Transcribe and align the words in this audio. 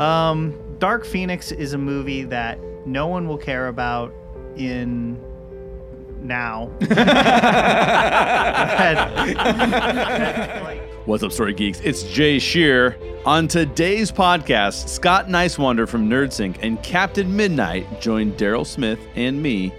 Um, 0.00 0.54
Dark 0.78 1.04
Phoenix 1.04 1.52
is 1.52 1.74
a 1.74 1.78
movie 1.78 2.24
that 2.24 2.58
no 2.86 3.06
one 3.06 3.28
will 3.28 3.36
care 3.36 3.68
about 3.68 4.14
in 4.56 5.20
now. 6.22 6.70
What's 11.04 11.22
up, 11.22 11.32
Story 11.32 11.52
Geeks? 11.52 11.80
It's 11.80 12.02
Jay 12.04 12.38
Shear. 12.38 12.96
On 13.26 13.46
today's 13.46 14.10
podcast, 14.10 14.88
Scott 14.88 15.28
Niswander 15.28 15.86
from 15.86 16.08
NerdSync 16.08 16.56
and 16.62 16.82
Captain 16.82 17.36
Midnight 17.36 18.00
join 18.00 18.32
Daryl 18.32 18.66
Smith 18.66 18.98
and 19.16 19.42
me 19.42 19.70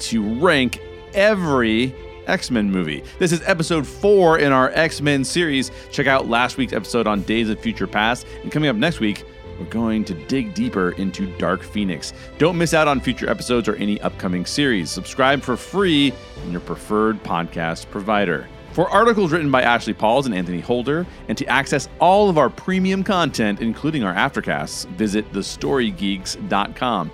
to 0.00 0.34
rank 0.40 0.80
every 1.14 1.94
X 2.26 2.50
Men 2.50 2.72
movie. 2.72 3.04
This 3.20 3.30
is 3.30 3.40
episode 3.44 3.86
four 3.86 4.38
in 4.38 4.50
our 4.50 4.70
X 4.70 5.00
Men 5.00 5.22
series. 5.22 5.70
Check 5.92 6.08
out 6.08 6.28
last 6.28 6.56
week's 6.56 6.72
episode 6.72 7.06
on 7.06 7.22
Days 7.22 7.48
of 7.48 7.60
Future 7.60 7.86
Past. 7.86 8.26
And 8.42 8.50
coming 8.50 8.68
up 8.68 8.76
next 8.76 8.98
week, 8.98 9.24
we're 9.60 9.66
going 9.66 10.04
to 10.06 10.14
dig 10.14 10.54
deeper 10.54 10.92
into 10.92 11.26
Dark 11.36 11.62
Phoenix. 11.62 12.14
Don't 12.38 12.56
miss 12.56 12.72
out 12.72 12.88
on 12.88 12.98
future 12.98 13.28
episodes 13.28 13.68
or 13.68 13.76
any 13.76 14.00
upcoming 14.00 14.46
series. 14.46 14.90
Subscribe 14.90 15.42
for 15.42 15.56
free 15.56 16.12
in 16.44 16.50
your 16.50 16.62
preferred 16.62 17.22
podcast 17.22 17.90
provider. 17.90 18.48
For 18.72 18.88
articles 18.88 19.32
written 19.32 19.50
by 19.50 19.62
Ashley 19.62 19.92
Pauls 19.92 20.26
and 20.26 20.34
Anthony 20.34 20.60
Holder, 20.60 21.06
and 21.28 21.36
to 21.36 21.44
access 21.46 21.88
all 22.00 22.30
of 22.30 22.38
our 22.38 22.48
premium 22.48 23.04
content, 23.04 23.60
including 23.60 24.04
our 24.04 24.14
aftercasts, 24.14 24.84
visit 24.84 25.30
thestorygeeks.com. 25.32 27.10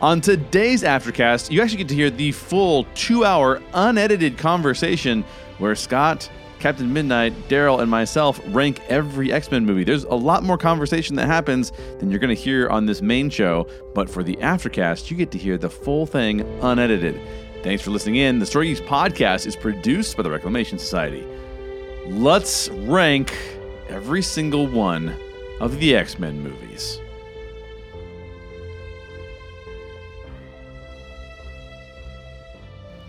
On 0.00 0.20
today's 0.20 0.82
aftercast, 0.82 1.50
you 1.50 1.62
actually 1.62 1.78
get 1.78 1.88
to 1.88 1.94
hear 1.94 2.10
the 2.10 2.32
full 2.32 2.86
two 2.94 3.24
hour 3.24 3.62
unedited 3.74 4.36
conversation 4.36 5.24
where 5.58 5.74
Scott, 5.74 6.28
Captain 6.64 6.90
Midnight, 6.90 7.34
Daryl, 7.50 7.82
and 7.82 7.90
myself 7.90 8.40
rank 8.46 8.80
every 8.88 9.30
X 9.30 9.50
Men 9.50 9.66
movie. 9.66 9.84
There's 9.84 10.04
a 10.04 10.14
lot 10.14 10.42
more 10.42 10.56
conversation 10.56 11.14
that 11.16 11.26
happens 11.26 11.72
than 11.98 12.10
you're 12.10 12.18
going 12.18 12.34
to 12.34 12.42
hear 12.42 12.70
on 12.70 12.86
this 12.86 13.02
main 13.02 13.28
show, 13.28 13.66
but 13.94 14.08
for 14.08 14.22
the 14.22 14.36
aftercast, 14.36 15.10
you 15.10 15.16
get 15.18 15.30
to 15.32 15.36
hear 15.36 15.58
the 15.58 15.68
full 15.68 16.06
thing 16.06 16.40
unedited. 16.62 17.20
Thanks 17.62 17.82
for 17.82 17.90
listening 17.90 18.16
in. 18.16 18.38
The 18.38 18.46
Story 18.46 18.68
Geeks 18.68 18.80
podcast 18.80 19.46
is 19.46 19.56
produced 19.56 20.16
by 20.16 20.22
the 20.22 20.30
Reclamation 20.30 20.78
Society. 20.78 21.26
Let's 22.06 22.70
rank 22.70 23.36
every 23.90 24.22
single 24.22 24.66
one 24.66 25.14
of 25.60 25.78
the 25.80 25.94
X 25.94 26.18
Men 26.18 26.42
movies. 26.42 26.98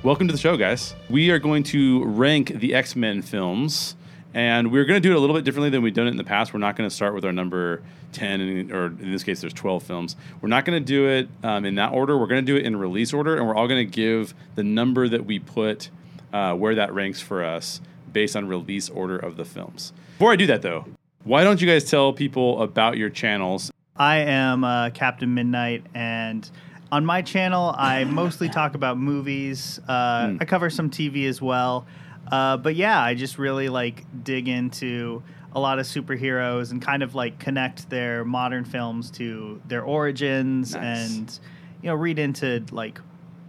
Welcome 0.05 0.27
to 0.27 0.31
the 0.31 0.37
show, 0.37 0.55
guys. 0.55 0.93
We 1.09 1.31
are 1.31 1.39
going 1.39 1.63
to 1.63 2.05
rank 2.05 2.59
the 2.59 2.75
X 2.75 2.95
Men 2.95 3.23
films, 3.23 3.95
and 4.35 4.71
we're 4.71 4.85
going 4.85 5.01
to 5.01 5.09
do 5.09 5.11
it 5.11 5.15
a 5.15 5.19
little 5.19 5.35
bit 5.35 5.43
differently 5.43 5.71
than 5.71 5.81
we've 5.81 5.95
done 5.95 6.05
it 6.05 6.11
in 6.11 6.17
the 6.17 6.23
past. 6.23 6.53
We're 6.53 6.59
not 6.59 6.75
going 6.75 6.87
to 6.87 6.95
start 6.95 7.15
with 7.15 7.25
our 7.25 7.31
number 7.31 7.81
10, 8.11 8.39
and- 8.39 8.71
or 8.71 8.85
in 8.85 9.11
this 9.11 9.23
case, 9.23 9.41
there's 9.41 9.51
12 9.51 9.81
films. 9.81 10.15
We're 10.41 10.49
not 10.49 10.63
going 10.63 10.79
to 10.79 10.85
do 10.85 11.07
it 11.07 11.27
um, 11.41 11.65
in 11.65 11.73
that 11.75 11.91
order. 11.91 12.15
We're 12.19 12.27
going 12.27 12.45
to 12.45 12.51
do 12.51 12.55
it 12.55 12.67
in 12.67 12.75
release 12.75 13.13
order, 13.13 13.35
and 13.35 13.47
we're 13.47 13.55
all 13.55 13.67
going 13.67 13.83
to 13.83 13.91
give 13.91 14.35
the 14.53 14.63
number 14.63 15.09
that 15.09 15.25
we 15.25 15.39
put 15.39 15.89
uh, 16.31 16.53
where 16.53 16.75
that 16.75 16.93
ranks 16.93 17.19
for 17.19 17.43
us 17.43 17.81
based 18.13 18.35
on 18.35 18.47
release 18.47 18.89
order 18.89 19.17
of 19.17 19.37
the 19.37 19.43
films. 19.43 19.91
Before 20.19 20.31
I 20.31 20.35
do 20.35 20.45
that, 20.45 20.61
though, 20.61 20.85
why 21.23 21.43
don't 21.43 21.59
you 21.59 21.67
guys 21.67 21.89
tell 21.89 22.13
people 22.13 22.61
about 22.61 22.97
your 22.97 23.09
channels? 23.09 23.71
I 23.95 24.17
am 24.17 24.63
uh, 24.63 24.91
Captain 24.91 25.33
Midnight, 25.33 25.83
and 25.95 26.47
on 26.95 27.05
my 27.05 27.21
channel, 27.21 27.75
I 27.77 28.05
mostly 28.05 28.47
talk 28.47 28.73
about 28.73 28.97
movies. 28.97 29.81
Uh, 29.85 30.29
Hmm. 30.29 30.37
I 30.39 30.45
cover 30.45 30.69
some 30.69 30.89
TV 30.89 31.27
as 31.27 31.41
well, 31.41 31.85
uh, 32.31 32.55
but 32.55 32.75
yeah, 32.75 33.01
I 33.01 33.15
just 33.15 33.37
really 33.37 33.67
like 33.67 34.05
dig 34.23 34.47
into 34.47 35.21
a 35.53 35.59
lot 35.59 35.77
of 35.77 35.85
superheroes 35.85 36.71
and 36.71 36.81
kind 36.81 37.03
of 37.03 37.13
like 37.13 37.37
connect 37.37 37.89
their 37.89 38.23
modern 38.23 38.63
films 38.63 39.11
to 39.11 39.61
their 39.67 39.83
origins, 39.83 40.73
Nice. 40.73 41.09
and 41.17 41.39
you 41.81 41.89
know, 41.89 41.95
read 41.95 42.17
into 42.17 42.63
like 42.71 43.01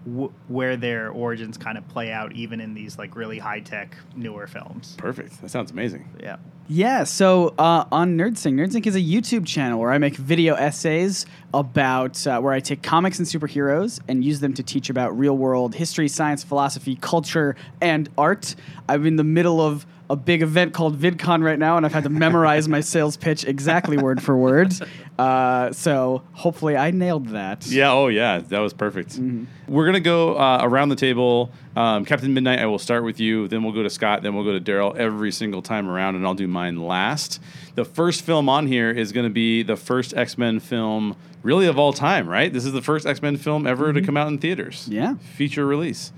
w- 0.06 0.32
where 0.48 0.76
their 0.76 1.10
origins 1.10 1.58
kind 1.58 1.76
of 1.76 1.86
play 1.88 2.12
out, 2.12 2.32
even 2.32 2.60
in 2.60 2.74
these 2.74 2.98
like 2.98 3.16
really 3.16 3.38
high 3.38 3.60
tech 3.60 3.96
newer 4.14 4.46
films. 4.46 4.94
Perfect. 4.98 5.40
That 5.42 5.50
sounds 5.50 5.70
amazing. 5.70 6.08
Yeah. 6.22 6.36
Yeah, 6.68 7.04
so 7.04 7.54
uh, 7.58 7.84
on 7.92 8.18
NerdSync, 8.18 8.54
NerdSync 8.54 8.88
is 8.88 8.96
a 8.96 9.00
YouTube 9.00 9.46
channel 9.46 9.78
where 9.78 9.92
I 9.92 9.98
make 9.98 10.16
video 10.16 10.56
essays 10.56 11.24
about 11.54 12.26
uh, 12.26 12.40
where 12.40 12.52
I 12.52 12.58
take 12.58 12.82
comics 12.82 13.20
and 13.20 13.28
superheroes 13.28 14.00
and 14.08 14.24
use 14.24 14.40
them 14.40 14.52
to 14.54 14.64
teach 14.64 14.90
about 14.90 15.16
real 15.16 15.36
world 15.36 15.76
history, 15.76 16.08
science, 16.08 16.42
philosophy, 16.42 16.96
culture, 17.00 17.54
and 17.80 18.08
art. 18.18 18.56
I'm 18.88 19.06
in 19.06 19.14
the 19.14 19.22
middle 19.22 19.60
of 19.60 19.86
a 20.08 20.16
big 20.16 20.42
event 20.42 20.72
called 20.72 20.98
VidCon 20.98 21.42
right 21.42 21.58
now, 21.58 21.76
and 21.76 21.84
I've 21.84 21.92
had 21.92 22.04
to 22.04 22.10
memorize 22.10 22.68
my 22.68 22.80
sales 22.80 23.16
pitch 23.16 23.44
exactly 23.44 23.96
word 23.96 24.22
for 24.22 24.36
word. 24.36 24.72
Uh, 25.18 25.72
so 25.72 26.22
hopefully 26.32 26.76
I 26.76 26.90
nailed 26.90 27.28
that. 27.28 27.66
Yeah. 27.66 27.90
Oh, 27.90 28.08
yeah. 28.08 28.38
That 28.38 28.58
was 28.58 28.74
perfect. 28.74 29.18
We're 29.66 29.86
gonna 29.86 29.98
go 29.98 30.36
uh, 30.36 30.60
around 30.62 30.90
the 30.90 30.96
table. 30.96 31.50
Um, 31.74 32.04
Captain 32.04 32.34
Midnight. 32.34 32.58
I 32.58 32.66
will 32.66 32.78
start 32.78 33.02
with 33.02 33.18
you. 33.18 33.48
Then 33.48 33.62
we'll 33.62 33.72
go 33.72 33.82
to 33.82 33.88
Scott. 33.88 34.22
Then 34.22 34.34
we'll 34.34 34.44
go 34.44 34.58
to 34.58 34.60
Daryl 34.60 34.94
every 34.94 35.32
single 35.32 35.62
time 35.62 35.88
around, 35.88 36.16
and 36.16 36.26
I'll 36.26 36.34
do 36.34 36.46
mine 36.46 36.82
last. 36.82 37.40
The 37.76 37.84
first 37.86 38.26
film 38.26 38.50
on 38.50 38.66
here 38.66 38.90
is 38.90 39.10
going 39.12 39.24
to 39.24 39.32
be 39.32 39.62
the 39.62 39.76
first 39.76 40.12
X 40.12 40.36
Men 40.36 40.60
film, 40.60 41.16
really 41.42 41.66
of 41.66 41.78
all 41.78 41.94
time. 41.94 42.28
Right. 42.28 42.52
This 42.52 42.66
is 42.66 42.72
the 42.72 42.82
first 42.82 43.06
X 43.06 43.22
Men 43.22 43.38
film 43.38 43.66
ever 43.66 43.94
to 43.94 44.02
come 44.02 44.18
out 44.18 44.28
in 44.28 44.36
theaters. 44.36 44.86
Yeah. 44.86 45.14
Feature 45.14 45.64
release. 45.64 46.12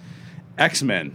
X 0.58 0.82
Men. 0.82 1.14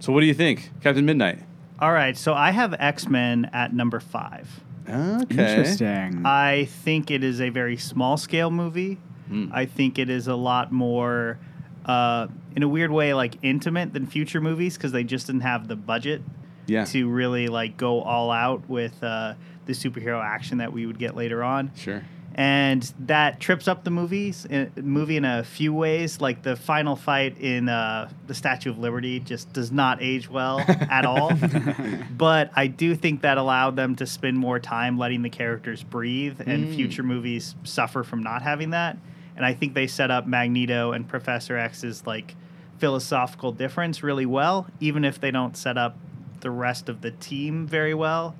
So 0.00 0.14
what 0.14 0.20
do 0.20 0.26
you 0.26 0.34
think, 0.34 0.70
Captain 0.82 1.04
Midnight? 1.04 1.40
All 1.82 1.92
right, 1.92 2.16
so 2.16 2.32
I 2.32 2.52
have 2.52 2.76
X 2.78 3.08
Men 3.08 3.50
at 3.52 3.74
number 3.74 3.98
five. 3.98 4.48
Okay. 4.88 5.18
Interesting. 5.30 6.22
I 6.24 6.66
think 6.66 7.10
it 7.10 7.24
is 7.24 7.40
a 7.40 7.48
very 7.48 7.76
small 7.76 8.16
scale 8.16 8.52
movie. 8.52 8.98
Hmm. 9.26 9.48
I 9.52 9.66
think 9.66 9.98
it 9.98 10.08
is 10.08 10.28
a 10.28 10.36
lot 10.36 10.70
more, 10.70 11.38
uh, 11.84 12.28
in 12.54 12.62
a 12.62 12.68
weird 12.68 12.92
way, 12.92 13.14
like 13.14 13.36
intimate 13.42 13.92
than 13.92 14.06
future 14.06 14.40
movies 14.40 14.76
because 14.76 14.92
they 14.92 15.02
just 15.02 15.26
didn't 15.26 15.40
have 15.40 15.66
the 15.66 15.74
budget 15.74 16.22
Yeah. 16.66 16.84
to 16.84 17.08
really 17.08 17.48
like 17.48 17.76
go 17.76 18.00
all 18.02 18.30
out 18.30 18.68
with 18.68 19.02
uh, 19.02 19.34
the 19.66 19.72
superhero 19.72 20.22
action 20.24 20.58
that 20.58 20.72
we 20.72 20.86
would 20.86 21.00
get 21.00 21.16
later 21.16 21.42
on. 21.42 21.72
Sure. 21.74 22.04
And 22.34 22.82
that 23.00 23.40
trips 23.40 23.68
up 23.68 23.84
the 23.84 23.90
movies 23.90 24.46
in, 24.46 24.72
movie 24.76 25.16
in 25.16 25.24
a 25.24 25.44
few 25.44 25.72
ways. 25.72 26.20
Like 26.20 26.42
the 26.42 26.56
final 26.56 26.96
fight 26.96 27.38
in 27.38 27.68
uh, 27.68 28.10
the 28.26 28.34
Statue 28.34 28.70
of 28.70 28.78
Liberty 28.78 29.20
just 29.20 29.52
does 29.52 29.70
not 29.70 30.02
age 30.02 30.30
well 30.30 30.60
at 30.66 31.04
all. 31.04 31.32
but 32.16 32.50
I 32.54 32.68
do 32.68 32.94
think 32.94 33.22
that 33.22 33.38
allowed 33.38 33.76
them 33.76 33.96
to 33.96 34.06
spend 34.06 34.38
more 34.38 34.58
time 34.58 34.96
letting 34.98 35.22
the 35.22 35.30
characters 35.30 35.82
breathe, 35.82 36.40
and 36.44 36.74
future 36.74 37.02
movies 37.02 37.54
suffer 37.64 38.02
from 38.02 38.22
not 38.22 38.42
having 38.42 38.70
that. 38.70 38.96
And 39.36 39.44
I 39.44 39.54
think 39.54 39.74
they 39.74 39.86
set 39.86 40.10
up 40.10 40.26
Magneto 40.26 40.92
and 40.92 41.08
Professor 41.08 41.56
X's 41.56 42.06
like 42.06 42.34
philosophical 42.78 43.52
difference 43.52 44.02
really 44.02 44.26
well, 44.26 44.66
even 44.80 45.04
if 45.04 45.20
they 45.20 45.30
don't 45.30 45.56
set 45.56 45.78
up 45.78 45.96
the 46.40 46.50
rest 46.50 46.88
of 46.88 47.00
the 47.00 47.10
team 47.12 47.66
very 47.66 47.94
well. 47.94 48.34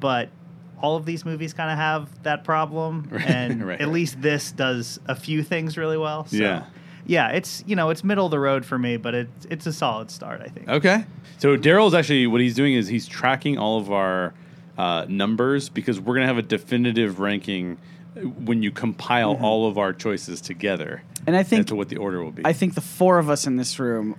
But 0.00 0.30
all 0.84 0.96
of 0.96 1.06
these 1.06 1.24
movies 1.24 1.54
kind 1.54 1.70
of 1.70 1.78
have 1.78 2.22
that 2.24 2.44
problem, 2.44 3.08
Right, 3.10 3.24
and 3.26 3.66
right, 3.66 3.80
at 3.80 3.88
least 3.88 4.20
this 4.20 4.52
does 4.52 5.00
a 5.06 5.14
few 5.16 5.42
things 5.42 5.78
really 5.78 5.96
well. 5.96 6.26
So, 6.26 6.36
Yeah. 6.36 6.64
yeah, 7.06 7.28
it's 7.30 7.64
you 7.66 7.74
know 7.74 7.88
it's 7.90 8.04
middle 8.04 8.26
of 8.26 8.30
the 8.30 8.38
road 8.38 8.64
for 8.66 8.78
me, 8.78 8.98
but 8.98 9.14
it's 9.14 9.46
it's 9.48 9.66
a 9.66 9.72
solid 9.72 10.10
start, 10.10 10.42
I 10.44 10.48
think. 10.48 10.68
Okay. 10.68 11.04
So 11.38 11.56
Daryl's 11.56 11.94
actually 11.94 12.26
what 12.26 12.40
he's 12.42 12.54
doing 12.54 12.74
is 12.74 12.86
he's 12.88 13.06
tracking 13.06 13.56
all 13.58 13.78
of 13.78 13.90
our 13.90 14.34
uh, 14.76 15.06
numbers 15.08 15.68
because 15.70 15.98
we're 16.00 16.14
gonna 16.14 16.26
have 16.26 16.38
a 16.38 16.42
definitive 16.56 17.18
ranking 17.18 17.78
when 18.44 18.62
you 18.62 18.70
compile 18.70 19.32
all 19.40 19.66
of 19.66 19.78
our 19.78 19.92
choices 19.92 20.40
together. 20.40 21.02
And 21.26 21.34
I 21.34 21.40
as 21.40 21.48
think 21.48 21.66
to 21.68 21.74
what 21.74 21.88
the 21.88 21.96
order 21.96 22.22
will 22.22 22.30
be. 22.30 22.42
I 22.44 22.52
think 22.52 22.74
the 22.74 22.80
four 22.82 23.18
of 23.18 23.30
us 23.30 23.46
in 23.46 23.56
this 23.56 23.78
room 23.78 24.16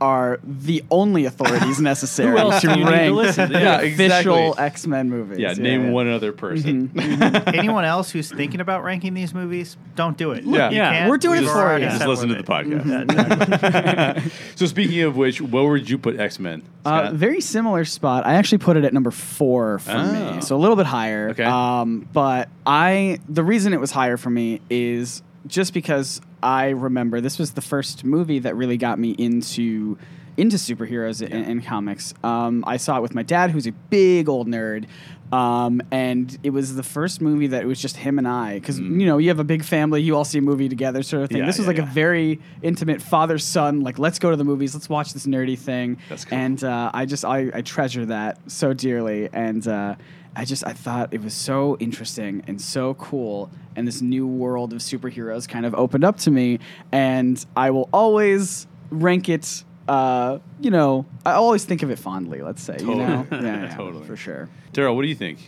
are 0.00 0.38
the 0.44 0.84
only 0.90 1.24
authorities 1.24 1.80
necessary 1.92 2.30
Who 2.30 2.38
else 2.38 2.60
to 2.60 2.66
do 2.68 2.72
you 2.72 2.76
need 2.84 2.84
to 2.84 2.90
rank 2.90 3.14
listen 3.14 3.50
to? 3.50 3.58
Yeah, 3.58 3.80
official 3.80 4.36
exactly. 4.52 4.64
X 4.64 4.86
Men 4.86 5.10
movies. 5.10 5.38
yeah, 5.38 5.52
name 5.54 5.92
one 5.92 6.08
other 6.08 6.32
person. 6.32 6.90
Anyone 7.46 7.84
else 7.84 8.10
who's 8.10 8.30
thinking 8.30 8.60
about 8.60 8.84
ranking 8.84 9.14
these 9.14 9.32
movies, 9.34 9.76
don't 9.94 10.16
do 10.16 10.32
it. 10.32 10.44
Yeah. 10.44 10.70
You 10.70 10.76
Yeah, 10.76 10.92
can't. 10.92 11.10
we're 11.10 11.18
doing 11.18 11.38
it 11.38 11.42
We've 11.42 11.50
for 11.50 11.58
already 11.58 11.84
you. 11.84 11.88
Just 11.90 12.00
set 12.00 12.08
listen 12.08 12.28
to 12.28 12.34
the 12.34 12.40
with 12.42 12.50
it. 12.72 13.06
podcast. 13.08 14.32
so 14.56 14.66
speaking 14.66 15.02
of 15.02 15.16
which, 15.16 15.40
where 15.40 15.64
would 15.64 15.88
you 15.88 15.98
put 15.98 16.18
X 16.18 16.38
Men? 16.38 16.62
Uh, 16.84 17.10
very 17.12 17.40
similar 17.40 17.84
spot. 17.84 18.24
I 18.26 18.34
actually 18.34 18.58
put 18.58 18.76
it 18.76 18.84
at 18.84 18.92
number 18.94 19.10
four 19.10 19.78
for 19.80 19.90
Oh. 19.92 20.34
me, 20.36 20.40
so 20.40 20.54
a 20.56 20.58
little 20.58 20.76
bit 20.76 20.86
higher. 20.86 21.30
Okay. 21.30 21.42
Um, 21.44 22.08
but 22.12 22.48
I, 22.64 23.18
the 23.28 23.42
reason 23.42 23.72
it 23.72 23.80
was 23.80 23.90
higher 23.90 24.16
for 24.16 24.30
me 24.30 24.60
is 24.70 25.22
just 25.46 25.72
because 25.72 26.20
I 26.42 26.70
remember 26.70 27.20
this 27.20 27.38
was 27.38 27.52
the 27.52 27.60
first 27.60 28.04
movie 28.04 28.40
that 28.40 28.56
really 28.56 28.76
got 28.76 28.98
me 28.98 29.10
into 29.10 29.98
into 30.36 30.56
superheroes 30.56 31.22
and 31.22 31.46
in 31.46 31.62
comics. 31.62 32.12
Um, 32.22 32.62
I 32.66 32.76
saw 32.76 32.98
it 32.98 33.02
with 33.02 33.14
my 33.14 33.22
dad, 33.22 33.50
who's 33.50 33.66
a 33.66 33.72
big 33.72 34.28
old 34.28 34.48
nerd. 34.48 34.86
Um, 35.32 35.82
and 35.90 36.38
it 36.42 36.50
was 36.50 36.76
the 36.76 36.82
first 36.82 37.20
movie 37.20 37.48
that 37.48 37.62
it 37.62 37.66
was 37.66 37.80
just 37.80 37.96
him 37.96 38.18
and 38.18 38.28
I, 38.28 38.54
because 38.54 38.78
you 38.78 39.06
know 39.06 39.18
you 39.18 39.28
have 39.28 39.40
a 39.40 39.44
big 39.44 39.64
family, 39.64 40.00
you 40.00 40.14
all 40.16 40.24
see 40.24 40.38
a 40.38 40.42
movie 40.42 40.68
together, 40.68 41.02
sort 41.02 41.24
of 41.24 41.30
thing. 41.30 41.38
Mm. 41.38 41.40
Yeah, 41.40 41.46
this 41.46 41.58
was 41.58 41.64
yeah, 41.64 41.70
like 41.70 41.76
yeah. 41.78 41.90
a 41.90 41.94
very 41.94 42.40
intimate 42.62 43.02
father 43.02 43.38
son, 43.38 43.80
like 43.80 43.98
let's 43.98 44.20
go 44.20 44.30
to 44.30 44.36
the 44.36 44.44
movies, 44.44 44.72
let's 44.74 44.88
watch 44.88 45.12
this 45.12 45.26
nerdy 45.26 45.58
thing. 45.58 45.98
That's 46.08 46.24
cool. 46.24 46.38
And 46.38 46.62
uh, 46.62 46.92
I 46.94 47.06
just 47.06 47.24
I, 47.24 47.50
I 47.52 47.62
treasure 47.62 48.06
that 48.06 48.38
so 48.50 48.72
dearly, 48.72 49.28
and 49.32 49.66
uh, 49.66 49.96
I 50.36 50.44
just 50.44 50.66
I 50.66 50.74
thought 50.74 51.14
it 51.14 51.22
was 51.22 51.32
so 51.32 51.78
interesting 51.80 52.42
and 52.46 52.60
so 52.60 52.94
cool, 52.94 53.50
and 53.74 53.88
this 53.88 54.02
new 54.02 54.26
world 54.26 54.74
of 54.74 54.80
superheroes 54.80 55.48
kind 55.48 55.64
of 55.64 55.74
opened 55.74 56.04
up 56.04 56.18
to 56.18 56.30
me, 56.30 56.58
and 56.92 57.44
I 57.56 57.70
will 57.70 57.88
always 57.92 58.66
rank 58.90 59.28
it. 59.30 59.64
Uh, 59.88 60.38
you 60.60 60.70
know, 60.70 61.06
I 61.24 61.32
always 61.32 61.64
think 61.64 61.82
of 61.82 61.90
it 61.90 61.98
fondly. 61.98 62.42
Let's 62.42 62.62
say, 62.62 62.76
you 62.80 62.94
know, 62.96 63.26
yeah, 63.30 63.40
yeah, 63.42 63.74
Totally. 63.76 64.04
for 64.04 64.16
sure. 64.16 64.48
Daryl, 64.74 64.94
what 64.94 65.02
do 65.02 65.08
you 65.08 65.14
think? 65.14 65.38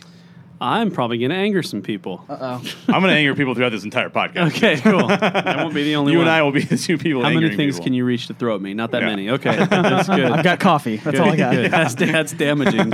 I'm 0.61 0.91
probably 0.91 1.17
going 1.19 1.31
to 1.31 1.37
anger 1.37 1.63
some 1.63 1.81
people. 1.81 2.25
Uh 2.29 2.37
oh. 2.39 2.71
I'm 2.87 3.01
going 3.01 3.13
to 3.13 3.17
anger 3.17 3.33
people 3.35 3.55
throughout 3.55 3.69
this 3.71 3.83
entire 3.85 4.09
podcast. 4.09 4.47
Okay, 4.55 4.77
cool. 4.81 5.05
I 5.09 5.63
won't 5.63 5.73
be 5.73 5.83
the 5.83 5.95
only 5.95 6.11
one. 6.11 6.13
you 6.13 6.17
one. 6.19 6.27
and 6.27 6.35
I 6.35 6.41
will 6.41 6.51
be 6.51 6.61
the 6.63 6.77
two 6.77 6.97
people. 6.97 7.23
How 7.23 7.29
many 7.29 7.55
things 7.55 7.75
people. 7.75 7.83
can 7.85 7.93
you 7.93 8.03
reach 8.05 8.27
to 8.27 8.33
throw 8.33 8.55
at 8.55 8.61
me? 8.61 8.73
Not 8.73 8.91
that 8.91 9.01
Yeah. 9.01 9.07
many. 9.09 9.29
Okay, 9.29 9.55
that's 9.65 10.07
good. 10.09 10.31
I've 10.31 10.43
got 10.43 10.59
coffee. 10.59 10.97
That's 10.97 11.19
all 11.19 11.31
I 11.31 11.35
got. 11.35 11.53
Good. 11.53 11.71
That's, 11.71 11.95
that's 11.95 12.33
damaging. 12.33 12.93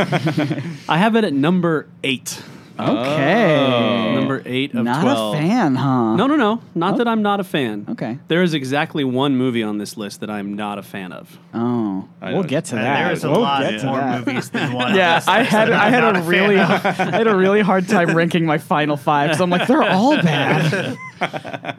I 0.88 0.98
have 0.98 1.16
it 1.16 1.24
at 1.24 1.34
number 1.34 1.88
eight. 2.04 2.42
Okay. 2.80 3.56
Oh. 3.56 4.16
Number 4.16 4.42
eight 4.46 4.74
of 4.74 4.84
Not 4.84 5.02
12. 5.02 5.36
a 5.36 5.38
fan, 5.38 5.76
huh? 5.76 6.16
No, 6.16 6.28
no, 6.28 6.36
no. 6.36 6.62
Not 6.74 6.96
Oh. 6.96 6.98
that 6.98 7.08
I'm 7.08 7.22
not 7.22 7.40
a 7.40 7.44
fan. 7.44 7.86
Okay. 7.90 8.20
There 8.28 8.44
is 8.44 8.54
exactly 8.54 9.04
one 9.04 9.36
movie 9.38 9.64
on 9.64 9.78
this 9.78 9.96
list 9.98 10.20
that 10.22 10.30
I'm 10.30 10.54
not 10.56 10.78
a 10.78 10.84
fan 10.84 11.12
of. 11.14 11.38
Oh, 11.54 12.08
I 12.22 12.34
we'll 12.34 12.42
know. 12.44 12.48
get 12.50 12.66
to 12.66 12.76
that. 12.76 13.08
there's 13.08 13.24
a 13.24 13.32
We'll 13.32 13.42
lot 13.42 13.62
get 13.62 13.80
to 13.82 13.86
more 13.88 13.98
that. 13.98 14.26
movies 14.28 14.50
than 14.50 14.74
one. 14.74 14.88
on 14.92 14.96
Yeah, 14.96 15.16
this 15.20 15.28
I 15.28 15.40
list 15.40 15.52
had 15.52 15.68
that 15.70 15.74
I 15.82 15.86
I'm 15.88 15.94
had 15.94 16.00
not 16.02 16.16
a 16.18 16.20
fan 16.20 16.28
really 16.30 16.60
of. 16.60 16.70
I 16.86 16.92
had 16.92 17.28
a 17.28 17.36
really 17.36 17.62
hard 17.62 17.88
time 17.88 18.16
ranking 18.16 18.46
my 18.46 18.58
final 18.58 18.98
five 18.98 19.30
because 19.30 19.42
I'm 19.42 19.50
like 19.50 19.68
they're 19.68 19.82
all 19.84 20.16
bad. 20.22 20.98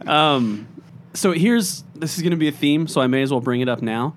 Um, 0.09 0.67
so 1.15 1.33
here's 1.33 1.85
this 1.95 2.17
is 2.17 2.23
going 2.23 2.31
to 2.33 2.37
be 2.37 2.49
a 2.49 2.53
theme, 2.53 2.87
so 2.89 3.01
I 3.01 3.07
may 3.07 3.23
as 3.23 3.31
well 3.31 3.41
bring 3.41 3.61
it 3.61 3.69
up 3.69 3.83
now. 3.83 4.15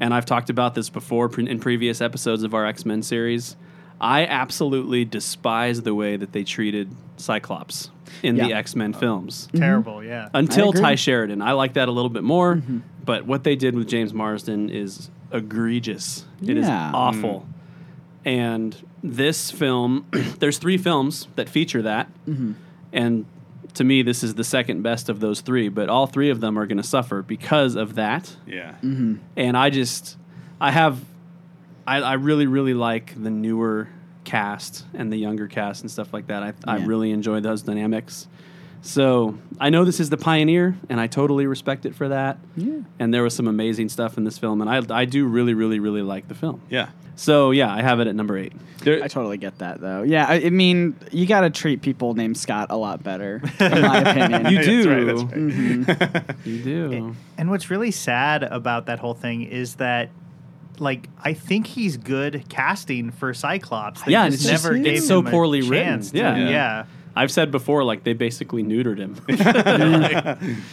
And 0.00 0.14
I've 0.14 0.24
talked 0.24 0.48
about 0.48 0.74
this 0.74 0.88
before 0.88 1.28
pre- 1.28 1.48
in 1.48 1.60
previous 1.60 2.00
episodes 2.00 2.42
of 2.42 2.54
our 2.54 2.64
X 2.66 2.84
Men 2.86 3.02
series. 3.02 3.56
I 4.00 4.24
absolutely 4.26 5.04
despise 5.04 5.82
the 5.82 5.94
way 5.94 6.16
that 6.16 6.32
they 6.32 6.44
treated 6.44 6.94
Cyclops 7.16 7.90
in 8.22 8.36
the 8.36 8.52
X 8.54 8.74
Men 8.74 8.94
uh, 8.94 8.98
films. 8.98 9.46
Mm-hmm. 9.48 9.58
Terrible, 9.58 10.04
yeah. 10.04 10.28
Until. 10.34 10.72
Tye 10.72 10.94
Sheridan, 10.94 11.42
I 11.42 11.52
like 11.52 11.74
that 11.74 11.88
a 11.88 11.92
little 11.92 12.08
bit 12.10 12.22
more. 12.22 12.56
Mm-hmm. 12.56 12.78
But 13.04 13.26
what 13.26 13.44
they 13.44 13.56
did 13.56 13.74
with 13.74 13.88
James 13.88 14.12
Marsden 14.14 14.70
is 14.70 15.10
egregious. 15.32 16.24
It 16.42 16.56
is 16.56 16.66
Yeah. 16.66 16.92
awful. 16.94 17.46
Mm. 18.24 18.30
And 18.30 18.76
this 19.02 19.50
film, 19.50 20.06
there's 20.38 20.58
three 20.58 20.76
films 20.78 21.26
that 21.36 21.48
feature 21.48 21.82
that, 21.82 22.08
mm-hmm. 22.28 22.52
and 22.92 23.26
to 23.74 23.84
me, 23.84 24.02
this 24.02 24.22
is 24.22 24.34
the 24.34 24.44
second 24.44 24.82
best 24.82 25.08
of 25.08 25.20
those 25.20 25.40
three. 25.40 25.68
But 25.68 25.88
all 25.88 26.06
three 26.06 26.30
of 26.30 26.40
them 26.40 26.58
are 26.58 26.66
going 26.66 26.76
to 26.78 26.82
suffer 26.82 27.22
because 27.22 27.74
of 27.76 27.94
that. 27.94 28.36
Yeah. 28.46 28.74
And 28.82 29.56
I 29.56 29.70
just, 29.70 30.16
I 30.60 30.70
have, 30.70 31.00
I, 31.90 32.00
I 32.00 32.12
really, 32.14 32.46
really 32.46 32.74
like 32.74 33.20
the 33.20 33.30
newer 33.30 33.88
cast 34.22 34.84
and 34.94 35.12
the 35.12 35.16
younger 35.16 35.48
cast 35.48 35.82
and 35.82 35.90
stuff 35.90 36.12
like 36.12 36.28
that. 36.28 36.42
I, 36.42 36.52
I 36.64 36.76
really 36.84 37.10
enjoy 37.10 37.40
those 37.40 37.62
dynamics. 37.62 38.28
So 38.82 39.36
I 39.58 39.70
know 39.70 39.84
this 39.84 39.98
is 39.98 40.08
the 40.08 40.16
pioneer, 40.16 40.76
and 40.88 41.00
I 41.00 41.08
totally 41.08 41.46
respect 41.46 41.84
it 41.86 41.94
for 41.96 42.08
that. 42.08 42.38
Yeah. 42.56 42.78
And 43.00 43.12
there 43.12 43.24
was 43.24 43.34
some 43.34 43.48
amazing 43.48 43.88
stuff 43.88 44.16
in 44.16 44.24
this 44.24 44.38
film, 44.38 44.60
and 44.60 44.70
I, 44.70 45.00
I 45.00 45.04
do 45.04 45.26
really, 45.26 45.52
really, 45.52 45.80
really 45.80 46.02
like 46.02 46.28
the 46.28 46.34
film. 46.34 46.62
Yeah. 46.70 46.90
So 47.16 47.50
yeah, 47.50 47.74
I 47.74 47.82
have 47.82 47.98
it 47.98 48.06
at 48.06 48.14
number 48.14 48.38
eight. 48.38 48.52
There, 48.78 49.02
I 49.02 49.08
totally 49.08 49.36
get 49.36 49.58
that 49.58 49.80
though. 49.80 50.02
Yeah, 50.02 50.26
I, 50.26 50.34
I 50.46 50.50
mean 50.50 50.94
you 51.10 51.26
got 51.26 51.40
to 51.40 51.50
treat 51.50 51.82
people 51.82 52.14
named 52.14 52.38
Scott 52.38 52.68
a 52.70 52.76
lot 52.76 53.02
better, 53.02 53.42
in 53.58 53.82
my 53.82 53.98
opinion. 54.10 54.46
You 54.46 54.54
That's 54.56 54.66
do. 54.66 54.90
right, 54.90 55.06
that's 55.06 55.22
right. 55.24 55.34
Mm-hmm. 55.34 56.48
You 56.48 56.62
do. 56.62 57.16
And 57.36 57.50
what's 57.50 57.68
really 57.68 57.90
sad 57.90 58.44
about 58.44 58.86
that 58.86 59.00
whole 59.00 59.12
thing 59.12 59.42
is 59.42 59.74
that, 59.74 60.08
like, 60.80 61.08
I 61.22 61.34
think 61.34 61.66
he's 61.66 61.96
good 61.96 62.44
casting 62.48 63.10
for 63.10 63.32
Cyclops. 63.34 64.02
They 64.02 64.12
Yeah, 64.12 64.26
just 64.28 64.40
it's 64.42 64.50
just- 64.50 64.64
never 64.64 64.74
it's 64.76 64.84
gave 64.84 65.02
so 65.02 65.20
him 65.20 65.26
a 65.26 65.30
poorly 65.30 65.62
written. 65.62 66.00
to- 66.00 66.16
Yeah. 66.16 66.36
Yeah. 66.36 66.48
yeah. 66.50 66.84
I've 67.14 67.30
said 67.30 67.50
before, 67.50 67.84
like 67.84 68.04
they 68.04 68.12
basically 68.14 68.62
neutered 68.62 68.98
him. 68.98 69.16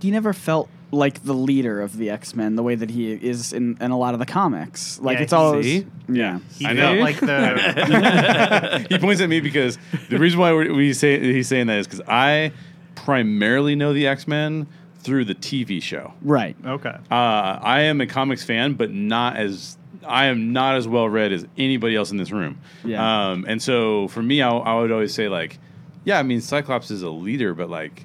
He 0.00 0.10
never 0.10 0.32
felt 0.32 0.68
like 0.90 1.22
the 1.22 1.32
leader 1.32 1.80
of 1.80 1.96
the 1.96 2.10
X 2.10 2.34
Men 2.34 2.56
the 2.56 2.62
way 2.64 2.74
that 2.74 2.90
he 2.90 3.12
is 3.12 3.52
in, 3.52 3.78
in 3.80 3.92
a 3.92 3.96
lot 3.98 4.14
of 4.14 4.20
the 4.20 4.26
comics. 4.26 4.98
Like 5.00 5.18
Yeah, 5.18 5.22
it's 5.22 5.32
always 5.32 5.64
see? 5.64 5.86
yeah. 6.08 6.40
He 6.56 6.66
I 6.66 6.72
know. 6.72 6.94
like 6.94 7.20
the 7.20 8.86
he 8.90 8.98
points 8.98 9.20
at 9.22 9.28
me 9.28 9.38
because 9.38 9.78
the 10.10 10.18
reason 10.18 10.40
why 10.40 10.52
we 10.52 10.70
we 10.72 10.92
say 10.92 11.20
he's 11.20 11.46
saying 11.46 11.68
that 11.68 11.78
is 11.78 11.86
because 11.86 12.00
I 12.08 12.50
primarily 12.96 13.76
know 13.76 13.92
the 13.92 14.08
X 14.08 14.26
Men 14.26 14.66
through 15.02 15.24
the 15.24 15.34
TV 15.34 15.82
show. 15.82 16.14
Right. 16.22 16.56
okay. 16.64 16.96
Uh, 17.10 17.14
I 17.60 17.82
am 17.82 18.00
a 18.00 18.06
comics 18.06 18.44
fan, 18.44 18.74
but 18.74 18.90
not 18.90 19.36
as 19.36 19.76
I 20.06 20.26
am 20.26 20.52
not 20.52 20.76
as 20.76 20.88
well 20.88 21.08
read 21.08 21.32
as 21.32 21.46
anybody 21.56 21.96
else 21.96 22.10
in 22.10 22.16
this 22.16 22.30
room. 22.30 22.60
Yeah. 22.84 23.30
Um, 23.30 23.44
and 23.48 23.62
so 23.62 24.08
for 24.08 24.22
me, 24.22 24.42
I, 24.42 24.50
I 24.50 24.80
would 24.80 24.90
always 24.90 25.14
say 25.14 25.28
like, 25.28 25.58
yeah, 26.04 26.18
I 26.18 26.22
mean, 26.22 26.40
Cyclops 26.40 26.90
is 26.90 27.02
a 27.02 27.10
leader, 27.10 27.54
but 27.54 27.70
like, 27.70 28.04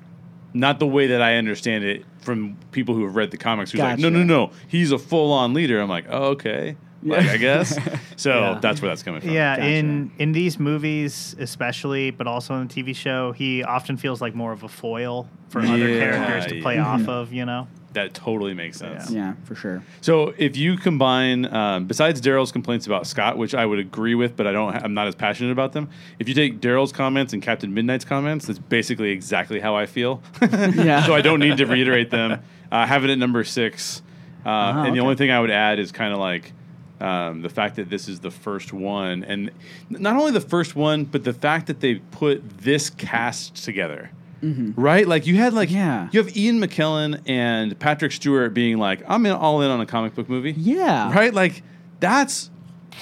not 0.53 0.79
the 0.79 0.87
way 0.87 1.07
that 1.07 1.21
I 1.21 1.35
understand 1.35 1.83
it 1.83 2.05
from 2.21 2.57
people 2.71 2.95
who 2.95 3.03
have 3.05 3.15
read 3.15 3.31
the 3.31 3.37
comics. 3.37 3.71
Who's 3.71 3.81
like, 3.81 3.99
no, 3.99 4.09
no, 4.09 4.23
no, 4.23 4.51
he's 4.67 4.91
a 4.91 4.97
full 4.97 5.31
on 5.31 5.53
leader. 5.53 5.79
I'm 5.79 5.89
like, 5.89 6.05
oh, 6.09 6.29
okay, 6.29 6.77
like 7.07 7.27
I 7.27 7.37
guess. 7.37 7.77
So 8.17 8.31
Yeah. 8.31 8.59
that's 8.59 8.81
where 8.81 8.89
that's 8.89 9.03
coming 9.03 9.21
from. 9.21 9.29
Yeah, 9.29 9.55
Gotcha. 9.57 9.67
in 9.69 10.11
in 10.17 10.31
these 10.31 10.59
movies 10.59 11.35
especially, 11.39 12.09
but 12.11 12.25
also 12.27 12.55
in 12.55 12.67
the 12.67 12.73
TV 12.73 12.95
show, 12.95 13.31
he 13.31 13.63
often 13.63 13.95
feels 13.97 14.21
like 14.21 14.33
more 14.35 14.51
of 14.51 14.63
a 14.63 14.67
foil 14.67 15.27
for 15.49 15.61
other 15.61 15.87
characters 15.99 16.45
to 16.47 16.61
play 16.61 16.75
yeah. 16.75 16.87
off 16.87 17.07
of. 17.07 17.31
You 17.31 17.45
know. 17.45 17.67
that 17.93 18.13
totally 18.13 18.53
makes 18.53 18.77
sense. 18.77 19.09
Yeah, 19.11 19.33
for 19.43 19.55
sure. 19.55 19.81
So 20.01 20.33
if 20.37 20.55
you 20.57 20.77
combine, 20.77 21.45
um, 21.53 21.85
besides 21.85 22.21
Daryl's 22.21 22.51
complaints 22.51 22.85
about 22.85 23.07
Scott, 23.07 23.37
which 23.37 23.53
I 23.55 23.65
would 23.65 23.79
agree 23.79 24.13
with, 24.15 24.35
but 24.35 24.45
I 24.45 24.51
don't, 24.51 24.75
I'm 24.75 24.93
not 24.93 25.07
as 25.07 25.15
passionate 25.15 25.51
about 25.51 25.71
them. 25.73 25.89
If 26.19 26.27
you 26.29 26.35
take 26.35 26.59
Daryl's 26.59 26.91
comments 26.91 27.33
and 27.33 27.41
Captain 27.41 27.73
Midnight's 27.73 28.05
comments, 28.05 28.45
that's 28.47 28.59
basically 28.59 29.09
exactly 29.11 29.59
how 29.59 29.75
I 29.75 29.85
feel. 29.87 30.21
Yeah. 30.51 31.05
so 31.05 31.13
I 31.15 31.21
don't 31.21 31.39
need 31.39 31.57
to 31.57 31.65
reiterate 31.65 32.09
them. 32.11 32.39
Uh, 32.71 32.85
have 32.85 33.03
it 33.03 33.09
at 33.09 33.17
number 33.17 33.43
six, 33.43 34.01
uh, 34.45 34.49
Uh-huh, 34.49 34.79
and 34.79 34.87
the 34.87 34.91
okay. 34.91 34.99
only 34.99 35.15
thing 35.15 35.31
I 35.31 35.39
would 35.39 35.51
add 35.51 35.79
is 35.79 35.91
kind 35.91 36.13
of 36.13 36.19
like. 36.19 36.53
Um, 36.99 37.43
the 37.43 37.49
fact 37.49 37.75
that 37.75 37.89
this 37.91 38.07
is 38.09 38.21
the 38.21 38.31
first 38.31 38.73
one, 38.73 39.23
and 39.23 39.51
not 39.89 40.15
only 40.15 40.31
the 40.31 40.41
first 40.41 40.75
one, 40.75 41.03
but 41.05 41.23
the 41.23 41.33
fact 41.33 41.67
that 41.67 41.79
they 41.79 41.95
put 41.95 42.57
this 42.59 42.89
cast 42.89 43.63
together, 43.63 44.09
right? 44.41 45.07
Like 45.07 45.27
you 45.27 45.35
had 45.35 45.53
like 45.53 45.69
Mm-hmm. 45.69 45.77
Yeah. 45.77 46.09
you 46.11 46.23
have 46.23 46.35
Ian 46.35 46.59
McKellen 46.59 47.21
and 47.27 47.77
Patrick 47.79 48.11
Stewart 48.11 48.53
being 48.53 48.77
like, 48.79 49.03
I'm 49.07 49.25
in, 49.27 49.31
all 49.33 49.61
in 49.61 49.69
on 49.69 49.79
a 49.79 49.85
comic 49.85 50.15
book 50.15 50.27
movie. 50.27 50.53
Yeah. 50.57 51.13
Right? 51.13 51.31
Like, 51.33 51.61
that's 51.99 52.49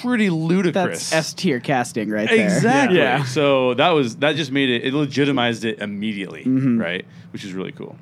pretty 0.02 0.28
ludicrous. 0.28 1.08
That's 1.10 1.12
S 1.12 1.32
tier 1.34 1.58
casting 1.60 2.10
right 2.10 2.28
there. 2.28 2.44
Exactly. 2.44 2.98
Yeah. 2.98 3.24
So 3.24 3.72
that 3.74 3.90
was 3.90 4.16
that 4.16 4.36
just 4.36 4.52
made 4.52 4.68
it 4.68 4.84
it 4.84 4.92
legitimized 4.92 5.64
it 5.64 5.78
immediately, 5.78 6.44
Mm-hmm. 6.44 6.78
right? 6.78 7.06
Which 7.32 7.44
is 7.46 7.54
really 7.54 7.72
cool. 7.72 7.96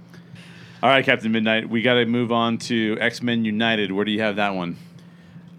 All 0.83 0.91
right, 0.91 1.05
Captain 1.05 1.31
Midnight, 1.33 1.69
we 1.71 1.83
got 1.83 1.95
to 1.95 2.05
move 2.05 2.33
on 2.33 2.59
to 2.59 2.99
X 3.01 3.23
Men 3.23 3.45
United. 3.45 3.93
Where 3.93 4.05
do 4.05 4.11
you 4.11 4.21
have 4.23 4.37
that 4.37 4.55
one? 4.57 4.77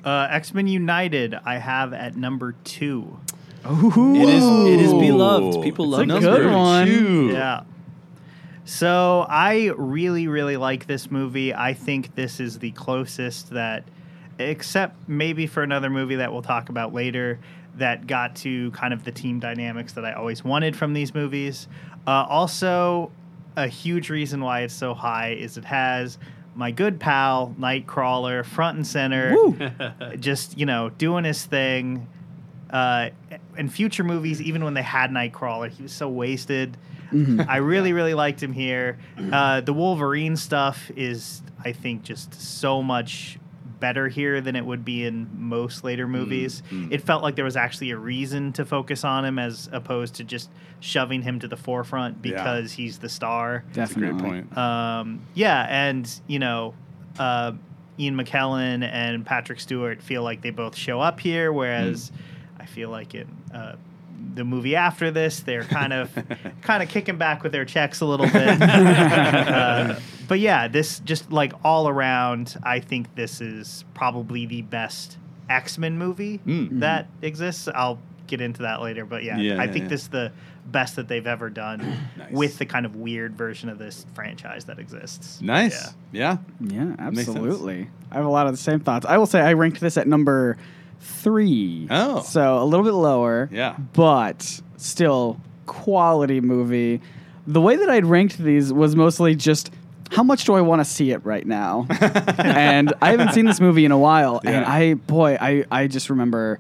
Uh, 0.06 0.28
X 0.30 0.54
Men 0.54 0.68
United, 0.68 1.34
I 1.34 1.58
have 1.58 1.92
at 1.92 2.16
number 2.16 2.54
two. 2.64 3.20
It 3.66 4.30
is. 4.30 4.44
It 4.46 4.80
is 4.80 4.94
beloved. 4.94 5.64
People 5.64 5.92
It's 6.00 6.08
love 6.08 6.24
a 6.24 6.26
good 6.26 6.52
one. 6.52 6.86
Two. 6.86 7.30
Yeah. 7.34 7.64
So 8.66 9.26
I 9.28 9.72
really, 9.76 10.28
really 10.28 10.58
like 10.58 10.86
this 10.86 11.10
movie. 11.10 11.54
I 11.54 11.74
think 11.74 12.16
this 12.16 12.40
is 12.40 12.60
the 12.60 12.72
closest 12.72 13.50
that, 13.52 13.84
except 14.38 15.10
maybe 15.10 15.48
for 15.48 15.64
another 15.64 15.90
movie 15.90 16.16
that 16.16 16.32
we'll 16.32 16.42
talk 16.44 16.70
about 16.70 16.94
later, 16.94 17.40
that 17.78 18.08
got 18.08 18.36
to 18.38 18.72
kind 18.72 18.94
of 18.94 19.04
the 19.04 19.12
team 19.12 19.40
dynamics 19.40 19.94
that 19.94 20.06
I 20.06 20.14
always 20.14 20.44
wanted 20.44 20.76
from 20.76 20.94
these 20.94 21.14
movies. 21.14 21.68
Uh, 22.08 22.26
also, 22.30 23.12
a 23.56 23.68
huge 23.68 24.10
reason 24.10 24.42
why 24.42 24.62
it's 24.62 24.74
so 24.74 24.94
high 24.94 25.32
is 25.32 25.58
it 25.58 25.66
has 25.66 26.18
my 26.56 26.72
good 26.72 27.00
pal 27.00 27.54
Nightcrawler 27.60 28.46
front 28.46 28.78
and 28.78 28.88
center, 28.88 29.36
just 30.20 30.58
you 30.58 30.66
know 30.66 30.90
doing 30.90 31.24
his 31.24 31.46
thing. 31.46 32.08
Uh, 32.70 33.10
in 33.58 33.70
future 33.70 34.04
movies, 34.04 34.42
even 34.42 34.64
when 34.64 34.74
they 34.74 34.82
had 34.82 35.12
Nightcrawler, 35.12 35.70
he 35.70 35.84
was 35.84 35.94
so 35.94 36.10
wasted. 36.10 36.78
I 37.48 37.58
really, 37.58 37.94
really 37.94 38.14
liked 38.16 38.42
him 38.44 38.52
here. 38.52 38.98
Uh, 39.32 39.62
the 39.62 39.72
Wolverine 39.72 40.36
stuff 40.36 40.92
is, 40.98 41.42
I 41.64 41.72
think, 41.72 42.04
just 42.04 42.34
so 42.34 42.82
much 42.84 43.38
better 43.80 44.08
here 44.08 44.42
than 44.42 44.56
it 44.56 44.66
would 44.66 44.84
be 44.86 45.06
in 45.06 45.28
most 45.38 45.84
later 45.84 46.08
movies. 46.08 46.64
It 46.92 47.02
felt 47.02 47.24
like 47.24 47.36
there 47.36 47.46
was 47.46 47.58
actually 47.58 47.92
a 47.92 47.98
reason 47.98 48.54
to 48.54 48.66
focus 48.66 49.04
on 49.04 49.26
him 49.26 49.38
as 49.40 49.70
opposed 49.72 50.16
to 50.16 50.24
just 50.24 50.50
shoving 50.80 51.22
him 51.22 51.40
to 51.40 51.48
the 51.48 51.58
forefront 51.58 52.18
Yeah. 52.24 52.32
because 52.32 52.72
he's 52.74 53.00
the 53.00 53.10
star. 53.10 53.64
That's 53.74 53.92
a 53.92 53.96
great 53.96 54.12
Definitely. 54.14 54.42
point. 54.44 54.58
Um, 54.58 55.22
yeah, 55.34 55.66
and 55.70 56.10
you 56.28 56.40
know, 56.40 56.74
uh, 57.20 57.54
Ian 58.00 58.16
McKellen 58.18 58.84
and 58.84 59.26
Patrick 59.26 59.60
Stewart 59.60 60.02
feel 60.02 60.22
like 60.24 60.42
they 60.42 60.50
both 60.50 60.76
show 60.76 61.00
up 61.00 61.20
here, 61.20 61.52
whereas 61.54 62.12
I 62.60 62.66
feel 62.66 62.90
like 62.90 63.16
in 63.16 63.28
uh, 63.54 63.76
the 64.34 64.44
movie 64.44 64.76
after 64.76 65.12
this, 65.12 65.40
they're 65.42 65.64
kind 65.64 65.94
of 65.94 66.12
kind 66.62 66.84
of 66.84 66.90
kicking 66.90 67.18
back 67.18 67.42
with 67.44 67.52
their 67.52 67.64
checks 67.66 68.02
a 68.02 68.06
little 68.06 68.26
bit. 68.28 68.62
uh, 68.62 69.96
but 70.28 70.40
yeah, 70.40 70.68
this 70.68 71.00
just 71.00 71.32
like 71.32 71.54
all 71.64 71.88
around, 71.88 72.58
I 72.64 72.80
think 72.80 73.16
this 73.16 73.42
is 73.42 73.84
probably 73.94 74.46
the 74.46 74.62
best 74.64 75.18
X 75.50 75.78
Men 75.78 75.98
movie 75.98 76.40
Mm. 76.46 76.80
that 76.80 77.08
exists. 77.22 77.68
I'll 77.74 78.00
get 78.28 78.42
into 78.42 78.64
that 78.64 78.82
later. 78.82 79.06
But 79.06 79.24
yeah, 79.24 79.38
Yeah, 79.38 79.54
I 79.62 79.66
yeah, 79.66 79.72
think 79.72 79.84
yeah. 79.84 79.90
this 79.90 80.02
is 80.04 80.08
the 80.08 80.32
best 80.66 80.96
that 80.96 81.08
they've 81.08 81.28
ever 81.28 81.50
done 81.52 81.80
Nice. 82.18 82.32
with 82.32 82.58
the 82.58 82.66
kind 82.66 82.86
of 82.88 82.96
weird 82.96 83.36
version 83.38 83.70
of 83.70 83.78
this 83.78 84.06
franchise 84.16 84.66
that 84.66 84.80
exists. 84.80 85.40
Nice. 85.42 85.94
Yeah. 86.12 86.38
Yeah, 86.60 86.86
makes 86.86 86.98
sense. 86.98 87.30
absolutely. 87.30 87.88
I 88.12 88.16
have 88.16 88.26
a 88.26 88.30
lot 88.30 88.48
of 88.48 88.54
the 88.54 88.58
same 88.58 88.80
thoughts. 88.80 89.06
I 89.06 89.18
will 89.20 89.28
say 89.28 89.42
I 89.42 89.54
ranked 89.54 89.80
this 89.80 89.96
at 89.98 90.08
number 90.08 90.58
three. 91.00 91.88
Oh. 91.92 92.22
So 92.22 92.58
a 92.62 92.66
little 92.66 92.84
bit 92.86 92.94
lower. 92.94 93.48
Yeah. 93.52 93.76
But 93.94 94.62
still 94.78 95.40
quality 95.68 96.42
movie. 96.42 97.02
The 97.48 97.62
way 97.62 97.76
that 97.76 97.90
I'd 97.90 98.06
ranked 98.06 98.40
these 98.40 98.74
was 98.74 98.96
mostly 98.96 99.36
just 99.36 99.72
how 100.12 100.24
much 100.24 100.46
do 100.46 100.54
I 100.54 100.62
want 100.62 100.80
to 100.82 100.86
see 100.86 101.12
it 101.12 101.26
right 101.26 101.46
now? 101.46 101.88
and 102.38 102.94
I 103.02 103.12
haven't 103.12 103.34
seen 103.34 103.46
this 103.46 103.60
movie 103.60 103.86
in 103.86 103.92
a 103.92 103.98
while. 103.98 104.40
And 104.44 104.64
I, 104.66 104.94
boy, 104.94 105.38
I, 105.40 105.66
I 105.72 105.88
just 105.88 106.10
remember 106.10 106.60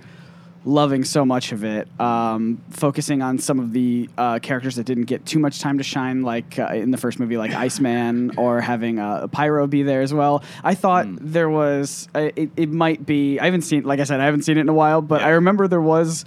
loving 0.67 1.03
so 1.03 1.23
much 1.23 1.51
of 1.51 1.63
it. 1.63 1.87
Um, 2.01 2.59
focusing 2.71 3.21
on 3.21 3.37
some 3.37 3.59
of 3.59 3.71
the 3.71 4.09
uh, 4.17 4.39
characters 4.39 4.77
that 4.77 4.85
didn't 4.85 5.03
get 5.03 5.23
too 5.25 5.37
much 5.37 5.59
time 5.59 5.77
to 5.77 5.83
shine, 5.83 6.23
like 6.23 6.57
uh, 6.57 6.67
in 6.73 6.89
the 6.89 6.97
first 6.97 7.19
movie, 7.19 7.37
like 7.37 7.51
Iceman, 7.67 8.31
or 8.37 8.61
having 8.61 8.97
uh, 8.97 9.27
Pyro 9.27 9.67
be 9.67 9.83
there 9.83 10.01
as 10.01 10.11
well. 10.13 10.43
I 10.63 10.73
thought 10.73 11.05
Hmm. 11.05 11.17
there 11.21 11.49
was 11.49 12.09
uh, 12.15 12.29
it, 12.35 12.49
it 12.57 12.71
might 12.71 13.05
be. 13.05 13.39
I 13.39 13.45
haven't 13.45 13.61
seen, 13.61 13.83
like 13.83 13.99
I 13.99 14.05
said, 14.05 14.19
I 14.19 14.25
haven't 14.25 14.41
seen 14.41 14.57
it 14.57 14.61
in 14.61 14.69
a 14.69 14.73
while, 14.73 15.01
but 15.03 15.21
Yeah. 15.21 15.27
I 15.27 15.29
remember 15.31 15.67
there 15.67 15.79
was. 15.81 16.25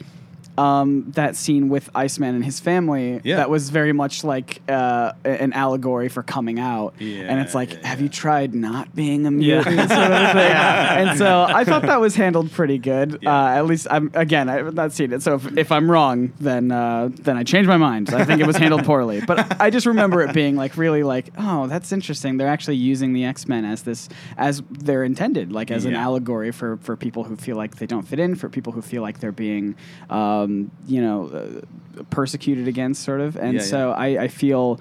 Um, 0.58 1.12
that 1.12 1.36
scene 1.36 1.68
with 1.68 1.88
Iceman 1.94 2.34
and 2.34 2.44
his 2.44 2.58
family 2.58 3.20
Yeah. 3.22 3.36
that 3.36 3.48
was 3.48 3.70
very 3.70 3.92
much 3.92 4.24
like 4.24 4.60
uh, 4.68 5.12
an 5.24 5.52
allegory 5.52 6.08
for 6.08 6.22
coming 6.24 6.58
out, 6.58 6.94
Yeah, 6.98 7.30
and 7.30 7.40
it's 7.40 7.54
like, 7.54 7.74
yeah, 7.74 7.86
have 7.86 7.98
yeah. 8.00 8.04
you 8.04 8.08
tried 8.08 8.54
not 8.54 8.94
being 8.94 9.20
a 9.26 9.30
Yeah. 9.30 9.62
mutant? 9.62 9.88
sort 9.90 10.12
of 10.12 10.32
thing. 10.32 10.52
And 10.98 11.18
so 11.18 11.42
I 11.48 11.62
thought 11.64 11.82
that 11.82 12.00
was 12.00 12.16
handled 12.16 12.50
pretty 12.50 12.78
good. 12.78 13.18
Yeah. 13.22 13.30
Uh, 13.34 13.48
at 13.58 13.66
least 13.66 13.86
I'm 13.90 14.10
again 14.14 14.48
I 14.48 14.54
have 14.64 14.74
not 14.74 14.92
seen 14.92 15.12
it, 15.12 15.22
so 15.22 15.36
if, 15.36 15.44
if 15.56 15.70
I'm 15.70 15.88
wrong, 15.90 16.32
then 16.40 16.72
uh, 16.72 17.10
then 17.26 17.36
I 17.36 17.44
change 17.44 17.66
my 17.68 17.76
mind. 17.76 18.10
I 18.10 18.24
think 18.24 18.40
it 18.40 18.46
was 18.46 18.56
handled 18.56 18.84
poorly, 18.84 19.20
but 19.20 19.38
I 19.60 19.70
just 19.70 19.86
remember 19.86 20.22
it 20.22 20.32
being 20.34 20.56
like 20.56 20.76
really 20.76 21.04
like, 21.04 21.26
oh, 21.38 21.68
that's 21.68 21.92
interesting. 21.92 22.36
They're 22.38 22.54
actually 22.56 22.76
using 22.92 23.12
the 23.12 23.24
X 23.26 23.46
Men 23.46 23.64
as 23.64 23.82
this 23.82 24.08
as 24.36 24.62
they're 24.70 25.04
intended, 25.04 25.52
like 25.52 25.70
as 25.70 25.84
an 25.84 25.94
allegory 25.94 26.50
for 26.50 26.78
for 26.78 26.96
people 26.96 27.22
who 27.28 27.36
feel 27.36 27.56
like 27.62 27.76
they 27.76 27.86
don't 27.86 28.06
fit 28.12 28.18
in, 28.18 28.34
for 28.34 28.48
people 28.48 28.72
who 28.72 28.82
feel 28.82 29.02
like 29.02 29.20
they're 29.20 29.38
being, 29.46 29.76
um, 30.10 30.47
you 30.86 31.00
know, 31.00 31.28
uh, 31.28 32.02
persecuted 32.10 32.68
against, 32.68 33.02
sort 33.02 33.20
of. 33.20 33.36
And 33.36 33.54
Yeah, 33.54 33.62
so 33.62 33.90
I, 33.92 34.24
I 34.24 34.28
feel. 34.28 34.80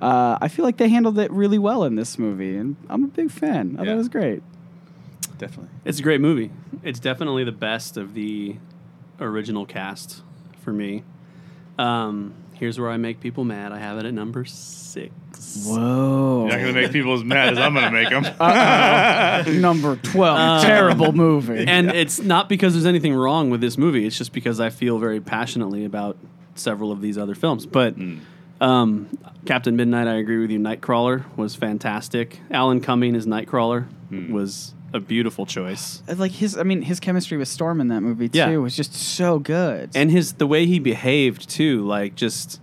Uh, 0.00 0.36
I 0.42 0.48
feel 0.48 0.64
like 0.66 0.76
they 0.76 0.90
handled 0.90 1.18
it 1.18 1.30
really 1.30 1.58
well 1.58 1.84
in 1.84 1.94
this 1.96 2.18
movie, 2.18 2.54
and 2.56 2.76
I'm 2.90 3.04
a 3.04 3.08
big 3.08 3.30
fan. 3.30 3.76
I 3.78 3.84
thought 3.84 3.88
it 3.88 3.96
was 3.96 4.08
great. 4.10 4.42
Definitely. 5.38 5.70
It's 5.86 5.98
a 5.98 6.02
great 6.02 6.20
movie. 6.20 6.50
It's 6.82 7.00
definitely 7.00 7.44
the 7.44 7.52
best 7.52 7.96
of 7.96 8.12
the 8.12 8.56
original 9.20 9.64
cast 9.64 10.22
for 10.60 10.72
me. 10.72 11.02
Um, 11.78 12.34
here's 12.58 12.78
where 12.78 12.90
I 12.90 12.96
make 12.96 13.20
people 13.20 13.44
mad. 13.44 13.72
I 13.72 13.78
have 13.78 13.98
it 13.98 14.06
at 14.06 14.14
number 14.14 14.44
six. 14.44 15.12
Whoa. 15.66 16.40
You're 16.42 16.48
not 16.48 16.60
going 16.60 16.74
to 16.74 16.80
make 16.80 16.92
people 16.92 17.14
as 17.14 17.24
mad 17.24 17.52
as 17.52 17.58
I'm 17.58 17.74
going 17.74 17.84
to 17.86 17.90
make 17.90 18.10
them. 18.10 19.60
Number 19.60 19.96
12. 19.96 20.38
Um, 20.38 20.62
Terrible 20.62 21.12
movie. 21.12 21.64
And 21.66 21.90
it's 21.90 22.20
not 22.20 22.48
because 22.48 22.72
there's 22.72 22.86
anything 22.86 23.14
wrong 23.14 23.50
with 23.50 23.60
this 23.60 23.76
movie. 23.76 24.06
It's 24.06 24.16
just 24.16 24.32
because 24.32 24.60
I 24.60 24.70
feel 24.70 24.98
very 24.98 25.20
passionately 25.20 25.84
about 25.84 26.16
several 26.54 26.90
of 26.92 27.00
these 27.00 27.18
other 27.18 27.34
films. 27.34 27.66
But 27.66 27.94
um, 28.60 29.08
Captain 29.44 29.76
Midnight, 29.76 30.08
I 30.08 30.14
agree 30.14 30.38
with 30.38 30.50
you. 30.50 30.58
Nightcrawler 30.58 31.24
was 31.36 31.54
fantastic. 31.54 32.40
Alan 32.50 32.80
Cumming 32.80 33.14
as 33.14 33.26
Nightcrawler 33.26 33.86
was 34.30 34.74
a 34.96 35.00
beautiful 35.00 35.46
choice. 35.46 36.02
Uh, 36.08 36.14
like 36.16 36.32
his 36.32 36.56
I 36.56 36.62
mean 36.64 36.82
his 36.82 36.98
chemistry 37.00 37.36
with 37.38 37.48
Storm 37.48 37.80
in 37.80 37.88
that 37.88 38.00
movie 38.00 38.28
too 38.28 38.38
Yeah. 38.38 38.56
was 38.56 38.74
just 38.76 38.92
so 38.94 39.38
good. 39.38 39.90
and 39.94 40.10
his 40.10 40.34
the 40.34 40.46
way 40.46 40.66
he 40.66 40.78
behaved 40.78 41.48
too 41.48 41.84
like 41.86 42.14
just 42.16 42.60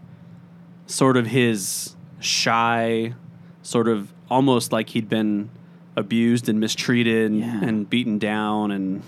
sort 0.87 1.15
of 1.15 1.27
his 1.27 1.95
shy 2.19 3.13
sort 3.61 3.87
of 3.87 4.11
almost 4.29 4.71
like 4.71 4.89
he'd 4.89 5.07
been 5.09 5.49
abused 5.95 6.49
and 6.49 6.59
mistreated 6.59 7.33
Yeah. 7.33 7.63
and 7.63 7.89
beaten 7.89 8.17
down 8.17 8.71
and 8.71 9.01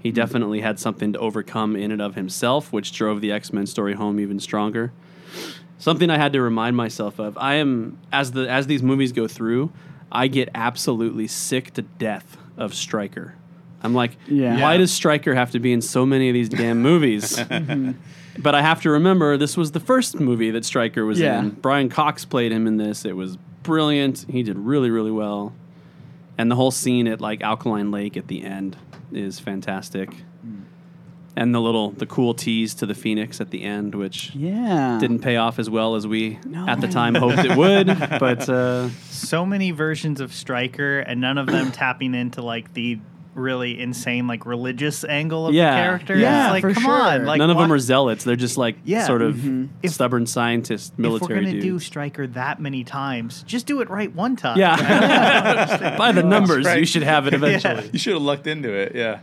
he 0.00 0.12
definitely 0.12 0.60
had 0.60 0.78
something 0.78 1.12
to 1.14 1.18
overcome 1.18 1.74
in 1.74 1.90
and 1.90 2.00
of 2.02 2.14
himself 2.14 2.72
which 2.72 2.92
drove 2.92 3.20
the 3.20 3.32
x-men 3.32 3.66
story 3.66 3.94
home 3.94 4.20
even 4.20 4.38
stronger 4.38 4.92
something 5.78 6.10
i 6.10 6.18
had 6.18 6.32
to 6.34 6.40
remind 6.42 6.76
myself 6.76 7.18
of 7.18 7.36
i 7.38 7.54
am 7.54 7.98
as 8.12 8.32
the 8.32 8.48
as 8.50 8.66
these 8.66 8.82
movies 8.82 9.12
go 9.12 9.26
through 9.26 9.72
i 10.12 10.26
get 10.28 10.48
absolutely 10.54 11.26
sick 11.26 11.72
to 11.74 11.82
death 11.82 12.36
of 12.56 12.74
stryker 12.74 13.34
i'm 13.82 13.94
like 13.94 14.16
Yeah. 14.26 14.54
why 14.60 14.72
Yeah. 14.72 14.78
does 14.78 14.92
Stryker 14.92 15.34
have 15.34 15.50
to 15.52 15.60
be 15.60 15.72
in 15.72 15.80
so 15.80 16.04
many 16.06 16.28
of 16.28 16.34
these 16.34 16.48
damn 16.48 16.80
movies? 16.82 17.36
Mm-hmm. 17.38 17.92
but 18.42 18.54
I 18.54 18.62
have 18.62 18.82
to 18.82 18.90
remember 18.90 19.36
this 19.36 19.56
was 19.56 19.72
the 19.72 19.80
first 19.80 20.20
movie 20.20 20.50
that 20.52 20.64
Stryker 20.64 21.04
was 21.04 21.18
Yeah. 21.18 21.40
in. 21.40 21.50
Brian 21.50 21.88
Cox 21.88 22.24
played 22.24 22.52
him 22.52 22.66
in 22.68 22.76
this. 22.76 23.04
It 23.04 23.16
was 23.16 23.36
brilliant. 23.64 24.26
He 24.30 24.42
did 24.44 24.56
really, 24.58 24.90
really 24.90 25.10
well. 25.10 25.52
And 26.36 26.48
the 26.50 26.54
whole 26.54 26.70
scene 26.70 27.08
at 27.08 27.20
like 27.20 27.40
Alkaline 27.42 27.90
Lake 27.90 28.16
at 28.16 28.28
the 28.28 28.44
end 28.44 28.76
is 29.12 29.40
fantastic. 29.40 30.10
And 31.36 31.54
the 31.54 31.60
little 31.60 31.90
the 31.92 32.06
cool 32.06 32.34
tease 32.34 32.74
to 32.74 32.86
the 32.86 32.94
Phoenix 32.94 33.40
at 33.40 33.50
the 33.50 33.62
end, 33.62 33.94
which 33.94 34.34
yeah. 34.34 34.98
didn't 35.00 35.20
pay 35.20 35.36
off 35.36 35.58
as 35.60 35.70
well 35.70 35.94
as 35.94 36.04
we 36.06 36.38
No. 36.44 36.66
at 36.66 36.80
the 36.80 36.88
time 36.88 37.14
hoped 37.14 37.38
it 37.44 37.56
would. 37.56 37.86
But 38.18 38.48
uh, 38.48 38.88
So 39.10 39.46
many 39.46 39.70
versions 39.70 40.20
of 40.20 40.32
Stryker, 40.34 40.98
and 41.00 41.20
none 41.20 41.38
of 41.38 41.46
them 41.46 41.70
tapping 41.72 42.14
into 42.14 42.42
like 42.42 42.74
the 42.74 42.98
really 43.34 43.78
insane 43.78 44.26
like 44.26 44.46
religious 44.46 45.04
angle 45.04 45.46
of 45.46 45.54
Yeah. 45.54 45.70
the 45.76 45.80
character. 45.82 46.16
Yeah, 46.18 46.46
it's 46.46 46.50
like 46.54 46.62
for 46.62 46.72
come 46.74 46.82
sure. 46.82 47.02
on, 47.02 47.24
like 47.24 47.38
none 47.38 47.50
of 47.50 47.56
them 47.56 47.72
are 47.72 47.78
zealots. 47.78 48.24
They're 48.24 48.34
just 48.34 48.56
like 48.58 48.76
Yeah. 48.84 49.06
sort 49.06 49.22
of 49.22 49.40
If- 49.84 49.92
stubborn 49.92 50.26
scientists, 50.26 50.90
If 50.98 51.04
we're 51.04 51.18
gonna 51.20 51.52
do 51.52 51.60
dudes. 51.60 51.86
Stryker 51.86 52.26
that 52.28 52.60
many 52.60 52.82
times, 52.82 53.44
just 53.46 53.66
do 53.66 53.80
it 53.80 53.88
right 53.90 54.12
one 54.12 54.34
time. 54.34 54.58
Yeah. 54.58 55.94
By 55.98 56.10
the 56.10 56.24
numbers, 56.24 56.66
right. 56.66 56.80
you 56.80 56.86
should 56.86 57.04
have 57.04 57.28
it 57.28 57.34
eventually. 57.40 57.88
you 57.92 57.98
should 58.00 58.14
have 58.14 58.22
lucked 58.22 58.48
into 58.48 58.72
it. 58.72 58.96
Yeah. 58.96 59.20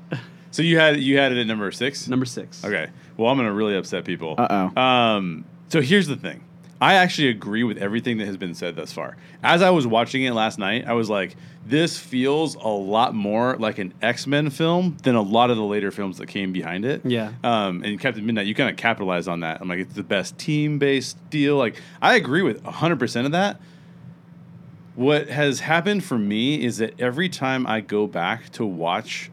So 0.55 0.61
you 0.61 0.79
had 0.79 1.01
you 1.01 1.17
had 1.17 1.33
it 1.33 1.37
at 1.37 1.47
number 1.47 1.69
six. 1.73 2.07
Number 2.07 2.25
six. 2.25 2.63
Okay. 2.63 2.87
Well, 3.17 3.29
I'm 3.29 3.35
going 3.35 3.49
to 3.49 3.53
really 3.53 3.75
upset 3.75 4.05
people. 4.05 4.35
Uh-oh. 4.37 4.81
Um, 4.81 5.43
so 5.67 5.81
here's 5.81 6.07
the 6.07 6.15
thing. 6.15 6.45
I 6.79 6.93
actually 6.93 7.27
agree 7.27 7.63
with 7.63 7.77
everything 7.77 8.19
that 8.19 8.25
has 8.27 8.37
been 8.37 8.53
said 8.53 8.77
thus 8.77 8.93
far. 8.93 9.17
As 9.43 9.61
I 9.61 9.71
was 9.71 9.85
watching 9.85 10.23
it 10.23 10.31
last 10.31 10.57
night, 10.57 10.87
I 10.87 10.93
was 10.93 11.09
like, 11.09 11.35
this 11.65 11.99
feels 11.99 12.55
a 12.55 12.69
lot 12.69 13.13
more 13.13 13.57
like 13.57 13.79
an 13.79 13.93
X 14.01 14.27
Men 14.27 14.49
film 14.49 14.95
than 15.03 15.15
a 15.15 15.21
lot 15.21 15.49
of 15.49 15.57
the 15.57 15.63
later 15.63 15.91
films 15.91 16.19
that 16.19 16.27
came 16.27 16.53
behind 16.53 16.85
it. 16.85 17.01
Yeah. 17.03 17.33
Um, 17.43 17.83
and 17.83 17.99
Captain 17.99 18.25
Midnight, 18.25 18.45
you 18.45 18.55
kind 18.55 18.69
of 18.69 18.77
capitalize 18.77 19.27
on 19.27 19.41
that. 19.41 19.59
I'm 19.59 19.67
like, 19.67 19.79
it's 19.79 19.95
the 19.95 20.03
best 20.03 20.37
team 20.37 20.79
based 20.79 21.17
deal. 21.29 21.57
Like, 21.57 21.81
I 22.01 22.15
agree 22.15 22.43
with 22.43 22.63
100% 22.63 23.25
of 23.25 23.33
that. 23.33 23.59
What 24.95 25.27
has 25.27 25.59
happened 25.59 26.05
for 26.05 26.17
me 26.17 26.63
is 26.63 26.77
that 26.77 26.97
every 26.97 27.27
time 27.27 27.67
I 27.67 27.81
go 27.81 28.07
back 28.07 28.49
to 28.51 28.65
watch 28.65 29.31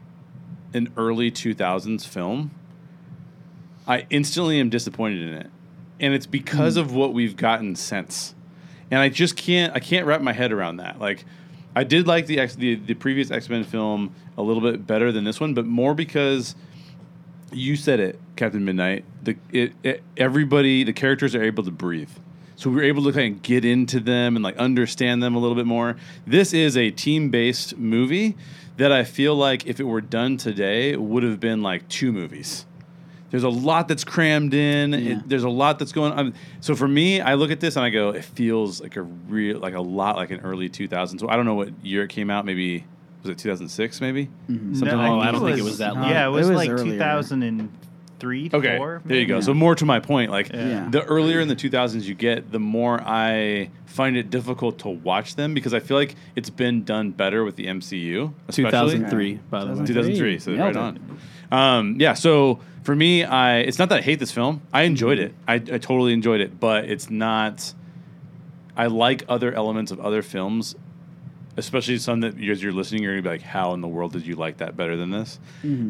an 0.73 0.91
early 0.97 1.31
2000s 1.31 2.05
film, 2.05 2.51
I 3.87 4.05
instantly 4.09 4.59
am 4.59 4.69
disappointed 4.69 5.21
in 5.21 5.33
it. 5.33 5.49
And 5.99 6.13
it's 6.13 6.25
because 6.25 6.75
hmm. 6.75 6.81
of 6.81 6.93
what 6.93 7.13
we've 7.13 7.35
gotten 7.35 7.75
since. 7.75 8.35
And 8.91 8.99
I 8.99 9.09
just 9.09 9.35
can't 9.35 9.73
I 9.73 9.79
can't 9.79 10.05
wrap 10.05 10.21
my 10.21 10.33
head 10.33 10.51
around 10.51 10.77
that. 10.77 10.99
Like 10.99 11.25
I 11.75 11.83
did 11.83 12.07
like 12.07 12.27
the 12.27 12.39
X, 12.39 12.55
the, 12.55 12.75
the 12.75 12.93
previous 12.93 13.31
X-Men 13.31 13.63
film 13.63 14.13
a 14.37 14.41
little 14.41 14.61
bit 14.61 14.85
better 14.85 15.11
than 15.11 15.23
this 15.23 15.39
one, 15.39 15.53
but 15.53 15.65
more 15.65 15.95
because 15.95 16.55
you 17.51 17.75
said 17.75 17.99
it, 17.99 18.19
Captain 18.35 18.63
Midnight. 18.63 19.05
The 19.23 19.37
it, 19.51 19.73
it 19.83 20.03
everybody 20.17 20.83
the 20.83 20.93
characters 20.93 21.35
are 21.35 21.43
able 21.43 21.63
to 21.63 21.71
breathe. 21.71 22.09
So 22.55 22.69
we 22.69 22.77
were 22.77 22.83
able 22.83 23.03
to 23.05 23.11
kind 23.11 23.35
of 23.35 23.41
get 23.41 23.65
into 23.65 23.99
them 23.99 24.35
and 24.35 24.43
like 24.43 24.55
understand 24.57 25.23
them 25.23 25.35
a 25.35 25.39
little 25.39 25.55
bit 25.55 25.65
more. 25.65 25.97
This 26.25 26.53
is 26.53 26.77
a 26.77 26.91
team-based 26.91 27.77
movie 27.77 28.35
that 28.77 28.91
I 28.91 29.03
feel 29.03 29.35
like 29.35 29.65
if 29.67 29.79
it 29.79 29.83
were 29.83 30.01
done 30.01 30.37
today 30.37 30.95
would 30.95 31.23
have 31.23 31.39
been 31.39 31.61
like 31.61 31.87
two 31.89 32.11
movies. 32.11 32.65
There's 33.29 33.43
a 33.43 33.49
lot 33.49 33.87
that's 33.87 34.03
crammed 34.03 34.53
in. 34.53 34.91
Yeah. 34.91 35.17
It, 35.17 35.29
there's 35.29 35.43
a 35.43 35.49
lot 35.49 35.79
that's 35.79 35.91
going 35.91 36.13
on. 36.13 36.35
So 36.61 36.75
for 36.75 36.87
me, 36.87 37.19
I 37.19 37.33
look 37.33 37.49
at 37.49 37.59
this 37.59 37.75
and 37.75 37.83
I 37.83 37.89
go, 37.89 38.09
it 38.09 38.23
feels 38.23 38.79
like 38.79 38.95
a 38.95 39.01
real, 39.01 39.57
like 39.59 39.73
a 39.73 39.81
lot 39.81 40.17
like 40.17 40.29
an 40.29 40.41
early 40.41 40.69
2000s. 40.69 41.19
So 41.19 41.29
I 41.29 41.35
don't 41.35 41.45
know 41.45 41.55
what 41.55 41.69
year 41.83 42.03
it 42.03 42.09
came 42.09 42.29
out. 42.29 42.45
Maybe 42.45 42.85
was 43.23 43.31
it 43.31 43.39
2006? 43.39 44.01
Maybe 44.01 44.27
mm-hmm. 44.49 44.75
something 44.75 44.97
No, 44.97 45.03
like 45.03 45.11
Oh. 45.11 45.19
I 45.19 45.31
don't 45.31 45.41
think 45.41 45.57
it 45.57 45.63
was 45.63 45.79
that 45.79 45.95
long. 45.95 46.09
Yeah, 46.09 46.27
it 46.27 46.29
was, 46.29 46.47
It 46.47 46.51
was 46.51 46.57
like 46.57 46.69
earlier. 46.69 46.99
2003, 48.23 48.49
Okay, 48.53 48.77
four. 48.77 49.01
there 49.05 49.17
you 49.19 49.25
go. 49.25 49.35
Yeah. 49.35 49.41
So 49.41 49.53
more 49.53 49.75
to 49.75 49.85
my 49.85 49.99
point, 49.99 50.31
like 50.31 50.51
Yeah. 50.53 50.87
the 50.89 51.03
earlier 51.03 51.39
in 51.39 51.47
the 51.47 51.55
2000s 51.55 52.03
you 52.07 52.15
get, 52.15 52.51
the 52.51 52.59
more 52.59 53.01
I 53.01 53.69
find 53.85 54.15
it 54.17 54.29
difficult 54.29 54.79
to 54.79 54.89
watch 54.89 55.35
them 55.35 55.53
because 55.53 55.73
I 55.73 55.79
feel 55.79 55.97
like 55.97 56.15
it's 56.35 56.49
been 56.49 56.83
done 56.83 57.11
better 57.11 57.43
with 57.43 57.55
the 57.55 57.67
MCU. 57.67 58.33
Especially. 58.47 58.63
2003, 58.71 59.39
by 59.49 59.63
the 59.65 59.73
way. 59.73 59.85
2003, 59.85 60.39
so 60.39 60.51
Nailed 60.51 60.75
right 60.75 60.95
it. 60.95 61.01
on. 61.51 61.79
Um, 61.79 61.95
yeah, 61.99 62.13
so 62.13 62.59
for 62.83 62.95
me, 62.95 63.23
I 63.23 63.59
it's 63.59 63.77
not 63.79 63.89
that 63.89 63.99
I 63.99 64.01
hate 64.01 64.19
this 64.19 64.31
film. 64.31 64.61
I 64.73 64.83
enjoyed 64.83 65.19
it. 65.19 65.33
I, 65.47 65.55
I 65.55 65.59
totally 65.77 66.13
enjoyed 66.13 66.41
it, 66.41 66.59
but 66.59 66.85
it's 66.85 67.09
not. 67.09 67.73
I 68.75 68.87
like 68.87 69.23
other 69.29 69.53
elements 69.53 69.91
of 69.91 69.99
other 69.99 70.23
films 70.23 70.75
especially 71.57 71.97
some 71.97 72.21
that 72.21 72.37
you 72.37 72.51
guys 72.53 72.61
you're 72.63 72.71
listening, 72.73 73.03
you're 73.03 73.13
gonna 73.13 73.21
be 73.23 73.29
like, 73.29 73.41
"How 73.41 73.73
in 73.73 73.81
the 73.81 73.87
world 73.87 74.13
did 74.13 74.25
you 74.25 74.35
like 74.35 74.57
that 74.57 74.75
better 74.77 74.95
than 74.95 75.11
this?" 75.11 75.39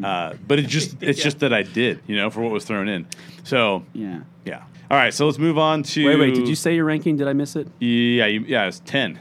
Uh, 0.03 0.33
but 0.47 0.59
it 0.59 0.67
just 0.67 1.01
it's 1.01 1.19
Yeah. 1.19 1.23
just 1.23 1.39
that 1.39 1.53
I 1.53 1.63
did, 1.63 1.99
you 2.07 2.15
know, 2.15 2.29
for 2.29 2.41
what 2.41 2.51
was 2.51 2.65
thrown 2.65 2.87
in. 2.87 3.05
So 3.43 3.83
Yeah. 3.93 4.21
yeah. 4.45 4.63
All 4.91 4.97
right, 4.97 5.13
so 5.13 5.25
let's 5.25 5.39
move 5.39 5.57
on 5.57 5.81
to. 5.83 6.05
Wait, 6.05 6.19
wait. 6.19 6.35
Did 6.35 6.47
you 6.47 6.55
say 6.55 6.75
your 6.75 6.85
ranking? 6.85 7.15
Did 7.17 7.27
I 7.27 7.33
miss 7.33 7.55
it? 7.55 7.67
Yeah, 7.79 8.27
you, 8.27 8.41
yeah, 8.47 8.67
it's 8.67 8.79
ten. 8.85 9.17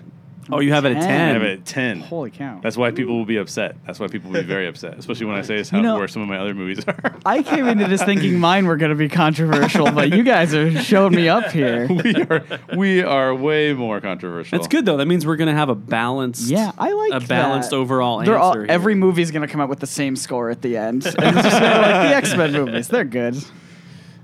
Oh, 0.50 0.58
you 0.60 0.72
have 0.72 0.84
it 0.84 0.96
at 0.96 1.02
10. 1.02 1.10
I 1.10 1.32
have 1.34 1.42
it 1.42 1.60
at 1.60 1.64
ten. 1.64 2.00
Holy 2.00 2.30
cow. 2.30 2.58
That's 2.62 2.76
why 2.76 2.90
people 2.90 3.16
will 3.16 3.24
be 3.24 3.36
upset. 3.36 3.76
That's 3.86 4.00
why 4.00 4.08
people 4.08 4.30
will 4.30 4.40
be 4.40 4.46
very 4.46 4.66
upset, 4.66 4.98
especially 4.98 5.26
when 5.26 5.36
I 5.36 5.42
say 5.42 5.56
it's 5.56 5.70
how 5.70 5.80
know- 5.80 5.98
where 5.98 6.08
some 6.08 6.20
of 6.22 6.28
my 6.28 6.38
other 6.38 6.52
movies 6.52 6.84
are. 6.86 7.14
I 7.24 7.42
came 7.44 7.68
into 7.68 7.86
this 7.86 8.02
thinking 8.02 8.38
mine 8.40 8.66
were 8.66 8.76
going 8.76 8.90
to 8.90 8.96
be 8.96 9.08
controversial, 9.08 9.90
but 9.92 10.12
you 10.12 10.24
guys 10.24 10.52
are 10.54 10.70
showing 10.82 11.14
me 11.14 11.28
up 11.28 11.52
here. 11.52 11.86
we 11.88 12.14
are 12.22 12.42
we 12.76 13.02
are 13.02 13.34
way 13.34 13.72
more 13.72 14.00
controversial. 14.00 14.58
That's 14.58 14.68
good 14.68 14.84
though. 14.84 14.96
That 14.96 15.06
means 15.06 15.24
we're 15.24 15.36
gonna 15.36 15.54
have 15.54 15.68
a 15.68 15.74
balanced. 15.76 16.48
Yeah, 16.50 16.72
I 16.76 16.90
like 16.92 17.22
a 17.22 17.26
balanced 17.26 17.70
that. 17.70 17.76
overall 17.76 18.24
They're 18.24 18.36
all, 18.38 18.50
answer. 18.50 18.62
here. 18.64 18.70
every 18.70 18.94
movie's 18.96 19.30
going 19.30 19.42
to 19.46 19.48
come 19.48 19.60
out 19.60 19.68
with 19.68 19.78
the 19.80 19.86
same 19.86 20.16
score 20.16 20.50
at 20.50 20.60
the 20.62 20.76
end. 20.76 21.06
And 21.06 21.14
it's 21.36 21.42
just 21.42 21.60
gonna 21.60 21.80
like 21.80 22.08
the 22.10 22.16
X 22.16 22.36
Men 22.36 22.52
movies. 22.52 22.88
They're 22.88 23.04
good. 23.04 23.36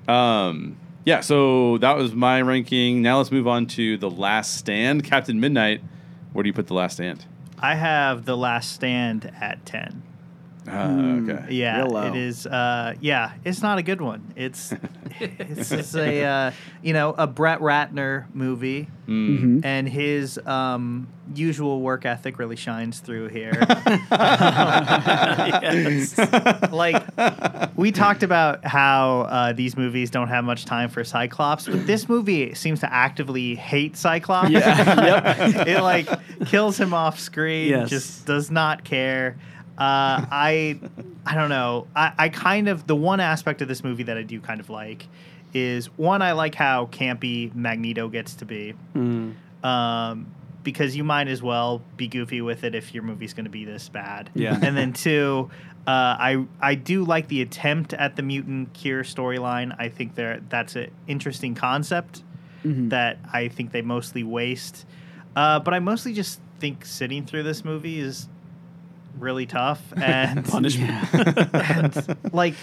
Um, 0.09 0.77
yeah, 1.05 1.21
so 1.21 1.79
that 1.79 1.97
was 1.97 2.15
my 2.15 2.43
ranking. 2.43 3.03
Now 3.03 3.19
let's 3.19 3.31
move 3.33 3.47
on 3.47 3.67
to 3.69 3.97
the 3.99 4.11
Last 4.11 4.57
Stand, 4.57 5.05
Captain 5.05 5.41
Midnight. 5.41 5.81
Where 6.33 6.43
do 6.43 6.49
you 6.49 6.55
put 6.55 6.67
the 6.67 6.75
Last 6.75 6.95
Stand? 6.95 7.25
I 7.59 7.75
have 7.75 8.25
The 8.25 8.37
Last 8.37 8.73
Stand 8.73 9.33
at 9.41 9.65
10. 9.67 10.03
Uh, 10.69 10.89
Hmm. 10.89 11.31
okay. 11.31 11.55
Yeah, 11.55 11.79
Real 11.79 11.91
low. 11.91 12.07
it 12.09 12.17
is. 12.17 12.47
Uh, 12.47 12.95
yeah, 13.01 13.33
it's 13.45 13.63
not 13.63 13.79
a 13.79 13.83
good 13.83 14.01
one. 14.01 14.33
It's 14.37 14.73
it's 15.21 15.71
just 15.71 15.95
a 15.97 16.25
uh, 16.25 16.51
you 16.83 16.93
know 16.93 17.15
a 17.17 17.27
Brett 17.27 17.61
Ratner 17.61 18.27
movie, 18.35 18.89
Mm. 19.09 19.39
Mhm. 19.41 19.65
and 19.65 19.89
his 19.89 20.39
um, 20.47 21.09
usual 21.35 21.81
work 21.81 22.05
ethic 22.05 22.39
really 22.39 22.57
shines 22.57 23.01
through 23.01 23.29
here. 23.29 23.53
like 26.73 27.03
we 27.77 27.93
talked 27.93 28.23
about 28.23 28.65
how 28.67 29.23
uh, 29.23 29.53
these 29.53 29.77
movies 29.77 30.11
don't 30.11 30.29
have 30.29 30.45
much 30.45 30.65
time 30.65 30.89
for 30.89 31.05
Cyclops, 31.05 31.67
but 31.67 31.87
this 31.87 32.09
movie 32.09 32.55
seems 32.55 32.81
to 32.81 32.93
actively 32.93 33.55
hate 33.55 33.97
Cyclops. 33.97 34.51
Yeah. 34.51 35.65
it 35.67 35.81
like 35.83 36.09
kills 36.47 36.79
him 36.79 36.93
off 36.95 37.19
screen. 37.19 37.69
Yes. 37.71 37.89
Just 37.91 38.27
does 38.27 38.51
not 38.51 38.85
care. 38.85 39.37
Uh, 39.79 40.27
I 40.31 40.79
I 41.25 41.35
don't 41.35 41.51
know. 41.51 41.87
I, 41.95 42.13
I 42.19 42.29
kind 42.31 42.69
of 42.69 42.87
the 42.87 42.97
one 42.97 43.21
aspect 43.21 43.63
of 43.63 43.69
this 43.69 43.85
movie 43.85 44.03
that 44.05 44.17
I 44.19 44.23
do 44.23 44.41
kind 44.41 44.59
of 44.61 44.69
like 44.71 45.07
is 45.55 45.87
one 45.97 46.21
I 46.21 46.33
like 46.33 46.55
how 46.55 46.87
campy 46.87 47.55
Magneto 47.55 48.09
gets 48.09 48.35
to 48.35 48.45
be. 48.45 48.75
Mm. 48.95 49.35
Um, 49.65 50.27
because 50.65 50.97
you 50.97 51.05
might 51.05 51.29
as 51.29 51.43
well 51.43 51.81
be 51.97 52.09
goofy 52.09 52.41
with 52.43 52.65
it 52.65 52.75
if 52.75 52.93
your 52.93 53.03
movie's 53.03 53.33
going 53.33 53.45
to 53.45 53.51
be 53.51 53.65
this 53.65 53.89
bad. 53.89 54.29
Yeah. 54.35 54.59
And 54.61 54.77
then 54.77 54.93
two, 54.93 55.49
uh, 55.87 55.91
I 56.19 56.45
I 56.61 56.75
do 56.75 57.05
like 57.05 57.29
the 57.29 57.41
attempt 57.43 57.95
at 57.95 58.17
the 58.17 58.23
mutant 58.23 58.75
cure 58.75 59.05
storyline. 59.05 59.75
I 59.79 59.89
think 59.89 60.17
there 60.17 60.41
that's 60.49 60.75
an 60.77 60.91
interesting 61.07 61.55
concept 61.55 62.25
Mhm. 62.65 62.91
that 62.91 63.19
I 63.33 63.47
think 63.49 63.71
they 63.71 63.83
mostly 63.83 64.25
waste. 64.25 64.85
Uh, 65.37 65.61
but 65.61 65.73
I 65.73 65.79
mostly 65.79 66.13
just 66.13 66.41
think 66.59 66.85
sitting 66.85 67.25
through 67.25 67.45
this 67.45 67.65
movie 67.65 68.01
is 68.01 68.29
really 69.21 69.47
tough 69.47 69.81
and 69.97 70.45
Punishment. 70.45 70.93
and 71.55 72.17
like 72.33 72.55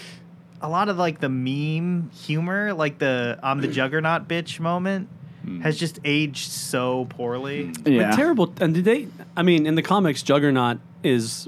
a 0.62 0.70
lot 0.70 0.90
of 0.90 0.98
like 0.98 1.20
the 1.20 1.30
meme 1.30 2.10
humor, 2.12 2.74
like 2.74 2.98
the 2.98 3.40
I'm 3.44 3.62
the 3.62 3.68
juggernaut 3.68 4.28
bitch 4.28 4.60
moment, 4.60 5.10
Hmm. 5.44 5.62
has 5.62 5.78
just 5.78 6.00
aged 6.04 6.50
so 6.52 7.06
poorly. 7.10 7.72
Yeah. 7.86 8.10
But 8.10 8.16
terrible. 8.16 8.52
And 8.60 8.74
did 8.74 8.84
they? 8.86 9.08
I 9.38 9.44
mean, 9.44 9.68
in 9.68 9.76
the 9.76 9.84
comics, 9.84 10.24
Juggernaut 10.24 10.80
is 11.04 11.48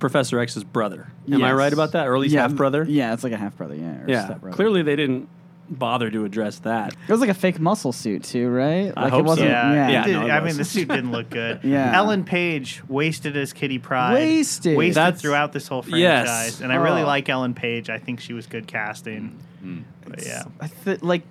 Professor 0.00 0.38
X's 0.38 0.64
brother. 0.64 1.10
Am 1.32 1.42
I 1.42 1.48
Yes. 1.48 1.56
right 1.56 1.72
about 1.72 1.92
that, 1.92 2.06
or 2.08 2.14
at 2.14 2.20
least 2.20 2.34
yeah, 2.34 2.42
half 2.42 2.54
brother? 2.54 2.84
Yeah, 2.86 3.14
it's 3.14 3.24
like 3.24 3.32
a 3.32 3.38
half 3.38 3.56
brother. 3.56 3.74
Yeah. 3.74 4.02
Or 4.02 4.04
Yeah. 4.06 4.24
stepbrother. 4.26 4.54
Clearly, 4.54 4.82
they 4.82 4.96
didn't 4.96 5.30
bother 5.70 6.10
to 6.10 6.24
address 6.24 6.58
that. 6.60 6.94
It 7.06 7.12
was 7.12 7.20
like 7.20 7.30
a 7.30 7.34
fake 7.34 7.58
muscle 7.60 7.92
suit 7.92 8.24
too, 8.24 8.48
right? 8.48 8.92
I 8.96 9.04
Like 9.04 9.12
hope 9.12 9.20
it 9.20 9.24
so. 9.24 9.28
wasn't. 9.28 9.48
Yeah, 9.50 9.72
Yeah. 9.72 9.88
Yeah, 9.90 10.04
did- 10.04 10.12
no, 10.12 10.28
I 10.30 10.40
mean 10.40 10.56
the 10.56 10.64
suit 10.74 10.88
didn't 10.88 11.12
look 11.12 11.30
good. 11.30 11.60
Yeah. 11.64 11.92
Ellen 11.96 12.24
Page 12.24 12.82
wasted 12.88 13.36
as 13.36 13.52
Kitty 13.52 13.78
Pryde. 13.78 14.14
Wasted. 14.14 14.76
wasted 14.76 14.96
That's- 14.96 15.20
throughout 15.20 15.52
this 15.52 15.68
whole 15.68 15.82
franchise, 15.82 16.00
Yes. 16.00 16.60
and 16.60 16.72
I 16.72 16.76
really 16.76 17.02
Oh. 17.02 17.06
like 17.06 17.28
Ellen 17.28 17.54
Page. 17.54 17.90
I 17.90 17.98
think 17.98 18.20
she 18.20 18.32
was 18.32 18.46
good 18.46 18.66
casting. 18.66 19.36
Mm. 19.64 19.82
But 20.06 20.24
yeah, 20.24 20.44
I 20.60 20.68
th- 20.84 21.02
like, 21.02 21.22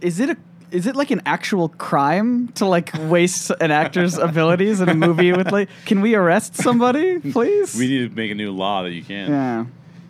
is 0.00 0.20
it 0.20 0.30
a 0.30 0.36
is 0.70 0.86
it 0.86 0.94
like 0.94 1.10
an 1.10 1.20
actual 1.26 1.68
crime 1.68 2.46
to 2.54 2.64
like 2.66 2.92
waste 3.08 3.50
an 3.60 3.70
actor's 3.72 4.16
abilities 4.28 4.80
in 4.80 4.88
a 4.88 4.94
movie 4.94 5.32
with 5.32 5.50
like? 5.50 5.68
Can 5.86 6.00
we 6.00 6.14
arrest 6.14 6.54
somebody, 6.56 7.18
please? 7.18 7.74
We 7.76 7.88
need 7.88 8.10
to 8.10 8.14
make 8.16 8.30
a 8.30 8.34
new 8.36 8.52
law 8.52 8.82
that 8.84 8.92
you 8.92 9.02
can. 9.02 9.30
yeah. 9.30 9.64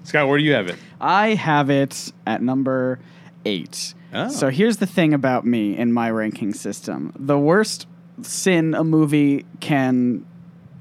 Scott, 0.05 0.29
where 0.29 0.39
do 0.39 0.45
you 0.45 0.53
have 0.55 0.67
it? 0.69 0.77
I 1.01 1.35
have 1.35 1.71
it 1.71 2.13
at 2.27 2.43
number 2.43 2.99
eight. 3.45 3.95
Oh. 4.13 4.29
So 4.29 4.49
here's 4.51 4.79
the 4.79 4.87
thing 4.87 5.15
about 5.15 5.45
me 5.47 5.77
in 5.77 5.93
my 5.93 6.11
ranking 6.11 6.53
system: 6.55 7.13
the 7.19 7.39
worst 7.39 7.87
sin 8.23 8.75
a 8.75 8.85
movie 8.85 9.45
can 9.61 10.27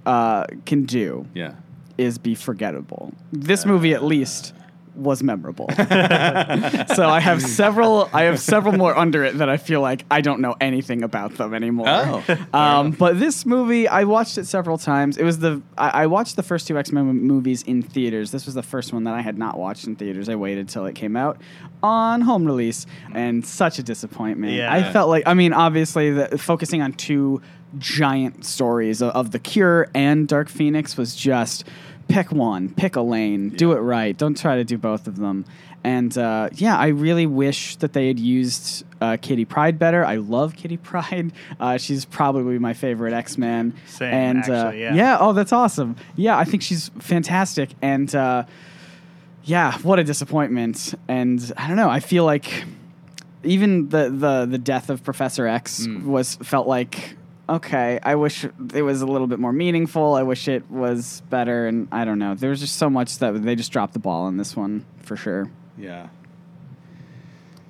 uh, 0.05 0.45
can 0.65 0.83
do 0.83 1.25
Yeah. 1.33 1.53
is 1.97 2.17
be 2.17 2.35
forgettable. 2.35 3.13
This 3.31 3.65
movie, 3.65 3.93
at 3.93 4.03
least, 4.03 4.53
was 4.99 5.23
memorable. 5.23 5.67
so 5.77 7.07
I 7.07 7.19
have 7.19 7.41
several. 7.41 8.09
I 8.13 8.23
have 8.23 8.39
several 8.39 8.73
more 8.73 8.97
under 8.97 9.23
it 9.23 9.37
that 9.37 9.49
I 9.49 9.57
feel 9.57 9.81
like 9.81 10.05
I 10.11 10.21
don't 10.21 10.41
know 10.41 10.55
anything 10.59 11.03
about 11.03 11.35
them 11.35 11.53
anymore. 11.53 11.87
Oh. 11.87 12.47
Um, 12.53 12.91
but 12.91 13.19
this 13.19 13.45
movie, 13.45 13.87
I 13.87 14.03
watched 14.03 14.37
it 14.37 14.45
several 14.45 14.77
times. 14.77 15.17
It 15.17 15.23
was 15.23 15.39
the 15.39 15.61
I, 15.77 16.03
I 16.03 16.07
watched 16.07 16.35
the 16.35 16.43
first 16.43 16.67
two 16.67 16.77
X 16.77 16.91
Men 16.91 17.05
movies 17.05 17.63
in 17.63 17.81
theaters. 17.81 18.31
This 18.31 18.45
was 18.45 18.55
the 18.55 18.63
first 18.63 18.93
one 18.93 19.03
that 19.05 19.13
I 19.13 19.21
had 19.21 19.37
not 19.37 19.57
watched 19.57 19.87
in 19.87 19.95
theaters. 19.95 20.29
I 20.29 20.35
waited 20.35 20.69
till 20.69 20.85
it 20.85 20.95
came 20.95 21.15
out 21.15 21.41
on 21.81 22.21
home 22.21 22.45
release, 22.45 22.85
and 23.13 23.45
such 23.45 23.79
a 23.79 23.83
disappointment. 23.83 24.53
Yeah. 24.53 24.71
I 24.71 24.91
felt 24.91 25.09
like 25.09 25.23
I 25.25 25.33
mean, 25.33 25.53
obviously, 25.53 26.11
the, 26.11 26.37
focusing 26.37 26.81
on 26.81 26.93
two 26.93 27.41
giant 27.77 28.45
stories 28.45 29.01
of, 29.01 29.11
of 29.11 29.31
the 29.31 29.39
Cure 29.39 29.87
and 29.93 30.27
Dark 30.27 30.49
Phoenix 30.49 30.97
was 30.97 31.15
just 31.15 31.65
pick 32.09 32.31
one, 32.31 32.69
pick 32.73 32.95
a 32.97 33.01
lane, 33.01 33.49
do 33.49 33.71
it 33.71 33.77
right. 33.79 34.17
Don't 34.17 34.37
try 34.37 34.57
to 34.57 34.63
do 34.65 34.77
both 34.77 35.07
of 35.07 35.15
them. 35.17 35.45
And 35.81 36.17
uh, 36.17 36.49
yeah, 36.55 36.77
I 36.77 36.87
really 36.87 37.25
wish 37.25 37.77
that 37.77 37.93
they 37.93 38.07
had 38.09 38.19
used 38.19 38.83
uh, 38.99 39.15
Kitty 39.21 39.45
Pryde 39.45 39.79
better. 39.79 40.03
I 40.03 40.17
love 40.17 40.55
Kitty 40.57 40.75
Pryde. 40.89 41.31
Uh, 41.57 41.77
she's 41.77 42.03
probably 42.03 42.59
my 42.59 42.73
favorite 42.73 43.13
X. 43.13 43.33
Same, 43.35 43.73
and 44.01 44.39
actually, 44.39 44.85
uh, 44.87 44.93
yeah. 44.93 45.17
oh, 45.21 45.31
that's 45.31 45.53
awesome. 45.53 45.95
Yeah, 46.17 46.37
I 46.37 46.43
think 46.43 46.63
she's 46.63 46.89
fantastic. 46.99 47.69
And 47.81 48.13
uh, 48.13 48.43
yeah, 49.45 49.77
what 49.79 49.99
a 49.99 50.03
disappointment. 50.03 50.95
And 51.07 51.39
I 51.55 51.67
don't 51.69 51.77
know. 51.77 51.89
I 51.89 52.01
feel 52.01 52.25
like 52.25 52.65
even 53.43 53.87
the 53.87 54.09
the 54.09 54.45
the 54.45 54.57
death 54.57 54.89
of 54.89 55.01
Professor 55.03 55.47
X 55.47 55.87
Mm. 55.87 56.03
was 56.03 56.35
felt 56.43 56.67
like 56.67 57.15
okay. 57.49 57.99
I 58.03 58.15
wish 58.15 58.45
it 58.73 58.81
was 58.81 59.01
a 59.01 59.05
little 59.07 59.27
bit 59.27 59.39
more 59.39 59.51
meaningful. 59.53 60.13
I 60.15 60.23
wish 60.23 60.47
it 60.47 60.69
was 60.69 61.21
better. 61.29 61.67
And 61.67 61.87
I 61.91 62.05
don't 62.05 62.19
know. 62.19 62.35
There 62.35 62.49
was 62.49 62.59
just 62.59 62.75
so 62.77 62.89
much 62.89 63.17
that 63.19 63.31
they 63.43 63.55
just 63.55 63.71
dropped 63.71 63.93
the 63.93 63.99
ball 63.99 64.23
on 64.25 64.37
this 64.37 64.55
one 64.55 64.85
for 65.01 65.15
sure. 65.17 65.49
Yeah. 65.77 66.07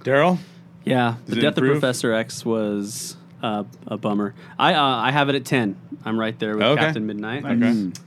Daryl? 0.03 0.37
Yeah, 0.85 1.15
Does 1.25 1.35
the 1.35 1.41
death 1.41 1.57
improve? 1.57 1.75
of 1.75 1.81
Professor 1.81 2.13
X 2.13 2.45
was 2.45 3.17
uh, 3.43 3.63
a 3.85 3.97
bummer. 3.97 4.33
I 4.57 4.73
uh, 4.73 4.81
I 4.83 5.11
have 5.11 5.29
it 5.29 5.35
at 5.35 5.45
ten. 5.45 5.75
I'm 6.05 6.19
right 6.19 6.37
there 6.39 6.55
with 6.55 6.63
Okay. 6.65 6.81
Captain 6.81 7.05
Midnight. 7.05 7.43
Okay. 7.45 7.53
Mm. 7.53 7.99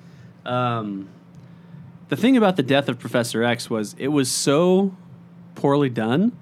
Um, 0.46 1.08
the 2.08 2.16
thing 2.16 2.36
about 2.36 2.56
the 2.56 2.62
death 2.62 2.88
of 2.88 2.98
Professor 2.98 3.42
X 3.44 3.68
was 3.70 3.94
it 3.98 4.08
was 4.08 4.30
so 4.30 4.96
poorly 5.54 5.90
done 5.90 6.32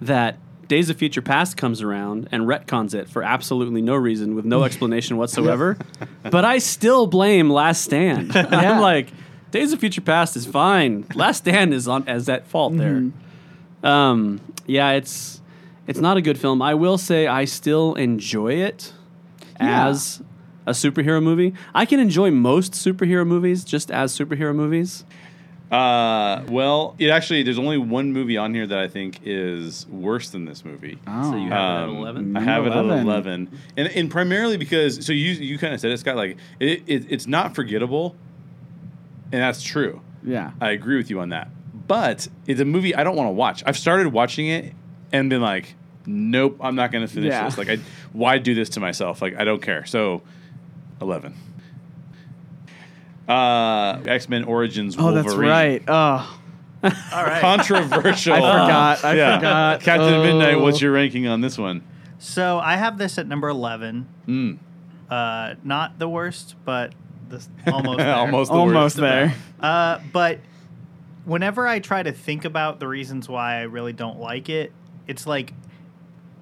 that 0.00 0.38
Days 0.68 0.90
of 0.90 0.96
Future 0.96 1.22
Past 1.22 1.56
comes 1.56 1.80
around 1.82 2.28
and 2.32 2.44
retcons 2.44 2.92
it 2.94 3.08
for 3.08 3.22
absolutely 3.22 3.82
no 3.82 3.94
reason 3.94 4.34
with 4.34 4.44
no 4.44 4.64
explanation 4.68 5.16
whatsoever. 5.16 5.76
but 6.30 6.44
I 6.44 6.58
still 6.58 7.06
blame 7.06 7.50
Last 7.50 7.82
Stand. 7.84 8.36
I'm 8.36 8.80
like, 8.80 9.10
Days 9.52 9.72
of 9.72 9.78
Future 9.80 10.00
Past 10.00 10.36
is 10.36 10.44
fine. 10.46 11.06
Last 11.14 11.38
Stand 11.38 11.72
is 11.72 11.86
on 11.86 12.08
as 12.08 12.28
at 12.28 12.46
fault 12.46 12.76
there. 12.76 13.04
Um, 13.82 14.40
yeah, 14.66 14.92
it's 14.92 15.40
it's 15.86 16.00
not 16.00 16.16
a 16.16 16.20
good 16.22 16.38
film. 16.38 16.60
I 16.62 16.74
will 16.74 16.98
say 16.98 17.26
I 17.28 17.44
still 17.44 17.94
enjoy 17.94 18.54
it 18.54 18.92
Yeah. 19.60 19.88
as 19.88 20.20
a 20.66 20.72
superhero 20.72 21.22
movie. 21.22 21.54
I 21.74 21.84
can 21.86 22.00
enjoy 22.00 22.32
most 22.32 22.72
superhero 22.72 23.24
movies 23.24 23.62
just 23.62 23.90
as 23.92 24.12
superhero 24.18 24.52
movies. 24.54 25.04
Uh, 25.70 26.44
well, 26.48 26.94
it 26.98 27.10
actually, 27.10 27.42
there's 27.42 27.58
only 27.58 27.76
one 27.78 28.12
movie 28.12 28.36
on 28.36 28.54
here 28.54 28.66
that 28.66 28.78
I 28.78 28.86
think 28.88 29.18
is 29.24 29.86
worse 29.88 30.30
than 30.30 30.44
this 30.44 30.64
movie. 30.64 30.98
Oh. 31.06 31.30
So 31.32 31.36
you 31.36 31.50
have 31.50 31.80
it 31.80 31.82
at 31.82 31.88
Um, 31.88 31.96
11? 31.96 32.36
I 32.36 32.40
have 32.40 32.66
it 32.66 32.70
at 32.72 32.76
11. 32.84 33.06
11. 33.06 33.58
And, 33.76 33.88
and 33.88 34.10
primarily 34.10 34.56
because, 34.56 35.04
so 35.04 35.12
you 35.12 35.32
you 35.32 35.58
kind 35.58 35.74
of 35.74 35.80
said 35.80 35.90
it, 35.90 35.98
Scott, 35.98 36.14
like, 36.16 36.36
it, 36.60 36.82
it, 36.86 37.06
it's 37.10 37.26
not 37.26 37.54
forgettable. 37.54 38.14
And 39.32 39.42
that's 39.42 39.62
true. 39.62 40.00
Yeah. 40.22 40.52
I 40.60 40.70
agree 40.70 40.96
with 40.98 41.10
you 41.10 41.18
on 41.20 41.30
that. 41.30 41.48
But 41.88 42.28
it's 42.46 42.60
a 42.60 42.64
movie 42.64 42.94
I 42.94 43.02
don't 43.04 43.16
want 43.16 43.26
to 43.28 43.32
watch. 43.32 43.62
I've 43.66 43.76
started 43.78 44.12
watching 44.12 44.46
it 44.46 44.72
and 45.12 45.28
been 45.30 45.42
like, 45.42 45.74
nope, 46.06 46.58
I'm 46.60 46.76
not 46.76 46.92
going 46.92 47.06
to 47.06 47.12
finish 47.12 47.30
Yeah. 47.30 47.44
this. 47.44 47.58
Like, 47.58 47.68
I, 47.68 47.78
why 48.12 48.38
do 48.38 48.54
this 48.54 48.68
to 48.70 48.80
myself? 48.80 49.20
Like, 49.20 49.34
I 49.36 49.42
don't 49.44 49.60
care. 49.62 49.84
So, 49.84 50.22
11. 51.00 51.34
Uh, 53.28 54.00
X 54.06 54.28
Men 54.28 54.44
Origins. 54.44 54.96
Oh, 54.98 55.12
that's 55.12 55.26
Wolverine. 55.26 55.50
right. 55.50 55.82
Oh, 55.88 56.38
All 56.84 56.90
right. 57.24 57.40
Controversial. 57.40 58.34
I 58.34 58.38
forgot. 58.40 59.04
I 59.04 59.10
forgot. 59.36 59.80
Captain 59.80 60.14
Oh. 60.14 60.22
Midnight. 60.22 60.60
What's 60.60 60.80
your 60.80 60.92
ranking 60.92 61.26
on 61.26 61.40
this 61.40 61.58
one? 61.58 61.82
so 62.18 62.58
I 62.58 62.76
have 62.76 62.96
this 62.98 63.18
at 63.18 63.26
number 63.26 63.48
11. 63.48 64.08
Mm. 64.26 64.58
Uh, 65.10 65.54
not 65.64 65.98
the 65.98 66.08
worst, 66.08 66.54
but 66.64 66.94
this 67.28 67.48
almost 67.66 67.98
there. 67.98 68.14
Almost 68.14 68.50
the 68.50 68.56
almost 68.56 68.74
worst. 68.74 68.96
there. 68.96 69.34
Uh, 69.60 69.98
but 70.12 70.38
whenever 71.24 71.66
I 71.66 71.78
try 71.80 72.02
to 72.02 72.12
think 72.12 72.44
about 72.44 72.80
the 72.80 72.88
reasons 72.88 73.28
why 73.28 73.56
I 73.56 73.62
really 73.62 73.92
don't 73.92 74.18
like 74.18 74.48
it, 74.48 74.72
it's 75.06 75.26
like 75.26 75.52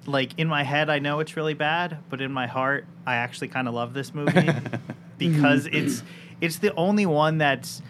like 0.07 0.31
in 0.37 0.47
my 0.47 0.63
head 0.63 0.89
I 0.89 0.99
know 0.99 1.19
it's 1.19 1.35
really 1.35 1.55
bad, 1.55 1.97
but 2.09 2.21
in 2.21 2.31
my 2.31 2.45
heart 2.47 2.85
I 3.05 3.15
actually 3.15 3.47
kind 3.49 3.67
of 3.67 3.73
love 3.73 3.93
this 3.93 4.13
movie 4.13 4.49
because 5.17 5.65
it's 5.67 6.03
it's 6.41 6.57
the 6.57 6.73
only 6.75 7.05
one 7.05 7.37
that's 7.37 7.81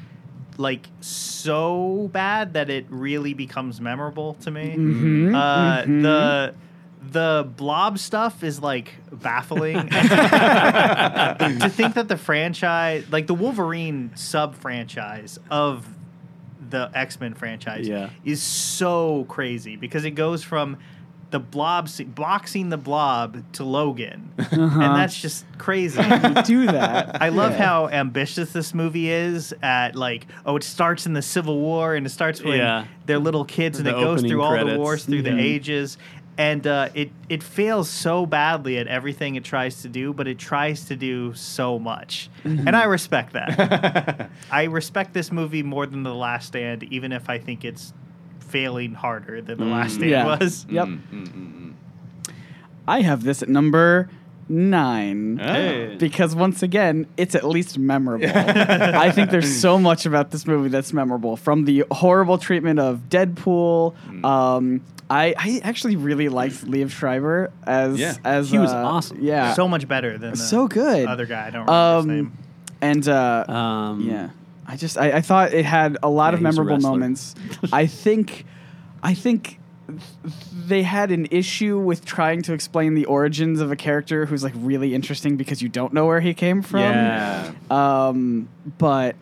like 0.57 0.87
so 1.01 2.09
bad 2.13 2.53
that 2.53 2.69
it 2.69 2.85
really 2.89 3.33
becomes 3.33 3.81
memorable 3.81 4.35
to 4.35 4.51
me. 4.51 4.75
Mhm, 4.77 5.35
Uh, 5.35 5.83
mhm. 5.83 6.01
The 6.01 6.55
the 7.11 7.47
blob 7.55 7.99
stuff 7.99 8.43
is 8.43 8.59
like 8.61 8.95
baffling. 9.11 9.89
to 9.89 11.69
think 11.69 11.93
that 11.95 12.07
the 12.07 12.17
franchise, 12.17 13.05
like 13.11 13.27
the 13.27 13.33
Wolverine 13.35 14.11
sub 14.15 14.55
franchise 14.55 15.37
of 15.51 15.87
the 16.69 16.89
X 16.95 17.19
Men 17.19 17.33
franchise, 17.33 17.87
Yeah. 17.87 18.09
is 18.23 18.41
so 18.41 19.25
crazy 19.29 19.75
because 19.75 20.03
it 20.05 20.11
goes 20.11 20.43
from 20.43 20.77
the 21.31 21.39
blob 21.39 21.89
se- 21.89 22.03
boxing 22.05 22.69
the 22.69 22.77
blob 22.77 23.43
to 23.53 23.63
Logan, 23.63 24.31
and 24.37 24.95
that's 24.95 25.19
just 25.19 25.45
crazy. 25.57 26.01
Do 26.45 26.65
that. 26.67 27.21
I 27.21 27.29
love 27.29 27.53
Yeah. 27.53 27.65
how 27.65 27.87
ambitious 27.89 28.51
this 28.53 28.73
movie 28.73 29.09
is 29.09 29.53
at 29.61 29.95
like 29.95 30.27
oh 30.45 30.55
it 30.55 30.63
starts 30.63 31.05
in 31.05 31.13
the 31.13 31.21
Civil 31.21 31.59
War 31.59 31.95
and 31.95 32.05
it 32.05 32.09
starts 32.09 32.41
when 32.43 32.57
Yeah. 32.59 32.85
they're 33.05 33.19
little 33.19 33.43
kids 33.45 33.79
and 33.79 33.85
The 33.87 33.91
it 33.91 33.93
goes 34.01 34.19
opening 34.19 34.31
through 34.31 34.41
all 34.43 34.65
the 34.65 34.77
wars 34.77 35.05
through 35.05 35.21
Mhm. 35.23 35.35
the 35.35 35.39
ages 35.39 35.97
and 36.37 36.67
uh, 36.67 36.89
it 36.93 37.11
it 37.29 37.41
fails 37.41 37.89
so 37.89 38.25
badly 38.25 38.77
at 38.77 38.87
everything 38.87 39.35
it 39.35 39.43
tries 39.45 39.81
to 39.83 39.89
do 39.89 40.13
but 40.13 40.27
it 40.27 40.37
tries 40.37 40.85
to 40.85 40.95
do 40.95 41.33
so 41.33 41.79
much 41.79 42.29
and 42.43 42.75
I 42.75 42.83
respect 42.83 43.33
that 43.33 44.29
I 44.51 44.63
respect 44.65 45.13
this 45.13 45.31
movie 45.31 45.63
more 45.63 45.85
than 45.85 46.03
The 46.03 46.13
Last 46.13 46.47
Stand 46.47 46.83
even 46.83 47.11
if 47.13 47.29
I 47.29 47.39
think 47.39 47.63
it's 47.65 47.93
failing 48.47 48.93
harder 48.93 49.41
than 49.41 49.57
The 49.59 49.65
Last 49.65 49.99
day 49.99 50.09
Yeah. 50.09 50.37
was 50.39 50.65
Yep. 50.69 50.87
Mm, 50.87 50.99
mm, 51.11 51.27
mm, 51.27 51.51
mm. 51.53 51.73
I 52.87 53.01
have 53.01 53.23
this 53.23 53.41
at 53.41 53.49
number 53.49 54.09
nine. 54.47 55.37
Hey. 55.37 55.95
Because 55.97 56.35
once 56.35 56.61
again, 56.61 57.07
it's 57.17 57.33
at 57.35 57.43
least 57.43 57.79
memorable. 57.79 58.29
I 58.35 59.09
think 59.11 59.31
there's 59.31 59.59
so 59.59 59.79
much 59.79 60.05
about 60.05 60.31
this 60.31 60.45
movie 60.45 60.69
that's 60.69 60.93
memorable. 60.93 61.35
From 61.35 61.65
the 61.65 61.83
horrible 61.91 62.37
treatment 62.37 62.79
of 62.79 63.09
Deadpool. 63.09 63.95
Mm. 64.07 64.25
Um, 64.25 64.81
I, 65.09 65.33
I 65.37 65.61
actually 65.63 65.95
really 65.97 66.29
liked 66.29 66.65
Liev 66.65 66.89
Schreiber 66.91 67.51
as 67.67 67.99
Yeah. 67.99 68.15
as 68.23 68.49
He 68.49 68.57
was 68.57 68.71
uh, 68.71 68.77
awesome. 68.77 69.19
Yeah, 69.21 69.53
so 69.53 69.67
much 69.67 69.87
better 69.87 70.17
than 70.17 70.31
the 70.31 70.37
so 70.37 70.67
good. 70.67 71.07
other 71.07 71.25
guy 71.27 71.47
I 71.47 71.49
don't 71.51 71.65
remember 71.67 71.95
his 71.97 72.05
Um, 72.05 72.15
name 72.15 72.31
and 72.81 73.07
uh, 73.07 73.45
Um, 73.47 74.01
yeah, 74.01 74.29
I 74.67 74.75
just 74.77 74.97
I, 74.97 75.11
I 75.13 75.21
thought 75.21 75.53
it 75.53 75.65
had 75.65 75.97
a 76.01 76.09
lot 76.09 76.29
Yeah, 76.29 76.33
of 76.35 76.39
he 76.39 76.45
was 76.45 76.57
a 76.57 76.63
memorable 76.63 76.81
moments. 76.89 77.35
I 77.71 77.85
think, 77.85 78.45
I 79.03 79.13
think 79.13 79.59
they 80.67 80.81
had 80.81 81.11
an 81.11 81.27
issue 81.29 81.77
with 81.77 82.05
trying 82.05 82.41
to 82.43 82.53
explain 82.53 82.95
the 82.95 83.05
origins 83.05 83.61
of 83.61 83.71
a 83.71 83.75
character 83.75 84.25
who's 84.25 84.43
like 84.43 84.53
really 84.55 84.95
interesting 84.95 85.37
because 85.37 85.61
you 85.61 85.69
don't 85.69 85.93
know 85.93 86.07
where 86.07 86.21
he 86.21 86.33
came 86.33 86.61
from. 86.63 86.79
Yeah. 86.79 87.51
Um, 87.69 88.49
but 88.79 89.15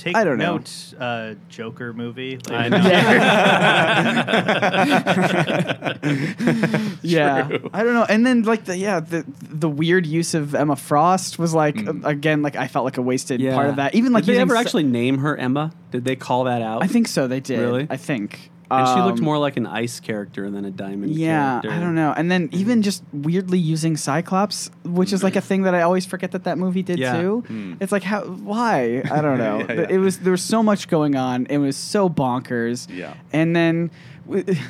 Take 0.00 0.16
I 0.16 0.24
don't 0.24 0.38
know. 0.38 0.56
note, 0.56 0.94
uh, 0.98 1.34
Joker 1.50 1.92
movie. 1.92 2.38
Like, 2.48 2.50
I 2.50 2.68
know. 2.70 2.78
yeah, 7.02 7.46
True. 7.48 7.70
I 7.72 7.82
don't 7.82 7.94
know. 7.94 8.06
And 8.08 8.24
then 8.26 8.42
like 8.44 8.64
the 8.64 8.76
yeah 8.78 9.00
the 9.00 9.24
the 9.42 9.68
weird 9.68 10.06
use 10.06 10.34
of 10.34 10.54
Emma 10.54 10.76
Frost 10.76 11.38
was 11.38 11.52
like 11.54 11.74
Mm. 11.76 12.04
again 12.06 12.42
like 12.42 12.56
I 12.56 12.66
felt 12.68 12.84
like 12.84 12.96
a 12.96 13.02
wasted 13.02 13.40
Yeah. 13.40 13.54
part 13.54 13.68
of 13.68 13.76
that. 13.76 13.94
Even 13.94 14.12
like 14.12 14.24
did 14.24 14.28
they 14.28 14.32
using 14.38 14.42
ever 14.50 14.56
s- 14.56 14.64
actually 14.66 14.84
name 14.84 15.18
her 15.18 15.36
Emma? 15.36 15.72
Did 15.90 16.04
they 16.06 16.16
call 16.16 16.44
that 16.44 16.62
out? 16.62 16.82
I 16.82 16.86
think 16.86 17.06
so. 17.06 17.26
They 17.28 17.40
did. 17.40 17.58
Really? 17.60 17.86
I 17.90 17.96
think. 17.96 18.50
And 18.70 18.86
she 18.88 18.94
looked 19.02 19.18
Um, 19.18 19.24
more 19.24 19.36
like 19.38 19.56
an 19.56 19.66
ice 19.66 19.98
character 20.00 20.48
than 20.50 20.64
a 20.64 20.70
diamond 20.70 21.12
Yeah, 21.14 21.60
character. 21.60 21.70
I 21.72 21.80
don't 21.80 21.94
know. 21.94 22.12
And 22.16 22.30
then 22.30 22.48
even 22.52 22.82
just 22.82 23.02
weirdly 23.12 23.58
using 23.58 23.96
Cyclops, 23.96 24.70
which 24.84 25.12
is 25.12 25.22
like 25.24 25.34
a 25.36 25.40
thing 25.40 25.62
that 25.62 25.74
I 25.74 25.82
always 25.82 26.06
forget 26.06 26.30
that 26.32 26.44
that 26.44 26.56
movie 26.58 26.82
did 26.82 26.98
Yeah. 26.98 27.20
too. 27.20 27.44
Hmm. 27.48 27.74
It's 27.80 27.90
like 27.92 28.04
how 28.04 28.20
why 28.22 29.02
I 29.10 29.20
don't 29.20 29.38
know. 29.46 29.58
Yeah, 29.68 29.72
yeah. 29.72 29.86
It 29.90 29.98
was 29.98 30.18
there 30.20 30.30
was 30.32 30.42
so 30.42 30.62
much 30.62 30.88
going 30.88 31.16
on. 31.16 31.46
It 31.46 31.58
was 31.58 31.76
so 31.76 32.08
bonkers. 32.08 32.86
Yeah. 32.88 33.14
And 33.32 33.54
then. 33.56 33.90
w- 34.26 34.44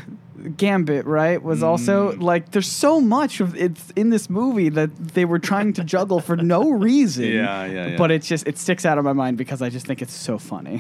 Gambit, 0.57 1.05
right, 1.05 1.43
was 1.43 1.63
also 1.63 2.13
Mm. 2.13 2.23
like 2.23 2.53
there's 2.53 2.67
so 2.67 2.99
much 2.99 3.41
of 3.41 3.55
it's 3.57 3.91
in 3.95 4.09
this 4.09 4.31
movie 4.31 4.71
that 4.71 4.97
they 5.13 5.27
were 5.27 5.39
trying 5.39 5.75
to 5.75 5.85
juggle 5.85 6.19
for 6.19 6.35
no 6.35 6.71
reason. 6.89 7.25
Yeah, 7.27 7.67
yeah, 7.67 7.87
yeah. 7.89 7.97
But 7.99 8.11
it's 8.11 8.27
just 8.27 8.49
it 8.49 8.57
sticks 8.57 8.87
out 8.87 8.97
of 8.97 9.05
my 9.05 9.13
mind 9.13 9.37
because 9.37 9.61
I 9.61 9.69
just 9.69 9.85
think 9.87 10.01
it's 10.01 10.15
so 10.15 10.39
funny. 10.39 10.79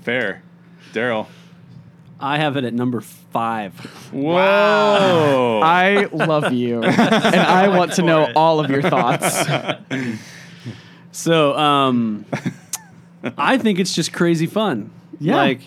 Fair. 0.00 0.42
Daryl. 0.94 1.26
I 2.20 2.38
have 2.38 2.56
it 2.56 2.64
at 2.64 2.74
number 2.74 3.00
five. 3.00 3.74
Whoa. 4.12 5.60
I 5.62 6.06
love 6.12 6.52
you, 6.52 6.82
and 6.82 6.94
I 7.36 7.68
want 7.68 7.92
to 7.94 8.02
know 8.02 8.24
it. 8.24 8.32
all 8.36 8.60
of 8.60 8.70
your 8.70 8.82
thoughts. 8.82 9.44
So, 11.10 11.56
um, 11.56 12.26
I 13.36 13.58
think 13.58 13.80
it's 13.80 13.94
just 13.94 14.12
crazy 14.12 14.46
fun. 14.46 14.90
Yeah. 15.18 15.36
Like, 15.36 15.60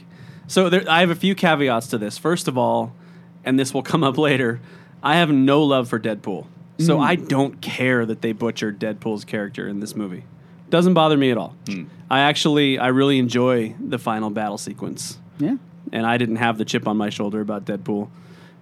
so 0.47 0.69
there, 0.69 0.83
I 0.89 1.01
have 1.01 1.09
a 1.09 1.15
few 1.15 1.35
caveats 1.35 1.87
to 1.87 1.97
this. 1.97 2.17
First 2.17 2.47
of 2.47 2.57
all, 2.57 2.93
and 3.43 3.59
this 3.59 3.73
will 3.73 3.83
come 3.83 4.03
up 4.03 4.17
later, 4.17 4.61
I 5.03 5.15
have 5.17 5.29
no 5.29 5.63
love 5.63 5.89
for 5.89 5.99
Deadpool. 5.99 6.45
So 6.79 6.97
Mm. 6.97 7.03
I 7.03 7.15
don't 7.15 7.59
care 7.59 8.05
that 8.05 8.21
they 8.21 8.31
butchered 8.31 8.79
Deadpool's 8.79 9.25
character 9.25 9.67
in 9.67 9.81
this 9.81 9.95
movie. 9.95 10.23
Doesn't 10.69 10.93
bother 10.93 11.17
me 11.17 11.31
at 11.31 11.37
all. 11.37 11.55
I 12.09 12.21
actually, 12.21 12.79
I 12.79 12.87
really 12.87 13.19
enjoy 13.19 13.75
the 13.79 13.99
final 13.99 14.29
battle 14.29 14.57
sequence. 14.57 15.17
Yeah. 15.37 15.57
And 15.91 16.05
I 16.05 16.17
didn't 16.17 16.37
have 16.37 16.57
the 16.57 16.65
chip 16.65 16.87
on 16.87 16.97
my 16.97 17.09
shoulder 17.09 17.41
about 17.41 17.65
Deadpool. 17.65 18.09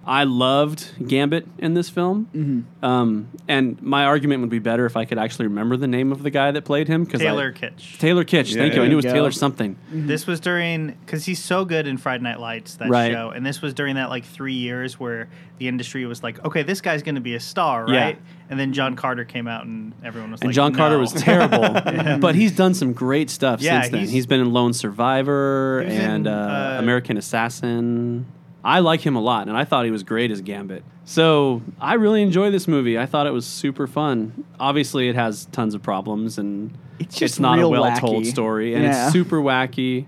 I 0.06 0.24
loved 0.24 0.92
Gambit 1.06 1.46
in 1.58 1.74
this 1.74 1.90
film, 1.90 2.26
Mm-hmm. 2.34 2.84
um, 2.84 3.28
and 3.46 3.80
my 3.82 4.04
argument 4.06 4.40
would 4.40 4.48
be 4.50 4.58
better 4.58 4.86
if 4.86 4.96
I 4.96 5.04
could 5.04 5.18
actually 5.18 5.46
remember 5.46 5.76
the 5.76 5.86
name 5.86 6.10
of 6.10 6.22
the 6.22 6.30
guy 6.30 6.50
that 6.52 6.64
played 6.64 6.88
him. 6.88 7.04
'cause 7.04 7.20
I- 7.20 7.24
Taylor 7.24 7.52
Kitsch. 7.52 7.98
Taylor 7.98 8.24
Kitsch. 8.24 8.54
Yeah, 8.54 8.62
thank 8.62 8.74
you. 8.74 8.82
I 8.82 8.86
knew 8.86 8.94
it 8.94 8.96
was 8.96 9.04
go. 9.04 9.12
Taylor 9.12 9.30
something. 9.30 9.76
This 9.92 10.26
was 10.26 10.40
during 10.40 10.96
because 11.04 11.26
he's 11.26 11.38
so 11.38 11.66
good 11.66 11.86
in 11.86 11.98
Friday 11.98 12.22
Night 12.24 12.40
Lights 12.40 12.76
that 12.76 12.88
Right. 12.88 13.12
show, 13.12 13.30
and 13.30 13.44
this 13.44 13.60
was 13.60 13.74
during 13.74 13.96
that 13.96 14.08
like 14.08 14.24
three 14.24 14.54
years 14.54 14.98
where 14.98 15.28
the 15.58 15.68
industry 15.68 16.06
was 16.06 16.22
like, 16.22 16.42
okay, 16.46 16.62
this 16.62 16.80
guy's 16.80 17.02
going 17.02 17.16
to 17.16 17.20
be 17.20 17.34
a 17.34 17.40
star, 17.40 17.84
Yeah. 17.86 18.00
right? 18.04 18.18
And 18.48 18.58
then 18.58 18.72
John 18.72 18.96
Carter 18.96 19.24
came 19.26 19.46
out, 19.46 19.66
and 19.66 19.92
everyone 20.02 20.30
was 20.32 20.40
And 20.40 20.48
like, 20.48 20.54
John 20.54 20.74
Carter 20.74 20.98
was 20.98 21.12
terrible, 21.12 21.78
but 22.20 22.34
he's 22.34 22.52
done 22.52 22.72
some 22.72 22.94
great 22.94 23.28
stuff 23.28 23.60
Yeah, 23.60 23.82
since 23.82 23.92
then. 23.92 24.00
he's- 24.00 24.12
he's 24.12 24.26
been 24.26 24.40
in 24.40 24.50
Lone 24.52 24.72
Survivor 24.72 25.80
and 25.80 26.26
in, 26.26 26.32
uh, 26.32 26.76
uh, 26.78 26.82
American 26.82 27.18
Assassin. 27.18 28.24
I 28.64 28.80
like 28.80 29.00
him 29.00 29.16
a 29.16 29.20
lot, 29.20 29.48
and 29.48 29.56
I 29.56 29.64
thought 29.64 29.84
he 29.84 29.90
was 29.90 30.02
great 30.02 30.30
as 30.30 30.40
Gambit. 30.42 30.84
So 31.04 31.62
I 31.80 31.94
really 31.94 32.22
enjoy 32.22 32.50
this 32.50 32.68
movie. 32.68 32.98
I 32.98 33.06
thought 33.06 33.26
it 33.26 33.32
was 33.32 33.46
super 33.46 33.86
fun. 33.86 34.44
Obviously, 34.58 35.08
it 35.08 35.14
has 35.14 35.46
tons 35.46 35.74
of 35.74 35.82
problems, 35.82 36.38
and 36.38 36.70
It's 36.98 37.16
just 37.16 37.40
not 37.40 37.58
a 37.58 37.68
well-told 37.68 38.24
wacky. 38.24 38.26
story, 38.26 38.74
and 38.74 38.84
Yeah. 38.84 39.04
it's 39.04 39.12
super 39.12 39.40
wacky. 39.40 40.04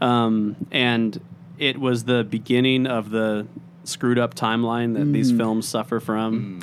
Um, 0.00 0.56
and 0.70 1.20
it 1.58 1.78
was 1.78 2.04
the 2.04 2.24
beginning 2.24 2.86
of 2.86 3.10
the 3.10 3.46
screwed 3.84 4.18
up 4.18 4.34
timeline 4.34 4.94
that 4.94 5.04
Mm. 5.06 5.12
these 5.12 5.32
films 5.32 5.66
suffer 5.68 6.00
from. 6.00 6.60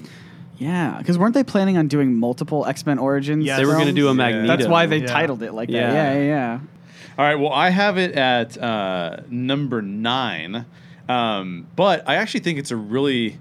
Yeah, 0.57 0.95
because 0.97 1.17
weren't 1.19 1.33
they 1.35 1.43
planning 1.43 1.77
on 1.77 1.87
doing 1.87 2.15
multiple 2.19 2.65
X 2.65 2.83
Men 2.85 2.97
Origins? 2.97 3.45
Yeah, 3.45 3.57
They 3.57 3.65
were 3.65 3.73
going 3.73 3.85
to 3.87 3.91
do 3.91 4.05
a 4.05 4.09
films? 4.09 4.17
Magneto. 4.17 4.47
That's 4.47 4.67
why 4.67 4.85
they 4.87 4.99
Yeah. 5.01 5.05
titled 5.07 5.43
it 5.43 5.53
like 5.53 5.69
Yeah. 5.69 5.91
that. 5.91 6.13
Yeah, 6.15 6.19
yeah, 6.19 6.25
yeah. 6.25 6.59
All 7.19 7.25
right. 7.25 7.35
Well, 7.35 7.51
I 7.51 7.69
have 7.69 7.97
it 7.99 8.13
at 8.13 8.57
uh, 8.61 9.17
number 9.29 9.81
nine, 9.83 10.65
um, 11.10 11.67
but 11.76 12.08
I 12.08 12.15
actually 12.15 12.41
think 12.41 12.60
it's 12.60 12.72
a 12.72 12.76
really, 12.76 13.39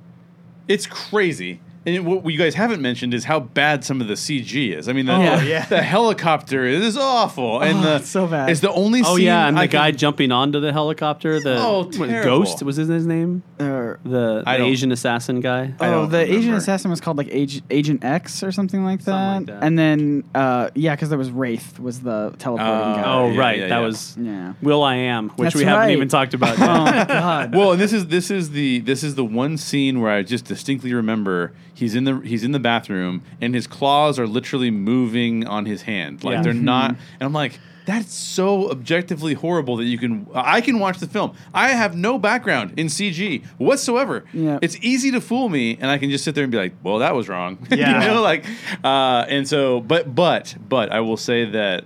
it's 0.69 0.87
crazy. 0.87 1.61
And 1.87 2.05
what 2.05 2.29
you 2.29 2.37
guys 2.37 2.55
haven't 2.57 2.83
mentioned 2.83 3.15
is 3.15 3.23
how 3.25 3.39
bad 3.39 3.85
some 3.85 4.01
of 4.01 4.09
the 4.09 4.15
CG 4.15 4.77
is. 4.77 4.89
I 4.89 4.93
mean, 4.93 5.07
the, 5.07 5.15
Oh, 5.15 5.39
the, 5.39 5.47
yeah. 5.47 5.65
the 5.67 5.81
helicopter 5.83 6.65
is 6.65 6.97
awful, 6.97 7.61
and 7.63 7.79
Oh, 7.79 7.83
the 7.83 7.97
it's 7.97 8.09
so 8.09 8.27
bad. 8.27 8.51
It's 8.51 8.59
the 8.59 8.73
only. 8.73 9.03
Oh 9.05 9.17
scene 9.17 9.27
yeah, 9.27 9.47
and 9.47 9.57
the 9.57 9.61
I 9.61 9.67
guy 9.69 9.91
can- 9.93 9.99
jumping 9.99 10.33
onto 10.33 10.59
the 10.61 10.73
helicopter, 10.73 11.39
the 11.39 11.57
Oh, 11.59 11.85
what, 11.85 11.93
terrible. 12.09 12.39
Ghost 12.41 12.63
was 12.65 12.75
his, 12.77 12.89
his 12.89 13.07
name, 13.07 13.45
Or- 13.61 14.01
the, 14.03 14.43
the 14.45 14.63
Asian 14.65 14.91
assassin 14.91 15.41
guy. 15.41 15.75
Oh, 15.79 15.85
don't 15.93 16.11
the 16.11 16.19
Asian 16.33 16.55
assassin 16.55 16.91
was 16.91 17.01
called 17.01 17.19
like 17.19 17.29
Ag- 17.33 17.63
Agent 17.71 18.03
X 18.05 18.43
or 18.43 18.51
something 18.51 18.85
like 18.85 19.01
that. 19.01 19.05
Something 19.05 19.55
like 19.55 19.61
that. 19.61 19.65
And 19.67 19.79
then, 19.79 20.25
uh, 20.35 20.71
yeah, 20.75 20.97
because 20.97 21.09
there 21.09 21.19
was 21.19 21.31
Wraith 21.31 21.79
was 21.79 22.01
the 22.01 22.35
teleporting 22.39 22.67
Oh, 22.67 22.95
guy. 22.97 23.03
Oh 23.07 23.31
yeah, 23.31 23.39
right, 23.41 23.59
yeah, 23.61 23.69
that 23.69 23.79
yeah. 23.79 23.87
was 23.87 24.17
yeah. 24.19 24.53
will.i.am, 24.61 25.29
which 25.31 25.47
That's 25.47 25.55
we 25.55 25.63
haven't 25.63 25.79
right. 25.87 25.91
even 25.93 26.09
talked 26.09 26.35
about. 26.35 26.57
Oh 26.67 27.05
god. 27.07 27.55
Well, 27.55 27.73
and 27.73 27.81
this 27.81 27.93
is 27.93 28.09
this 28.09 28.29
is 28.31 28.51
the 28.51 28.81
this 28.81 29.05
is 29.05 29.15
the 29.15 29.25
one 29.25 29.57
scene 29.57 30.01
where 30.01 30.11
I 30.11 30.23
just 30.23 30.47
distinctly 30.47 30.93
remember 30.93 31.53
he's 31.77 31.95
in 31.95 32.03
the 32.05 32.19
he's 32.21 32.43
in 32.43 32.51
the 32.51 32.59
bathroom 32.59 33.23
and 33.41 33.55
his 33.55 33.67
claws 33.69 34.19
are 34.19 34.27
literally 34.27 34.71
moving 34.73 35.47
on 35.47 35.67
his 35.67 35.83
hand. 35.83 36.25
Like 36.25 36.35
Yeah. 36.37 36.43
they're 36.43 36.53
not 36.55 36.91
and 36.91 37.23
I'm 37.23 37.33
like 37.33 37.61
that's 37.85 38.13
so 38.13 38.69
objectively 38.73 39.35
horrible 39.35 39.77
that 39.77 39.85
you 39.85 39.97
can 39.97 40.27
I 40.35 40.61
can 40.61 40.81
watch 40.81 40.99
the 40.99 41.07
film. 41.07 41.35
I 41.55 41.69
have 41.69 41.95
no 41.97 42.19
background 42.19 42.73
in 42.77 42.89
CG 42.89 43.45
whatsoever. 43.59 44.25
Yeah. 44.33 44.59
It's 44.61 44.77
easy 44.81 45.13
to 45.13 45.21
fool 45.21 45.49
me 45.49 45.77
and 45.81 45.89
I 45.89 45.99
can 45.99 46.11
just 46.11 46.25
sit 46.25 46.35
there 46.35 46.43
and 46.43 46.51
be 46.51 46.59
like, 46.59 46.75
"Well, 46.83 46.99
that 46.99 47.15
was 47.15 47.29
wrong." 47.29 47.59
Yeah. 47.71 48.03
you 48.03 48.09
know 48.09 48.23
like 48.23 48.45
uh 48.83 49.25
and 49.29 49.47
so 49.47 49.81
but 49.81 50.15
but 50.15 50.57
but 50.69 50.91
I 50.91 51.01
will 51.01 51.17
say 51.19 51.45
that 51.45 51.85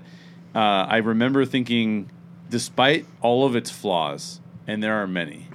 uh, 0.54 0.58
I 0.58 0.96
remember 0.98 1.44
thinking 1.44 2.08
despite 2.48 3.06
all 3.20 3.44
of 3.44 3.54
its 3.54 3.70
flaws 3.70 4.40
and 4.66 4.82
there 4.82 4.94
are 5.02 5.06
many 5.06 5.48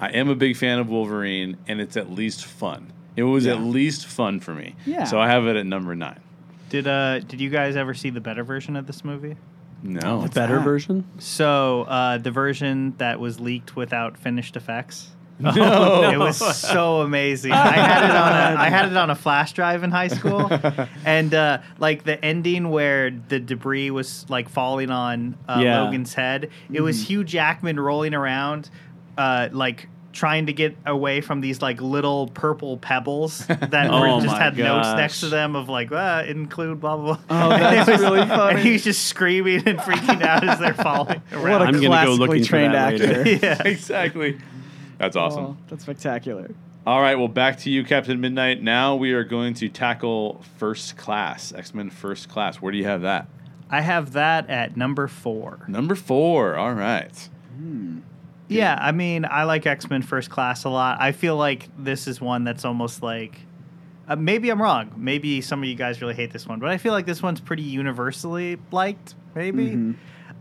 I 0.00 0.10
am 0.10 0.28
a 0.28 0.36
big 0.36 0.56
fan 0.56 0.78
of 0.78 0.88
Wolverine, 0.88 1.56
and 1.66 1.80
it's 1.80 1.96
at 1.96 2.08
least 2.08 2.44
fun. 2.44 2.92
It 3.18 3.22
was 3.24 3.46
at 3.46 3.60
least 3.60 4.06
fun 4.06 4.40
for 4.40 4.54
me. 4.54 4.74
Yeah. 4.86 5.04
So 5.04 5.18
I 5.20 5.28
have 5.28 5.46
it 5.46 5.56
at 5.56 5.66
number 5.66 5.94
nine. 5.94 6.20
Did 6.70 6.86
uh 6.86 7.20
did 7.20 7.40
you 7.40 7.50
guys 7.50 7.76
ever 7.76 7.94
see 7.94 8.10
the 8.10 8.20
better 8.20 8.44
version 8.44 8.76
of 8.76 8.86
this 8.86 9.04
movie? 9.04 9.36
No. 9.82 10.22
The 10.22 10.28
better 10.28 10.56
that? 10.58 10.64
version? 10.64 11.04
So 11.18 11.82
uh, 11.82 12.18
the 12.18 12.30
version 12.32 12.94
that 12.98 13.20
was 13.20 13.38
leaked 13.38 13.76
without 13.76 14.16
finished 14.18 14.56
effects. 14.56 15.10
No. 15.40 16.10
It 16.12 16.18
was 16.18 16.36
so 16.60 17.00
amazing. 17.02 17.52
I 17.52 17.70
had 17.72 18.04
it 18.04 18.10
on 18.10 18.32
a 18.32 18.60
I 18.66 18.68
had 18.70 18.90
it 18.90 18.96
on 18.96 19.08
a 19.10 19.14
flash 19.14 19.52
drive 19.52 19.84
in 19.84 19.92
high 19.92 20.08
school, 20.08 20.50
and 21.04 21.32
uh, 21.32 21.58
like 21.78 22.02
the 22.02 22.22
ending 22.24 22.70
where 22.70 23.10
the 23.10 23.38
debris 23.38 23.92
was 23.92 24.26
like 24.28 24.48
falling 24.48 24.90
on 24.90 25.36
uh, 25.48 25.60
Yeah. 25.62 25.82
Logan's 25.82 26.12
head. 26.14 26.50
It 26.72 26.80
was 26.80 27.08
Hugh 27.08 27.22
Jackman 27.22 27.78
rolling 27.78 28.14
around, 28.14 28.68
uh, 29.16 29.48
like 29.52 29.88
trying 30.12 30.46
to 30.46 30.52
get 30.52 30.76
away 30.86 31.20
from 31.20 31.40
these 31.40 31.60
like 31.62 31.80
little 31.80 32.28
purple 32.28 32.78
pebbles 32.78 33.46
that 33.46 33.90
Oh 33.90 34.00
were, 34.00 34.20
just 34.22 34.34
my 34.34 34.42
had 34.42 34.56
notes 34.56 34.88
next 34.96 35.20
to 35.20 35.28
them 35.28 35.54
of 35.54 35.68
like 35.68 35.90
ah, 35.92 36.22
include 36.22 36.80
blah 36.80 36.96
blah 36.96 37.14
blah. 37.16 37.46
Oh, 37.46 37.48
that's 37.50 37.88
And 37.88 37.88
it 37.88 37.92
was- 37.92 38.00
really 38.00 38.26
funny. 38.26 38.58
And 38.60 38.68
he's 38.68 38.84
just 38.84 39.06
screaming 39.06 39.62
and 39.66 39.78
freaking 39.78 40.22
out 40.22 40.48
as 40.48 40.58
they're 40.58 40.74
falling 40.74 41.22
What 41.30 41.32
a 41.32 41.44
around. 41.44 41.62
I'm 41.62 41.72
gonna 41.74 41.80
go 41.82 41.88
classically 41.88 42.26
looking 42.26 42.44
trained 42.44 42.74
actor. 42.74 43.28
yeah. 43.42 43.62
exactly. 43.64 44.38
That's 44.98 45.16
awesome. 45.16 45.44
Oh, 45.44 45.56
that's 45.68 45.84
spectacular. 45.84 46.50
All 46.86 47.00
right. 47.02 47.16
Well, 47.16 47.28
back 47.28 47.58
to 47.58 47.70
you, 47.70 47.84
Captain 47.84 48.18
Midnight. 48.20 48.62
Now 48.62 48.96
we 48.96 49.12
are 49.12 49.22
going 49.24 49.52
to 49.54 49.68
tackle 49.68 50.42
First 50.56 50.96
Class, 50.96 51.52
X 51.52 51.74
Men 51.74 51.90
First 51.90 52.28
Class. 52.30 52.56
Where 52.56 52.72
do 52.72 52.78
you 52.78 52.84
have 52.84 53.02
that? 53.02 53.28
I 53.70 53.82
have 53.82 54.12
that 54.14 54.48
at 54.48 54.76
number 54.76 55.06
four. 55.06 55.66
Number 55.68 55.94
four. 55.94 56.56
All 56.56 56.72
right. 56.72 57.28
Yeah, 58.48 58.78
I 58.80 58.92
mean, 58.92 59.24
I 59.30 59.44
like 59.44 59.66
X 59.66 59.88
Men 59.90 60.02
First 60.02 60.30
Class 60.30 60.64
a 60.64 60.68
lot. 60.70 61.00
I 61.00 61.12
feel 61.12 61.36
like 61.36 61.68
this 61.78 62.06
is 62.06 62.20
one 62.20 62.44
that's 62.44 62.64
almost 62.64 63.02
like. 63.02 63.36
Uh, 64.08 64.16
maybe 64.16 64.48
I'm 64.48 64.60
wrong. 64.62 64.90
Maybe 64.96 65.42
some 65.42 65.62
of 65.62 65.68
you 65.68 65.74
guys 65.74 66.00
really 66.00 66.14
hate 66.14 66.30
this 66.32 66.46
one, 66.46 66.58
but 66.60 66.70
I 66.70 66.78
feel 66.78 66.92
like 66.92 67.04
this 67.04 67.22
one's 67.22 67.40
pretty 67.40 67.62
universally 67.62 68.56
liked. 68.72 69.14
Maybe. 69.34 69.66
Mm-hmm. 69.66 69.92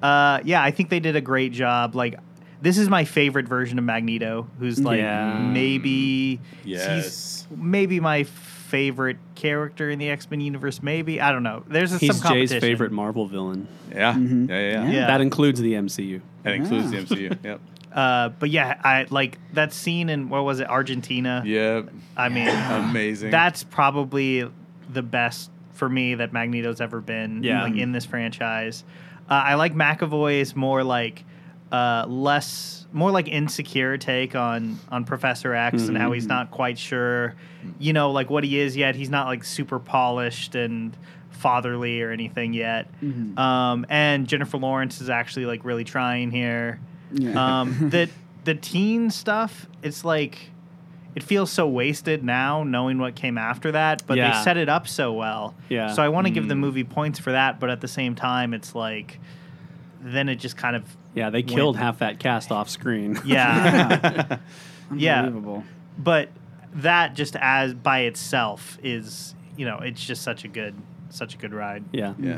Uh, 0.01 0.39
yeah, 0.45 0.63
I 0.63 0.71
think 0.71 0.89
they 0.89 1.01
did 1.01 1.15
a 1.17 1.21
great 1.21 1.51
job. 1.51 1.93
Like, 1.95 2.17
this 2.61 2.77
is 2.77 2.87
my 2.87 3.03
favorite 3.03 3.45
version 3.47 3.77
of 3.77 3.83
Magneto, 3.83 4.47
who's 4.57 4.79
like 4.79 4.99
Yeah. 4.99 5.37
maybe 5.39 6.39
Yes. 6.63 7.45
he's 7.49 7.57
maybe 7.57 7.99
my 7.99 8.23
favorite 8.23 9.17
character 9.35 9.89
in 9.89 9.99
the 9.99 10.09
X 10.09 10.29
Men 10.31 10.39
universe. 10.41 10.81
Maybe 10.81 11.19
I 11.19 11.31
don't 11.33 11.43
know. 11.43 11.63
There's 11.67 11.91
a, 11.93 11.97
He's 11.97 12.21
some 12.21 12.33
Jay's 12.33 12.53
favorite 12.53 12.91
Marvel 12.93 13.27
villain. 13.27 13.67
Yeah. 13.91 14.13
Mhm. 14.13 14.47
Yeah, 14.49 14.55
yeah. 14.55 14.61
Yeah. 14.69 14.83
Yeah. 14.85 14.91
Yeah. 14.91 15.07
That 15.07 15.21
includes 15.21 15.59
the 15.61 15.73
MCU. 15.73 16.21
That 16.43 16.53
includes 16.55 16.91
Yeah. 16.93 17.01
the 17.01 17.05
MCU. 17.15 17.37
Yep. 17.43 17.59
Uh, 17.97 18.29
but 18.29 18.51
yeah, 18.51 18.79
I 18.83 19.07
like 19.10 19.39
that 19.53 19.73
scene 19.73 20.10
in 20.10 20.29
what 20.29 20.43
was 20.45 20.60
it, 20.60 20.69
Argentina? 20.69 21.41
Yeah. 21.43 21.81
I 22.15 22.29
mean, 22.29 22.47
Amazing. 22.89 23.31
that's 23.31 23.63
probably 23.63 24.47
the 24.88 25.01
best 25.01 25.49
for 25.73 25.89
me 25.89 26.13
that 26.13 26.31
Magneto's 26.31 26.79
ever 26.79 27.01
been. 27.01 27.41
Yeah. 27.41 27.63
like 27.63 27.75
in 27.75 27.91
this 27.93 28.05
franchise. 28.05 28.83
Uh, 29.27 29.33
I 29.33 29.55
like 29.55 29.73
McAvoy's 29.73 30.55
more 30.55 30.83
like 30.83 31.25
uh, 31.71 32.05
less, 32.07 32.86
more 32.93 33.10
like 33.10 33.27
insecure 33.27 33.97
take 33.97 34.36
on 34.36 34.79
on 34.89 35.03
Professor 35.03 35.55
X 35.55 35.88
and 35.88 35.97
how 35.97 36.12
he's 36.12 36.27
not 36.27 36.51
quite 36.51 36.77
sure, 36.77 37.33
you 37.79 37.93
know, 37.93 38.12
like 38.12 38.29
what 38.29 38.43
he 38.43 38.60
is 38.60 38.77
yet. 38.77 38.95
He's 38.95 39.10
not 39.10 39.25
like 39.25 39.43
super 39.43 39.79
polished 39.79 40.53
and 40.53 40.95
fatherly 41.31 42.01
or 42.03 42.12
anything 42.12 42.53
yet. 42.53 42.89
Um, 43.38 43.88
and 43.89 44.27
Jennifer 44.27 44.57
Lawrence 44.57 45.01
is 45.01 45.10
actually 45.10 45.47
like 45.47 45.65
really 45.65 45.83
trying 45.83 46.29
here. 46.29 46.79
Yeah. 47.11 47.61
Um, 47.61 47.89
the 47.91 48.09
the 48.43 48.55
teen 48.55 49.09
stuff, 49.09 49.67
it's 49.83 50.03
like 50.05 50.51
it 51.15 51.23
feels 51.23 51.51
so 51.51 51.67
wasted 51.67 52.23
now, 52.23 52.63
knowing 52.63 52.99
what 52.99 53.15
came 53.15 53.37
after 53.37 53.71
that. 53.71 54.03
But 54.05 54.17
Yeah. 54.17 54.37
they 54.37 54.43
set 54.43 54.57
it 54.57 54.69
up 54.69 54.87
so 54.87 55.13
well. 55.13 55.55
Yeah. 55.69 55.93
So 55.93 56.03
I 56.03 56.09
want 56.09 56.27
to 56.27 56.31
give 56.31 56.47
the 56.47 56.55
movie 56.55 56.83
points 56.83 57.17
for 57.19 57.31
that, 57.31 57.59
but 57.59 57.69
at 57.69 57.81
the 57.81 57.87
same 57.87 58.13
time, 58.15 58.53
it's 58.53 58.75
like 58.75 59.19
then 60.01 60.29
it 60.29 60.35
just 60.35 60.55
kind 60.57 60.75
of 60.75 60.83
Yeah, 61.15 61.29
they 61.31 61.41
killed 61.41 61.75
Went- 61.75 61.83
half 61.83 61.99
that 61.99 62.19
cast 62.19 62.51
off 62.51 62.69
screen. 62.69 63.19
yeah. 63.25 64.37
Yeah. 64.95 65.23
Unbelievable. 65.23 65.65
but 65.97 66.29
that 66.75 67.13
just 67.15 67.35
as 67.41 67.73
by 67.73 68.01
itself 68.01 68.77
is 68.83 69.35
you 69.57 69.65
know 69.65 69.79
it's 69.79 70.05
just 70.05 70.21
such 70.21 70.45
a 70.45 70.47
good 70.47 70.75
such 71.09 71.33
a 71.33 71.37
good 71.37 71.53
ride. 71.53 71.83
yeah. 71.91 72.13
yeah. 72.19 72.37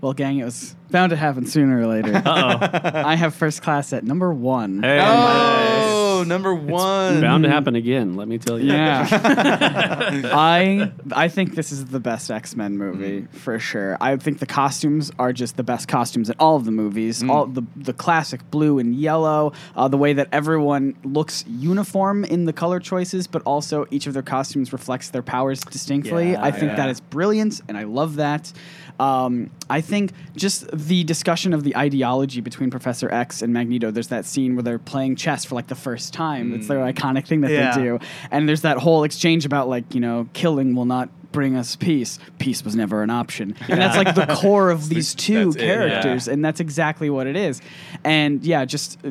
Well, 0.00 0.12
gang, 0.12 0.38
it 0.38 0.44
was 0.44 0.76
bound 0.90 1.10
to 1.10 1.16
happen 1.16 1.46
sooner 1.46 1.80
or 1.80 1.86
later. 1.86 2.22
Uh 2.28 2.80
oh. 2.84 2.90
I 2.94 3.14
have 3.16 3.34
first 3.34 3.62
class 3.62 3.92
at 3.92 4.04
number 4.04 4.32
one. 4.32 4.84
oh. 4.84 4.88
Hey. 4.88 5.98
Oh, 6.18 6.24
number 6.24 6.52
one. 6.52 7.20
Bound 7.20 7.44
to 7.44 7.50
happen 7.50 7.76
again, 7.76 8.16
let 8.16 8.26
me 8.26 8.38
tell 8.38 8.58
you. 8.58 8.72
Yeah. 8.72 9.06
I 10.34 10.90
I 11.12 11.28
think 11.28 11.54
this 11.54 11.70
is 11.70 11.86
the 11.86 12.00
best 12.00 12.30
X 12.30 12.56
Men 12.56 12.76
movie 12.76 13.28
for 13.30 13.58
sure. 13.58 13.96
I 14.00 14.16
think 14.16 14.40
the 14.40 14.46
costumes 14.46 15.12
are 15.18 15.32
just 15.32 15.56
the 15.56 15.62
best 15.62 15.86
costumes 15.86 16.28
in 16.28 16.36
all 16.40 16.56
of 16.56 16.64
the 16.64 16.72
movies. 16.72 17.22
All 17.22 17.46
the 17.46 17.62
the 17.76 17.92
classic 17.92 18.50
blue 18.50 18.78
and 18.80 18.94
yellow, 18.96 19.52
uh, 19.76 19.86
the 19.88 19.98
way 19.98 20.12
that 20.14 20.28
everyone 20.32 20.96
looks 21.04 21.44
uniform 21.46 22.24
in 22.24 22.46
the 22.46 22.52
color 22.52 22.80
choices, 22.80 23.28
but 23.28 23.42
also 23.42 23.86
each 23.90 24.06
of 24.08 24.12
their 24.14 24.22
costumes 24.22 24.72
reflects 24.72 25.10
their 25.10 25.22
powers 25.22 25.60
distinctly. 25.60 26.32
Yeah, 26.32 26.42
I 26.42 26.50
think 26.50 26.70
yeah. 26.70 26.76
that 26.76 26.88
is 26.90 27.00
brilliant, 27.00 27.60
and 27.68 27.78
I 27.78 27.84
love 27.84 28.16
that. 28.16 28.52
Um, 28.98 29.50
I 29.70 29.80
think 29.80 30.12
just 30.34 30.68
the 30.76 31.04
discussion 31.04 31.54
of 31.54 31.62
the 31.62 31.76
ideology 31.76 32.40
between 32.40 32.70
Professor 32.70 33.10
X 33.12 33.42
and 33.42 33.52
Magneto. 33.52 33.90
There's 33.90 34.08
that 34.08 34.24
scene 34.24 34.56
where 34.56 34.62
they're 34.62 34.78
playing 34.78 35.16
chess 35.16 35.44
for 35.44 35.54
like 35.54 35.68
the 35.68 35.74
first 35.74 36.12
time. 36.12 36.52
It's 36.52 36.66
their 36.68 36.78
iconic 36.78 37.26
thing 37.26 37.42
that 37.42 37.50
Yeah. 37.50 37.74
they 37.76 37.82
do. 37.82 37.98
And 38.30 38.48
there's 38.48 38.62
that 38.62 38.78
whole 38.78 39.04
exchange 39.04 39.44
about 39.46 39.68
like, 39.68 39.94
you 39.94 40.00
know, 40.00 40.28
killing 40.32 40.74
will 40.74 40.84
not 40.84 41.10
bring 41.30 41.54
us 41.56 41.76
peace. 41.76 42.18
Peace 42.38 42.64
was 42.64 42.74
never 42.74 43.02
an 43.02 43.10
option. 43.10 43.54
And 43.68 43.80
that's 43.80 43.96
like 43.96 44.14
the 44.14 44.34
core 44.34 44.70
of 44.70 44.88
these 44.94 45.14
two 45.14 45.44
that's 45.52 45.56
it, 45.56 45.60
yeah. 45.62 45.74
characters. 45.74 46.26
And 46.28 46.44
that's 46.44 46.58
exactly 46.58 47.10
what 47.10 47.26
it 47.26 47.36
is. 47.36 47.60
And 48.02 48.42
yeah, 48.44 48.64
just 48.64 48.98
uh, 49.04 49.10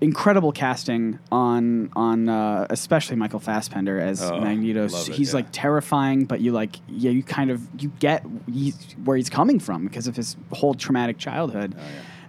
incredible 0.00 0.52
casting 0.52 1.18
on 1.32 1.90
on 1.96 2.28
uh, 2.28 2.66
especially 2.70 3.16
Michael 3.16 3.40
Fassbender 3.40 3.98
as 3.98 4.22
Oh, 4.22 4.40
Magneto. 4.40 4.84
it, 4.84 4.92
he's 5.08 5.30
yeah. 5.30 5.36
like 5.36 5.46
terrifying, 5.52 6.24
but 6.24 6.40
you 6.40 6.52
like 6.52 6.76
yeah, 6.88 7.10
you 7.10 7.22
kind 7.22 7.50
of 7.50 7.60
you 7.78 7.90
get 7.98 8.24
he's, 8.52 8.94
where 9.04 9.16
he's 9.16 9.30
coming 9.30 9.58
from 9.58 9.84
because 9.84 10.06
of 10.06 10.16
his 10.16 10.36
whole 10.52 10.74
traumatic 10.74 11.18
childhood. 11.18 11.74
Oh, 11.76 11.82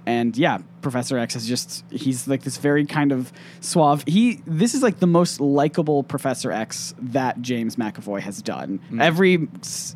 And 0.10 0.36
yeah, 0.36 0.58
Professor 0.82 1.20
X 1.20 1.36
is 1.36 1.48
just 1.48 1.86
he's 1.92 2.28
like 2.28 2.42
this 2.42 2.58
very 2.58 2.84
kind 2.84 3.12
of 3.12 3.32
suave. 3.60 4.04
He 4.08 4.42
this 4.48 4.74
is 4.74 4.82
like 4.82 4.98
the 4.98 5.06
most 5.06 5.40
likable 5.40 6.02
Professor 6.02 6.52
X 6.52 6.96
that 7.00 7.40
James 7.44 7.76
McAvoy 7.76 8.20
has 8.22 8.42
done. 8.42 8.82
Mm. 8.92 9.04
Every 9.04 9.48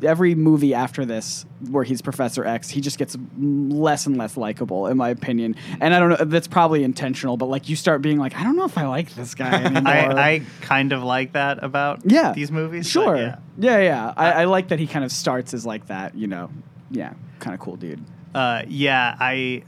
every 0.08 0.36
movie 0.36 0.72
after 0.72 1.04
this 1.04 1.44
where 1.68 1.82
he's 1.82 2.00
Professor 2.00 2.44
X, 2.44 2.70
he 2.70 2.80
just 2.80 2.96
gets 2.96 3.16
less 3.36 4.06
and 4.06 4.16
less 4.16 4.36
likable 4.36 4.86
in 4.86 4.96
my 4.96 5.08
opinion. 5.08 5.56
And 5.80 5.92
I 5.92 5.98
don't 5.98 6.10
know 6.10 6.24
that's 6.24 6.46
probably 6.46 6.84
intentional, 6.84 7.36
but 7.36 7.46
like 7.46 7.68
you 7.68 7.74
start 7.74 8.00
being 8.00 8.20
like 8.20 8.36
I 8.36 8.44
don't 8.44 8.54
know 8.54 8.66
if 8.66 8.78
I 8.78 8.86
like 8.86 9.16
this 9.16 9.34
guy 9.34 9.52
anymore. 9.64 9.92
I, 9.92 10.34
I 10.34 10.42
kind 10.60 10.92
of 10.92 11.02
like 11.02 11.32
that 11.32 11.64
about 11.64 12.02
yeah 12.04 12.32
these 12.32 12.52
movies. 12.52 12.88
Sure. 12.88 13.16
yeah. 13.16 13.38
Yeah, 13.58 13.78
yeah. 13.78 14.14
I, 14.16 14.30
I 14.30 14.44
like 14.44 14.68
that 14.68 14.78
he 14.78 14.86
kind 14.86 15.04
of 15.04 15.10
starts 15.10 15.54
as 15.54 15.66
like 15.66 15.88
that. 15.88 16.14
You 16.14 16.28
know. 16.28 16.50
Yeah, 16.92 17.14
kind 17.40 17.52
of 17.52 17.58
cool 17.58 17.74
dude. 17.74 18.04
Uh, 18.34 18.62
yeah, 18.66 19.16
I 19.18 19.62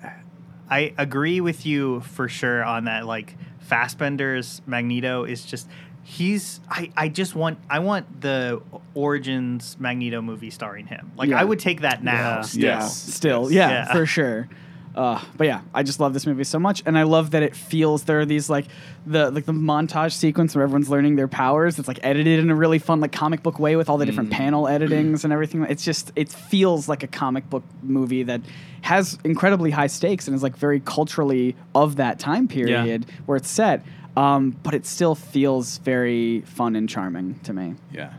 I 0.70 0.92
agree 0.98 1.40
with 1.40 1.64
you 1.66 2.00
for 2.00 2.29
sure 2.29 2.64
on 2.64 2.85
that. 2.85 3.07
Like 3.07 3.37
Fassbender's 3.61 4.62
Magneto 4.66 5.24
is 5.24 5.44
just 5.44 5.68
he's 6.02 6.61
I, 6.68 6.90
I 6.96 7.09
just 7.09 7.35
want 7.35 7.59
I 7.68 7.81
want 7.81 8.20
the 8.20 8.62
Origins 8.94 9.76
Magneto 9.79 10.20
movie 10.22 10.50
starring 10.50 10.87
him. 10.87 11.12
Like 11.16 11.31
Yeah. 11.31 11.40
I 11.40 11.44
would 11.44 11.59
take 11.59 11.81
that 11.83 12.02
now. 12.02 12.37
Yeah. 12.37 12.40
still. 12.42 12.61
Yes. 12.62 12.96
Still, 12.96 13.50
yeah, 13.52 13.68
Yeah. 13.70 13.92
for 13.92 14.07
sure. 14.07 14.48
Uh, 14.96 15.22
but 15.37 15.46
yeah, 15.46 15.61
I 15.74 15.82
just 15.82 16.00
love 16.00 16.14
this 16.14 16.26
movie 16.26 16.44
so 16.44 16.59
much, 16.59 16.82
and 16.87 16.96
I 16.96 17.02
love 17.02 17.32
that 17.32 17.42
it 17.42 17.54
feels 17.54 18.04
there 18.04 18.20
are 18.20 18.24
these 18.24 18.48
like 18.48 18.64
the 19.06 19.30
like 19.30 19.44
the 19.44 19.52
montage 19.52 20.12
sequence 20.12 20.54
where 20.54 20.62
everyone's 20.64 20.88
learning 20.88 21.16
their 21.16 21.28
powers. 21.28 21.78
It's 21.78 21.87
like 21.87 21.98
edited 22.02 22.38
in 22.40 22.48
a 22.50 22.54
really 22.54 22.78
fun 22.78 23.00
like 23.00 23.12
comic 23.12 23.42
book 23.42 23.59
way 23.59 23.76
with 23.76 23.90
all 23.90 23.98
the 23.98 24.06
different 24.06 24.30
panel 24.30 24.64
editings 24.66 25.22
and 25.24 25.32
everything. 25.35 25.62
It's 25.68 25.85
just 25.85 26.12
it 26.16 26.30
feels 26.30 26.88
like 26.88 27.02
a 27.02 27.06
comic 27.09 27.50
book 27.50 27.62
movie 27.82 28.22
that 28.22 28.40
has 28.82 29.18
incredibly 29.22 29.70
high 29.70 29.88
stakes 29.88 30.28
and 30.28 30.35
is 30.35 30.42
like 30.42 30.56
very 30.56 30.80
culturally 30.80 31.56
of 31.74 31.96
that 31.96 32.18
time 32.18 32.48
period 32.48 33.04
where 33.26 33.37
it's 33.37 33.50
set. 33.50 33.85
Um, 34.16 34.56
but 34.62 34.72
it 34.72 34.87
still 34.87 35.14
feels 35.14 35.76
very 35.78 36.40
fun 36.46 36.74
and 36.74 36.88
charming 36.88 37.38
to 37.40 37.52
me. 37.52 37.74
Yeah. 37.92 38.14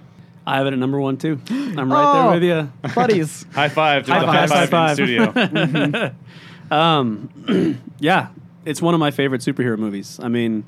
I 0.46 0.58
have 0.58 0.68
it 0.68 0.74
at 0.74 0.80
number 0.80 1.00
one 1.00 1.18
too. 1.18 1.40
I'm 1.50 1.92
right 1.92 2.06
Oh. 2.06 2.40
there 2.40 2.40
with 2.40 2.44
you. 2.44 2.92
buddies. 2.94 3.48
High 3.54 3.70
five 3.70 4.06
to 4.06 4.14
High 4.14 4.20
the 4.20 4.26
five, 4.28 4.50
high 4.52 4.68
five, 4.68 4.98
high 4.98 5.04
in 5.24 5.34
five. 5.34 5.92
studio. 5.92 6.14
Um, 6.72 7.82
yeah, 8.00 8.30
it's 8.66 8.82
one 8.82 8.94
of 8.94 9.00
my 9.00 9.12
favorite 9.12 9.42
superhero 9.42 9.78
movies. 9.78 10.20
I 10.22 10.28
mean, 10.28 10.66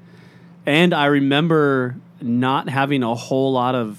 and 0.65 0.93
I 0.93 1.05
remember 1.05 1.95
not 2.21 2.69
having 2.69 3.03
a 3.03 3.15
whole 3.15 3.51
lot 3.51 3.75
of 3.75 3.97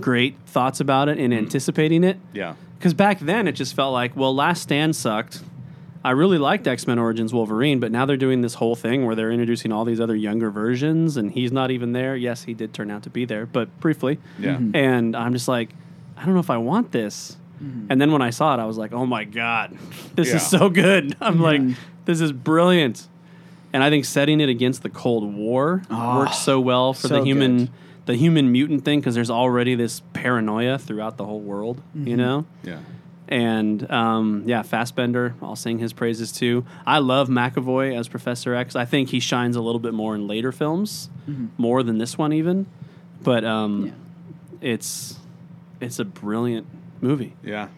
great 0.00 0.36
thoughts 0.46 0.80
about 0.80 1.08
it 1.08 1.18
and 1.18 1.32
anticipating 1.32 2.04
it. 2.04 2.18
yeah. 2.32 2.54
Because 2.78 2.92
back 2.92 3.20
then 3.20 3.48
it 3.48 3.52
just 3.52 3.74
felt 3.74 3.94
like, 3.94 4.14
well, 4.14 4.34
Last 4.34 4.62
Stand 4.62 4.94
sucked. 4.94 5.42
I 6.04 6.10
really 6.10 6.36
liked 6.36 6.68
X 6.68 6.86
Men 6.86 6.98
Origins 6.98 7.32
Wolverine, 7.32 7.80
but 7.80 7.90
now 7.90 8.04
they're 8.04 8.18
doing 8.18 8.42
this 8.42 8.54
whole 8.54 8.76
thing 8.76 9.06
where 9.06 9.16
they're 9.16 9.32
introducing 9.32 9.72
all 9.72 9.84
these 9.86 9.98
other 9.98 10.14
younger 10.14 10.50
versions, 10.50 11.16
and 11.16 11.32
he's 11.32 11.50
not 11.50 11.70
even 11.70 11.92
there. 11.92 12.14
Yes, 12.14 12.44
he 12.44 12.52
did 12.54 12.74
turn 12.74 12.90
out 12.90 13.02
to 13.04 13.10
be 13.10 13.24
there, 13.24 13.46
but 13.46 13.80
briefly. 13.80 14.18
Yeah. 14.38 14.58
And 14.74 15.16
I'm 15.16 15.32
just 15.32 15.48
like, 15.48 15.70
I 16.16 16.24
don't 16.26 16.34
know 16.34 16.40
if 16.40 16.50
I 16.50 16.58
want 16.58 16.92
this. 16.92 17.38
And 17.58 18.00
then 18.00 18.12
when 18.12 18.22
I 18.22 18.30
saw 18.30 18.54
it, 18.54 18.60
I 18.60 18.66
was 18.66 18.76
like, 18.76 18.92
oh 18.92 19.06
my 19.06 19.24
God, 19.24 19.76
this 20.14 20.28
Yeah. 20.28 20.36
is 20.36 20.46
so 20.46 20.68
good. 20.68 21.16
I'm 21.20 21.40
like, 21.40 21.62
this 22.04 22.20
is 22.20 22.30
brilliant. 22.32 23.06
And 23.72 23.82
I 23.82 23.90
think 23.90 24.04
setting 24.04 24.40
it 24.40 24.48
against 24.48 24.82
the 24.82 24.88
Cold 24.90 25.34
War 25.34 25.82
Oh, 25.90 26.18
works 26.18 26.38
so 26.38 26.60
well 26.60 26.92
for 26.94 27.08
so 27.08 27.18
the 27.18 27.24
human 27.24 27.56
good. 27.58 27.70
the 28.06 28.14
human 28.14 28.52
mutant 28.52 28.84
thing 28.84 29.00
because 29.00 29.14
there's 29.14 29.30
already 29.30 29.74
this 29.74 30.00
paranoia 30.12 30.78
throughout 30.78 31.16
the 31.16 31.24
whole 31.24 31.40
world, 31.40 31.80
you 31.94 32.16
know? 32.16 32.44
Yeah. 32.62 32.78
And 33.28 33.90
um, 33.90 34.44
yeah, 34.46 34.62
Fassbender, 34.62 35.34
I'll 35.42 35.56
sing 35.56 35.78
his 35.80 35.92
praises 35.92 36.30
too. 36.30 36.64
I 36.86 36.98
love 36.98 37.28
McAvoy 37.28 37.98
as 37.98 38.06
Professor 38.06 38.54
X. 38.54 38.76
I 38.76 38.84
think 38.84 39.08
he 39.08 39.18
shines 39.18 39.56
a 39.56 39.60
little 39.60 39.80
bit 39.80 39.94
more 39.94 40.14
in 40.14 40.28
later 40.28 40.52
films, 40.52 41.10
more 41.58 41.82
than 41.82 41.98
this 41.98 42.16
one 42.16 42.32
even. 42.32 42.66
But 43.22 43.44
um, 43.44 43.92
it's 44.60 45.18
it's 45.80 45.98
a 45.98 46.04
brilliant 46.04 46.66
movie. 47.00 47.34
Yeah. 47.42 47.68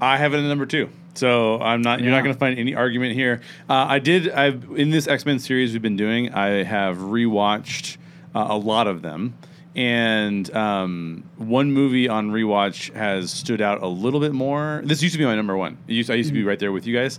I 0.00 0.16
have 0.16 0.32
it 0.34 0.38
at 0.38 0.44
number 0.44 0.66
two. 0.66 0.88
So 1.14 1.60
I'm 1.60 1.82
not. 1.82 2.00
You're 2.00 2.12
not 2.12 2.22
going 2.22 2.34
to 2.34 2.38
find 2.38 2.58
any 2.58 2.74
argument 2.74 3.14
here. 3.14 3.40
Uh, 3.68 3.86
I 3.88 3.98
did. 3.98 4.30
I've 4.30 4.64
in 4.76 4.90
this 4.90 5.06
X 5.08 5.26
Men 5.26 5.38
series 5.38 5.72
we've 5.72 5.82
been 5.82 5.96
doing. 5.96 6.32
I 6.32 6.62
have 6.62 6.98
rewatched 6.98 7.96
uh, 8.34 8.46
a 8.50 8.56
lot 8.56 8.86
of 8.86 9.02
them, 9.02 9.34
and 9.74 10.50
um, 10.54 11.24
one 11.36 11.72
movie 11.72 12.08
on 12.08 12.30
rewatch 12.30 12.94
has 12.94 13.32
stood 13.32 13.60
out 13.60 13.82
a 13.82 13.88
little 13.88 14.20
bit 14.20 14.32
more. 14.32 14.82
This 14.84 15.02
used 15.02 15.14
to 15.14 15.18
be 15.18 15.24
my 15.24 15.34
number 15.34 15.56
one. 15.56 15.78
It 15.88 15.94
used, 15.94 16.10
I 16.10 16.14
used 16.14 16.30
to 16.30 16.34
be 16.34 16.44
right 16.44 16.58
there 16.58 16.72
with 16.72 16.86
you 16.86 16.96
guys. 16.96 17.18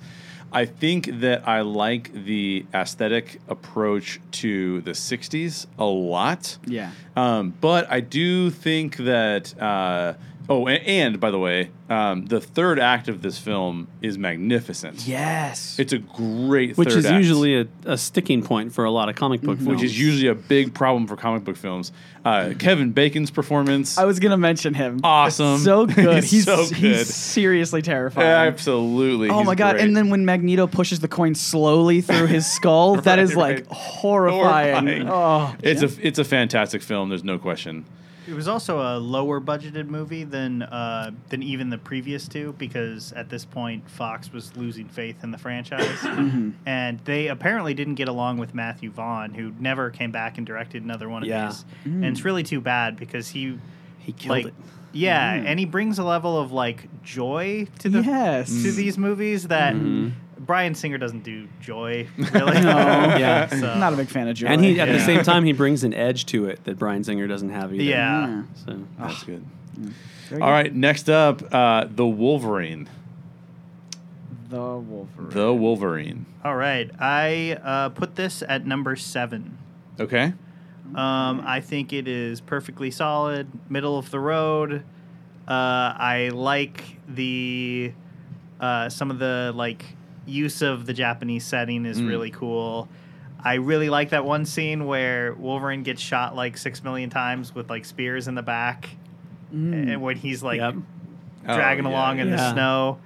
I 0.54 0.66
think 0.66 1.20
that 1.22 1.48
I 1.48 1.62
like 1.62 2.12
the 2.26 2.66
aesthetic 2.74 3.40
approach 3.50 4.20
to 4.32 4.82
the 4.82 4.92
'60s 4.92 5.68
a 5.78 5.86
lot. 5.86 6.58
Yeah. 6.66 6.92
Um, 7.16 7.54
but 7.60 7.92
I 7.92 8.00
do 8.00 8.50
think 8.50 8.98
that. 8.98 9.60
Uh, 9.62 10.14
oh, 10.52 10.68
and, 10.68 10.84
and 10.86 11.20
by 11.20 11.32
the 11.32 11.40
way, 11.40 11.70
um, 11.90 12.26
the 12.26 12.40
third 12.40 12.80
act 12.80 13.08
of 13.08 13.22
this 13.22 13.38
film 13.38 13.88
is 14.02 14.18
magnificent. 14.18 15.08
Yes. 15.08 15.78
It's 15.80 15.94
a 15.94 15.98
great 16.00 16.78
Which 16.78 16.90
third 16.90 16.98
is 17.00 17.06
act, 17.06 17.16
usually 17.18 17.62
a, 17.62 17.68
a 17.86 17.98
sticking 17.98 18.44
point 18.44 18.74
for 18.74 18.86
a 18.86 18.92
lot 18.92 19.10
of 19.10 19.16
comic 19.16 19.42
book 19.42 19.58
films. 19.58 19.68
which 19.70 19.84
is 19.84 20.00
usually 20.00 20.28
a 20.28 20.36
big 20.36 20.74
problem 20.74 21.08
for 21.08 21.16
comic 21.16 21.44
book 21.44 21.58
films. 21.58 21.92
Uh, 22.24 22.54
Kevin 22.60 22.92
Bacon's 22.92 23.32
performance, 23.32 23.98
I 23.98 24.06
was 24.06 24.20
gonna 24.20 24.38
mention 24.38 24.74
him. 24.76 25.00
Awesome. 25.04 25.58
So 25.60 25.86
good. 25.88 26.24
He's 26.24 26.32
He's 26.32 26.46
so 26.46 26.68
good. 26.68 26.76
He's 26.78 27.14
seriously 27.16 27.82
terrifying. 27.82 28.28
absolutely. 28.28 29.30
Oh 29.30 29.40
he's 29.40 29.48
my 29.48 29.56
god! 29.56 29.74
great. 29.74 29.86
And 29.86 29.98
then 29.98 30.10
when 30.12 30.24
Magneto 30.24 30.68
pushes 30.68 31.00
the 31.00 31.08
coin 31.08 31.34
slowly 31.34 32.02
through 32.02 32.28
his 32.28 32.46
skull, 32.56 32.98
that 32.98 33.18
is 33.18 33.34
Right, 33.36 33.38
like 33.38 33.56
right. 33.70 33.78
horrifying. 33.78 35.08
Horrifying. 35.08 35.10
Oh, 35.10 35.56
it's 35.64 35.82
a 35.82 35.90
it's 36.08 36.20
a 36.20 36.24
fantastic 36.24 36.82
film. 36.84 37.10
There's 37.10 37.24
no 37.24 37.40
question. 37.40 37.86
It 38.32 38.36
was 38.36 38.48
also 38.48 38.80
a 38.80 38.98
lower 38.98 39.42
budgeted 39.42 39.88
movie 39.88 40.24
than 40.24 40.62
uh, 40.64 41.12
than 41.28 41.44
even 41.44 41.70
the 41.70 41.78
previous 41.78 42.30
two 42.30 42.54
because 42.58 43.12
at 43.12 43.28
this 43.30 43.44
point 43.44 43.90
Fox 43.90 44.32
was 44.32 44.56
losing 44.56 44.88
faith 44.88 45.22
in 45.24 45.32
the 45.32 45.38
franchise, 45.38 45.86
Mm-hmm. 46.00 46.52
and 46.66 47.00
they 47.02 47.28
apparently 47.28 47.74
didn't 47.74 47.96
get 47.96 48.08
along 48.08 48.38
with 48.38 48.56
Matthew 48.56 48.90
Vaughn, 48.90 49.34
who 49.34 49.52
never 49.60 49.90
came 49.90 50.12
back 50.12 50.38
and 50.38 50.48
directed 50.48 50.82
another 50.82 51.10
one 51.10 51.24
of 51.24 51.28
Yeah. 51.28 51.48
these. 51.48 51.66
And 51.84 52.06
it's 52.06 52.24
really 52.24 52.44
too 52.44 52.62
bad 52.62 52.96
because 52.96 53.28
he 53.28 53.58
he 54.00 54.14
killed 54.14 54.30
like 54.30 54.46
it. 54.46 54.54
yeah, 54.94 55.34
and 55.34 55.60
he 55.60 55.66
brings 55.66 56.00
a 56.00 56.04
level 56.06 56.40
of 56.40 56.54
like 56.54 56.88
joy 57.04 57.68
to 57.80 57.90
the 57.90 58.02
Yes. 58.02 58.48
to 58.64 58.72
these 58.72 58.98
movies 58.98 59.50
that 59.50 59.76
Mhm. 59.76 60.14
Bryan 60.46 60.76
Singer 60.76 60.98
doesn't 60.98 61.24
do 61.24 61.48
joy 61.62 62.08
really. 62.18 62.62
No. 62.62 62.70
Yeah. 63.18 63.48
so, 63.48 63.78
not 63.78 63.94
a 63.94 63.96
big 63.96 64.08
fan 64.08 64.28
of 64.28 64.36
Joy. 64.36 64.48
And 64.48 64.64
he 64.64 64.80
at 64.80 64.88
the 64.90 65.00
same 65.00 65.24
time 65.24 65.44
he 65.44 65.54
brings 65.54 65.84
an 65.84 65.94
edge 65.94 66.26
to 66.28 66.46
it 66.46 66.64
that 66.66 66.78
Bryan 66.80 67.04
Singer 67.04 67.28
doesn't 67.28 67.50
have 67.50 67.74
either. 67.74 67.84
yeah. 67.84 68.28
Yeah. 68.28 68.44
So 68.66 68.80
That's 69.00 69.24
good. 69.24 69.46
Very 70.30 70.42
All 70.42 70.48
good. 70.48 70.54
right, 70.54 70.74
next 70.76 71.10
up, 71.10 71.54
uh, 71.54 71.86
the 71.90 72.08
Wolverine. 72.08 72.90
The 74.50 74.58
Wolverine. 74.60 75.30
The 75.30 75.54
Wolverine. 75.54 76.26
All 76.44 76.56
right, 76.56 76.90
I 77.00 77.58
uh, 77.64 77.90
put 77.90 78.16
this 78.16 78.44
at 78.48 78.66
number 78.66 78.96
seven. 78.96 79.58
Okay. 80.00 80.34
Um, 80.96 81.42
I 81.46 81.62
think 81.62 81.94
it 81.94 82.08
is 82.08 82.42
perfectly 82.42 82.92
solid, 82.92 83.48
middle 83.70 83.98
of 83.98 84.10
the 84.12 84.20
road. 84.20 84.84
Uh, 85.48 85.94
I 85.98 86.32
like 86.34 86.84
the 87.08 87.94
uh, 88.60 88.90
some 88.90 89.10
of 89.12 89.20
the 89.20 89.54
like 89.56 89.86
use 90.26 90.62
of 90.62 90.86
the 90.86 90.94
Japanese 90.94 91.46
setting 91.46 91.86
is 91.86 92.00
Mm. 92.02 92.08
really 92.10 92.30
cool. 92.32 92.88
I 93.44 93.56
really 93.56 93.90
like 93.90 94.10
that 94.12 94.24
one 94.24 94.46
scene 94.46 94.86
where 94.86 95.34
Wolverine 95.34 95.82
gets 95.84 96.02
shot 96.02 96.36
like 96.36 96.58
six 96.58 96.84
million 96.84 97.10
times 97.10 97.56
with 97.56 97.70
like 97.70 97.86
spears 97.86 98.28
in 98.28 98.36
the 98.36 98.44
back, 98.44 98.90
Mm. 99.54 99.94
and 99.94 100.02
when 100.02 100.16
he's 100.18 100.44
like 100.44 100.60
Yep. 100.60 100.76
dragging 101.46 101.86
Oh, 101.86 101.90
yeah, 101.90 101.96
along 101.96 102.20
in 102.20 102.28
yeah. 102.30 102.36
the 102.36 102.52
snow. 102.52 103.00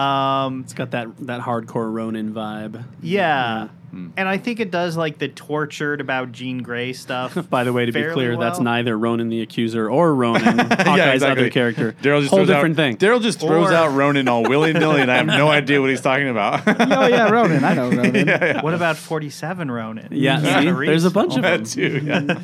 Um, 0.00 0.60
It's 0.60 0.72
got 0.72 0.92
that 0.92 1.08
that 1.26 1.40
hardcore 1.42 1.92
Ronin 1.92 2.32
vibe. 2.32 2.84
yeah. 3.02 3.68
Mm. 3.92 4.12
And 4.16 4.26
I 4.28 4.38
think 4.38 4.58
it 4.58 4.70
does 4.70 4.96
like 4.96 5.18
the 5.18 5.28
tortured 5.28 6.00
about 6.00 6.32
Jean 6.32 6.62
Grey 6.62 6.92
stuff. 6.94 7.36
By 7.50 7.64
the 7.64 7.72
way, 7.74 7.84
to 7.84 7.92
be 7.92 8.00
fairly 8.00 8.14
clear, 8.14 8.36
that's 8.38 8.58
neither 8.58 8.96
Ronan 8.96 9.28
the 9.28 9.42
Accuser 9.42 9.90
or 9.90 10.14
Ronin, 10.14 10.42
Hawkeye's 10.58 11.14
exactly. 11.16 11.26
other 11.44 11.50
character. 11.50 11.92
Daryl 12.00 12.20
just 12.20 12.30
Whole 12.30 12.38
throws 12.38 12.48
different 12.48 12.74
out, 12.78 12.82
thing. 12.82 12.96
Daryl 12.96 13.20
just 13.20 13.38
throws 13.40 13.70
Or- 13.70 13.74
out 13.74 13.88
Ronan 13.94 14.28
all 14.28 14.44
willy 14.44 14.72
nilly, 14.72 15.02
and 15.02 15.10
I 15.10 15.16
have 15.18 15.26
no 15.26 15.48
idea 15.50 15.80
what 15.80 15.90
he's 15.90 16.00
talking 16.00 16.28
about. 16.28 16.62
oh 16.66 17.06
yeah, 17.06 17.28
Ronan. 17.28 17.64
I 17.64 17.74
know 17.74 17.90
Ronan. 17.90 18.14
yeah, 18.26 18.44
yeah. 18.44 18.62
What 18.62 18.72
about 18.74 18.96
47 18.96 19.70
Ronin? 19.70 20.08
Yeah, 20.10 20.38
Keanu 20.40 20.80
see? 20.80 20.86
There's 20.86 21.04
a 21.04 21.10
bunch 21.10 21.36
of 21.36 21.42
film. 21.44 21.64
them. 21.64 22.26
That 22.26 22.36
too. 22.36 22.42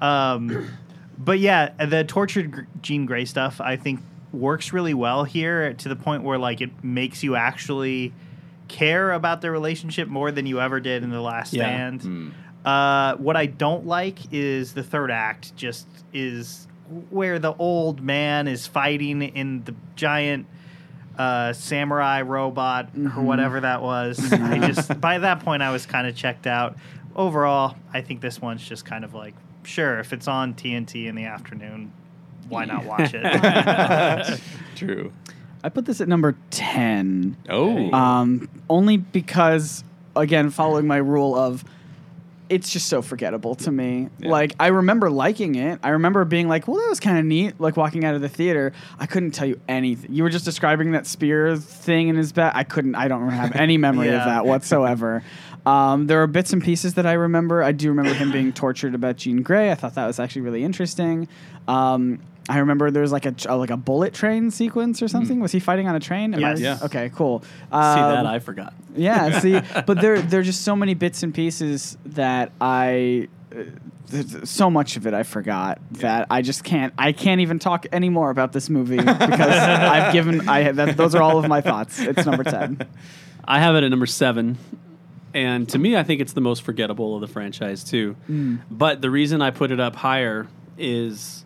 Yeah. 0.00 0.32
Um, 0.34 0.68
but 1.18 1.38
yeah, 1.38 1.70
the 1.84 2.04
tortured 2.04 2.52
Gr- 2.52 2.60
Jean 2.82 3.06
Grey 3.06 3.24
stuff 3.24 3.60
I 3.60 3.76
think 3.76 4.00
works 4.32 4.72
really 4.72 4.94
well 4.94 5.24
here 5.24 5.72
to 5.74 5.88
the 5.88 5.96
point 5.96 6.22
where 6.22 6.38
like 6.38 6.60
it 6.60 6.84
makes 6.84 7.22
you 7.22 7.34
actually 7.36 8.12
care 8.68 9.12
about 9.12 9.40
their 9.40 9.52
relationship 9.52 10.08
more 10.08 10.30
than 10.32 10.46
you 10.46 10.60
ever 10.60 10.80
did 10.80 11.02
in 11.02 11.10
the 11.10 11.20
last 11.20 11.52
Yeah. 11.52 11.64
stand. 11.64 12.00
Mm. 12.02 12.32
Uh, 12.64 13.16
what 13.16 13.36
I 13.36 13.46
don't 13.46 13.86
like 13.86 14.18
is 14.32 14.72
the 14.74 14.82
third 14.82 15.10
act 15.10 15.54
just 15.56 15.86
is 16.12 16.66
where 17.10 17.38
the 17.38 17.54
old 17.54 18.00
man 18.00 18.48
is 18.48 18.66
fighting 18.66 19.22
in 19.22 19.62
the 19.64 19.74
giant 19.94 20.46
uh, 21.18 21.52
samurai 21.52 22.22
robot 22.22 22.90
or 23.16 23.22
whatever 23.22 23.60
that 23.60 23.82
was. 23.82 24.32
I 24.32 24.58
just 24.66 25.00
by 25.00 25.18
that 25.18 25.40
point 25.40 25.62
I 25.62 25.70
was 25.70 25.86
kind 25.86 26.06
of 26.06 26.14
checked 26.16 26.46
out. 26.46 26.76
Overall, 27.14 27.76
I 27.94 28.02
think 28.02 28.20
this 28.20 28.40
one's 28.42 28.66
just 28.68 28.84
kind 28.84 29.04
of 29.04 29.14
like 29.14 29.34
sure 29.62 29.98
if 29.98 30.12
it's 30.12 30.28
on 30.28 30.54
TNT 30.54 31.06
in 31.06 31.14
the 31.14 31.24
afternoon, 31.24 31.92
why 32.48 32.64
not 32.66 32.84
watch 32.84 33.12
it? 33.14 34.40
True. 34.76 35.12
I 35.66 35.68
put 35.68 35.84
this 35.84 36.00
at 36.00 36.06
number 36.06 36.36
ten. 36.50 37.36
Oh. 37.48 37.92
Um, 37.92 38.48
only 38.70 38.98
because, 38.98 39.82
again, 40.14 40.50
following 40.50 40.86
my 40.86 40.98
rule 40.98 41.34
of 41.34 41.64
it's 42.48 42.70
just 42.70 42.88
so 42.88 43.02
forgettable 43.02 43.56
to 43.56 43.72
me. 43.72 44.08
Yeah. 44.20 44.30
Like, 44.30 44.54
I 44.60 44.68
remember 44.68 45.10
liking 45.10 45.56
it. 45.56 45.80
I 45.82 45.88
remember 45.88 46.24
being 46.24 46.46
like, 46.46 46.68
well, 46.68 46.76
that 46.76 46.88
was 46.88 47.00
kind 47.00 47.18
of 47.18 47.24
neat, 47.24 47.60
like 47.60 47.76
walking 47.76 48.04
out 48.04 48.14
of 48.14 48.20
the 48.20 48.28
theater. 48.28 48.72
I 49.00 49.06
couldn't 49.06 49.32
tell 49.32 49.48
you 49.48 49.60
anything. 49.68 50.12
You 50.12 50.22
were 50.22 50.30
just 50.30 50.44
describing 50.44 50.92
that 50.92 51.04
spear 51.04 51.56
thing 51.56 52.06
in 52.06 52.14
his 52.14 52.30
back. 52.30 52.52
I 52.54 52.62
couldn't, 52.62 52.94
I 52.94 53.08
don't 53.08 53.28
have 53.30 53.56
any 53.56 53.76
memory 53.88 54.10
of 54.10 54.24
that 54.24 54.46
whatsoever. 54.46 55.24
Um, 55.66 56.06
there 56.06 56.22
are 56.22 56.28
bits 56.28 56.52
and 56.52 56.62
pieces 56.62 56.94
that 56.94 57.06
I 57.06 57.14
remember. 57.14 57.64
I 57.64 57.72
do 57.72 57.88
remember 57.88 58.14
him 58.14 58.30
being 58.30 58.52
tortured 58.52 58.94
about 58.94 59.16
Jean 59.16 59.42
Grey. 59.42 59.72
I 59.72 59.74
thought 59.74 59.96
that 59.96 60.06
was 60.06 60.20
actually 60.20 60.42
really 60.42 60.62
interesting. 60.62 61.26
Um, 61.66 62.20
I 62.48 62.58
remember 62.58 62.90
there 62.92 63.02
was 63.02 63.10
like 63.12 63.26
a 63.26 63.32
tr- 63.32 63.52
like 63.52 63.70
a 63.70 63.76
bullet 63.76 64.14
train 64.14 64.50
sequence 64.50 65.02
or 65.02 65.08
something. 65.08 65.40
Was 65.40 65.50
he 65.52 65.58
fighting 65.60 65.88
on 65.88 65.96
a 65.96 66.00
train? 66.00 66.32
Am 66.34 66.44
I- 66.44 66.54
Yeah. 66.54 66.78
Okay, 66.82 67.10
cool. 67.14 67.40
See 67.42 67.46
Um, 67.72 67.96
that? 67.96 68.26
I 68.26 68.38
forgot. 68.38 68.72
yeah, 68.94 69.40
see, 69.40 69.60
but 69.86 70.00
there 70.00 70.20
there 70.22 70.40
are 70.40 70.44
just 70.44 70.62
so 70.62 70.76
many 70.76 70.94
bits 70.94 71.22
and 71.22 71.34
pieces 71.34 71.98
that 72.06 72.52
I 72.60 73.28
uh, 73.52 73.62
th- 74.10 74.30
th- 74.32 74.46
so 74.46 74.70
much 74.70 74.96
of 74.96 75.06
it 75.08 75.14
I 75.14 75.24
forgot 75.24 75.80
that 75.92 76.26
I 76.30 76.42
just 76.42 76.62
can't 76.62 76.92
I 76.96 77.10
can't 77.12 77.40
even 77.40 77.58
talk 77.58 77.86
anymore 77.92 78.30
about 78.30 78.52
this 78.52 78.70
movie 78.70 78.96
because 78.98 79.18
I've 79.90 80.12
given 80.12 80.48
I 80.48 80.70
that, 80.72 80.96
those 80.96 81.14
are 81.16 81.22
all 81.22 81.38
of 81.38 81.48
my 81.48 81.60
thoughts. 81.60 81.98
It's 81.98 82.24
number 82.26 82.44
10. 82.44 82.86
I 83.48 83.58
have 83.60 83.74
it 83.76 83.82
at 83.84 83.90
number 83.90 84.06
seven. 84.06 84.58
And 85.34 85.68
to 85.70 85.78
me, 85.78 85.96
I 85.96 86.02
think 86.02 86.20
it's 86.20 86.32
the 86.32 86.40
most 86.40 86.62
forgettable 86.62 87.14
of 87.14 87.20
the 87.20 87.26
franchise, 87.28 87.84
too. 87.84 88.16
Mm. 88.30 88.60
But 88.70 89.02
the 89.02 89.10
reason 89.10 89.42
I 89.42 89.50
put 89.50 89.70
it 89.70 89.78
up 89.78 89.94
higher 89.94 90.46
is 90.78 91.44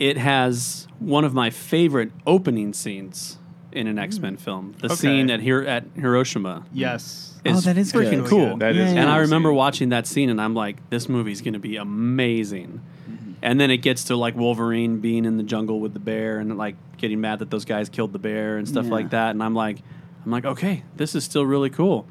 it 0.00 0.16
has 0.16 0.86
one 0.98 1.24
of 1.24 1.34
my 1.34 1.50
favorite 1.50 2.10
opening 2.26 2.72
scenes 2.72 3.38
in 3.72 3.86
an 3.86 3.98
X 3.98 4.18
Men 4.18 4.34
hmm. 4.34 4.40
film. 4.40 4.74
The 4.78 4.86
Okay. 4.86 4.94
scene 4.94 5.30
at 5.30 5.40
Hir- 5.40 5.64
at 5.66 5.84
Hiroshima. 5.96 6.64
Yes. 6.72 7.32
Oh, 7.46 7.60
that 7.60 7.76
is 7.76 7.92
freaking 7.92 8.22
good. 8.22 8.30
cool. 8.30 8.56
That 8.56 8.70
is 8.70 8.76
Yeah, 8.78 8.82
a 8.84 8.94
yeah. 8.94 9.00
And 9.02 9.10
I 9.10 9.18
remember 9.18 9.50
scene. 9.50 9.56
watching 9.56 9.88
that 9.90 10.06
scene, 10.06 10.30
and 10.30 10.40
I'm 10.40 10.54
like, 10.54 10.76
this 10.88 11.08
movie's 11.10 11.42
going 11.42 11.52
to 11.52 11.58
be 11.58 11.76
amazing. 11.76 12.80
Mm-hmm. 13.10 13.32
And 13.42 13.60
then 13.60 13.70
it 13.70 13.78
gets 13.78 14.04
to 14.04 14.16
like 14.16 14.34
Wolverine 14.34 15.00
being 15.00 15.24
in 15.26 15.36
the 15.36 15.42
jungle 15.42 15.78
with 15.80 15.92
the 15.92 16.00
bear, 16.00 16.38
and 16.38 16.56
like 16.56 16.76
getting 16.96 17.20
mad 17.20 17.40
that 17.40 17.50
those 17.50 17.64
guys 17.66 17.88
killed 17.90 18.12
the 18.14 18.18
bear 18.18 18.56
and 18.56 18.66
stuff 18.66 18.86
Yeah. 18.86 18.92
like 18.92 19.10
that. 19.10 19.30
And 19.32 19.42
I'm 19.42 19.54
like, 19.54 19.78
I'm 20.24 20.30
like, 20.30 20.46
okay, 20.46 20.84
this 20.96 21.14
is 21.14 21.24
still 21.24 21.44
really 21.44 21.68
cool. 21.68 22.06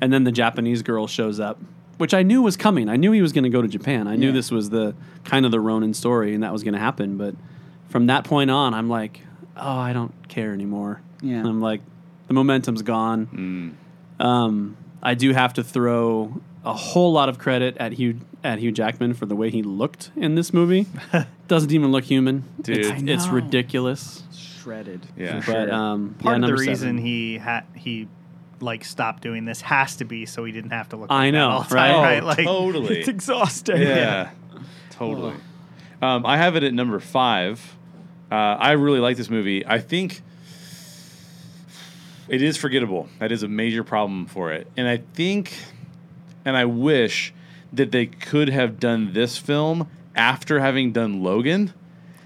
And 0.00 0.12
then 0.12 0.24
the 0.24 0.32
Japanese 0.32 0.82
girl 0.82 1.06
shows 1.06 1.38
up, 1.38 1.60
which 1.98 2.14
I 2.14 2.22
knew 2.22 2.42
was 2.42 2.56
coming. 2.56 2.88
I 2.88 2.96
knew 2.96 3.12
he 3.12 3.22
was 3.22 3.32
going 3.32 3.44
to 3.44 3.50
go 3.50 3.62
to 3.62 3.68
Japan. 3.68 4.06
I 4.08 4.16
knew 4.16 4.28
Yeah. 4.28 4.32
this 4.32 4.50
was 4.50 4.70
the 4.70 4.94
kind 5.24 5.44
of 5.46 5.52
the 5.52 5.60
Ronin 5.60 5.94
story, 5.94 6.34
and 6.34 6.42
that 6.42 6.52
was 6.52 6.62
going 6.62 6.74
to 6.74 6.80
happen. 6.80 7.16
But 7.16 7.34
from 7.88 8.06
that 8.06 8.24
point 8.24 8.50
on, 8.50 8.74
I'm 8.74 8.88
like, 8.88 9.20
oh, 9.56 9.76
I 9.78 9.92
don't 9.92 10.12
care 10.28 10.52
anymore. 10.52 11.00
Yeah. 11.20 11.40
I'm 11.46 11.60
like, 11.60 11.80
the 12.28 12.34
momentum's 12.34 12.82
gone. 12.82 13.76
Mm. 14.20 14.24
Um, 14.24 14.76
I 15.02 15.14
do 15.14 15.32
have 15.32 15.54
to 15.54 15.64
throw 15.64 16.40
a 16.64 16.72
whole 16.72 17.12
lot 17.12 17.28
of 17.28 17.38
credit 17.38 17.76
at 17.78 17.92
Hugh 17.92 18.20
at 18.44 18.58
Hugh 18.58 18.72
Jackman 18.72 19.14
for 19.14 19.24
the 19.26 19.36
way 19.36 19.50
he 19.50 19.62
looked 19.62 20.10
in 20.16 20.34
this 20.34 20.52
movie. 20.52 20.86
Doesn't 21.48 21.70
even 21.72 21.92
look 21.92 22.04
human. 22.04 22.44
Dude. 22.60 22.78
It's, 22.78 23.02
it's 23.02 23.28
ridiculous. 23.28 24.22
Shredded. 24.34 25.06
Yeah. 25.16 25.36
But 25.36 25.44
sure. 25.44 25.72
um, 25.72 26.16
Part 26.18 26.38
yeah, 26.38 26.44
of 26.44 26.48
the 26.48 26.56
reason 26.56 26.76
seven. 26.76 26.98
he 26.98 27.38
had 27.38 27.62
he 27.76 28.08
like 28.62 28.84
stop 28.84 29.20
doing 29.20 29.44
this 29.44 29.60
has 29.60 29.96
to 29.96 30.04
be 30.04 30.24
so 30.26 30.44
he 30.44 30.52
didn't 30.52 30.70
have 30.70 30.88
to 30.90 30.96
look. 30.96 31.10
I 31.10 31.24
like 31.24 31.32
that 31.32 31.38
know, 31.38 31.48
all 31.50 31.62
the 31.62 31.74
right? 31.74 31.88
time, 31.88 31.96
Oh, 31.96 32.02
right? 32.02 32.24
Like, 32.24 32.44
totally. 32.46 32.98
it's 32.98 33.08
exhausting. 33.08 33.80
yeah, 33.82 34.30
totally. 34.90 35.34
Um, 36.00 36.24
I 36.26 36.36
have 36.36 36.56
it 36.56 36.62
at 36.64 36.72
number 36.74 36.98
five. 37.00 37.76
Uh, 38.30 38.34
I 38.34 38.72
really 38.72 38.98
like 39.00 39.16
this 39.16 39.28
movie. 39.30 39.64
I 39.66 39.78
think 39.78 40.22
it 42.28 42.42
is 42.42 42.56
forgettable. 42.56 43.08
That 43.18 43.32
is 43.32 43.42
a 43.42 43.48
major 43.48 43.84
problem 43.84 44.26
for 44.26 44.52
it. 44.52 44.66
And 44.76 44.88
I 44.88 44.98
think, 45.14 45.54
and 46.44 46.56
I 46.56 46.64
wish 46.64 47.34
that 47.72 47.90
they 47.92 48.06
could 48.06 48.48
have 48.48 48.78
done 48.80 49.12
this 49.12 49.36
film 49.38 49.88
after 50.14 50.60
having 50.60 50.92
done 50.92 51.22
Logan. 51.22 51.72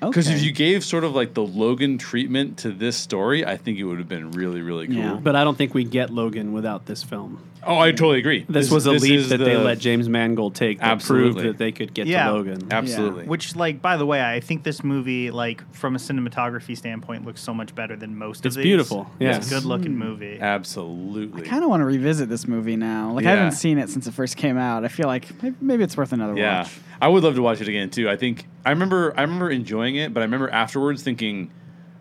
Because 0.01 0.28
if 0.28 0.42
you 0.42 0.53
gave 0.53 0.84
sort 0.84 1.05
of 1.05 1.14
like 1.14 1.34
the 1.34 1.42
Logan 1.42 1.99
treatment 1.99 2.59
to 2.59 2.70
this 2.70 2.97
story, 2.97 3.47
I 3.47 3.57
think 3.57 3.78
it 3.78 3.84
would 3.84 3.99
have 3.99 4.09
been 4.09 4.30
really, 4.32 4.61
really 4.61 4.86
cool. 4.86 4.97
Yeah. 4.97 5.14
But 5.14 5.36
I 5.36 5.44
don't 5.44 5.57
think 5.57 5.74
we 5.74 5.84
get 5.84 6.11
Logan 6.11 6.53
without 6.53 6.86
this 6.86 7.03
film. 7.03 7.42
Oh, 7.67 7.79
I 7.79 7.91
totally 7.91 8.19
agree. 8.19 8.47
This, 8.49 8.71
was 8.71 8.87
a 8.87 8.93
this 8.93 9.03
leap 9.03 9.12
is 9.19 9.29
that 9.31 9.39
they 9.39 9.57
let 9.57 9.79
James 9.79 10.09
Mangold 10.09 10.55
take 10.55 10.79
that 10.79 10.87
Absolutely. 10.87 11.33
proved 11.33 11.49
that 11.49 11.59
they 11.59 11.73
could 11.73 11.93
get 11.93 12.07
Yeah. 12.07 12.29
to 12.29 12.35
Logan. 12.35 12.69
Absolutely. 12.71 13.27
Which, 13.27 13.57
like, 13.57 13.83
by 13.83 13.97
the 13.97 14.07
way, 14.07 14.23
I 14.23 14.41
think 14.41 14.62
this 14.62 14.85
movie, 14.85 15.31
like, 15.31 15.62
from 15.75 15.97
a 15.97 15.99
cinematography 15.99 16.77
standpoint, 16.77 17.25
looks 17.27 17.43
so 17.43 17.53
much 17.53 17.75
better 17.75 17.97
than 17.97 18.17
most 18.17 18.47
It's 18.47 18.57
of 18.57 18.62
these. 18.62 18.67
It's 18.67 18.69
beautiful, 18.69 19.11
It's 19.19 19.47
a 19.47 19.51
good 19.51 19.64
looking 19.64 19.93
hmm. 19.93 19.99
movie. 19.99 20.39
Absolutely. 20.41 21.43
I 21.43 21.47
kind 21.47 21.64
of 21.64 21.71
want 21.71 21.81
to 21.81 21.85
revisit 21.85 22.29
this 22.29 22.47
movie 22.47 22.77
now. 22.77 23.12
Like 23.12 23.27
I 23.27 23.31
haven't 23.31 23.53
seen 23.53 23.79
it 23.79 23.91
since 23.91 24.07
it 24.07 24.14
first 24.14 24.37
came 24.37 24.57
out. 24.57 24.85
I 24.85 24.89
feel 24.89 25.07
like 25.07 25.43
maybe, 25.43 25.57
maybe 25.61 25.85
it's 25.85 25.97
worth 25.97 26.12
another 26.12 26.37
Yeah, 26.37 26.62
watch. 26.62 26.73
I 27.01 27.09
would 27.09 27.23
love 27.25 27.35
to 27.35 27.43
watch 27.43 27.61
it 27.61 27.69
again 27.69 27.91
too. 27.91 28.09
I 28.09 28.17
think 28.17 28.47
I 28.64 28.71
remember 28.71 29.12
I 29.17 29.23
remember 29.23 29.51
enjoying 29.51 29.97
it, 29.97 30.14
but 30.14 30.21
I 30.21 30.25
remember 30.25 30.49
afterwards 30.51 31.03
thinking, 31.03 31.51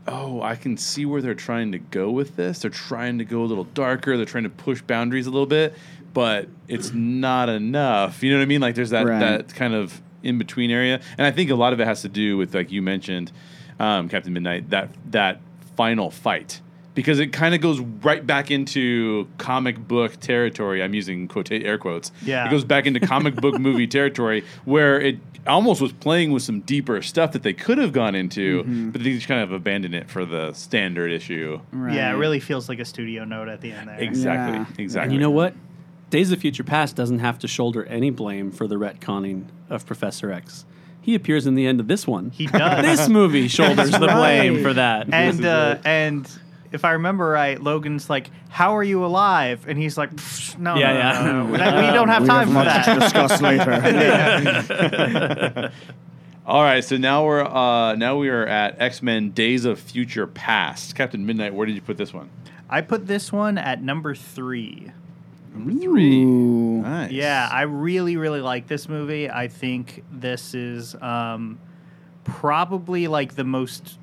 "Oh, 0.08 0.42
I 0.42 0.56
can 0.56 0.78
see 0.78 1.06
where 1.06 1.22
they're 1.22 1.34
trying 1.34 1.72
to 1.72 1.80
go 1.80 2.12
with 2.12 2.36
this. 2.36 2.60
They're 2.60 2.70
trying 2.72 3.18
to 3.20 3.26
go 3.26 3.42
a 3.44 3.46
little 3.46 3.64
darker. 3.64 4.18
They're 4.18 4.26
trying 4.26 4.44
to 4.44 4.50
push 4.50 4.82
boundaries 4.82 5.28
a 5.28 5.32
little 5.32 5.46
bit, 5.48 5.74
but 6.14 6.48
it's 6.68 6.94
not 6.94 7.50
enough." 7.50 8.22
You 8.24 8.32
know 8.32 8.38
what 8.38 8.44
I 8.44 8.48
mean? 8.48 8.62
Like 8.62 8.76
there's 8.76 8.92
that 8.92 9.06
Right. 9.08 9.20
that 9.20 9.54
kind 9.56 9.74
of 9.74 10.02
in 10.24 10.38
between 10.38 10.72
area, 10.72 11.00
and 11.18 11.26
I 11.28 11.32
think 11.32 11.50
a 11.52 11.56
lot 11.56 11.74
of 11.74 11.80
it 11.80 11.86
has 11.86 12.02
to 12.02 12.10
do 12.10 12.38
with 12.38 12.54
like 12.56 12.72
you 12.72 12.82
mentioned, 12.82 13.32
um, 13.80 14.10
Captain 14.10 14.34
Midnight 14.34 14.70
that 14.72 14.90
that 15.12 15.40
final 15.76 16.10
fight. 16.12 16.62
Because 16.96 17.20
it 17.20 17.34
kind 17.34 17.54
of 17.54 17.62
goes 17.62 17.80
right 17.80 18.26
back 18.26 18.50
into 18.50 19.28
comic 19.38 19.78
book 19.78 20.20
territory. 20.20 20.82
I'm 20.82 20.94
using 20.94 21.28
quote 21.28 21.52
air 21.52 21.78
quotes. 21.78 22.12
Yeah. 22.24 22.48
it 22.48 22.52
goes 22.52 22.64
back 22.64 22.86
into 22.86 23.00
comic 23.00 23.36
book 23.36 23.60
movie 23.60 23.86
territory 24.00 24.44
where 24.64 25.00
it 25.00 25.20
almost 25.46 25.82
was 25.82 25.92
playing 25.92 26.32
with 26.32 26.42
some 26.42 26.62
deeper 26.62 27.02
stuff 27.02 27.34
that 27.34 27.44
they 27.44 27.54
could 27.54 27.78
have 27.78 27.94
gone 27.94 28.16
into, 28.16 28.64
but 28.92 29.04
they 29.04 29.14
just 29.14 29.28
kind 29.28 29.42
of 29.42 29.52
abandoned 29.52 29.94
it 29.94 30.10
for 30.10 30.26
the 30.26 30.54
standard 30.54 31.12
issue. 31.12 31.60
Right. 31.72 31.96
Yeah, 31.96 32.14
it 32.14 32.18
really 32.18 32.40
feels 32.40 32.68
like 32.68 32.80
a 32.80 32.86
studio 32.86 33.26
note 33.26 33.48
at 33.48 33.62
the 33.62 33.72
end 33.72 33.90
there. 33.90 34.00
Exactly. 34.00 34.58
Yeah. 34.60 34.84
Exactly. 34.84 35.04
And 35.04 35.14
you 35.14 35.20
know 35.20 35.32
what? 35.32 35.54
Days 36.10 36.32
of 36.32 36.40
Future 36.40 36.64
Past 36.64 36.96
doesn't 36.96 37.20
have 37.20 37.40
to 37.40 37.48
shoulder 37.48 37.84
any 37.86 38.10
blame 38.10 38.52
for 38.52 38.68
the 38.68 38.76
retconning 38.76 39.46
of 39.70 39.86
Professor 39.86 40.32
X. 40.32 40.66
He 41.02 41.14
appears 41.14 41.46
in 41.46 41.54
the 41.54 41.68
end 41.68 41.80
of 41.80 41.88
this 41.88 42.08
one. 42.08 42.32
He 42.32 42.48
does. 42.48 42.84
this 42.84 43.10
movie 43.10 43.48
shoulders 43.50 43.92
the 43.92 44.00
blame 44.00 44.56
right. 44.56 44.64
for 44.64 44.74
that. 44.74 45.14
and 45.14 45.46
uh, 45.46 45.78
and 45.86 46.28
if 46.76 46.86
I 46.86 46.92
remember 46.92 47.28
right, 47.28 47.60
Logan's 47.62 48.08
like, 48.10 48.30
"How 48.50 48.76
are 48.78 48.84
you 48.84 49.04
alive?" 49.04 49.66
And 49.68 49.78
he's 49.80 49.98
like, 49.98 50.12
"No, 50.60 50.76
Yeah, 50.76 50.94
no, 50.94 51.00
yeah. 51.00 51.24
no, 51.26 51.48
no. 51.48 51.58
That- 51.58 51.76
we 51.84 51.88
don't 51.94 52.10
have 52.10 52.22
We 52.24 52.28
time 52.28 52.50
have 52.50 52.50
for 52.50 52.54
much 52.54 52.86
to 52.86 52.92
that." 52.92 53.00
discuss 53.00 53.42
later. 53.42 53.72
All 56.46 56.62
right, 56.62 56.84
so 56.84 56.98
now 56.98 57.26
we're 57.26 57.44
uh, 57.44 57.96
now 57.96 58.18
we 58.18 58.30
are 58.30 58.46
at 58.46 58.80
X 58.80 59.02
Men: 59.02 59.32
Days 59.32 59.66
of 59.66 59.80
Future 59.80 60.28
Past. 60.28 60.94
Captain 60.96 61.26
Midnight, 61.26 61.56
where 61.56 61.66
did 61.66 61.74
you 61.74 61.82
put 61.82 61.98
this 61.98 62.14
one? 62.14 62.30
I 62.70 62.82
put 62.82 63.08
this 63.08 63.32
one 63.32 63.58
at 63.58 63.82
number 63.82 64.14
three. 64.14 64.92
Number 65.54 65.72
three. 65.72 66.24
Ooh. 66.24 66.82
Nice. 66.84 67.12
Yeah, 67.12 67.48
I 67.52 67.64
really, 67.64 68.16
really 68.18 68.42
like 68.42 68.68
this 68.68 68.88
movie. 68.90 69.28
I 69.30 69.48
think 69.48 70.04
this 70.12 70.54
is 70.54 70.94
um, 71.02 71.58
probably 72.26 73.08
like 73.08 73.34
the 73.36 73.44
most. 73.44 73.98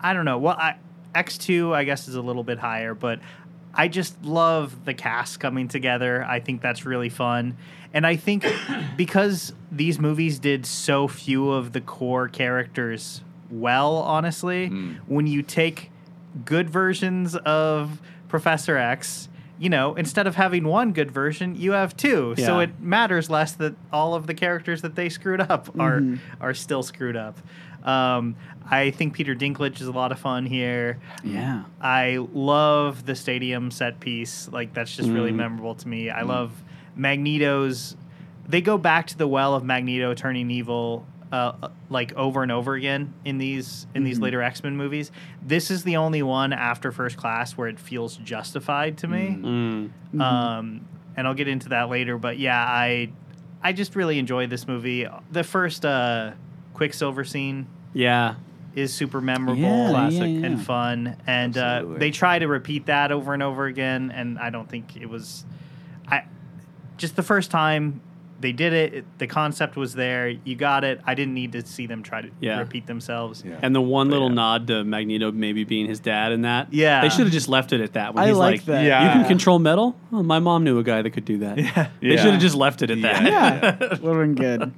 I 0.00 0.14
don't 0.14 0.24
know. 0.24 0.38
Well, 0.38 0.56
I, 0.58 0.76
X 1.14 1.38
two, 1.38 1.74
I 1.74 1.84
guess, 1.84 2.08
is 2.08 2.14
a 2.14 2.22
little 2.22 2.44
bit 2.44 2.58
higher, 2.58 2.94
but 2.94 3.20
I 3.74 3.88
just 3.88 4.22
love 4.24 4.84
the 4.84 4.94
cast 4.94 5.40
coming 5.40 5.68
together. 5.68 6.24
I 6.24 6.40
think 6.40 6.60
that's 6.62 6.84
really 6.84 7.08
fun, 7.08 7.56
and 7.94 8.06
I 8.06 8.16
think 8.16 8.44
because 8.96 9.52
these 9.72 9.98
movies 9.98 10.38
did 10.38 10.66
so 10.66 11.06
few 11.08 11.50
of 11.50 11.72
the 11.72 11.80
core 11.80 12.28
characters 12.28 13.22
well, 13.50 13.96
honestly, 13.96 14.68
Mm. 14.70 14.96
when 15.08 15.26
you 15.26 15.42
take 15.42 15.90
good 16.44 16.70
versions 16.70 17.34
of 17.34 18.00
Professor 18.28 18.76
X. 18.76 19.28
You 19.60 19.68
know, 19.68 19.94
instead 19.94 20.26
of 20.26 20.36
having 20.36 20.64
one 20.64 20.92
good 20.92 21.10
version, 21.10 21.54
you 21.54 21.72
have 21.72 21.94
two. 21.96 22.34
So 22.38 22.60
it 22.60 22.80
matters 22.80 23.28
less 23.28 23.52
that 23.52 23.74
all 23.92 24.14
of 24.14 24.26
the 24.26 24.32
characters 24.34 24.80
that 24.82 24.94
they 24.94 25.10
screwed 25.10 25.40
up 25.42 25.68
are 25.78 26.00
Mhm. 26.00 26.18
are 26.40 26.54
still 26.54 26.82
screwed 26.82 27.14
up. 27.16 27.38
Um, 27.84 28.36
I 28.70 28.90
think 28.90 29.12
Peter 29.14 29.34
Dinklage 29.34 29.80
is 29.82 29.86
a 29.86 29.92
lot 29.92 30.12
of 30.12 30.18
fun 30.18 30.46
here. 30.46 30.98
Yeah. 31.22 31.64
I 31.80 32.24
love 32.32 33.04
the 33.04 33.14
stadium 33.14 33.70
set 33.70 34.00
piece. 34.00 34.48
Like 34.50 34.72
that's 34.72 34.96
just 34.96 35.10
really 35.10 35.30
Mhm. 35.32 35.36
memorable 35.36 35.74
to 35.74 35.86
me. 35.88 36.08
I 36.08 36.22
love 36.22 36.52
Magneto's. 36.96 37.96
They 38.48 38.60
go 38.62 38.78
back 38.78 39.06
to 39.08 39.18
the 39.18 39.28
well 39.28 39.54
of 39.54 39.62
Magneto 39.62 40.14
turning 40.14 40.50
evil, 40.50 41.06
uh, 41.32 41.68
like 41.88 42.12
over 42.14 42.42
and 42.42 42.50
over 42.50 42.74
again 42.74 43.14
in 43.24 43.38
these 43.38 43.86
in 43.94 44.02
these 44.04 44.18
Mhm. 44.18 44.22
later 44.22 44.42
X 44.42 44.62
Men 44.64 44.76
movies. 44.76 45.12
This 45.42 45.70
is 45.70 45.84
the 45.84 45.96
only 45.96 46.22
one 46.22 46.52
after 46.52 46.90
First 46.92 47.16
Class 47.16 47.56
where 47.56 47.68
it 47.68 47.78
feels 47.78 48.16
justified 48.16 48.98
to 48.98 49.08
me. 49.08 49.36
Mm. 49.40 49.90
Mhm. 50.14 50.20
Um, 50.20 50.80
and 51.16 51.26
I'll 51.26 51.34
get 51.34 51.48
into 51.48 51.68
that 51.70 51.88
later. 51.88 52.18
But 52.18 52.38
yeah, 52.38 52.58
I 52.64 53.10
I 53.62 53.72
just 53.72 53.94
really 53.94 54.18
enjoyed 54.18 54.50
this 54.50 54.66
movie. 54.66 55.06
The 55.30 55.44
first 55.44 55.84
uh, 55.84 56.32
Quicksilver 56.74 57.24
scene 57.24 57.66
Yeah. 57.92 58.34
is 58.74 58.92
super 58.92 59.20
memorable 59.20 59.60
Yeah, 59.62 59.90
Classic. 59.90 60.20
yeah, 60.20 60.26
yeah. 60.26 60.46
and 60.46 60.62
fun, 60.62 61.16
and 61.26 61.58
uh, 61.58 61.84
they 61.96 62.10
try 62.10 62.38
to 62.38 62.46
repeat 62.48 62.86
that 62.86 63.12
over 63.12 63.34
and 63.34 63.42
over 63.42 63.66
again. 63.66 64.10
And 64.14 64.38
I 64.38 64.48
don't 64.50 64.68
think 64.68 64.96
it 64.96 65.10
was, 65.10 65.44
I 66.08 66.22
just 66.96 67.16
the 67.16 67.22
first 67.22 67.50
time 67.50 68.00
they 68.40 68.52
did 68.52 68.72
it. 68.72 68.94
it 68.94 69.04
the 69.18 69.26
concept 69.26 69.76
was 69.76 69.94
there. 69.94 70.28
You 70.28 70.56
got 70.56 70.82
it. 70.84 71.00
I 71.06 71.14
didn't 71.14 71.34
need 71.34 71.52
to 71.52 71.64
see 71.66 71.86
them 71.86 72.02
try 72.02 72.22
to 72.22 72.30
Yeah. 72.40 72.58
repeat 72.58 72.86
themselves. 72.86 73.42
Yeah. 73.46 73.58
And 73.62 73.74
the 73.74 73.80
one 73.80 74.08
But 74.08 74.12
little 74.14 74.28
yeah. 74.28 74.34
nod 74.34 74.66
to 74.68 74.84
Magneto 74.84 75.30
maybe 75.32 75.64
being 75.64 75.86
his 75.86 76.00
dad 76.00 76.32
in 76.32 76.42
that. 76.42 76.72
Yeah. 76.72 77.02
They 77.02 77.08
should 77.10 77.24
have 77.24 77.32
just 77.32 77.48
left 77.48 77.72
it 77.72 77.80
at 77.80 77.92
that. 77.92 78.14
When 78.14 78.24
I 78.24 78.28
he's 78.28 78.36
like 78.36 78.52
like, 78.52 78.64
that. 78.66 78.84
Yeah. 78.84 79.04
You 79.04 79.20
can 79.20 79.28
control 79.28 79.58
metal? 79.58 79.94
Oh, 80.12 80.22
my 80.22 80.38
mom 80.38 80.64
knew 80.64 80.78
a 80.78 80.82
guy 80.82 81.02
that 81.02 81.10
could 81.10 81.24
do 81.24 81.38
that. 81.38 81.58
Yeah. 81.58 81.88
They 82.00 82.08
Yeah. 82.14 82.22
should 82.22 82.32
have 82.32 82.40
just 82.40 82.56
left 82.56 82.82
it 82.82 82.90
at 82.90 83.02
that. 83.02 83.22
yeah, 83.24 83.78
would 83.78 83.90
have 83.90 84.00
been 84.02 84.34
good. 84.34 84.72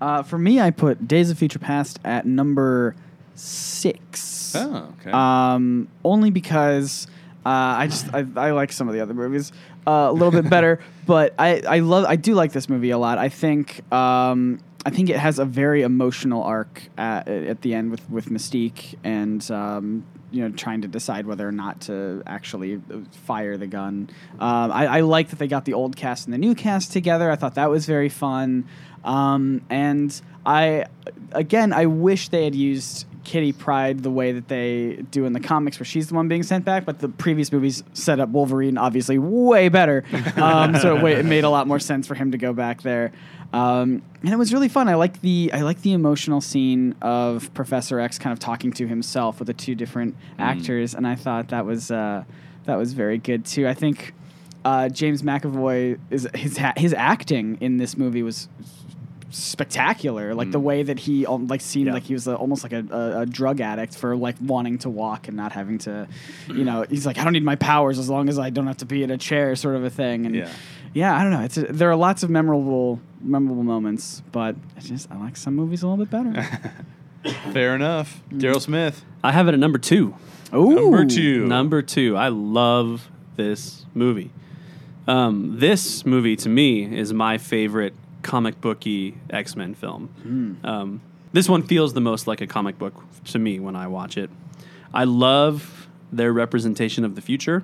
Uh, 0.00 0.22
for 0.24 0.36
me, 0.38 0.60
I 0.60 0.70
put 0.72 1.06
Days 1.06 1.30
of 1.30 1.38
Future 1.38 1.60
Past 1.60 2.00
at 2.04 2.26
number 2.26 2.96
six. 3.36 4.54
Oh, 4.56 4.92
okay. 5.00 5.10
Um, 5.12 5.88
only 6.04 6.30
because 6.30 7.06
uh, 7.46 7.48
I 7.48 7.86
just 7.86 8.12
I, 8.12 8.26
I 8.36 8.50
like 8.50 8.72
some 8.72 8.88
of 8.88 8.94
the 8.94 9.00
other 9.00 9.14
movies 9.14 9.52
uh, 9.86 10.08
a 10.10 10.12
little 10.12 10.30
bit 10.30 10.48
better, 10.48 10.80
but 11.06 11.34
I, 11.38 11.62
I 11.68 11.78
love 11.80 12.04
I 12.06 12.16
do 12.16 12.34
like 12.34 12.52
this 12.52 12.68
movie 12.68 12.90
a 12.90 12.98
lot. 12.98 13.18
I 13.18 13.28
think 13.28 13.82
um, 13.92 14.60
I 14.84 14.90
think 14.90 15.10
it 15.10 15.16
has 15.16 15.38
a 15.38 15.44
very 15.44 15.82
emotional 15.82 16.42
arc 16.42 16.82
at, 16.98 17.28
at 17.28 17.62
the 17.62 17.74
end 17.74 17.90
with 17.90 18.08
with 18.10 18.26
Mystique 18.26 18.94
and 19.04 19.48
um, 19.50 20.04
you 20.30 20.42
know 20.42 20.54
trying 20.54 20.82
to 20.82 20.88
decide 20.88 21.26
whether 21.26 21.46
or 21.46 21.52
not 21.52 21.82
to 21.82 22.22
actually 22.26 22.80
fire 23.24 23.56
the 23.56 23.66
gun. 23.66 24.10
Um, 24.40 24.72
I, 24.72 24.86
I 24.86 25.00
like 25.00 25.30
that 25.30 25.38
they 25.38 25.48
got 25.48 25.64
the 25.64 25.74
old 25.74 25.96
cast 25.96 26.26
and 26.26 26.34
the 26.34 26.38
new 26.38 26.54
cast 26.54 26.92
together. 26.92 27.30
I 27.30 27.36
thought 27.36 27.54
that 27.54 27.70
was 27.70 27.86
very 27.86 28.08
fun. 28.08 28.66
Um, 29.04 29.62
and 29.68 30.20
I 30.44 30.86
again 31.32 31.72
I 31.72 31.86
wish 31.86 32.28
they 32.28 32.44
had 32.44 32.54
used 32.54 33.06
Kitty 33.24 33.52
Pryde 33.52 34.02
the 34.02 34.10
way 34.10 34.32
that 34.32 34.48
they 34.48 35.04
do 35.10 35.24
in 35.24 35.32
the 35.32 35.40
comics, 35.40 35.78
where 35.78 35.84
she's 35.84 36.08
the 36.08 36.14
one 36.14 36.28
being 36.28 36.42
sent 36.42 36.64
back. 36.64 36.84
But 36.84 36.98
the 36.98 37.08
previous 37.08 37.52
movies 37.52 37.82
set 37.92 38.20
up 38.20 38.28
Wolverine 38.30 38.78
obviously 38.78 39.18
way 39.18 39.68
better, 39.68 40.04
um, 40.36 40.76
so 40.76 41.04
it, 41.06 41.18
it 41.18 41.24
made 41.24 41.44
a 41.44 41.50
lot 41.50 41.66
more 41.66 41.78
sense 41.78 42.06
for 42.06 42.14
him 42.14 42.32
to 42.32 42.38
go 42.38 42.52
back 42.52 42.82
there. 42.82 43.12
Um, 43.52 44.02
and 44.22 44.30
it 44.30 44.36
was 44.38 44.52
really 44.52 44.68
fun. 44.68 44.88
I 44.88 44.94
like 44.94 45.20
the 45.20 45.50
I 45.52 45.60
like 45.60 45.82
the 45.82 45.92
emotional 45.92 46.40
scene 46.40 46.94
of 47.02 47.52
Professor 47.54 48.00
X 48.00 48.18
kind 48.18 48.32
of 48.32 48.38
talking 48.38 48.72
to 48.72 48.86
himself 48.86 49.38
with 49.38 49.46
the 49.46 49.54
two 49.54 49.74
different 49.74 50.16
actors, 50.38 50.94
and 50.94 51.06
I 51.06 51.14
thought 51.16 51.48
that 51.48 51.66
was 51.66 51.90
uh, 51.90 52.24
that 52.64 52.76
was 52.76 52.94
very 52.94 53.18
good 53.18 53.44
too. 53.44 53.68
I 53.68 53.74
think 53.74 54.14
uh, 54.64 54.88
James 54.88 55.22
McAvoy 55.22 55.98
is 56.10 56.28
his 56.34 56.56
ha- 56.56 56.74
his 56.76 56.94
acting 56.94 57.58
in 57.60 57.76
this 57.76 57.96
movie 57.96 58.22
was 58.22 58.48
spectacular. 59.32 60.34
Like 60.34 60.50
the 60.50 60.60
way 60.60 60.82
that 60.82 60.98
he 60.98 61.26
um, 61.26 61.46
like 61.48 61.60
seemed 61.60 61.86
Yeah. 61.88 61.94
like 61.94 62.04
he 62.04 62.12
was 62.14 62.26
a, 62.26 62.36
almost 62.36 62.62
like 62.62 62.72
a, 62.72 62.84
a, 62.90 63.20
a 63.22 63.26
drug 63.26 63.60
addict 63.60 63.96
for 63.96 64.14
like 64.16 64.36
wanting 64.40 64.78
to 64.78 64.90
walk 64.90 65.28
and 65.28 65.36
not 65.36 65.52
having 65.52 65.78
to, 65.78 66.06
you 66.48 66.64
know, 66.64 66.84
he's 66.88 67.06
like 67.06 67.18
I 67.18 67.24
don't 67.24 67.32
need 67.32 67.44
my 67.44 67.56
powers 67.56 67.98
as 67.98 68.08
long 68.08 68.28
as 68.28 68.38
I 68.38 68.50
don't 68.50 68.66
have 68.66 68.76
to 68.78 68.86
be 68.86 69.02
in 69.02 69.10
a 69.10 69.18
chair, 69.18 69.56
sort 69.56 69.76
of 69.76 69.84
a 69.84 69.90
thing. 69.90 70.26
And 70.26 70.34
Yeah. 70.34 70.50
yeah, 70.94 71.16
I 71.18 71.22
don't 71.22 71.32
know. 71.32 71.40
It's 71.42 71.56
a, 71.56 71.62
there 71.64 71.90
are 71.90 71.96
lots 71.96 72.22
of 72.22 72.30
memorable 72.30 73.00
memorable 73.20 73.62
moments, 73.64 74.22
but 74.32 74.54
I 74.76 74.80
just 74.80 75.10
I 75.10 75.16
like 75.16 75.36
some 75.36 75.54
movies 75.56 75.82
a 75.82 75.88
little 75.88 76.04
bit 76.04 76.10
better. 76.10 76.48
Fair 77.52 77.74
enough. 77.74 78.20
Daryl 78.30 78.60
Smith. 78.60 79.04
I 79.22 79.32
have 79.32 79.48
it 79.48 79.54
at 79.54 79.60
number 79.60 79.78
two. 79.78 80.14
Ooh, 80.54 80.74
Number 80.74 81.04
two. 81.06 81.46
Number 81.46 81.80
two. 81.80 82.16
I 82.16 82.28
love 82.28 83.08
this 83.36 83.86
movie. 83.94 84.30
Um, 85.08 85.58
this 85.58 86.04
movie 86.04 86.36
to 86.36 86.48
me 86.48 86.84
is 86.96 87.12
my 87.12 87.38
favorite 87.38 87.94
comic 88.22 88.60
booky 88.60 89.16
X 89.30 89.56
Men 89.56 89.74
film. 89.74 90.58
Um, 90.64 91.00
this 91.32 91.48
one 91.48 91.62
feels 91.62 91.92
the 91.94 92.00
most 92.00 92.26
like 92.26 92.40
a 92.40 92.46
comic 92.46 92.78
book 92.78 92.94
to 93.26 93.38
me 93.38 93.58
when 93.60 93.74
I 93.76 93.86
watch 93.88 94.16
it. 94.16 94.30
I 94.94 95.04
love 95.04 95.88
their 96.12 96.32
representation 96.32 97.04
of 97.04 97.14
the 97.14 97.20
future. 97.22 97.62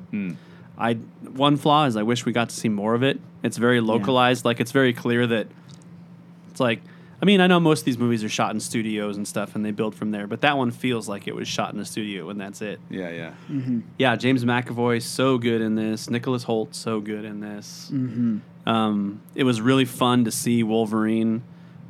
I 0.79 0.95
one 0.95 1.57
flaw 1.57 1.85
is 1.87 1.97
I 1.97 2.03
wish 2.03 2.25
we 2.25 2.33
got 2.33 2.49
to 2.51 2.55
see 2.57 2.69
more 2.69 2.95
of 2.95 3.03
it. 3.03 3.21
It's 3.43 3.57
very 3.57 3.81
localized. 3.81 4.45
Like 4.45 4.61
it's 4.61 4.73
very 4.73 4.93
clear 4.93 5.27
that 5.27 5.47
it's 6.51 6.61
like 6.61 6.81
I 7.21 7.25
mean, 7.25 7.41
I 7.41 7.47
know 7.49 7.59
most 7.59 7.81
of 7.81 7.85
these 7.85 7.99
movies 7.99 8.23
are 8.23 8.29
shot 8.29 8.55
in 8.55 8.61
studios 8.61 9.16
and 9.16 9.27
stuff 9.27 9.57
and 9.57 9.64
they 9.64 9.73
build 9.73 9.95
from 9.95 10.12
there, 10.12 10.27
but 10.27 10.41
that 10.43 10.57
one 10.57 10.71
feels 10.71 11.09
like 11.09 11.27
it 11.27 11.35
was 11.35 11.49
shot 11.49 11.75
in 11.75 11.81
a 11.81 11.85
studio 11.85 12.31
and 12.31 12.41
that's 12.41 12.62
it. 12.62 12.79
Yeah, 12.91 13.11
yeah. 13.11 13.33
Yeah, 13.99 14.14
James 14.16 14.45
McAvoy 14.45 15.03
so 15.03 15.37
good 15.37 15.61
in 15.61 15.75
this. 15.75 16.09
Nicholas 16.09 16.45
Hoult 16.45 16.75
so 16.75 17.01
good 17.01 17.25
in 17.25 17.41
this. 17.41 17.91
Um, 18.66 19.21
it 19.35 19.45
was 19.45 19.61
really 19.61 19.85
fun 19.85 20.25
to 20.27 20.31
see 20.31 20.62
Wolverine 20.62 21.43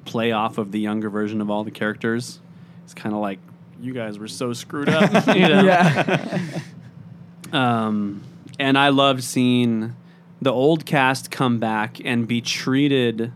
play 0.07 0.33
off 0.33 0.57
of 0.57 0.73
the 0.73 0.81
younger 0.81 1.11
version 1.11 1.41
of 1.43 1.51
all 1.51 1.63
the 1.65 1.71
characters. 1.71 2.41
It's 2.85 2.95
kind 2.95 3.15
of 3.15 3.21
like 3.21 3.39
you 3.81 3.93
guys 3.93 4.19
were 4.19 4.29
so 4.29 4.55
screwed 4.55 4.89
up. 4.89 5.27
you 5.37 5.41
know? 5.49 5.63
Yeah, 5.65 6.39
Um, 7.53 8.23
and 8.59 8.77
I 8.77 8.89
loved 8.91 9.23
seeing 9.25 9.95
the 10.41 10.53
old 10.53 10.85
cast 10.87 11.31
come 11.31 11.59
back 11.59 11.99
and 12.05 12.27
be 12.29 12.41
treated. 12.41 13.33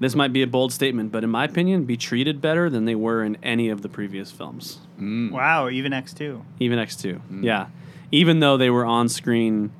This 0.00 0.14
might 0.14 0.32
be 0.32 0.42
a 0.42 0.46
bold 0.46 0.72
statement, 0.72 1.12
but 1.12 1.22
in 1.22 1.30
my 1.30 1.44
opinion, 1.44 1.84
be 1.84 1.96
treated 1.96 2.40
better 2.40 2.70
than 2.70 2.86
they 2.86 2.94
were 2.94 3.22
in 3.22 3.36
any 3.42 3.68
of 3.68 3.82
the 3.82 3.88
previous 3.88 4.32
films. 4.32 4.78
Mm. 4.98 5.30
Wow, 5.30 5.68
even 5.68 5.92
X 5.92 6.14
two. 6.14 6.42
Even 6.58 6.78
X2. 6.78 7.20
Mm. 7.30 7.44
Yeah. 7.44 7.66
Even 8.10 8.40
though 8.40 8.56
they 8.56 8.70
were 8.70 8.86
on 8.86 9.08
screen 9.08 9.70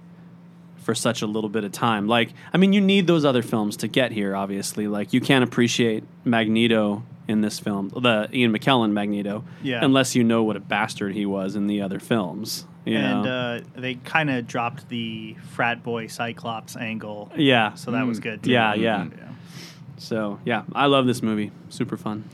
for 0.77 0.95
such 0.95 1.23
a 1.23 1.27
little 1.27 1.51
bit 1.51 1.65
of 1.65 1.73
time. 1.73 2.07
Like, 2.07 2.33
I 2.53 2.59
mean, 2.59 2.73
you 2.73 2.81
need 2.81 3.07
those 3.07 3.25
other 3.25 3.43
films 3.43 3.77
to 3.79 3.89
get 3.89 4.13
here, 4.13 4.35
obviously. 4.37 4.89
Like, 4.89 5.13
you 5.13 5.21
can't 5.21 5.45
appreciate 5.45 6.05
Magneto 6.25 7.03
in 7.29 7.43
this 7.43 7.59
film, 7.59 7.91
the 7.91 8.29
Ian 8.33 8.53
McKellen 8.53 8.91
Magneto, 8.93 9.45
Yeah. 9.63 9.85
unless 9.85 10.17
you 10.17 10.25
know 10.25 10.43
what 10.43 10.57
a 10.57 10.61
bastard 10.61 11.15
he 11.15 11.27
was 11.27 11.55
in 11.55 11.67
the 11.67 11.81
other 11.81 12.01
films. 12.01 12.67
You 12.85 12.97
And 12.97 13.27
uh, 13.27 13.61
they 13.77 13.95
kind 13.95 14.31
of 14.31 14.47
dropped 14.47 14.89
the 14.89 15.37
frat 15.53 15.83
boy 15.83 16.09
Cyclops 16.09 16.77
angle. 16.77 17.31
yeah. 17.37 17.75
So 17.75 17.93
that 17.93 18.07
was 18.07 18.19
mm. 18.19 18.23
good 18.23 18.43
too. 18.43 18.51
Yeah, 18.51 18.75
yeah. 18.75 18.99
Mm-hmm. 19.05 19.30
So, 20.01 20.41
yeah, 20.47 20.63
I 20.75 20.87
love 20.87 21.07
this 21.07 21.23
movie. 21.23 21.53
Super 21.69 21.99
fun. 21.99 22.25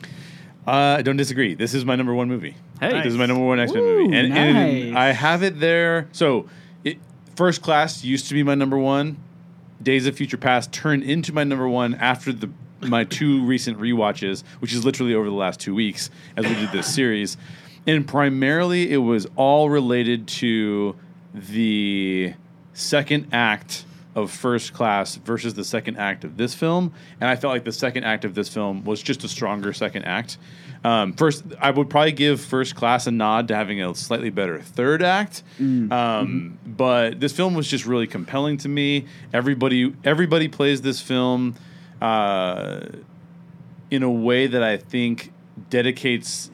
Uh, 0.66 0.96
I 0.98 1.02
don't 1.02 1.16
disagree. 1.16 1.54
This 1.54 1.74
is 1.74 1.84
my 1.84 1.96
number 1.96 2.14
one 2.14 2.28
movie. 2.28 2.54
Hey. 2.80 3.02
This 3.02 3.12
is 3.12 3.18
my 3.18 3.26
number 3.26 3.44
one 3.44 3.58
X 3.58 3.72
Men 3.72 3.82
Ooh, 3.82 4.04
movie, 4.04 4.16
and, 4.16 4.32
and 4.32 4.92
nice. 4.92 4.96
I 4.96 5.12
have 5.12 5.42
it 5.42 5.58
there. 5.58 6.08
So, 6.12 6.48
it, 6.84 6.98
First 7.34 7.62
Class 7.62 8.04
used 8.04 8.28
to 8.28 8.34
be 8.34 8.44
my 8.44 8.54
number 8.54 8.78
one. 8.78 9.16
Days 9.82 10.06
of 10.06 10.16
Future 10.16 10.36
Past 10.36 10.72
turned 10.72 11.02
into 11.02 11.32
my 11.32 11.42
number 11.42 11.68
one 11.68 11.94
after 11.96 12.32
the 12.32 12.48
my 12.82 13.02
two 13.02 13.44
recent 13.44 13.78
rewatches, 13.80 14.44
which 14.60 14.72
is 14.72 14.84
literally 14.84 15.14
over 15.14 15.26
the 15.26 15.34
last 15.34 15.58
two 15.58 15.74
weeks 15.74 16.08
as 16.36 16.46
we 16.46 16.54
did 16.54 16.70
this 16.70 16.92
series, 16.92 17.36
and 17.86 18.06
primarily 18.06 18.92
it 18.92 18.98
was 18.98 19.26
all 19.34 19.70
related 19.70 20.28
to 20.28 20.94
the 21.34 22.32
second 22.74 23.26
act 23.32 23.84
of 24.16 24.30
First 24.30 24.72
Class 24.72 25.16
versus 25.16 25.54
the 25.54 25.62
second 25.62 25.98
act 25.98 26.24
of 26.24 26.38
this 26.38 26.54
film, 26.54 26.92
and 27.20 27.28
I 27.28 27.36
felt 27.36 27.52
like 27.52 27.64
the 27.64 27.70
second 27.70 28.04
act 28.04 28.24
of 28.24 28.34
this 28.34 28.48
film 28.48 28.82
was 28.82 29.02
just 29.02 29.22
a 29.24 29.28
stronger 29.28 29.74
second 29.74 30.04
act. 30.04 30.38
Um, 30.84 31.12
first, 31.12 31.44
I 31.60 31.70
would 31.70 31.90
probably 31.90 32.12
give 32.12 32.40
First 32.40 32.74
Class 32.76 33.06
a 33.06 33.10
nod 33.10 33.48
to 33.48 33.54
having 33.54 33.82
a 33.82 33.94
slightly 33.94 34.30
better 34.30 34.58
third 34.60 35.02
act, 35.02 35.42
um, 35.92 36.58
but 36.66 37.20
this 37.20 37.32
film 37.32 37.54
was 37.54 37.68
just 37.68 37.84
really 37.84 38.06
compelling 38.06 38.56
to 38.58 38.68
me. 38.68 39.04
Everybody, 39.34 39.94
everybody 40.02 40.48
plays 40.48 40.80
this 40.80 41.00
film 41.00 41.54
uh, 42.00 42.80
in 43.90 44.02
a 44.02 44.10
way 44.10 44.46
that 44.46 44.62
I 44.62 44.78
think 44.78 45.30
dedicates 45.68 46.50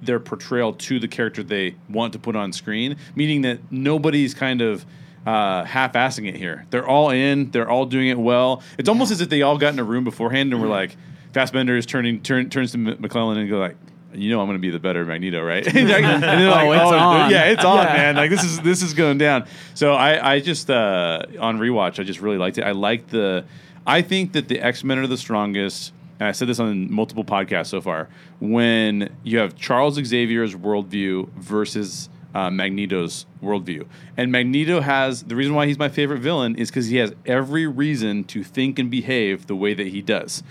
their 0.00 0.20
portrayal 0.20 0.72
to 0.74 0.98
the 0.98 1.08
character 1.08 1.42
they 1.42 1.74
want 1.88 2.12
to 2.12 2.18
put 2.18 2.36
on 2.36 2.52
screen, 2.52 2.96
meaning 3.16 3.42
that 3.42 3.58
nobody's 3.70 4.34
kind 4.34 4.60
of 4.60 4.84
uh, 5.26 5.64
half-assing 5.64 6.28
it 6.28 6.36
here. 6.36 6.66
They're 6.70 6.86
all 6.86 7.10
in. 7.10 7.50
They're 7.50 7.68
all 7.70 7.86
doing 7.86 8.08
it 8.08 8.18
well. 8.18 8.62
It's 8.78 8.88
almost 8.88 9.12
as 9.12 9.20
if 9.20 9.28
they 9.28 9.42
all 9.42 9.58
got 9.58 9.72
in 9.72 9.78
a 9.78 9.84
room 9.84 10.04
beforehand 10.04 10.52
and 10.52 10.60
were 10.60 10.68
like, 10.68 10.96
Fassbender 11.32 11.76
is 11.76 11.86
turning 11.86 12.20
turn, 12.22 12.50
turns 12.50 12.72
to 12.72 12.78
McKellen 12.78 13.38
and 13.38 13.48
go 13.48 13.58
like, 13.58 13.76
you 14.14 14.28
know, 14.30 14.40
I'm 14.40 14.46
going 14.46 14.58
to 14.58 14.60
be 14.60 14.68
the 14.70 14.78
better 14.78 15.04
Magneto, 15.06 15.42
right? 15.42 15.66
and 15.74 15.88
they're 15.88 16.50
like, 16.50 16.66
Oh, 16.66 16.72
it's 16.72 16.82
on. 16.92 17.30
yeah, 17.30 17.44
it's 17.44 17.64
on, 17.64 17.86
Yeah. 17.86 17.92
man. 17.94 18.16
Like 18.16 18.30
this 18.30 18.44
is 18.44 18.60
this 18.60 18.82
is 18.82 18.92
going 18.92 19.16
down. 19.16 19.46
So 19.74 19.94
I 19.94 20.34
I 20.34 20.40
just 20.40 20.68
uh, 20.70 21.22
on 21.40 21.58
rewatch, 21.58 21.98
I 21.98 22.02
just 22.02 22.20
really 22.20 22.36
liked 22.36 22.58
it. 22.58 22.62
I 22.64 22.72
like 22.72 23.08
the. 23.08 23.46
I 23.86 24.02
think 24.02 24.32
that 24.32 24.48
the 24.48 24.60
X 24.60 24.84
Men 24.84 24.98
are 24.98 25.06
the 25.06 25.16
strongest. 25.16 25.94
And 26.20 26.28
I 26.28 26.32
said 26.32 26.46
this 26.46 26.60
on 26.60 26.92
multiple 26.92 27.24
podcasts 27.24 27.68
so 27.68 27.80
far. 27.80 28.08
When 28.38 29.08
you 29.24 29.38
have 29.38 29.56
Charles 29.56 29.94
Xavier's 29.94 30.54
worldview 30.54 31.30
versus 31.32 32.10
uh, 32.34 32.50
Magneto's 32.50 33.26
worldview, 33.42 33.86
and 34.16 34.32
Magneto 34.32 34.80
has 34.80 35.24
the 35.24 35.36
reason 35.36 35.54
why 35.54 35.66
he's 35.66 35.78
my 35.78 35.88
favorite 35.88 36.20
villain 36.20 36.56
is 36.56 36.70
because 36.70 36.86
he 36.88 36.96
has 36.96 37.14
every 37.26 37.66
reason 37.66 38.24
to 38.24 38.42
think 38.42 38.78
and 38.78 38.90
behave 38.90 39.46
the 39.46 39.56
way 39.56 39.74
that 39.74 39.88
he 39.88 40.00
does. 40.02 40.42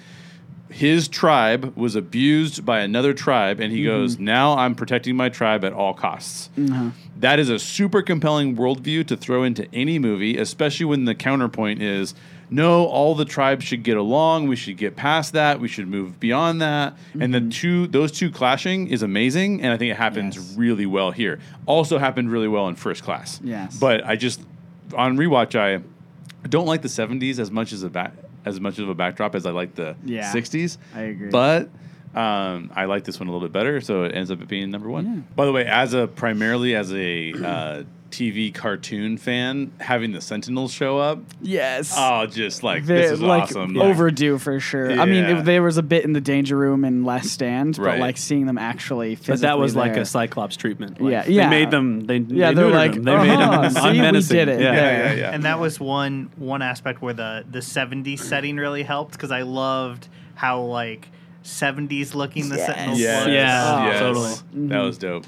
His 0.69 1.09
tribe 1.09 1.75
was 1.75 1.95
abused 1.97 2.65
by 2.65 2.79
another 2.79 3.13
tribe, 3.13 3.59
and 3.59 3.73
he 3.73 3.83
goes, 3.83 4.17
Now 4.19 4.57
I'm 4.57 4.73
protecting 4.73 5.17
my 5.17 5.27
tribe 5.27 5.65
at 5.65 5.73
all 5.73 5.93
costs. 5.93 6.49
That 7.19 7.39
is 7.39 7.49
a 7.49 7.59
super 7.59 8.01
compelling 8.01 8.55
worldview 8.55 9.05
to 9.07 9.17
throw 9.17 9.43
into 9.43 9.67
any 9.73 9.99
movie, 9.99 10.37
especially 10.37 10.85
when 10.85 11.03
the 11.05 11.13
counterpoint 11.13 11.81
is, 11.81 12.15
No, 12.53 12.85
all 12.85 13.15
the 13.15 13.23
tribes 13.23 13.63
should 13.63 13.81
get 13.81 13.95
along. 13.95 14.47
We 14.49 14.57
should 14.57 14.75
get 14.75 14.97
past 14.97 15.31
that. 15.33 15.61
We 15.61 15.69
should 15.69 15.87
move 15.87 16.19
beyond 16.19 16.61
that. 16.61 16.97
And 17.19 17.33
the 17.33 17.39
two, 17.39 17.87
those 17.87 18.11
two 18.11 18.29
clashing 18.29 18.89
is 18.89 19.01
amazing, 19.03 19.61
and 19.61 19.71
I 19.71 19.77
think 19.77 19.89
it 19.91 19.95
happens 19.97 20.35
Yes. 20.35 20.55
really 20.57 20.85
well 20.85 21.11
here. 21.11 21.39
Also 21.65 21.97
happened 21.97 22.29
really 22.29 22.49
well 22.49 22.67
in 22.67 22.75
First 22.75 23.03
Class. 23.03 23.39
Yes. 23.41 23.77
But 23.79 24.05
I 24.05 24.17
just, 24.17 24.41
on 24.95 25.17
rewatch, 25.17 25.55
I 25.57 25.81
don't 26.49 26.65
like 26.65 26.81
the 26.81 26.89
70s 26.89 27.39
as 27.39 27.49
much 27.51 27.71
as 27.71 27.83
a 27.83 27.89
back 27.89 28.13
as 28.43 28.59
much 28.59 28.79
of 28.79 28.89
a 28.89 28.95
backdrop 28.95 29.35
as 29.35 29.45
I 29.45 29.51
like 29.51 29.75
the 29.75 29.95
Yeah, 30.03 30.31
60s. 30.33 30.77
I 30.95 31.01
agree. 31.03 31.29
But 31.29 31.69
um, 32.15 32.71
I 32.75 32.85
like 32.85 33.03
this 33.03 33.19
one 33.19 33.29
a 33.29 33.31
little 33.31 33.47
bit 33.47 33.53
better, 33.53 33.79
so 33.81 34.03
it 34.03 34.15
ends 34.15 34.31
up 34.31 34.45
being 34.47 34.71
number 34.71 34.89
one. 34.89 35.05
Yeah. 35.05 35.21
By 35.35 35.45
the 35.45 35.51
way, 35.53 35.65
as 35.67 35.93
a 35.93 36.07
primarily 36.07 36.75
as 36.75 36.91
a 36.91 37.33
uh, 37.33 37.83
TV 38.11 38.53
cartoon 38.53 39.17
fan, 39.17 39.71
having 39.79 40.11
the 40.11 40.21
Sentinels 40.21 40.71
show 40.71 40.97
up, 40.99 41.19
yes. 41.41 41.93
oh, 41.97 42.25
just 42.25 42.61
like 42.63 42.83
They're, 42.85 43.01
this 43.03 43.11
is 43.13 43.21
like 43.21 43.43
awesome. 43.43 43.73
Like, 43.73 43.87
overdue 43.89 44.37
for 44.37 44.59
sure. 44.59 44.91
I 44.99 45.05
mean, 45.05 45.23
it, 45.25 45.45
there 45.45 45.63
was 45.63 45.77
a 45.77 45.83
bit 45.83 46.03
in 46.03 46.13
the 46.13 46.21
danger 46.21 46.55
room 46.57 46.83
and 46.83 47.05
Last 47.05 47.29
Stand, 47.31 47.77
but 47.77 47.83
Right. 47.85 47.99
like 47.99 48.17
seeing 48.17 48.45
them 48.45 48.57
actually 48.57 49.15
physically 49.15 49.35
But 49.35 49.41
that 49.41 49.57
was 49.59 49.75
like 49.75 49.95
a 49.97 50.05
Cyclops 50.05 50.57
treatment. 50.57 51.01
Like, 51.01 51.11
Yeah, 51.11 51.23
They 51.23 51.31
yeah. 51.33 51.49
made 51.49 51.71
them. 51.71 52.01
They 52.01 52.17
Yeah, 52.17 52.49
they 52.49 52.55
they're 52.55 52.67
like, 52.69 52.93
them. 52.93 53.03
They 53.05 53.15
made 53.15 53.29
"Uh-huh, 53.39 53.61
them 53.69 53.71
see, 53.93 54.01
we 54.01 54.37
did 54.37 54.47
it." 54.49 54.59
Yeah. 54.61 54.73
yeah, 54.73 54.91
yeah, 54.91 55.13
yeah. 55.13 55.31
And 55.31 55.43
that 55.43 55.59
was 55.59 55.79
one 55.79 56.29
one 56.35 56.61
aspect 56.61 57.01
where 57.01 57.13
the 57.13 57.45
the 57.49 57.59
70s 57.59 58.19
setting 58.19 58.57
really 58.57 58.83
helped 58.83 59.13
because 59.13 59.31
I 59.31 59.43
loved 59.43 60.07
how 60.35 60.61
like 60.61 61.07
70s 61.43 62.13
looking 62.13 62.49
the 62.49 62.57
Yes. 62.57 62.65
Sentinels 62.67 62.99
Yes, 62.99 63.25
was. 63.25 63.33
Yeah, 63.33 63.85
yes. 63.87 63.99
totally. 63.99 64.67
That 64.67 64.79
was 64.81 64.97
dope. 64.97 65.25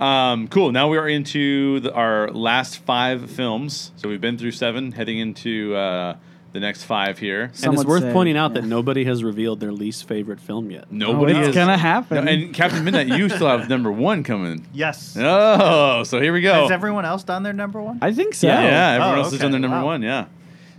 Um, 0.00 0.48
cool. 0.48 0.72
Now 0.72 0.88
we 0.88 0.98
are 0.98 1.08
into 1.08 1.80
the, 1.80 1.92
our 1.92 2.30
last 2.30 2.78
five 2.78 3.30
films. 3.30 3.92
So 3.96 4.08
we've 4.08 4.20
been 4.20 4.36
through 4.38 4.50
seven, 4.52 4.92
heading 4.92 5.18
into 5.18 5.74
uh, 5.74 6.16
the 6.52 6.60
next 6.60 6.84
five 6.84 7.18
here. 7.18 7.50
Some 7.54 7.70
and 7.70 7.78
it's 7.80 7.88
worth 7.88 8.02
say, 8.02 8.12
pointing 8.12 8.36
out 8.36 8.54
yeah. 8.54 8.60
that 8.60 8.66
nobody 8.66 9.04
has 9.04 9.24
revealed 9.24 9.60
their 9.60 9.72
least 9.72 10.06
favorite 10.06 10.40
film 10.40 10.70
yet. 10.70 10.92
Nobody 10.92 11.32
Oh, 11.34 11.38
it's 11.40 11.48
is 11.50 11.54
gonna 11.54 11.78
happen. 11.78 12.24
No, 12.24 12.30
and 12.30 12.54
Captain 12.54 12.84
Midnight, 12.84 13.08
you 13.08 13.28
still 13.28 13.46
have 13.48 13.68
number 13.68 13.90
one 13.90 14.22
coming. 14.22 14.66
Yes. 14.72 15.16
Oh, 15.18 16.02
so 16.04 16.20
here 16.20 16.32
we 16.32 16.40
go. 16.42 16.62
Has 16.62 16.70
everyone 16.70 17.04
else 17.04 17.24
done 17.24 17.42
their 17.42 17.52
number 17.54 17.80
one? 17.80 17.98
I 18.02 18.12
think 18.12 18.34
so. 18.34 18.46
Yeah, 18.48 18.62
yeah. 18.62 18.90
Everyone 18.94 19.14
Oh, 19.18 19.22
else 19.22 19.28
is 19.32 19.34
okay. 19.38 19.44
on 19.46 19.50
their 19.52 19.60
number 19.60 19.78
Wow. 19.78 19.84
one. 19.86 20.02
Yeah. 20.02 20.26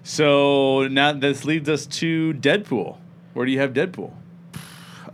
So 0.03 0.88
now 0.88 1.11
this 1.13 1.43
leads 1.43 1.68
us 1.70 1.86
to 1.88 2.34
Deadpool. 2.36 2.97
Where 3.34 3.45
do 3.45 3.51
you 3.51 3.59
have 3.59 3.74
Deadpool? 3.74 4.13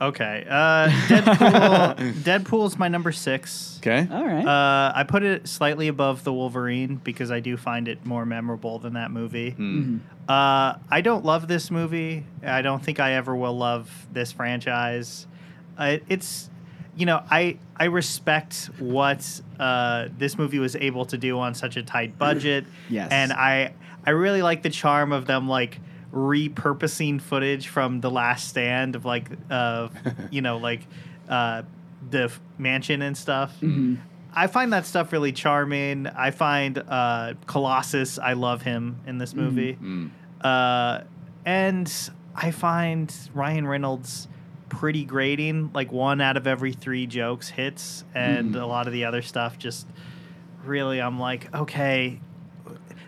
Okay. 0.04 0.45
Uh, 0.49 0.89
Deadpool. 1.08 2.14
Deadpool's 2.24 2.78
my 2.78 2.88
number 2.88 3.12
six. 3.12 3.78
Okay. 3.80 4.08
All 4.12 4.26
right. 4.26 4.45
Uh, 4.45 4.91
I 4.95 5.04
put 5.04 5.24
it 5.24 5.47
slightly 5.47 5.88
above 5.88 6.24
the 6.24 6.34
Wolverine 6.34 6.97
because 6.97 7.32
I 7.32 7.39
do 7.39 7.56
find 7.58 7.88
it 7.88 8.06
more 8.06 8.26
memorable 8.26 8.80
than 8.80 8.93
that 8.93 9.12
movie. 9.12 9.51
Hmm. 9.51 9.97
Uh, 10.28 10.76
I 10.89 11.01
don't 11.01 11.24
love 11.24 11.47
this 11.47 11.72
movie. 11.72 12.26
I 12.43 12.62
don't 12.62 12.84
think 12.84 12.99
I 12.99 13.14
ever 13.14 13.36
will 13.36 13.58
love 13.58 13.89
this 14.12 14.32
franchise. 14.32 15.28
Uh, 15.78 15.97
it's, 16.10 16.49
you 16.95 17.06
know, 17.06 17.22
I 17.30 17.58
I 17.76 17.86
respect 17.86 18.70
what 18.80 19.41
uh, 19.60 20.10
this 20.18 20.38
movie 20.38 20.60
was 20.60 20.76
able 20.76 21.06
to 21.06 21.18
do 21.18 21.39
on 21.39 21.56
such 21.56 21.78
a 21.78 21.84
tight 21.84 22.18
budget. 22.18 22.66
Yes. 22.89 23.10
And 23.12 23.32
I 23.32 23.74
I 24.06 24.12
really 24.12 24.41
like 24.41 24.64
the 24.64 24.70
charm 24.70 25.12
of 25.12 25.26
them 25.26 25.47
like 25.47 25.80
repurposing 26.14 27.20
footage 27.22 27.68
from 27.68 28.01
The 28.01 28.11
Last 28.11 28.47
Stand 28.47 28.95
of 28.95 29.03
like 29.05 29.30
uh 29.49 29.89
you 30.32 30.41
know 30.41 30.57
like 30.57 30.88
uh 31.28 31.64
the 32.09 32.24
f- 32.24 32.39
mansion 32.57 33.01
and 33.01 33.18
stuff. 33.18 33.55
I 34.36 34.47
find 34.47 34.74
that 34.74 34.86
stuff 34.86 35.11
really 35.14 35.32
charming. 35.32 36.07
I 36.07 36.32
find 36.32 36.78
uh, 36.80 37.36
Colossus. 37.45 38.18
I 38.18 38.34
love 38.34 38.64
him 38.64 38.99
in 39.05 39.20
this 39.20 39.34
movie, 39.36 39.76
Mm. 39.80 40.09
uh, 40.41 41.01
and 41.45 42.09
I 42.36 42.49
find 42.51 43.14
Ryan 43.36 43.68
Reynolds 43.68 44.28
pretty 44.70 45.05
grating. 45.05 45.70
Like 45.74 45.91
one 45.91 46.20
out 46.20 46.36
of 46.36 46.47
every 46.47 46.74
three 46.74 47.05
jokes 47.05 47.47
hits, 47.49 48.03
and 48.16 48.55
a 48.55 48.66
lot 48.66 48.88
of 48.88 48.93
the 48.93 49.05
other 49.05 49.22
stuff 49.22 49.57
just 49.59 49.88
really. 50.66 50.99
I'm 50.99 51.20
like, 51.20 51.53
okay. 51.55 52.20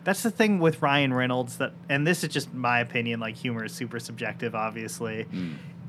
That's 0.05 0.23
the 0.23 0.31
thing 0.31 0.59
with 0.59 0.81
Ryan 0.81 1.13
Reynolds 1.13 1.57
that, 1.57 1.73
and 1.89 2.07
this 2.07 2.23
is 2.23 2.29
just 2.31 2.53
my 2.53 2.79
opinion. 2.79 3.19
Like 3.19 3.35
humor 3.35 3.65
is 3.65 3.73
super 3.73 3.99
subjective, 3.99 4.55
obviously, 4.55 5.25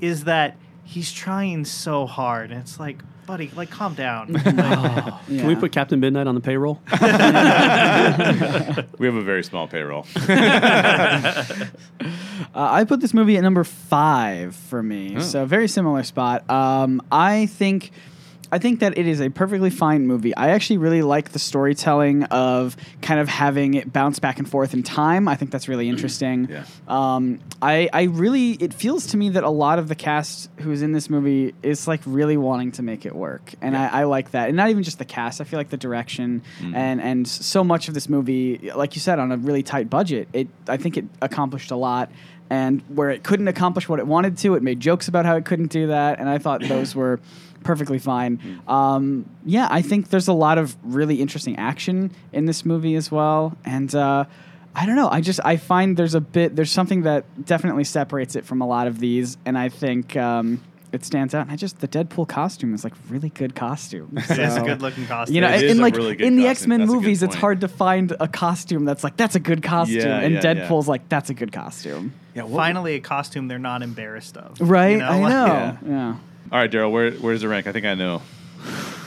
is 0.01 0.25
that 0.25 0.57
he's 0.83 1.11
trying 1.13 1.63
so 1.65 2.05
hard, 2.05 2.51
and 2.51 2.59
it's 2.59 2.79
like, 2.79 3.01
buddy, 3.25 3.49
like 3.55 3.69
calm 3.69 3.93
down. 3.93 4.33
Like, 4.33 4.45
Yeah. 4.55 5.39
Can 5.41 5.47
we 5.47 5.55
put 5.55 5.71
Captain 5.71 5.99
Midnight 5.99 6.27
on 6.27 6.35
the 6.35 6.41
payroll? 6.41 6.81
We 8.99 9.05
have 9.05 9.15
a 9.15 9.21
very 9.21 9.43
small 9.43 9.67
payroll. 9.67 10.05
Uh, 12.55 12.69
I 12.71 12.85
put 12.85 13.01
this 13.01 13.13
movie 13.13 13.37
at 13.37 13.43
number 13.43 13.63
five 13.63 14.55
for 14.55 14.81
me, 14.81 15.15
Oh. 15.17 15.19
so 15.21 15.45
very 15.45 15.67
similar 15.67 16.01
spot. 16.03 16.49
Um, 16.49 17.01
I 17.11 17.45
think, 17.47 17.91
I 18.51 18.59
think 18.59 18.79
that 18.79 18.97
it 18.97 19.07
is 19.07 19.21
a 19.21 19.29
perfectly 19.29 19.69
fine 19.69 20.07
movie. 20.07 20.35
I 20.35 20.49
actually 20.49 20.77
really 20.77 21.01
like 21.01 21.31
the 21.31 21.39
storytelling 21.39 22.23
of 22.25 22.77
kind 23.01 23.19
of 23.19 23.27
having 23.27 23.73
it 23.73 23.91
bounce 23.91 24.19
back 24.19 24.39
and 24.39 24.49
forth 24.49 24.73
in 24.73 24.83
time. 24.83 25.27
I 25.27 25.35
think 25.35 25.51
that's 25.51 25.67
really 25.67 25.89
interesting. 25.93 26.49
Yeah. 26.49 26.63
Um, 26.87 27.39
I, 27.61 27.89
I 27.91 28.03
really, 28.03 28.51
it 28.51 28.73
feels 28.73 29.07
to 29.07 29.17
me 29.17 29.29
that 29.29 29.43
a 29.43 29.49
lot 29.49 29.79
of 29.79 29.87
the 29.87 29.95
cast 29.95 30.49
who's 30.59 30.81
in 30.81 30.91
this 30.91 31.09
movie 31.09 31.53
is 31.63 31.87
like 31.87 32.01
really 32.05 32.37
wanting 32.37 32.71
to 32.73 32.83
make 32.83 33.05
it 33.05 33.15
work, 33.15 33.53
and 33.61 33.75
I, 33.75 33.87
I 33.87 34.03
like 34.03 34.31
that. 34.31 34.47
And 34.47 34.57
not 34.57 34.69
even 34.69 34.83
just 34.83 34.99
the 34.99 35.05
cast. 35.05 35.41
I 35.41 35.43
feel 35.43 35.59
like 35.59 35.69
the 35.69 35.77
direction 35.77 36.41
and 36.73 37.01
and 37.01 37.27
so 37.27 37.63
much 37.63 37.87
of 37.87 37.93
this 37.93 38.07
movie, 38.09 38.71
like 38.75 38.95
you 38.95 39.01
said, 39.01 39.19
on 39.19 39.31
a 39.31 39.37
really 39.37 39.63
tight 39.63 39.89
budget. 39.89 40.27
It, 40.33 40.47
I 40.67 40.77
think 40.77 40.97
it 40.97 41.05
accomplished 41.21 41.71
a 41.71 41.75
lot. 41.75 42.11
And 42.49 42.81
where 42.87 43.09
it 43.09 43.23
couldn't 43.23 43.49
accomplish 43.49 43.89
what 43.89 43.99
it 43.99 44.07
wanted 44.07 44.37
to, 44.37 44.55
it 44.55 44.63
made 44.63 44.79
jokes 44.79 45.09
about 45.09 45.25
how 45.25 45.35
it 45.35 45.43
couldn't 45.43 45.67
do 45.67 45.87
that, 45.87 46.19
and 46.19 46.29
I 46.29 46.37
thought 46.37 46.61
those 46.61 46.95
were 47.01 47.19
perfectly 47.63 47.99
fine. 47.99 48.61
Um, 48.67 49.29
yeah, 49.45 49.67
I 49.69 49.81
think 49.81 50.09
there's 50.09 50.27
a 50.27 50.33
lot 50.33 50.57
of 50.57 50.75
really 50.83 51.21
interesting 51.21 51.57
action 51.57 52.11
in 52.33 52.45
this 52.45 52.65
movie 52.65 52.95
as 52.95 53.11
well, 53.11 53.55
and. 53.65 53.93
Uh, 53.93 54.25
I 54.79 54.85
don't 54.85 54.95
know. 54.95 55.09
I 55.09 55.21
just 55.21 55.39
I 55.43 55.57
find 55.57 55.97
there's 55.97 56.13
a 56.13 56.21
bit 56.21 56.55
there's 56.55 56.69
something 56.69 57.01
that 57.01 57.25
definitely 57.45 57.83
separates 57.83 58.35
it 58.35 58.45
from 58.45 58.61
a 58.61 58.67
lot 58.67 58.85
of 58.85 58.99
these, 58.99 59.35
and 59.43 59.57
I 59.57 59.69
think 59.69 60.15
um, 60.15 60.61
it 60.91 61.03
stands 61.03 61.33
out. 61.33 61.41
And 61.47 61.51
I 61.51 61.55
just 61.55 61.79
the 61.79 61.87
Deadpool 61.87 62.27
costume 62.27 62.75
is 62.75 62.83
like 62.83 62.93
really 63.09 63.29
good 63.29 63.55
costume. 63.55 64.11
It 64.29 64.37
is 64.37 64.55
a 64.55 64.61
good 64.61 64.83
looking 64.83 65.07
costume. 65.07 65.33
You 65.33 65.41
know, 65.41 65.49
It 65.49 65.63
is 65.63 65.71
in 65.71 65.79
a 65.79 65.81
like 65.81 65.95
really 65.95 66.15
good 66.15 66.27
in 66.27 66.35
the. 66.35 66.45
X 66.45 66.67
Men 66.67 66.81
That's 66.81 66.91
a 66.91 66.93
good 66.93 67.01
movies, 67.01 67.23
it's 67.23 67.33
hard 67.33 67.61
to 67.61 67.67
find 67.67 68.15
a 68.19 68.27
costume 68.27 68.85
that's 68.85 69.03
like 69.03 69.17
that's 69.17 69.33
a 69.33 69.39
good 69.39 69.63
costume, 69.63 69.97
Yeah, 69.97 70.19
and 70.19 70.35
yeah, 70.35 70.41
yeah. 70.43 70.53
Deadpool's 70.67 70.87
like 70.87 71.09
that's 71.09 71.31
a 71.31 71.33
good 71.33 71.51
costume, 71.51 72.13
yeah. 72.35 72.43
what- 72.43 72.57
finally 72.57 72.93
a 72.93 72.99
costume 72.99 73.47
they're 73.47 73.57
not 73.57 73.81
embarrassed 73.81 74.37
of. 74.37 74.61
right? 74.61 74.91
You 74.91 74.97
know, 74.99 75.05
I 75.07 75.19
like- 75.21 75.29
know. 75.31 75.77
Yeah. 75.87 76.15
Yeah, 76.49 76.55
All 76.55 76.59
right, 76.61 76.71
Daryl. 76.71 76.91
Where 76.91 77.11
where 77.11 77.33
does 77.33 77.43
it 77.43 77.47
rank? 77.47 77.67
I 77.67 77.71
think 77.71 77.85
I 77.85 77.93
know. 77.95 78.21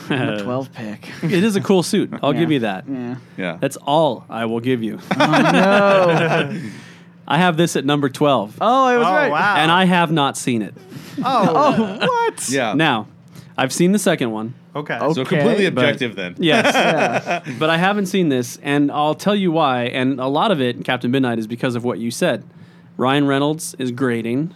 Number 0.08 0.42
twelve 0.44 0.72
pick. 0.72 1.08
it 1.22 1.44
is 1.44 1.56
a 1.56 1.60
cool 1.60 1.82
suit. 1.82 2.10
I'll 2.22 2.34
Yeah. 2.34 2.40
give 2.40 2.50
you 2.52 2.58
that. 2.60 2.84
Yeah. 2.88 3.16
Yeah. 3.36 3.58
That's 3.60 3.76
all 3.76 4.24
I 4.28 4.44
will 4.46 4.60
give 4.60 4.82
you. 4.82 4.98
Oh, 5.18 5.50
no. 5.52 6.60
I 7.28 7.38
have 7.38 7.56
this 7.56 7.76
at 7.76 7.84
number 7.84 8.08
12. 8.08 8.58
Oh, 8.60 8.84
I 8.86 8.96
was 8.96 9.06
Oh 9.06 9.10
right. 9.12 9.30
wow! 9.30 9.54
And 9.56 9.70
I 9.70 9.84
have 9.84 10.10
not 10.10 10.36
seen 10.36 10.62
it. 10.62 10.74
oh, 11.24 11.76
Oh, 11.78 12.06
what? 12.06 12.48
yeah. 12.50 12.74
Now, 12.74 13.06
I've 13.56 13.72
seen 13.72 13.92
the 13.92 14.00
second 14.00 14.32
one. 14.32 14.54
okay. 14.74 14.98
Oh. 15.00 15.12
So 15.12 15.20
Okay, 15.20 15.36
completely 15.36 15.70
but- 15.70 15.84
objective 15.84 16.16
then. 16.16 16.34
Yes. 16.38 16.64
Yeah. 16.74 17.54
but 17.60 17.70
I 17.70 17.76
haven't 17.76 18.06
seen 18.06 18.30
this, 18.30 18.58
and 18.64 18.90
I'll 18.90 19.14
tell 19.14 19.36
you 19.36 19.52
why. 19.52 19.84
And 19.84 20.18
a 20.18 20.26
lot 20.26 20.50
of 20.50 20.60
it, 20.60 20.84
Captain 20.84 21.12
Midnight, 21.12 21.38
is 21.38 21.46
because 21.46 21.76
of 21.76 21.84
what 21.84 22.00
you 22.00 22.10
said. 22.10 22.42
Ryan 22.96 23.28
Reynolds 23.28 23.74
is 23.78 23.92
grading, 23.92 24.52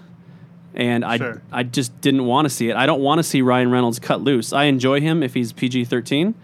and 0.75 1.05
I 1.05 1.17
Sure. 1.17 1.43
I 1.53 1.63
just 1.63 2.01
didn't 2.01 2.27
want 2.27 2.47
to 2.47 2.51
see 2.51 2.71
it. 2.71 2.77
I 2.77 2.87
don't 2.87 3.01
want 3.01 3.19
to 3.19 3.23
see 3.23 3.43
Ryan 3.43 3.71
Reynolds 3.71 3.99
cut 3.99 4.21
loose. 4.21 4.53
I 4.53 4.65
enjoy 4.65 5.01
him 5.01 5.23
if 5.23 5.35
he's 5.35 5.53
PG 5.53 5.87
thirteen. 5.87 6.35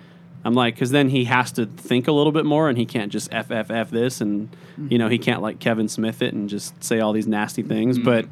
I'm 0.42 0.54
like, 0.54 0.74
because 0.74 0.90
then 0.90 1.10
he 1.10 1.24
has 1.24 1.52
to 1.52 1.66
think 1.66 2.08
a 2.08 2.12
little 2.12 2.32
bit 2.32 2.46
more, 2.46 2.70
and 2.70 2.78
he 2.78 2.86
can't 2.86 3.12
just 3.12 3.32
f 3.32 3.50
f 3.50 3.70
f 3.70 3.90
this, 3.90 4.20
and 4.20 4.48
you 4.88 4.96
know 4.98 5.08
he 5.08 5.16
mm-hmm. 5.16 5.24
can't 5.24 5.42
like 5.42 5.58
Kevin 5.58 5.88
Smith 5.88 6.22
it 6.22 6.32
and 6.32 6.48
just 6.48 6.82
say 6.82 7.00
all 7.00 7.12
these 7.12 7.26
nasty 7.26 7.62
things. 7.62 7.98
Mm-hmm. 7.98 8.04
But 8.04 8.26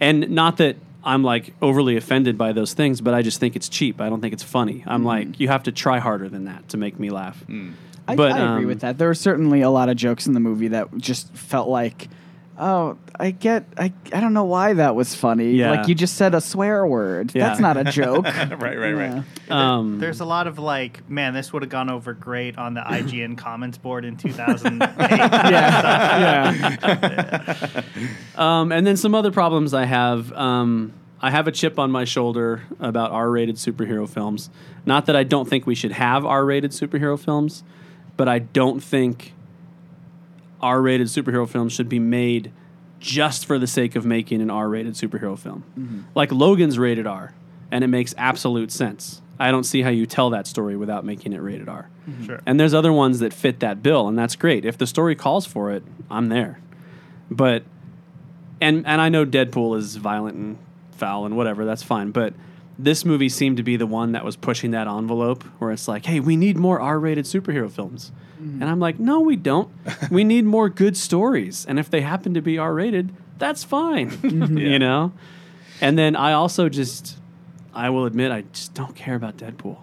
and 0.00 0.30
not 0.30 0.58
that 0.58 0.76
I'm 1.04 1.22
like 1.22 1.54
overly 1.60 1.96
offended 1.96 2.38
by 2.38 2.52
those 2.52 2.72
things, 2.72 3.00
but 3.00 3.14
I 3.14 3.22
just 3.22 3.38
think 3.38 3.56
it's 3.56 3.68
cheap. 3.68 4.00
I 4.00 4.08
don't 4.08 4.20
think 4.20 4.32
it's 4.32 4.42
funny. 4.42 4.82
I'm 4.86 5.00
mm-hmm. 5.00 5.06
like, 5.06 5.40
you 5.40 5.48
have 5.48 5.64
to 5.64 5.72
try 5.72 5.98
harder 5.98 6.28
than 6.28 6.46
that 6.46 6.68
to 6.70 6.76
make 6.76 6.98
me 6.98 7.10
laugh. 7.10 7.44
Mm. 7.46 7.74
I, 8.08 8.16
But, 8.16 8.32
I 8.32 8.52
agree 8.52 8.64
um, 8.64 8.66
with 8.66 8.80
that. 8.80 8.98
There 8.98 9.08
were 9.08 9.14
certainly 9.14 9.60
a 9.60 9.70
lot 9.70 9.88
of 9.88 9.96
jokes 9.96 10.26
in 10.26 10.32
the 10.32 10.40
movie 10.40 10.68
that 10.68 10.96
just 10.96 11.32
felt 11.34 11.68
like, 11.68 12.08
oh, 12.58 12.98
I 13.18 13.30
get, 13.30 13.66
I, 13.76 13.92
I 14.12 14.20
don't 14.20 14.32
know 14.32 14.44
why 14.44 14.74
that 14.74 14.94
was 14.94 15.14
funny. 15.14 15.52
Yeah. 15.52 15.70
Like 15.70 15.88
you 15.88 15.94
just 15.94 16.16
said 16.16 16.34
a 16.34 16.40
swear 16.40 16.86
word. 16.86 17.32
Yeah. 17.34 17.48
That's 17.48 17.60
not 17.60 17.76
a 17.76 17.84
joke. 17.84 18.24
right, 18.24 18.60
right, 18.60 18.92
right. 18.92 19.24
Um, 19.50 19.98
There's 19.98 20.20
a 20.20 20.24
lot 20.24 20.46
of 20.46 20.58
like, 20.58 21.08
man, 21.08 21.34
this 21.34 21.52
would 21.52 21.62
have 21.62 21.70
gone 21.70 21.90
over 21.90 22.12
great 22.12 22.56
on 22.58 22.74
the 22.74 22.80
IGN 22.80 23.36
comments 23.44 23.78
board 23.78 24.04
in 24.04 24.16
2008. 24.16 24.90
yeah, 25.10 25.50
yeah. 27.82 27.82
Um, 28.36 28.72
and 28.72 28.86
then 28.86 28.96
some 28.96 29.14
other 29.14 29.30
problems 29.30 29.74
I 29.74 29.84
have. 29.84 30.32
Um, 30.32 30.92
I 31.20 31.30
have 31.30 31.46
a 31.48 31.52
chip 31.52 31.78
on 31.78 31.90
my 31.90 32.04
shoulder 32.04 32.62
about 32.80 33.10
R-rated 33.10 33.56
superhero 33.56 34.08
films. 34.08 34.50
Not 34.84 35.06
that 35.06 35.16
I 35.16 35.22
don't 35.22 35.48
think 35.48 35.66
we 35.66 35.74
should 35.74 35.92
have 35.92 36.26
R-rated 36.26 36.72
superhero 36.72 37.18
films, 37.18 37.64
but 38.18 38.28
I 38.28 38.40
don't 38.40 38.82
think 38.82 39.32
R-rated 40.64 41.08
superhero 41.08 41.46
films 41.46 41.74
should 41.74 41.90
be 41.90 41.98
made 41.98 42.50
just 42.98 43.44
for 43.44 43.58
the 43.58 43.66
sake 43.66 43.96
of 43.96 44.06
making 44.06 44.40
an 44.40 44.50
R-rated 44.50 44.94
superhero 44.94 45.38
film. 45.38 45.62
Mm-hmm. 45.78 46.00
Like 46.14 46.32
Logan's 46.32 46.78
rated 46.78 47.06
R, 47.06 47.34
and 47.70 47.84
it 47.84 47.88
makes 47.88 48.14
absolute 48.16 48.72
sense. 48.72 49.20
I 49.38 49.50
don't 49.50 49.64
see 49.64 49.82
how 49.82 49.90
you 49.90 50.06
tell 50.06 50.30
that 50.30 50.46
story 50.46 50.74
without 50.74 51.04
making 51.04 51.34
it 51.34 51.42
rated 51.42 51.68
R. 51.68 51.90
Mm-hmm. 52.08 52.24
Sure. 52.24 52.40
And 52.46 52.58
there's 52.58 52.72
other 52.72 52.94
ones 52.94 53.18
that 53.18 53.34
fit 53.34 53.60
that 53.60 53.82
bill, 53.82 54.08
and 54.08 54.18
that's 54.18 54.36
great. 54.36 54.64
If 54.64 54.78
the 54.78 54.86
story 54.86 55.14
calls 55.14 55.44
for 55.44 55.70
it, 55.70 55.82
I'm 56.10 56.30
there. 56.30 56.60
But 57.30 57.64
and 58.60 58.86
and 58.86 59.02
I 59.02 59.10
know 59.10 59.26
Deadpool 59.26 59.76
is 59.76 59.96
violent 59.96 60.36
and 60.36 60.58
foul 60.92 61.26
and 61.26 61.36
whatever, 61.36 61.66
that's 61.66 61.82
fine. 61.82 62.10
But 62.10 62.32
this 62.78 63.04
movie 63.04 63.28
seemed 63.28 63.58
to 63.58 63.62
be 63.62 63.76
the 63.76 63.86
one 63.86 64.12
that 64.12 64.24
was 64.24 64.36
pushing 64.36 64.70
that 64.70 64.88
envelope 64.88 65.44
where 65.58 65.72
it's 65.72 65.86
like, 65.88 66.06
hey, 66.06 66.20
we 66.20 66.36
need 66.36 66.56
more 66.56 66.80
R-rated 66.80 67.26
superhero 67.26 67.70
films. 67.70 68.12
Hmm. 68.38 68.60
And 68.62 68.70
I'm 68.70 68.80
like, 68.80 68.98
no, 68.98 69.20
we 69.20 69.36
don't. 69.36 69.70
we 70.10 70.24
need 70.32 70.44
more 70.44 70.68
good 70.68 70.96
stories. 70.96 71.64
And 71.68 71.78
if 71.78 71.90
they 71.90 72.00
happen 72.00 72.34
to 72.34 72.42
be 72.42 72.58
R-rated, 72.58 73.14
that's 73.38 73.64
fine. 73.64 74.10
You 74.58 74.78
know? 74.78 75.12
And 75.80 75.98
then 75.98 76.16
I 76.16 76.32
also 76.32 76.68
just 76.68 77.18
I 77.74 77.90
will 77.90 78.06
admit 78.06 78.30
I 78.30 78.42
just 78.52 78.74
don't 78.74 78.94
care 78.94 79.14
about 79.16 79.36
Deadpool. 79.36 79.78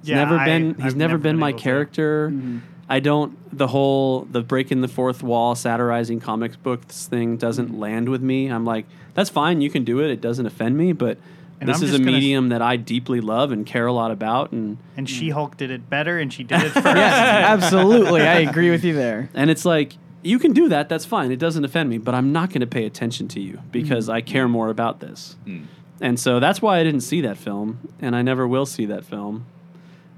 He's 0.00 0.10
Yeah, 0.10 0.16
never 0.24 0.36
I- 0.36 0.44
been 0.44 0.74
he's 0.74 0.84
I've 0.84 0.96
never, 0.96 1.18
been 1.18 1.34
been 1.34 1.38
my 1.38 1.52
character. 1.52 2.30
Mm-hmm. 2.30 2.58
I 2.88 3.00
don't 3.00 3.36
the 3.56 3.68
whole 3.68 4.26
the 4.30 4.42
breaking 4.42 4.80
the 4.80 4.88
fourth 4.88 5.22
wall 5.22 5.54
satirizing 5.54 6.20
comics 6.20 6.56
books 6.56 7.06
thing 7.06 7.36
doesn't 7.36 7.68
mm-hmm. 7.68 7.78
land 7.78 8.08
with 8.08 8.22
me. 8.22 8.48
I'm 8.48 8.64
like, 8.64 8.86
that's 9.14 9.30
fine, 9.30 9.60
you 9.60 9.70
can 9.70 9.84
do 9.84 10.00
it. 10.00 10.10
It 10.10 10.20
doesn't 10.20 10.46
offend 10.46 10.76
me, 10.76 10.92
but 10.92 11.18
And 11.62 11.68
this 11.70 11.78
I'm 11.78 11.84
is 11.84 11.90
a 11.90 11.92
just 11.98 12.04
gonna- 12.04 12.16
medium 12.18 12.48
that 12.48 12.60
I 12.60 12.76
deeply 12.76 13.20
love 13.20 13.52
and 13.52 13.64
care 13.64 13.86
a 13.86 13.92
lot 13.92 14.10
about, 14.10 14.52
and 14.52 14.78
And 14.96 15.08
She 15.08 15.30
Hulk 15.30 15.56
did 15.56 15.70
it 15.70 15.88
better, 15.88 16.18
and 16.18 16.32
she 16.32 16.42
did 16.44 16.60
it 16.62 16.70
first. 16.72 16.84
yes, 16.84 17.62
absolutely. 17.62 18.22
I 18.22 18.40
agree 18.40 18.70
with 18.70 18.84
you 18.84 18.94
there. 18.94 19.30
and 19.34 19.48
it's 19.50 19.64
like 19.64 19.96
you 20.24 20.38
can 20.38 20.52
do 20.52 20.68
that. 20.68 20.88
That's 20.88 21.04
fine. 21.04 21.32
It 21.32 21.38
doesn't 21.38 21.64
offend 21.64 21.88
me, 21.88 21.98
but 21.98 22.14
I'm 22.14 22.32
not 22.32 22.50
going 22.50 22.60
to 22.60 22.66
pay 22.66 22.84
attention 22.86 23.26
to 23.28 23.40
you 23.40 23.60
because 23.72 24.08
mm. 24.08 24.12
I 24.12 24.20
care 24.20 24.46
more 24.46 24.68
about 24.68 25.00
this. 25.00 25.36
Mm. 25.46 25.66
And 26.00 26.18
so 26.18 26.38
that's 26.40 26.60
why 26.62 26.78
I 26.78 26.84
didn't 26.84 27.00
see 27.02 27.20
that 27.22 27.36
film, 27.36 27.78
and 28.00 28.14
I 28.14 28.22
never 28.22 28.46
will 28.46 28.66
see 28.66 28.86
that 28.86 29.04
film. 29.04 29.46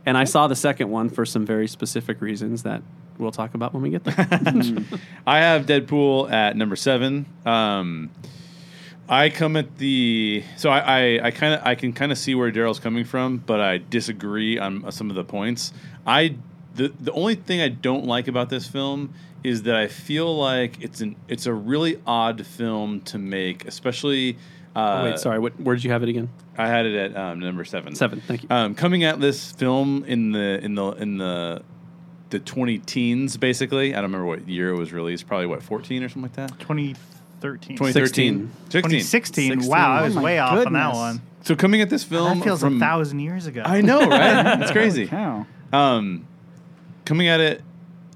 And 0.06 0.18
I 0.18 0.24
saw 0.24 0.46
the 0.46 0.56
second 0.56 0.90
one 0.90 1.08
for 1.08 1.24
some 1.24 1.46
very 1.46 1.66
specific 1.68 2.20
reasons 2.20 2.62
that 2.64 2.82
we'll 3.18 3.32
talk 3.32 3.54
about 3.54 3.72
when 3.72 3.82
we 3.82 3.90
get 3.90 4.04
there. 4.04 4.14
Mm. 4.14 5.00
I 5.26 5.38
have 5.40 5.64
Deadpool 5.66 6.30
at 6.30 6.56
number 6.56 6.76
seven. 6.76 7.26
Um, 7.46 8.10
I 9.08 9.28
come 9.28 9.56
at 9.56 9.78
the 9.78 10.44
so 10.56 10.70
I 10.70 10.78
I, 10.78 11.26
I 11.26 11.30
kind 11.30 11.54
of 11.54 11.60
I 11.62 11.74
can 11.74 11.92
kind 11.92 12.10
of 12.12 12.18
see 12.18 12.34
where 12.34 12.50
Daryl's 12.50 12.80
coming 12.80 13.04
from, 13.04 13.38
but 13.38 13.60
I 13.60 13.78
disagree 13.78 14.58
on 14.58 14.90
some 14.92 15.10
of 15.10 15.16
the 15.16 15.24
points. 15.24 15.72
I 16.06 16.36
the 16.74 16.92
the 17.00 17.12
only 17.12 17.34
thing 17.34 17.60
I 17.60 17.68
don't 17.68 18.06
like 18.06 18.28
about 18.28 18.48
this 18.48 18.66
film 18.66 19.14
is 19.42 19.64
that 19.64 19.76
I 19.76 19.88
feel 19.88 20.34
like 20.36 20.82
it's 20.82 21.00
an 21.02 21.16
it's 21.28 21.46
a 21.46 21.52
really 21.52 22.00
odd 22.06 22.46
film 22.46 23.00
to 23.02 23.18
make, 23.18 23.66
especially. 23.66 24.38
Uh, 24.74 25.02
Oh, 25.02 25.04
wait, 25.04 25.18
sorry. 25.20 25.38
What, 25.38 25.60
where 25.60 25.76
did 25.76 25.84
you 25.84 25.92
have 25.92 26.02
it 26.02 26.08
again? 26.08 26.28
I 26.58 26.66
had 26.66 26.84
it 26.84 26.96
at 26.96 27.16
um, 27.16 27.38
number 27.38 27.64
seven. 27.64 27.94
Seven. 27.94 28.20
Thank 28.20 28.42
you. 28.42 28.48
Um, 28.50 28.74
coming 28.74 29.04
at 29.04 29.20
this 29.20 29.52
film 29.52 30.02
in 30.04 30.32
the 30.32 30.58
in 30.64 30.74
the 30.74 30.90
in 30.92 31.18
the 31.18 31.62
the 32.30 32.40
twenty 32.40 32.78
teens, 32.78 33.36
basically. 33.36 33.92
I 33.94 33.98
don't 34.00 34.10
remember 34.10 34.26
what 34.26 34.48
year 34.48 34.70
it 34.70 34.76
was 34.76 34.92
released. 34.92 35.28
Probably 35.28 35.46
what 35.46 35.62
fourteen 35.62 36.02
or 36.02 36.08
something 36.08 36.22
like 36.22 36.32
that. 36.50 36.58
2013. 37.44 37.76
2013. 37.76 38.50
2016. 38.70 39.50
16. 39.52 39.70
Wow, 39.70 39.92
I 39.92 40.02
was 40.02 40.12
Oh 40.12 40.20
my 40.20 40.24
way 40.24 40.38
off 40.38 40.52
on 40.52 40.58
that 40.58 40.64
goodness. 40.64 40.94
one. 40.96 41.22
So 41.42 41.54
coming 41.54 41.82
at 41.82 41.90
this 41.90 42.02
film 42.04 42.38
That 42.38 42.44
feels 42.44 42.60
from 42.60 42.76
a 42.76 42.80
thousand 42.80 43.20
years 43.20 43.46
ago. 43.46 43.62
I 43.64 43.82
know, 43.82 44.08
right? 44.08 44.58
It's 44.62 44.72
crazy. 44.72 45.06
Cow. 45.06 45.46
Um, 45.72 46.26
coming 47.04 47.28
at 47.28 47.40
it 47.40 47.62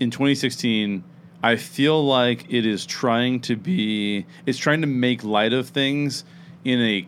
in 0.01 0.11
2016, 0.11 1.05
I 1.43 1.57
feel 1.57 2.05
like 2.05 2.51
it 2.53 2.64
is 2.66 2.87
trying 2.87 3.41
to 3.43 3.57
be. 3.57 4.26
It's 4.47 4.59
trying 4.59 4.81
to 4.81 4.87
make 4.87 5.22
light 5.24 5.53
of 5.53 5.68
things 5.68 6.24
in 6.64 6.81
a 6.81 7.07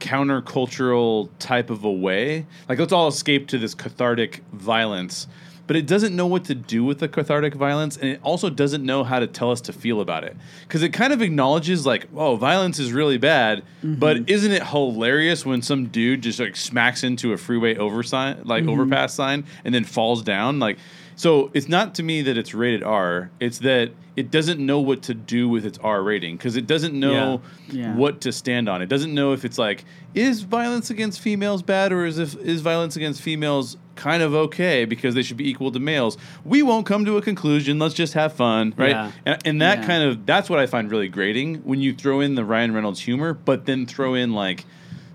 countercultural 0.00 1.30
type 1.38 1.70
of 1.70 1.84
a 1.84 1.92
way. 1.92 2.46
Like 2.68 2.78
let's 2.78 2.92
all 2.92 3.08
escape 3.08 3.48
to 3.48 3.58
this 3.58 3.74
cathartic 3.74 4.42
violence, 4.52 5.26
but 5.66 5.76
it 5.76 5.86
doesn't 5.86 6.14
know 6.14 6.26
what 6.26 6.44
to 6.44 6.54
do 6.54 6.84
with 6.84 6.98
the 6.98 7.08
cathartic 7.08 7.54
violence, 7.54 7.96
and 7.96 8.08
it 8.08 8.20
also 8.22 8.50
doesn't 8.50 8.84
know 8.84 9.04
how 9.04 9.18
to 9.18 9.26
tell 9.26 9.50
us 9.50 9.60
to 9.62 9.72
feel 9.72 10.00
about 10.00 10.24
it. 10.24 10.36
Because 10.62 10.82
it 10.82 10.90
kind 10.90 11.12
of 11.12 11.22
acknowledges 11.22 11.84
like, 11.86 12.06
oh, 12.14 12.36
violence 12.36 12.78
is 12.78 12.92
really 12.92 13.18
bad, 13.18 13.62
but 13.82 14.16
mm-hmm. 14.16 14.28
isn't 14.28 14.52
it 14.52 14.62
hilarious 14.64 15.44
when 15.44 15.62
some 15.62 15.86
dude 15.86 16.22
just 16.22 16.38
like 16.38 16.56
smacks 16.56 17.02
into 17.02 17.32
a 17.32 17.36
freeway 17.36 17.76
over 17.76 18.02
sign, 18.02 18.42
like 18.44 18.62
mm-hmm. 18.62 18.70
overpass 18.70 19.14
sign, 19.14 19.44
and 19.64 19.74
then 19.74 19.84
falls 19.84 20.22
down? 20.22 20.58
Like, 20.58 20.78
so 21.16 21.50
it's 21.54 21.68
not 21.68 21.94
to 21.96 22.02
me 22.02 22.22
that 22.22 22.36
it's 22.36 22.54
rated 22.54 22.82
R. 22.82 23.30
It's 23.40 23.58
that 23.60 23.90
it 24.16 24.30
doesn't 24.30 24.64
know 24.64 24.80
what 24.80 25.02
to 25.02 25.14
do 25.14 25.48
with 25.48 25.64
its 25.64 25.78
R 25.78 26.02
rating 26.02 26.36
because 26.36 26.56
it 26.56 26.66
doesn't 26.66 26.98
know 26.98 27.42
Yeah. 27.68 27.94
what 27.94 28.20
to 28.22 28.32
stand 28.32 28.68
on. 28.68 28.82
It 28.82 28.88
doesn't 28.88 29.14
know 29.14 29.32
if 29.32 29.44
it's 29.44 29.58
like 29.58 29.84
is 30.14 30.42
violence 30.42 30.90
against 30.90 31.20
females 31.20 31.62
bad 31.62 31.92
or 31.92 32.06
is 32.06 32.18
if 32.18 32.34
is 32.36 32.60
violence 32.62 32.96
against 32.96 33.20
females 33.20 33.76
kind 33.96 34.22
of 34.22 34.34
okay 34.34 34.84
because 34.84 35.14
they 35.14 35.22
should 35.22 35.36
be 35.36 35.48
equal 35.48 35.72
to 35.72 35.80
males. 35.80 36.16
We 36.44 36.62
won't 36.62 36.86
come 36.86 37.04
to 37.06 37.16
a 37.16 37.22
conclusion. 37.22 37.78
Let's 37.78 37.94
just 37.94 38.12
have 38.14 38.32
fun, 38.34 38.74
right? 38.76 38.90
Yeah. 38.90 39.12
And, 39.24 39.46
and 39.46 39.62
that 39.62 39.78
Yeah. 39.80 39.86
kind 39.86 40.02
of 40.04 40.26
that's 40.26 40.48
what 40.48 40.58
I 40.58 40.66
find 40.66 40.90
really 40.90 41.08
grating 41.08 41.56
when 41.64 41.80
you 41.80 41.92
throw 41.94 42.20
in 42.20 42.34
the 42.36 42.44
Ryan 42.44 42.72
Reynolds 42.74 43.00
humor, 43.00 43.32
but 43.34 43.66
then 43.66 43.86
throw 43.86 44.14
in 44.14 44.32
like 44.32 44.64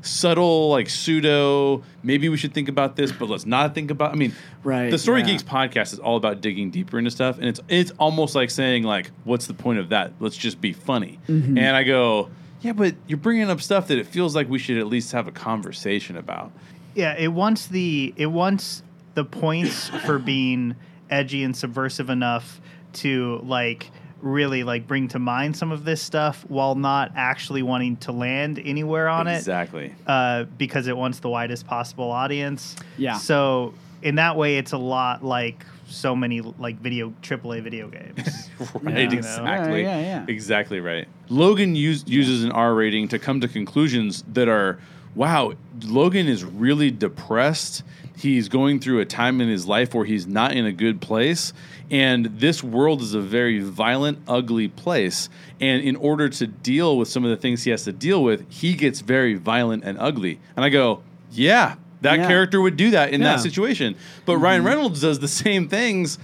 subtle 0.04 0.70
like 0.72 0.90
pseudo 0.90 1.84
maybe 2.02 2.28
we 2.28 2.36
should 2.36 2.56
think 2.56 2.68
about 2.68 2.96
this 2.96 3.12
but 3.12 3.30
let's 3.30 3.46
not 3.46 3.76
think 3.76 3.92
about 3.92 4.12
i 4.12 4.16
mean 4.16 4.34
Right, 4.64 4.90
the 4.90 4.98
story 4.98 5.20
yeah. 5.22 5.28
geeks 5.28 5.44
podcast 5.44 5.94
is 5.94 6.00
all 6.00 6.18
about 6.18 6.42
digging 6.42 6.72
deeper 6.72 6.98
into 6.98 7.12
stuff 7.12 7.38
and 7.38 7.46
it's 7.46 7.60
it's 7.70 7.92
almost 8.00 8.34
like 8.34 8.50
saying 8.50 8.82
like 8.82 9.12
what's 9.26 9.46
the 9.46 9.54
point 9.54 9.78
of 9.78 9.90
that 9.90 10.14
let's 10.20 10.36
just 10.38 10.60
be 10.60 10.74
funny 10.74 11.20
Mm-hmm. 11.28 11.56
and 11.56 11.76
i 11.76 11.84
go 11.84 12.30
yeah 12.62 12.74
but 12.74 12.96
you're 13.06 13.20
bringing 13.20 13.48
up 13.52 13.62
stuff 13.62 13.90
that 13.90 14.00
it 14.00 14.08
feels 14.08 14.36
like 14.36 14.50
we 14.50 14.58
should 14.58 14.78
at 14.80 14.88
least 14.88 15.12
have 15.12 15.28
a 15.28 15.32
conversation 15.32 16.18
about 16.18 16.52
Yeah, 16.96 17.16
it 17.18 17.30
wants 17.30 17.68
the 17.68 18.14
it 18.18 18.28
wants 18.28 18.84
the 19.14 19.26
points 19.26 19.90
for 20.06 20.20
being 20.20 20.76
edgy 21.10 21.44
and 21.44 21.56
subversive 21.56 22.10
enough 22.10 22.62
to 22.94 23.42
like 23.44 23.92
really 24.22 24.64
like 24.64 24.88
bring 24.88 25.08
to 25.10 25.20
mind 25.20 25.58
some 25.58 25.72
of 25.72 25.84
this 25.84 26.02
stuff 26.02 26.46
while 26.48 26.76
not 26.76 27.12
actually 27.16 27.64
wanting 27.64 27.98
to 27.98 28.12
land 28.12 28.60
anywhere 28.64 29.10
on 29.10 29.28
it 29.28 29.38
exactly 29.38 29.94
uh, 30.08 30.44
because 30.58 30.88
it 30.88 30.96
wants 30.96 31.20
the 31.20 31.30
widest 31.30 31.66
possible 31.66 32.12
audience. 32.12 32.76
Yeah. 32.98 33.18
So 33.18 33.74
in 34.02 34.16
that 34.16 34.38
way, 34.38 34.58
it's 34.58 34.72
a 34.72 34.78
lot 34.78 35.24
like 35.24 35.66
so 35.88 36.16
many 36.16 36.42
like 36.42 36.80
video 36.80 37.14
AAA 37.22 37.62
video 37.64 37.90
games. 37.90 38.50
right 38.82 39.00
you 39.00 39.08
know? 39.08 39.18
exactly 39.18 39.82
Yeah, 39.82 40.00
yeah, 40.00 40.02
yeah. 40.02 40.26
exactly 40.28 40.80
right 40.80 41.08
logan 41.30 41.76
use, 41.76 42.04
uses 42.08 42.44
an 42.44 42.52
r 42.52 42.74
rating 42.74 43.10
to 43.10 43.20
come 43.20 43.42
to 43.42 43.48
conclusions 43.48 44.24
that 44.32 44.48
are 44.48 44.80
wow 45.16 45.54
logan 45.86 46.28
is 46.28 46.44
really 46.44 46.92
depressed. 46.92 47.84
He's 48.16 48.50
going 48.50 48.80
through 48.80 49.00
a 49.00 49.06
time 49.06 49.42
in 49.42 49.50
his 49.50 49.66
life 49.66 49.94
where 49.94 50.06
he's 50.06 50.28
not 50.28 50.54
in 50.54 50.66
a 50.66 50.72
good 50.72 51.02
place. 51.02 51.54
And 51.90 52.26
this 52.26 52.64
world 52.64 53.02
is 53.02 53.14
a 53.14 53.20
very 53.20 53.60
violent 53.60 54.20
ugly 54.28 54.68
place. 54.68 55.28
And 55.60 55.82
in 55.82 55.96
order 55.96 56.30
to 56.30 56.46
deal 56.46 56.98
with 56.98 57.08
some 57.08 57.24
of 57.24 57.32
the 57.32 57.38
things 57.38 57.64
he 57.64 57.72
has 57.72 57.84
to 57.86 57.92
deal 57.92 58.24
with 58.24 58.46
he 58.50 58.74
gets 58.74 59.02
very 59.02 59.36
violent 59.36 59.84
and 59.84 59.98
ugly. 60.00 60.40
And 60.56 60.64
i 60.66 60.70
go 60.70 61.02
yeah 61.32 61.76
that 62.02 62.20
Yeah. 62.20 62.28
character 62.28 62.62
would 62.62 62.78
do 62.78 62.92
that 62.92 63.14
in 63.14 63.22
Yeah. 63.22 63.36
that 63.36 63.42
situation. 63.42 63.96
But 64.26 64.38
ryan 64.38 64.60
mm-hmm. 64.60 64.68
reynolds 64.68 65.02
does 65.02 65.20
the 65.20 65.28
same 65.28 65.68
things 65.68 66.18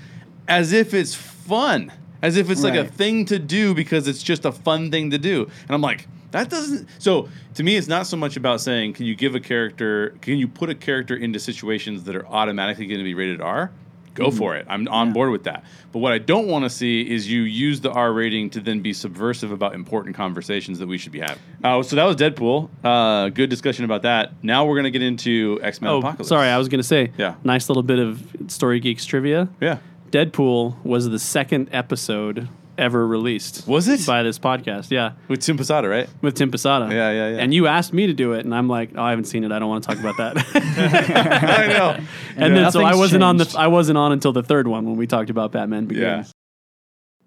as 0.48 0.72
if 0.74 0.94
it's 0.94 1.16
fun 1.16 1.92
as 2.22 2.36
if 2.36 2.50
it's 2.50 2.64
like 2.64 2.74
a 2.74 2.84
thing 2.84 3.26
to 3.26 3.38
do 3.38 3.76
because 3.76 4.08
it's 4.08 4.24
just 4.24 4.44
a 4.44 4.52
fun 4.52 4.90
thing 4.90 5.12
to 5.12 5.20
do. 5.20 5.44
And 5.44 5.72
I'm 5.72 5.82
like, 5.82 6.08
that 6.32 6.50
doesn't. 6.50 6.88
So 7.00 7.30
to 7.56 7.64
me, 7.64 7.76
it's 7.76 7.88
not 7.88 8.08
so 8.08 8.18
much 8.18 8.38
about 8.38 8.62
saying, 8.62 8.94
can 8.94 9.06
you 9.06 9.16
give 9.16 9.36
a 9.36 9.40
character, 9.40 10.16
can 10.22 10.38
you 10.38 10.48
put 10.48 10.70
a 10.70 10.76
character 10.76 11.16
into 11.16 11.40
situations 11.40 12.04
that 12.06 12.16
are 12.16 12.28
automatically 12.28 12.86
going 12.86 13.00
to 13.00 13.04
be 13.04 13.14
rated 13.14 13.42
R? 13.42 13.72
Go 14.14 14.32
for 14.32 14.56
it. 14.56 14.66
I'm 14.68 14.88
on 14.88 15.14
board 15.14 15.30
with 15.30 15.44
that. 15.44 15.64
But 15.92 16.00
what 16.00 16.12
I 16.12 16.18
don't 16.18 16.48
want 16.48 16.66
to 16.66 16.72
see 16.72 17.02
is 17.02 17.30
you 17.32 17.44
use 17.44 17.82
the 17.82 17.92
R 17.92 18.12
rating 18.12 18.50
to 18.50 18.60
then 18.60 18.82
be 18.82 18.92
subversive 18.92 19.52
about 19.52 19.76
important 19.76 20.16
conversations 20.16 20.80
that 20.80 20.88
we 20.88 20.98
should 20.98 21.12
be 21.12 21.20
having. 21.20 21.38
Uh, 21.64 21.84
so 21.84 21.96
that 21.96 22.04
was 22.04 22.16
Deadpool. 22.16 22.68
Uh, 22.84 23.30
good 23.30 23.52
discussion 23.52 23.86
about 23.86 24.02
that. 24.02 24.32
Now 24.44 24.66
we're 24.66 24.74
going 24.74 24.86
to 24.86 24.92
get 24.92 25.04
into 25.04 25.60
X 25.62 25.82
Men 25.82 25.92
oh, 25.92 26.00
Apocalypse. 26.00 26.30
sorry. 26.30 26.48
I 26.48 26.58
was 26.58 26.68
going 26.68 26.80
to 26.80 26.88
say. 26.88 27.12
Yeah. 27.16 27.36
Nice 27.44 27.70
little 27.70 27.84
bit 27.84 28.00
of 28.00 28.28
Story 28.48 28.80
Geeks 28.80 29.06
trivia. 29.06 29.50
Yeah. 29.62 29.78
Deadpool 30.10 30.84
was 30.84 31.08
the 31.08 31.20
second 31.20 31.70
episode 31.72 32.50
ever 32.78 33.06
released. 33.08 33.68
Was 33.68 33.88
it? 33.88 34.06
by 34.06 34.24
this 34.24 34.40
podcast? 34.40 34.92
Yeah, 34.92 35.14
With 35.28 35.42
Tim 35.42 35.58
Posada, 35.58 35.88
right? 35.88 36.10
with 36.22 36.36
Tim 36.36 36.52
Posada. 36.52 36.94
Yeah, 36.94 37.12
yeah, 37.12 37.30
yeah. 37.30 37.38
And 37.42 37.54
you 37.54 37.68
asked 37.68 37.94
me 37.94 38.08
to 38.08 38.14
do 38.14 38.34
it, 38.34 38.46
and 38.46 38.54
I'm 38.54 38.68
like, 38.70 38.92
oh, 38.96 39.02
I 39.04 39.10
haven't 39.12 39.26
seen 39.26 39.44
it. 39.44 39.52
I 39.52 39.60
don't 39.60 39.70
want 39.70 39.84
to 39.84 39.88
talk 39.90 40.00
about 40.00 40.18
that. 40.18 40.38
I 40.56 41.68
know. 41.68 41.98
and 42.36 42.56
then 42.56 42.72
so 42.72 42.82
I 42.84 42.96
wasn't 42.96 43.24
on 43.24 43.38
the. 43.38 43.56
I 43.58 43.68
wasn't 43.68 43.98
on 43.98 44.12
until 44.12 44.34
the 44.34 44.44
third 44.44 44.68
one 44.68 44.86
when 44.86 44.96
we 44.98 45.08
talked 45.08 45.30
about 45.30 45.52
Batman 45.52 45.86
Begins. 45.86 46.32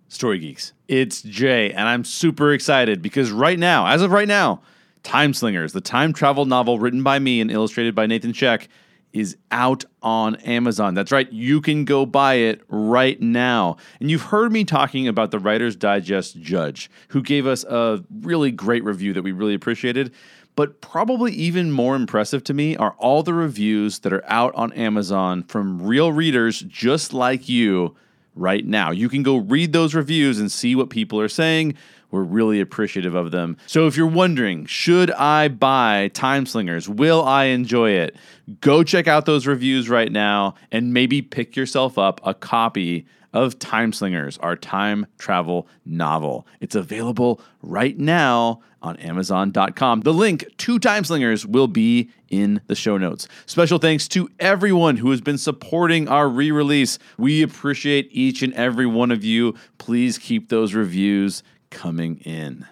Story 0.09 0.39
Geeks. 0.41 0.73
It's 0.89 1.23
Jay, 1.23 1.71
and 1.71 1.89
I'm 1.89 2.05
super 2.05 2.53
excited 2.53 3.01
because 3.01 3.31
right 3.31 3.59
now, 3.59 3.87
as 3.87 4.03
of 4.03 4.11
right 4.11 4.27
now, 4.27 4.61
Time 5.05 5.33
Slingers, 5.33 5.73
the 5.73 5.81
time 5.81 6.13
travel 6.13 6.47
novel 6.47 6.79
written 6.81 7.03
by 7.05 7.19
me 7.21 7.41
and 7.41 7.51
illustrated 7.51 7.95
by 7.95 8.07
Nathan 8.07 8.33
Sheck, 8.33 8.67
is 9.13 9.37
out 9.51 9.85
on 10.03 10.37
Amazon. 10.37 10.95
That's 10.95 11.13
right, 11.13 11.31
you 11.33 11.61
can 11.61 11.85
go 11.85 12.07
buy 12.07 12.35
it 12.35 12.63
right 12.69 13.21
now. 13.21 13.77
And 14.01 14.11
you've 14.11 14.23
heard 14.23 14.53
me 14.53 14.65
talking 14.65 15.09
about 15.09 15.31
the 15.31 15.39
Writer's 15.39 15.77
Digest 15.77 16.41
Judge, 16.41 16.91
who 17.09 17.23
gave 17.23 17.47
us 17.47 17.65
a 17.65 18.05
really 18.21 18.51
great 18.51 18.85
review 18.85 19.13
that 19.13 19.23
we 19.23 19.33
really 19.33 19.55
appreciated. 19.55 20.13
But 20.57 20.81
probably 20.81 21.33
even 21.33 21.71
more 21.71 21.97
impressive 21.97 22.45
to 22.45 22.55
me 22.55 22.77
are 22.77 22.95
all 22.99 23.23
the 23.23 23.33
reviews 23.33 24.01
that 24.01 24.13
are 24.13 24.25
out 24.27 24.55
on 24.55 24.73
Amazon 24.73 25.45
from 25.45 25.83
real 25.83 26.13
readers 26.13 26.61
just 26.61 27.13
like 27.13 27.49
you 27.49 27.97
right 28.35 28.67
now. 28.67 28.91
You 28.91 29.09
can 29.09 29.23
go 29.23 29.37
read 29.37 29.73
those 29.73 29.95
reviews 29.95 30.39
and 30.39 30.51
see 30.51 30.75
what 30.75 30.91
people 30.91 31.21
are 31.21 31.29
saying. 31.29 31.75
We're 32.11 32.23
really 32.23 32.61
appreciative 32.61 33.15
of 33.15 33.31
them. 33.31 33.57
So 33.67 33.87
if 33.87 33.97
you're 33.97 34.07
wondering, 34.07 34.67
should 34.67 35.11
I 35.13 35.49
buy 35.49 36.11
Time 36.15 36.47
Slingers? 36.47 36.89
Will 36.89 37.23
I 37.23 37.45
enjoy 37.45 37.91
it? 37.91 38.17
Go 38.61 38.83
check 38.83 39.07
out 39.07 39.27
those 39.27 39.47
reviews 39.47 39.89
right 39.89 40.11
now 40.11 40.55
and 40.73 40.93
maybe 40.93 41.23
pick 41.23 41.57
yourself 41.57 41.99
up 41.99 42.21
a 42.25 42.35
copy 42.35 43.07
of 43.33 43.59
Time 43.59 43.93
Slingers, 43.93 44.39
our 44.39 44.57
time 44.57 45.07
travel 45.19 45.69
novel. 45.85 46.47
It's 46.61 46.75
available 46.75 47.41
right 47.63 47.97
now 47.97 48.61
on 48.83 48.97
Amazon.com. 48.97 50.01
The 50.01 50.13
link 50.13 50.47
to 50.59 50.79
Time 50.79 51.05
Slingers 51.05 51.47
will 51.47 51.69
be 51.69 52.11
in 52.29 52.61
the 52.67 52.75
show 52.75 52.97
notes. 52.97 53.29
Special 53.47 53.79
thanks 53.79 54.09
to 54.09 54.29
everyone 54.39 54.97
who 54.97 55.11
has 55.11 55.21
been 55.21 55.39
supporting 55.39 56.09
our 56.09 56.29
re 56.29 56.51
release. 56.51 56.99
We 57.19 57.43
appreciate 57.43 58.09
each 58.11 58.43
and 58.43 58.55
every 58.55 58.87
one 58.87 59.11
of 59.11 59.23
you. 59.23 59.55
Please 59.79 60.19
keep 60.19 60.49
those 60.49 60.75
reviews 60.75 61.43
coming 61.71 62.19
in. 62.19 62.67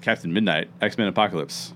Captain 0.00 0.32
Midnight, 0.32 0.68
X 0.80 0.98
Men 0.98 1.06
Apocalypse. 1.08 1.72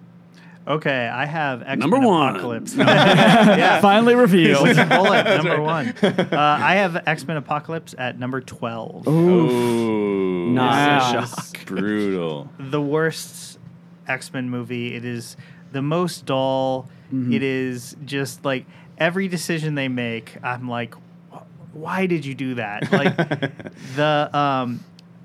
Okay, 0.66 1.08
I 1.08 1.24
have 1.24 1.62
X 1.62 1.78
Number 1.78 1.98
one. 1.98 2.34
Apocalypse. 2.34 2.74
yeah. 2.76 3.80
Finally 3.80 4.14
revealed. 4.16 4.64
Bullet, 4.64 5.24
number 5.24 5.62
one. 5.62 5.88
Uh, 6.02 6.28
I 6.32 6.74
have 6.76 7.02
X 7.06 7.26
Men 7.26 7.38
Apocalypse 7.38 7.94
at 7.96 8.18
number 8.18 8.40
12. 8.42 9.08
Ooh, 9.08 10.50
Not 10.50 10.70
Wow. 10.72 11.20
a 11.20 11.26
shock. 11.26 11.64
brutal. 11.64 12.50
The 12.58 12.82
worst 12.82 13.58
X 14.06 14.32
Men 14.32 14.50
movie. 14.50 14.94
It 14.94 15.04
is 15.06 15.36
the 15.72 15.80
most 15.82 16.26
dull. 16.26 16.88
It 17.10 17.42
is 17.42 17.96
just 18.04 18.44
like 18.44 18.66
every 18.98 19.28
decision 19.28 19.74
they 19.74 19.88
make, 19.88 20.36
I'm 20.42 20.68
like, 20.68 20.94
why 21.72 22.04
did 22.04 22.26
you 22.26 22.34
do 22.34 22.56
that? 22.56 22.92
Like 22.92 23.16
the 23.96 24.28
um, 24.36 24.84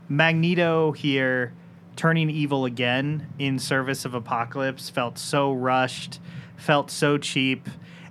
Magneto 0.09 0.91
here 0.91 1.53
turning 1.95 2.29
evil 2.29 2.65
again 2.65 3.27
in 3.37 3.59
service 3.59 4.05
of 4.05 4.13
Apocalypse 4.13 4.89
felt 4.89 5.17
so 5.17 5.51
rushed, 5.53 6.19
felt 6.57 6.89
so 6.89 7.17
cheap. 7.17 7.69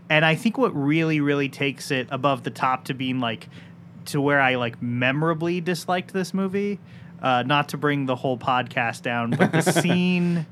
And 0.08 0.24
I 0.24 0.34
think 0.34 0.58
what 0.58 0.74
really, 0.76 1.20
really 1.20 1.48
takes 1.48 1.90
it 1.90 2.06
above 2.10 2.42
the 2.44 2.50
top 2.50 2.84
to 2.84 2.94
being 2.94 3.18
like 3.20 3.48
to 4.06 4.20
where 4.20 4.40
I 4.40 4.56
like 4.56 4.80
memorably 4.82 5.60
disliked 5.60 6.12
this 6.12 6.34
movie, 6.34 6.78
uh, 7.22 7.42
not 7.44 7.70
to 7.70 7.76
bring 7.76 8.06
the 8.06 8.16
whole 8.16 8.36
podcast 8.38 9.02
down, 9.02 9.30
but 9.30 9.52
the 9.52 9.60
scene 9.82 10.46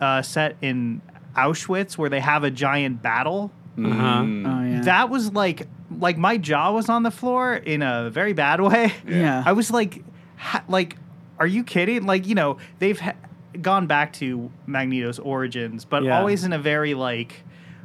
uh, 0.00 0.22
set 0.22 0.56
in 0.60 1.00
Auschwitz 1.36 1.98
where 1.98 2.08
they 2.10 2.20
have 2.20 2.44
a 2.44 2.50
giant 2.50 3.02
battle 3.02 3.50
Uh-huh. 3.76 3.86
Mm. 4.22 4.46
Oh 4.46 4.70
yeah. 4.70 4.80
that 4.82 5.10
was 5.10 5.32
like 5.32 5.66
like 5.98 6.16
my 6.16 6.36
jaw 6.38 6.72
was 6.72 6.88
on 6.88 7.02
the 7.02 7.10
floor 7.10 7.54
in 7.54 7.82
a 7.82 8.10
very 8.10 8.32
bad 8.32 8.60
way. 8.68 8.92
Yeah. 9.06 9.42
I 9.44 9.52
was 9.52 9.70
like, 9.70 10.02
ha- 10.36 10.64
like, 10.68 10.96
are 11.38 11.46
you 11.46 11.64
kidding? 11.64 12.04
Like, 12.06 12.26
you 12.26 12.34
know, 12.34 12.58
they've 12.78 12.98
ha- 12.98 13.14
gone 13.60 13.86
back 13.86 14.12
to 14.14 14.50
Magneto's 14.66 15.18
origins, 15.18 15.84
but 15.84 16.02
Yeah. 16.04 16.18
always 16.18 16.44
in 16.44 16.52
a 16.52 16.58
very 16.58 16.94
like 16.94 17.42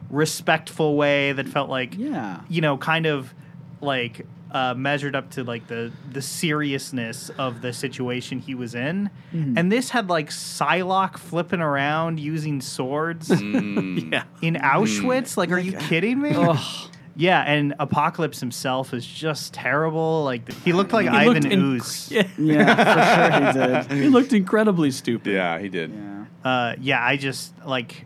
respectful 0.10 0.96
way 0.98 1.32
that 1.34 1.48
felt 1.48 1.70
like, 1.70 1.96
yeah. 1.98 2.42
you 2.50 2.62
know, 2.62 2.78
kind 2.78 3.06
of 3.06 3.34
like 3.82 4.26
uh, 4.52 4.74
measured 4.74 5.16
up 5.16 5.30
to 5.30 5.44
like 5.44 5.68
the 5.68 5.92
the 6.12 6.24
seriousness 6.24 7.30
of 7.38 7.62
the 7.62 7.72
situation 7.72 8.40
he 8.40 8.56
was 8.56 8.74
in. 8.74 9.10
Mm-hmm. 9.32 9.56
And 9.58 9.72
this 9.72 9.92
had 9.92 10.10
like 10.10 10.30
Psylocke 10.32 11.20
flipping 11.20 11.62
around 11.62 12.20
using 12.20 12.60
swords 12.60 13.30
Mm. 13.30 14.12
Yeah. 14.12 14.24
in 14.42 14.56
Auschwitz. 14.56 15.38
Like, 15.38 15.52
are 15.52 15.60
you 15.60 15.74
kidding 15.74 16.20
me? 16.20 16.32
Ugh. 16.34 16.90
Yeah, 17.20 17.42
and 17.42 17.76
Apocalypse 17.80 18.40
himself 18.40 18.94
is 18.94 19.06
just 19.06 19.54
terrible. 19.54 20.24
Like 20.24 20.50
he 20.64 20.72
looked 20.72 20.94
like 20.94 21.04
He 21.10 21.16
Ivan 21.18 21.34
looked 21.34 21.46
inc- 21.48 21.58
Ooze. 21.62 22.12
Yeah. 22.12 22.28
Yeah, 22.38 23.52
for 23.52 23.60
sure 23.60 23.70
he 23.72 23.88
did. 23.90 24.04
he 24.04 24.10
looked 24.10 24.32
incredibly 24.32 24.90
stupid. 24.92 25.34
Yeah, 25.34 25.60
he 25.60 25.68
did. 25.68 25.92
Yeah. 25.92 26.26
Uh, 26.50 26.76
yeah, 26.80 27.06
I 27.06 27.18
just 27.18 27.54
like 27.66 28.06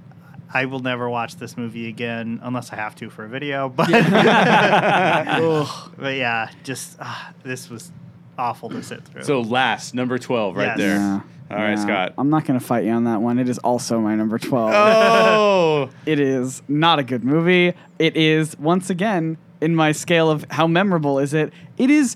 I 0.51 0.65
will 0.65 0.79
never 0.79 1.07
watch 1.09 1.35
this 1.35 1.55
movie 1.57 1.87
again 1.89 2.39
unless 2.41 2.73
I 2.73 2.75
have 2.77 2.95
to 2.95 3.09
for 3.11 3.23
a 3.25 3.29
video. 3.29 3.69
But 3.75 3.89
but 5.97 6.15
yeah, 6.15 6.49
just 6.63 6.97
uh, 6.99 7.15
this 7.43 7.69
was 7.69 7.91
awful 8.37 8.69
to 8.69 8.81
sit 8.83 9.05
through. 9.05 9.23
So 9.23 9.41
last 9.41 9.93
number 9.93 10.17
twelve, 10.17 10.55
right 10.55 10.69
Yes. 10.69 10.77
there. 10.77 10.95
Yeah. 10.97 11.21
All 11.55 11.61
right, 11.63 11.71
Yeah. 11.71 11.75
Scott. 11.83 12.13
I'm 12.17 12.29
not 12.29 12.45
going 12.45 12.59
to 12.59 12.65
fight 12.65 12.85
you 12.85 12.91
on 12.91 13.03
that 13.05 13.21
one. 13.21 13.39
It 13.39 13.49
is 13.49 13.57
also 13.59 13.99
my 13.99 14.15
number 14.15 14.37
12. 14.37 14.71
Oh, 14.73 15.89
It 16.05 16.19
is 16.19 16.61
not 16.67 16.99
a 16.99 17.03
good 17.03 17.23
movie. 17.23 17.73
It 17.99 18.15
is 18.17 18.57
once 18.57 18.89
again 18.89 19.37
in 19.61 19.75
my 19.75 19.91
scale 19.91 20.29
of 20.29 20.45
how 20.49 20.67
memorable 20.67 21.19
is 21.19 21.33
it. 21.33 21.53
It 21.77 21.89
is 21.89 22.15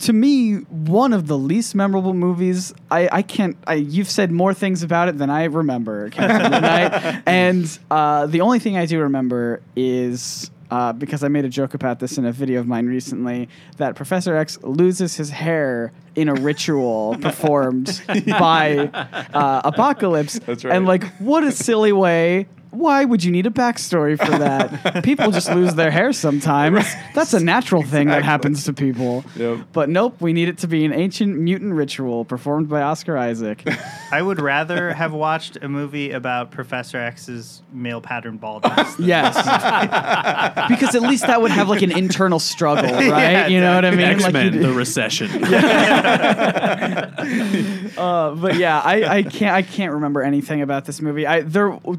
to 0.00 0.12
me 0.12 0.56
one 0.56 1.12
of 1.14 1.26
the 1.28 1.38
least 1.38 1.74
memorable 1.74 2.12
movies. 2.14 2.74
I, 2.90 3.08
I 3.10 3.22
can't. 3.22 3.56
I 3.66 3.74
you've 3.74 4.10
said 4.10 4.30
more 4.30 4.52
things 4.52 4.82
about 4.82 5.08
it 5.08 5.16
than 5.18 5.30
I 5.30 5.44
remember, 5.44 6.10
Captain 6.10 6.50
Midnight. 6.50 7.22
and 7.26 7.78
uh, 7.90 8.26
the 8.26 8.42
only 8.42 8.58
thing 8.58 8.76
I 8.76 8.86
do 8.86 9.00
remember 9.00 9.62
is. 9.76 10.50
Uh, 10.70 10.92
because 10.92 11.24
I 11.24 11.28
made 11.28 11.46
a 11.46 11.48
joke 11.48 11.72
about 11.72 11.98
this 11.98 12.18
in 12.18 12.26
a 12.26 12.32
video 12.32 12.60
of 12.60 12.66
mine 12.66 12.86
recently, 12.86 13.48
that 13.78 13.94
Professor 13.94 14.36
X 14.36 14.58
loses 14.62 15.16
his 15.16 15.30
hair 15.30 15.92
in 16.14 16.28
a 16.28 16.34
ritual 16.34 17.16
performed 17.20 18.02
by 18.26 18.90
uh, 19.32 19.62
Apocalypse. 19.64 20.38
That's 20.40 20.64
right. 20.64 20.76
And 20.76 20.84
like, 20.84 21.04
what 21.18 21.42
a 21.42 21.52
silly 21.52 21.92
way. 21.92 22.48
Why 22.70 23.04
would 23.04 23.24
you 23.24 23.30
need 23.30 23.46
a 23.46 23.50
backstory 23.50 24.18
for 24.18 24.38
that? 24.38 25.02
people 25.04 25.30
just 25.30 25.50
lose 25.52 25.74
their 25.74 25.90
hair 25.90 26.12
sometimes. 26.12 26.84
That's 27.14 27.32
a 27.32 27.40
natural 27.40 27.82
thing 27.82 28.08
that 28.08 28.22
happens 28.22 28.64
to 28.64 28.72
people. 28.72 29.24
Yep. 29.36 29.68
But 29.72 29.88
nope, 29.88 30.20
we 30.20 30.32
need 30.32 30.48
it 30.48 30.58
to 30.58 30.66
be 30.66 30.84
an 30.84 30.92
ancient 30.92 31.38
mutant 31.38 31.74
ritual 31.74 32.24
performed 32.24 32.68
by 32.68 32.82
Oscar 32.82 33.16
Isaac. 33.16 33.66
I 34.12 34.20
would 34.20 34.40
rather 34.40 34.92
have 34.92 35.12
watched 35.12 35.56
a 35.62 35.68
movie 35.68 36.10
about 36.10 36.50
Professor 36.50 36.98
X's 36.98 37.62
male 37.72 38.00
pattern 38.00 38.36
baldness. 38.36 38.96
yes. 38.98 39.34
because 40.68 40.94
at 40.94 41.02
least 41.02 41.26
that 41.26 41.40
would 41.40 41.50
have 41.50 41.68
like 41.68 41.82
an 41.82 41.92
internal 41.96 42.38
struggle, 42.38 42.90
right? 42.92 43.06
Yeah, 43.08 43.46
you 43.46 43.60
know 43.60 43.74
what 43.74 43.84
I 43.84 43.90
mean? 43.90 44.00
X 44.00 44.32
Men, 44.32 44.54
you- 44.54 44.62
The 44.62 44.72
Recession. 44.72 45.30
Uh, 47.98 48.34
but 48.34 48.56
yeah, 48.56 48.80
I, 48.80 49.18
I 49.18 49.22
can't 49.22 49.54
I 49.54 49.62
can't 49.62 49.92
remember 49.94 50.22
anything 50.22 50.62
about 50.62 50.84
this 50.84 51.00
movie. 51.00 51.26
I 51.26 51.40
there 51.40 51.68
it- 51.72 51.98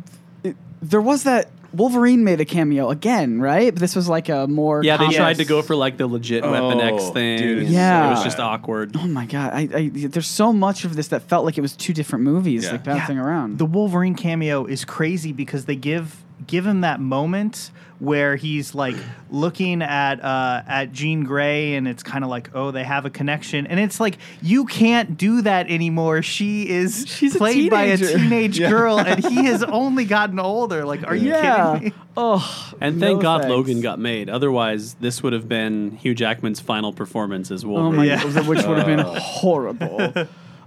there 0.81 1.01
was 1.01 1.23
that 1.23 1.49
Wolverine 1.71 2.23
made 2.23 2.41
a 2.41 2.45
cameo 2.45 2.89
again, 2.89 3.39
right? 3.39 3.71
But 3.71 3.79
this 3.79 3.95
was 3.95 4.09
like 4.09 4.27
a 4.27 4.47
more 4.47 4.83
Yeah, 4.83 4.97
they 4.97 5.03
comic- 5.05 5.17
tried 5.17 5.37
to 5.37 5.45
go 5.45 5.61
for 5.61 5.75
like 5.75 5.97
the 5.97 6.07
legit 6.07 6.43
Weapon 6.43 6.79
X 6.79 6.95
Oh, 7.05 7.11
thing. 7.13 7.37
dude, 7.37 7.67
Yeah. 7.69 8.07
it 8.07 8.09
was 8.11 8.23
just 8.23 8.39
awkward. 8.39 8.95
Oh 8.97 9.07
my 9.07 9.25
god! 9.27 9.51
I, 9.53 9.69
I 9.73 9.89
there's 9.93 10.25
so 10.27 10.51
much 10.51 10.83
of 10.83 10.95
this 10.95 11.09
that 11.09 11.21
felt 11.23 11.45
like 11.45 11.57
it 11.59 11.61
was 11.61 11.75
two 11.75 11.93
different 11.93 12.23
movies, 12.25 12.63
Yeah. 12.65 12.71
like 12.71 12.83
bouncing 12.83 13.17
Yeah. 13.17 13.23
around. 13.23 13.59
The 13.59 13.65
Wolverine 13.67 14.15
cameo 14.15 14.65
is 14.65 14.83
crazy 14.83 15.31
because 15.31 15.65
they 15.65 15.75
give 15.75 16.23
give 16.47 16.65
him 16.65 16.81
that 16.81 16.99
moment 16.99 17.69
where 17.99 18.37
he's 18.37 18.73
like 18.73 18.95
looking 19.29 19.81
at 19.81 20.23
uh, 20.23 20.63
at 20.67 20.91
Jean 20.93 21.23
Grey, 21.25 21.75
and 21.75 21.87
it's 21.87 22.01
kind 22.01 22.23
of 22.23 22.29
like, 22.29 22.49
oh, 22.55 22.71
they 22.71 22.83
have 22.83 23.05
a 23.05 23.09
connection, 23.09 23.67
and 23.67 23.77
it's 23.79 23.99
like 23.99 24.17
you 24.41 24.65
can't 24.65 25.17
do 25.17 25.41
that 25.41 25.69
anymore. 25.69 26.21
She 26.21 26.69
is 26.69 27.05
She's 27.07 27.35
a 27.35 27.37
played 27.37 27.69
by 27.69 27.83
a 27.83 27.97
teenager. 27.97 28.17
teenage 28.17 28.59
girl, 28.59 28.99
and 28.99 29.23
he 29.23 29.35
has 29.45 29.63
only 29.63 30.05
gotten 30.05 30.39
older. 30.39 30.85
Like, 30.85 31.05
are 31.05 31.15
you 31.15 31.29
yeah. 31.29 31.73
kidding 31.75 31.89
me? 31.89 31.93
Oh, 32.21 32.73
And 32.81 32.99
thank 32.99 33.15
no 33.17 33.21
God 33.21 33.41
thanks. 33.43 33.49
Logan 33.51 33.79
got 33.79 33.97
made. 33.97 34.29
Otherwise, 34.29 34.95
this 34.95 35.23
would 35.23 35.31
have 35.31 35.47
been 35.47 35.91
Hugh 35.91 36.13
Jackman's 36.13 36.59
final 36.59 36.91
performance 36.91 37.49
as 37.49 37.63
Oh 37.63 37.69
Wolverine. 37.69 37.95
my 37.95 38.05
Yeah. 38.05 38.21
god, 38.21 38.45
which 38.45 38.65
would 38.65 38.77
have 38.77 38.87
been 38.87 38.99
horrible. 39.05 40.13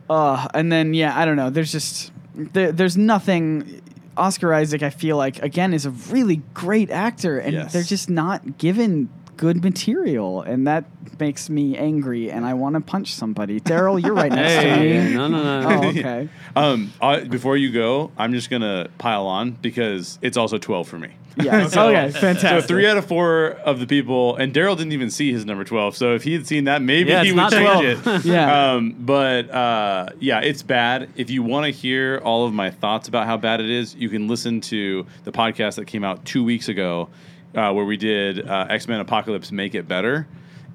Uh, 0.08 0.48
and 0.54 0.72
then 0.72 0.94
yeah, 0.94 1.18
I 1.18 1.26
don't 1.26 1.36
know. 1.36 1.50
There's 1.50 1.70
just 1.70 2.10
there, 2.34 2.72
there's 2.72 2.96
nothing. 2.96 3.82
Oscar 4.16 4.52
Isaac, 4.54 4.82
I 4.82 4.90
feel 4.90 5.16
like 5.16 5.42
again 5.42 5.72
is 5.74 5.86
a 5.86 5.90
really 5.90 6.42
great 6.54 6.90
actor, 6.90 7.38
and 7.38 7.52
Yes. 7.52 7.72
they're 7.72 7.82
just 7.82 8.10
not 8.10 8.58
given 8.58 9.08
good 9.36 9.62
material, 9.64 10.42
and 10.42 10.66
that 10.66 10.84
makes 11.18 11.48
me 11.50 11.76
angry, 11.76 12.30
and 12.30 12.44
I 12.44 12.54
want 12.54 12.74
to 12.74 12.80
punch 12.80 13.14
somebody. 13.14 13.60
Daryl, 13.60 14.00
you're 14.00 14.14
right 14.14 14.30
next 14.30 14.62
to 14.62 14.76
me. 14.80 15.14
no, 15.14 15.28
no, 15.28 15.60
no. 15.60 15.68
Oh, 15.68 15.88
okay. 15.88 16.28
Um, 16.54 16.92
uh, 17.00 17.20
before 17.20 17.56
you 17.56 17.72
go, 17.72 18.10
I'm 18.18 18.32
just 18.34 18.50
gonna 18.50 18.88
pile 18.98 19.26
on 19.26 19.52
because 19.52 20.18
it's 20.20 20.36
also 20.36 20.58
12 20.58 20.86
for 20.86 20.98
me. 20.98 21.08
Yeah. 21.36 21.66
So- 21.68 21.88
okay. 21.88 22.10
Fantastic. 22.10 22.60
So 22.62 22.66
three 22.66 22.86
out 22.86 22.96
of 22.98 23.06
four 23.06 23.52
of 23.64 23.80
the 23.80 23.86
people, 23.86 24.36
and 24.36 24.52
Daryl 24.52 24.76
didn't 24.76 24.92
even 24.92 25.10
see 25.10 25.32
his 25.32 25.44
number 25.46 25.64
12. 25.64 25.96
So 25.96 26.14
if 26.14 26.24
he 26.24 26.32
had 26.34 26.46
seen 26.46 26.64
that, 26.64 26.82
maybe 26.82 27.10
Yeah, 27.10 27.24
he 27.24 27.32
would 27.32 27.50
change 27.50 28.02
12. 28.02 28.06
it. 28.06 28.24
Yeah. 28.26 28.72
Um, 28.74 28.94
but 28.98 29.50
uh, 29.50 30.08
yeah, 30.20 30.40
it's 30.40 30.62
bad. 30.62 31.08
If 31.16 31.30
you 31.30 31.42
want 31.42 31.64
to 31.66 31.70
hear 31.72 32.20
all 32.22 32.44
of 32.46 32.52
my 32.52 32.70
thoughts 32.70 33.08
about 33.08 33.26
how 33.26 33.36
bad 33.36 33.60
it 33.60 33.70
is, 33.70 33.94
you 33.94 34.08
can 34.08 34.28
listen 34.28 34.60
to 34.62 35.06
the 35.24 35.32
podcast 35.32 35.76
that 35.76 35.86
came 35.86 36.04
out 36.04 36.24
two 36.24 36.44
weeks 36.44 36.68
ago, 36.68 37.08
uh, 37.54 37.72
where 37.72 37.84
we 37.84 37.96
did 37.96 38.46
uh, 38.46 38.66
X 38.68 38.86
Men 38.88 39.00
Apocalypse 39.00 39.50
Make 39.52 39.74
It 39.74 39.88
Better, 39.88 40.26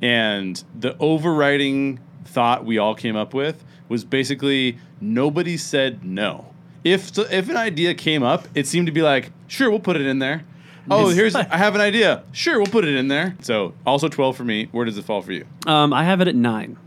and 0.02 0.64
the 0.80 0.96
overriding 1.00 2.00
thought 2.26 2.66
we 2.66 2.78
all 2.78 2.94
came 2.96 3.16
up 3.16 3.34
with 3.34 3.64
was 3.90 4.04
basically 4.04 4.78
nobody 5.00 5.56
said 5.58 6.04
no. 6.04 6.54
If 6.94 7.18
if 7.18 7.50
an 7.50 7.58
idea 7.58 7.94
came 7.94 8.24
up, 8.24 8.48
it 8.56 8.68
seemed 8.68 8.88
to 8.88 8.92
be 8.94 9.02
like, 9.02 9.32
sure, 9.48 9.70
we'll 9.70 9.80
put 9.80 9.96
it 9.96 10.06
in 10.06 10.20
there. 10.20 10.44
Oh, 10.90 11.10
here's 11.10 11.36
I 11.36 11.58
have 11.58 11.76
an 11.76 11.82
idea. 11.82 12.24
Sure, 12.32 12.58
we'll 12.58 12.68
put 12.72 12.86
it 12.86 12.96
in 12.96 13.08
there. 13.08 13.36
So 13.42 13.74
also 13.86 14.08
12 14.08 14.38
for 14.38 14.44
me. 14.44 14.70
Where 14.72 14.86
does 14.86 14.98
it 14.98 15.06
fall 15.06 15.22
for 15.22 15.34
you? 15.34 15.46
Um, 15.66 15.92
I 15.94 16.04
have 16.04 16.22
it 16.22 16.28
at 16.28 16.36
nine. 16.36 16.78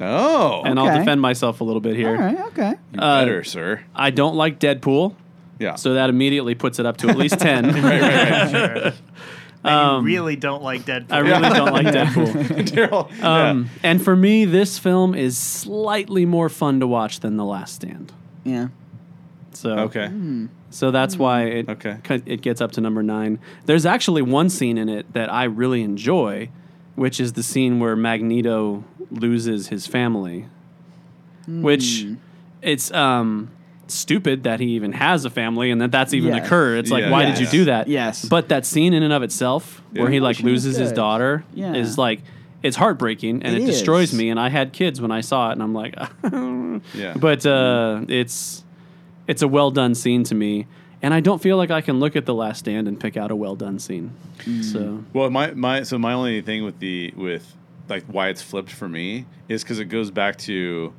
Oh, 0.00 0.62
and 0.64 0.78
Okay. 0.78 0.88
I'll 0.90 0.98
defend 0.98 1.20
myself 1.22 1.60
a 1.62 1.64
little 1.64 1.80
bit 1.80 1.96
here. 1.96 2.10
All 2.10 2.16
right. 2.16 2.38
Okay. 2.48 2.74
you 2.92 3.00
uh, 3.00 3.20
better, 3.24 3.42
sir. 3.44 3.82
I 3.94 4.10
don't 4.10 4.36
like 4.36 4.60
Deadpool, 4.60 5.14
Yeah. 5.58 5.76
so 5.76 5.94
that 5.94 6.10
immediately 6.10 6.54
puts 6.54 6.78
it 6.78 6.84
up 6.84 6.98
to 6.98 7.08
at 7.08 7.16
least 7.16 7.38
ten. 7.40 7.64
right, 7.72 7.82
right, 8.02 8.82
right. 8.84 8.94
Sure. 9.64 9.72
Um, 9.72 10.06
you 10.06 10.14
really 10.14 10.36
don't 10.36 10.62
like 10.62 10.82
Deadpool. 10.82 11.10
I 11.12 11.18
really 11.20 11.48
don't 11.48 11.72
like 11.72 11.86
Deadpool. 11.86 12.32
Daryl. 12.68 13.24
Um, 13.24 13.68
And 13.82 14.00
for 14.00 14.14
me, 14.14 14.44
this 14.44 14.78
film 14.78 15.12
is 15.14 15.36
slightly 15.36 16.24
more 16.24 16.48
fun 16.48 16.78
to 16.80 16.86
watch 16.86 17.18
than 17.18 17.36
The 17.36 17.44
Last 17.44 17.74
Stand. 17.76 18.12
Yeah. 18.44 18.68
So 19.56 19.74
yeah. 19.74 19.82
Okay. 19.84 20.10
So 20.70 20.90
that's 20.90 21.16
why 21.16 21.44
it 21.44 21.68
Okay. 21.68 21.96
ki- 22.04 22.22
it 22.26 22.42
gets 22.42 22.60
up 22.60 22.72
to 22.72 22.80
number 22.80 23.02
nine. 23.02 23.38
There's 23.64 23.86
actually 23.86 24.22
one 24.22 24.50
scene 24.50 24.76
in 24.78 24.88
it 24.88 25.12
that 25.14 25.32
I 25.32 25.44
really 25.44 25.82
enjoy, 25.82 26.50
which 26.94 27.18
is 27.20 27.32
the 27.32 27.42
scene 27.42 27.80
where 27.80 27.96
Magneto 27.96 28.84
loses 29.10 29.68
his 29.68 29.86
family. 29.86 30.46
Which 31.48 32.06
it's 32.62 32.90
um 32.92 33.50
stupid 33.88 34.42
that 34.42 34.58
he 34.58 34.66
even 34.70 34.92
has 34.92 35.24
a 35.24 35.30
family 35.30 35.70
and 35.70 35.80
that 35.80 35.92
that's 35.92 36.12
even 36.12 36.34
Yes. 36.34 36.44
occurred. 36.46 36.78
It's 36.80 36.90
like, 36.90 37.04
Yeah. 37.04 37.10
why 37.10 37.22
Yes. 37.22 37.38
did 37.38 37.44
you 37.52 37.58
do 37.60 37.64
that? 37.66 37.86
Yes. 37.86 38.24
But 38.24 38.48
that 38.48 38.66
scene 38.66 38.92
in 38.92 39.04
and 39.04 39.12
of 39.12 39.22
itself, 39.22 39.80
where 39.92 40.06
Yeah. 40.06 40.10
he 40.14 40.20
like 40.20 40.40
Emotion 40.40 40.48
is 40.56 40.64
loses 40.66 40.76
his 40.78 40.88
good. 40.90 40.96
daughter, 40.96 41.44
Yeah. 41.54 41.74
is 41.74 41.96
like 41.96 42.20
it's 42.64 42.76
heartbreaking 42.76 43.44
and 43.44 43.54
It 43.56 43.62
it, 43.62 43.66
destroys 43.66 44.12
is. 44.12 44.18
me. 44.18 44.28
And 44.28 44.40
I 44.40 44.48
had 44.48 44.72
kids 44.72 45.00
when 45.00 45.12
I 45.12 45.20
saw 45.20 45.50
it, 45.50 45.52
and 45.52 45.62
I'm 45.62 45.72
like, 45.72 45.94
Yeah. 46.98 47.14
but 47.16 47.46
uh, 47.46 48.00
it's 48.08 48.64
it's 49.26 49.42
a 49.42 49.48
well 49.48 49.70
done 49.70 49.94
scene 49.94 50.24
to 50.24 50.34
me. 50.34 50.66
And 51.02 51.12
I 51.12 51.20
don't 51.20 51.42
feel 51.42 51.56
like 51.56 51.70
I 51.70 51.82
can 51.82 52.00
look 52.00 52.16
at 52.16 52.24
The 52.24 52.34
Last 52.34 52.60
Stand 52.60 52.88
and 52.88 52.98
pick 52.98 53.16
out 53.16 53.30
a 53.30 53.36
well 53.36 53.54
done 53.54 53.78
scene. 53.78 54.12
Mm. 54.40 54.64
So 54.64 55.04
Well, 55.12 55.30
my 55.30 55.52
my 55.52 55.82
so 55.82 55.98
my 55.98 56.12
only 56.14 56.40
thing 56.40 56.64
with 56.64 56.78
the 56.78 57.12
with 57.16 57.54
like 57.88 58.04
why 58.04 58.28
it's 58.28 58.42
flipped 58.42 58.70
for 58.70 58.88
me 58.88 59.26
is 59.48 59.62
because 59.62 59.78
it 59.78 59.86
goes 59.86 60.10
back 60.10 60.36
to 60.38 60.92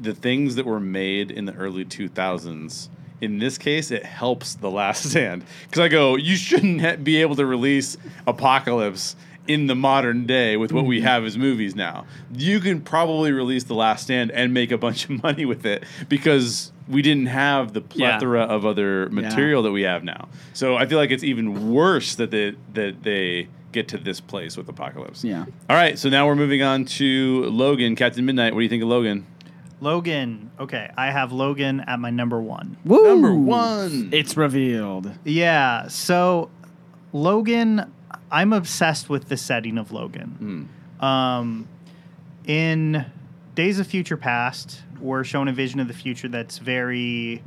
the 0.00 0.14
things 0.14 0.56
that 0.56 0.66
were 0.66 0.80
made 0.80 1.30
in 1.30 1.44
the 1.44 1.54
early 1.54 1.84
2000s. 1.84 2.88
In 3.20 3.38
this 3.38 3.56
case, 3.56 3.92
it 3.92 4.04
helps 4.04 4.54
The 4.54 4.70
Last 4.70 5.04
Stand 5.10 5.44
because 5.64 5.80
I 5.80 5.88
go, 5.88 6.16
you 6.16 6.36
shouldn't 6.36 6.80
ha- 6.80 6.96
be 6.96 7.20
able 7.20 7.36
to 7.36 7.46
release 7.46 7.96
Apocalypse 8.26 9.16
in 9.48 9.66
the 9.66 9.74
modern 9.74 10.26
day 10.26 10.56
with 10.56 10.72
what 10.72 10.84
we 10.84 10.98
mm-hmm. 10.98 11.06
have 11.06 11.24
as 11.24 11.36
movies 11.36 11.74
now. 11.74 12.06
You 12.32 12.60
can 12.60 12.80
probably 12.80 13.32
release 13.32 13.64
The 13.64 13.74
Last 13.74 14.04
Stand 14.04 14.30
and 14.30 14.54
make 14.54 14.70
a 14.70 14.78
bunch 14.78 15.04
of 15.04 15.22
money 15.22 15.44
with 15.44 15.66
it 15.66 15.84
because 16.08 16.72
we 16.88 17.02
didn't 17.02 17.26
have 17.26 17.72
the 17.72 17.82
Yeah. 17.94 18.10
plethora 18.10 18.42
of 18.42 18.64
other 18.64 19.08
material 19.10 19.62
that 19.62 19.72
we 19.72 19.82
have 19.82 20.04
now. 20.04 20.28
So 20.52 20.76
I 20.76 20.86
feel 20.86 20.98
like 20.98 21.10
it's 21.10 21.24
even 21.24 21.72
worse 21.72 22.14
that 22.16 22.30
they 22.30 22.54
that 22.74 23.02
they 23.02 23.48
get 23.72 23.88
to 23.88 23.98
this 23.98 24.20
place 24.20 24.56
with 24.56 24.68
Apocalypse. 24.68 25.24
Yeah. 25.24 25.46
All 25.68 25.76
right, 25.76 25.98
so 25.98 26.08
now 26.08 26.26
we're 26.26 26.36
moving 26.36 26.62
on 26.62 26.84
to 26.84 27.44
Logan, 27.46 27.96
Captain 27.96 28.24
Midnight. 28.24 28.52
What 28.52 28.60
do 28.60 28.64
you 28.64 28.68
think 28.68 28.82
of 28.82 28.88
Logan? 28.88 29.26
Logan. 29.80 30.50
Okay, 30.60 30.90
I 30.96 31.10
have 31.10 31.32
Logan 31.32 31.80
at 31.80 31.98
my 31.98 32.10
number 32.10 32.40
one. 32.40 32.76
Woo! 32.84 33.02
Number 33.02 33.34
one. 33.34 34.10
It's 34.12 34.36
revealed. 34.36 35.10
Yeah. 35.24 35.88
So, 35.88 36.50
Logan, 37.12 37.92
I'm 38.32 38.52
obsessed 38.54 39.08
with 39.10 39.28
the 39.28 39.36
setting 39.36 39.76
of 39.78 39.92
Logan. 39.92 40.68
Um, 41.00 41.68
in 42.46 43.04
Days 43.54 43.78
of 43.78 43.86
Future 43.86 44.16
Past, 44.16 44.82
we're 45.00 45.22
shown 45.24 45.48
a 45.48 45.52
vision 45.52 45.78
of 45.80 45.86
the 45.88 45.94
future 45.94 46.28
that's 46.28 46.58
very, 46.58 47.42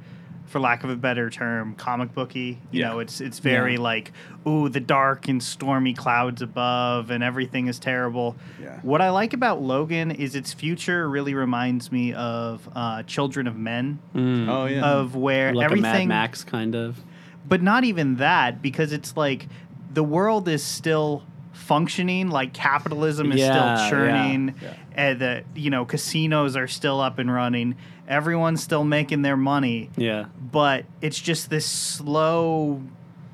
for 0.46 0.60
lack 0.60 0.84
of 0.84 0.90
a 0.92 0.96
better 0.96 1.30
term, 1.32 1.74
comic 1.76 2.14
booky. 2.14 2.60
You 2.72 2.82
Yeah. 2.82 2.90
know, 2.90 3.00
it's 3.00 3.20
it's 3.20 3.40
very 3.40 3.74
Yeah. 3.74 3.80
like, 3.82 4.12
ooh, 4.48 4.70
the 4.70 4.80
dark 4.80 5.28
and 5.28 5.42
stormy 5.42 5.94
clouds 5.94 6.42
above, 6.44 7.10
and 7.10 7.24
everything 7.24 7.68
is 7.68 7.80
terrible. 7.80 8.36
Yeah. 8.62 8.80
What 8.84 9.02
I 9.02 9.10
like 9.10 9.34
about 9.34 9.62
Logan 9.64 10.12
is 10.12 10.36
its 10.36 10.54
future 10.54 11.10
really 11.10 11.34
reminds 11.34 11.92
me 11.92 12.14
of 12.14 12.70
uh, 12.76 13.02
Children 13.04 13.48
of 13.48 13.58
Men, 13.58 13.98
mm, 14.14 14.48
Oh 14.48 14.66
yeah. 14.66 14.82
of 14.86 15.16
where 15.16 15.52
like 15.54 15.66
everything 15.66 15.86
a 15.86 15.94
Mad 15.96 16.08
Max 16.10 16.44
kind 16.44 16.76
of. 16.76 17.00
but 17.48 17.62
not 17.62 17.84
even 17.84 18.16
that 18.18 18.62
because 18.62 18.92
it's 18.92 19.16
like 19.16 19.48
the 19.96 20.04
world 20.04 20.48
is 20.48 20.64
still 20.64 21.24
functioning 21.54 22.30
like 22.30 22.54
capitalism 22.54 23.32
is 23.32 23.40
Yeah, 23.40 23.76
still 23.78 23.90
churning 23.90 24.54
yeah. 24.62 24.74
and 24.94 25.20
the 25.20 25.44
you 25.56 25.70
know 25.70 25.86
casinos 25.86 26.56
are 26.56 26.68
still 26.68 27.00
up 27.02 27.18
and 27.18 27.34
running 27.34 27.76
everyone's 28.08 28.62
still 28.62 28.84
making 28.84 29.22
their 29.24 29.38
money 29.38 29.90
Yeah. 29.98 30.26
but 30.40 30.86
it's 31.02 31.18
just 31.20 31.50
this 31.50 31.66
slow 31.66 32.82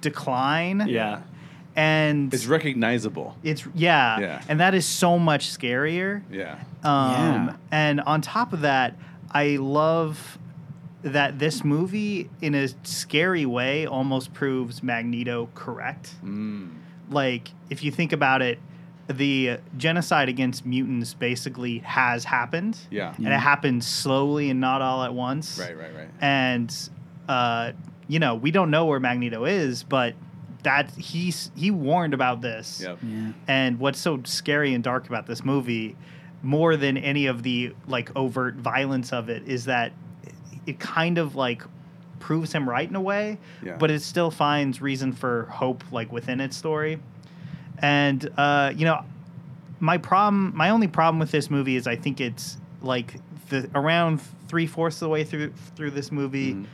decline 0.01 0.85
Yeah. 0.87 1.21
and 1.75 2.33
it's 2.33 2.45
recognizable. 2.45 3.35
it's 3.43 3.65
yeah, 3.73 4.19
Yeah. 4.19 4.41
and 4.47 4.59
that 4.59 4.75
is 4.75 4.85
so 4.85 5.17
much 5.19 5.49
scarier 5.49 6.21
Yeah. 6.31 6.55
um, 6.83 7.11
Yeah. 7.47 7.53
And 7.71 8.01
on 8.01 8.21
top 8.21 8.53
of 8.53 8.61
that, 8.61 8.95
I 9.31 9.57
love 9.57 10.37
that 11.03 11.39
this 11.39 11.63
movie, 11.63 12.29
in 12.41 12.53
a 12.55 12.67
scary 12.83 13.45
way, 13.45 13.85
almost 13.85 14.33
proves 14.33 14.83
Magneto 14.83 15.49
correct. 15.55 16.15
Mm. 16.23 16.75
Like, 17.09 17.49
if 17.69 17.83
you 17.83 17.91
think 17.91 18.13
about 18.13 18.41
it, 18.41 18.59
the 19.07 19.57
genocide 19.77 20.29
against 20.29 20.65
mutants 20.65 21.13
basically 21.13 21.79
has 21.79 22.23
happened. 22.23 22.77
Yeah. 22.89 23.13
And 23.17 23.27
it 23.27 23.39
happened 23.39 23.83
slowly 23.83 24.49
and 24.49 24.61
not 24.61 24.81
all 24.81 25.03
at 25.03 25.13
once. 25.13 25.59
Right. 25.59 25.77
Right. 25.77 25.93
Right. 25.93 26.09
And, 26.21 26.89
uh, 27.27 27.71
you 28.07 28.19
know, 28.19 28.35
we 28.35 28.51
don't 28.51 28.71
know 28.71 28.85
where 28.85 28.99
Magneto 28.99 29.45
is, 29.45 29.83
but 29.83 30.15
that 30.63 30.91
he's 30.91 31.51
he 31.55 31.71
warned 31.71 32.13
about 32.13 32.41
this. 32.41 32.81
Yep. 32.83 32.99
Yeah. 33.01 33.31
And 33.47 33.79
what's 33.79 33.99
so 33.99 34.21
scary 34.23 34.73
and 34.73 34.83
dark 34.83 35.07
about 35.09 35.25
this 35.25 35.43
movie, 35.43 35.97
more 36.43 36.77
than 36.77 36.97
any 36.97 37.25
of 37.25 37.43
the 37.43 37.73
like 37.87 38.15
overt 38.15 38.55
violence 38.55 39.11
of 39.11 39.29
it, 39.29 39.47
is 39.47 39.65
that 39.65 39.91
it 40.65 40.79
kind 40.79 41.17
of 41.17 41.35
like 41.35 41.63
proves 42.19 42.53
him 42.53 42.69
right 42.69 42.87
in 42.87 42.95
a 42.95 43.01
way, 43.01 43.37
Yeah. 43.63 43.77
but 43.77 43.89
it 43.91 44.01
still 44.01 44.29
finds 44.31 44.81
reason 44.81 45.11
for 45.13 45.45
hope 45.45 45.83
like 45.91 46.11
within 46.11 46.39
its 46.39 46.55
story. 46.55 46.99
And 47.79 48.29
uh, 48.37 48.73
you 48.75 48.85
know, 48.85 49.03
my 49.79 49.97
problem, 49.97 50.53
my 50.55 50.69
only 50.69 50.87
problem 50.87 51.19
with 51.19 51.31
this 51.31 51.49
movie 51.49 51.75
is 51.75 51.87
I 51.87 51.95
think 51.95 52.21
it's 52.21 52.57
like 52.81 53.15
the 53.49 53.69
around 53.73 54.21
three 54.47 54.67
fourths 54.67 54.97
of 54.97 55.07
the 55.07 55.09
way 55.09 55.23
through 55.23 55.51
through 55.75 55.91
this 55.91 56.11
movie. 56.11 56.53
Mhm. 56.53 56.65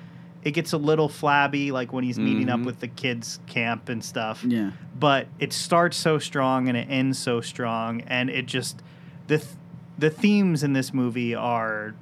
It 0.43 0.51
gets 0.51 0.71
a 0.71 0.77
little 0.77 1.09
flabby, 1.09 1.71
like 1.71 1.91
when 1.91 2.03
he's 2.05 2.17
meeting 2.19 2.47
up 2.49 2.59
Mhm. 2.61 2.65
with 2.65 2.79
the 2.79 2.88
kids' 2.88 3.39
camp 3.47 3.89
and 3.89 4.03
stuff 4.03 4.43
Yeah. 4.47 4.71
but 4.97 5.27
it 5.39 5.51
starts 5.51 5.97
so 5.97 6.19
strong 6.19 6.67
and 6.69 6.77
it 6.77 6.88
ends 6.89 7.17
so 7.19 7.41
strong 7.41 8.01
and 8.07 8.29
it 8.29 8.45
just 8.45 8.81
the 9.27 9.39
th- 9.39 9.49
the 9.97 10.09
themes 10.09 10.63
in 10.63 10.71
this 10.73 10.93
movie 10.93 11.33
are 11.35 11.95